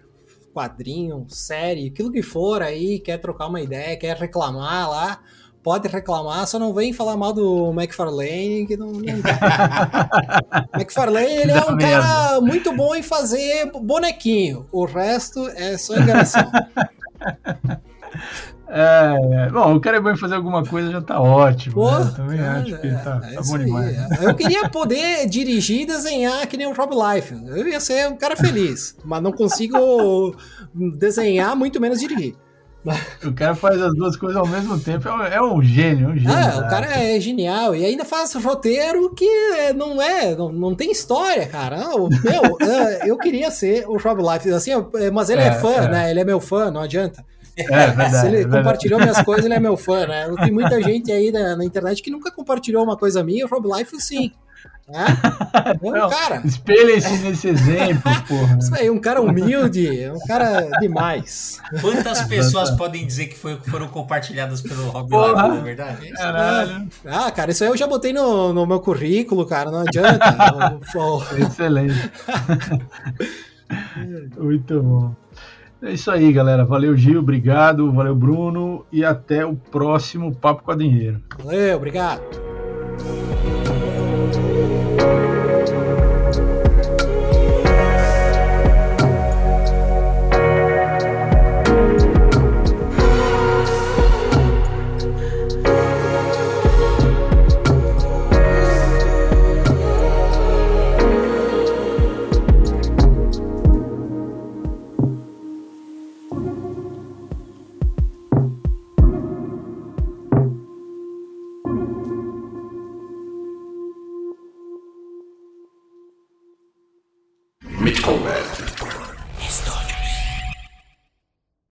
quadrinho, 0.53 1.27
série, 1.29 1.89
aquilo 1.89 2.13
que 2.13 2.23
for 2.23 2.63
aí, 2.63 3.01
quer 3.01 3.19
trocar 3.19 3.49
uma 3.49 3.61
ideia, 3.61 3.97
quer 3.97 4.17
reclamar 4.17 4.91
lá, 4.91 5.21
pode 5.63 5.89
reclamar, 5.89 6.47
só 6.47 6.59
não 6.59 6.73
vem 6.73 6.93
falar 6.93 7.17
mal 7.17 7.33
do 7.33 7.73
McFarlane, 7.73 8.67
que 8.67 8.77
não, 8.77 8.93
não 8.93 9.03
McFarlane, 10.75 11.27
ele 11.27 11.53
é 11.53 11.61
um 11.61 11.79
cara 11.79 12.41
muito 12.41 12.75
bom 12.75 12.95
em 12.95 13.03
fazer 13.03 13.71
bonequinho, 13.73 14.67
o 14.73 14.85
resto 14.85 15.49
é 15.51 15.77
só 15.77 15.97
enganação. 15.97 16.51
É, 18.73 19.51
bom, 19.51 19.75
o 19.75 19.81
cara 19.81 19.97
é 19.97 20.01
bom 20.01 20.11
em 20.11 20.17
fazer 20.17 20.37
alguma 20.37 20.65
coisa 20.65 20.93
já 20.93 21.03
tá 21.03 21.21
ótimo. 21.21 21.91
Né? 21.91 22.13
Também 22.15 22.39
cara, 22.39 22.61
acho 22.61 22.81
que 22.81 22.89
tá, 22.89 23.21
é, 23.25 23.35
tá 23.35 23.43
bom 23.43 23.59
demais. 23.59 23.97
Né? 23.97 24.19
Eu 24.23 24.35
queria 24.35 24.69
poder 24.69 25.27
dirigir 25.29 25.81
e 25.81 25.87
desenhar 25.87 26.47
que 26.47 26.57
nem 26.57 26.69
o 26.69 26.73
Rob 26.73 26.93
Life. 26.95 27.35
Eu 27.47 27.67
ia 27.67 27.81
ser 27.81 28.09
um 28.09 28.17
cara 28.17 28.37
feliz, 28.37 28.97
mas 29.05 29.21
não 29.21 29.33
consigo 29.33 30.37
desenhar, 30.73 31.57
muito 31.57 31.81
menos 31.81 31.99
dirigir. 31.99 32.37
O 33.23 33.33
cara 33.35 33.55
faz 33.55 33.81
as 33.83 33.95
duas 33.95 34.17
coisas 34.17 34.39
ao 34.39 34.47
mesmo 34.47 34.79
tempo, 34.81 35.07
é 35.07 35.43
um 35.43 35.63
gênio, 35.63 36.09
é 36.09 36.13
um 36.13 36.17
gênio. 36.17 36.35
É, 36.35 36.57
o 36.57 36.71
cara 36.71 36.87
é 36.87 37.21
genial. 37.21 37.75
E 37.75 37.85
ainda 37.85 38.05
faz 38.05 38.33
roteiro 38.35 39.13
que 39.15 39.29
não 39.75 40.01
é, 40.01 40.35
não, 40.35 40.51
não 40.51 40.75
tem 40.75 40.91
história, 40.91 41.47
cara. 41.47 41.77
Meu, 41.89 42.57
eu 43.05 43.19
queria 43.19 43.51
ser 43.51 43.85
o 43.87 43.99
Rob 43.99 44.23
Life, 44.23 44.51
assim, 44.51 44.71
mas 45.13 45.29
ele 45.29 45.43
é, 45.43 45.49
é 45.49 45.53
fã, 45.53 45.75
é. 45.75 45.89
né? 45.89 46.11
Ele 46.11 46.21
é 46.21 46.25
meu 46.25 46.41
fã, 46.41 46.71
não 46.71 46.81
adianta. 46.81 47.23
É, 47.57 47.65
verdade, 47.65 48.17
Se 48.17 48.27
ele 48.27 48.43
é 48.43 48.45
compartilhou 48.45 49.01
minhas 49.01 49.23
coisas, 49.23 49.45
ele 49.45 49.55
é 49.55 49.61
meu 49.61 49.77
fã, 49.77 50.07
né? 50.07 50.29
Tem 50.43 50.53
muita 50.53 50.81
gente 50.83 51.11
aí 51.11 51.31
na, 51.31 51.57
na, 51.57 51.65
internet 51.65 52.03
que 52.03 52.11
nunca 52.11 52.31
compartilhou 52.31 52.83
uma 52.83 52.97
coisa 52.97 53.23
minha, 53.23 53.45
o 53.45 53.49
Rob 53.49 53.69
Life 53.77 54.01
sim. 54.01 54.33
Né? 54.89 55.07
Um 55.83 55.93
Não, 55.93 56.11
cara. 56.11 56.43
Espelhem-se 56.45 57.19
nesse 57.19 57.49
exemplo, 57.49 58.11
porra. 58.27 58.59
Isso 58.59 58.75
aí, 58.75 58.91
um 58.91 58.99
cara 58.99 59.21
humilde, 59.21 60.11
um 60.11 60.27
cara 60.27 60.69
demais. 60.81 61.61
Quantas 61.81 62.23
pessoas 62.23 62.73
podem 62.73 63.07
dizer 63.07 63.27
que 63.29 63.39
foi, 63.39 63.57
foram 63.57 63.89
compartilhadas 63.89 64.61
pelo 64.61 64.89
Rob 64.89 65.09
Life, 65.11 65.49
na 65.49 65.57
é 65.57 65.61
verdade? 65.61 66.13
Caralho. 66.13 66.89
Ah, 67.07 67.31
cara, 67.31 67.53
isso 67.53 67.63
aí 67.63 67.71
eu 67.71 67.77
já 67.77 67.87
botei 67.87 68.13
no, 68.13 68.53
no 68.53 68.67
meu 68.67 68.81
currículo, 68.81 69.47
cara, 69.47 69.71
não 69.71 69.81
adianta. 69.81 70.19
Excelente. 71.39 72.11
Muito 74.37 74.83
bom. 74.83 75.15
É 75.83 75.93
isso 75.93 76.11
aí, 76.11 76.31
galera. 76.33 76.65
Valeu, 76.65 76.97
Gil. 76.97 77.21
Obrigado. 77.21 77.91
Valeu, 77.93 78.15
Bruno. 78.15 78.85
E 78.93 79.05
até 79.05 79.45
o 79.47 79.55
próximo 79.55 80.35
Papo 80.35 80.63
Quadrinheiro. 80.63 81.21
Valeu, 81.43 81.77
obrigado. 81.77 82.23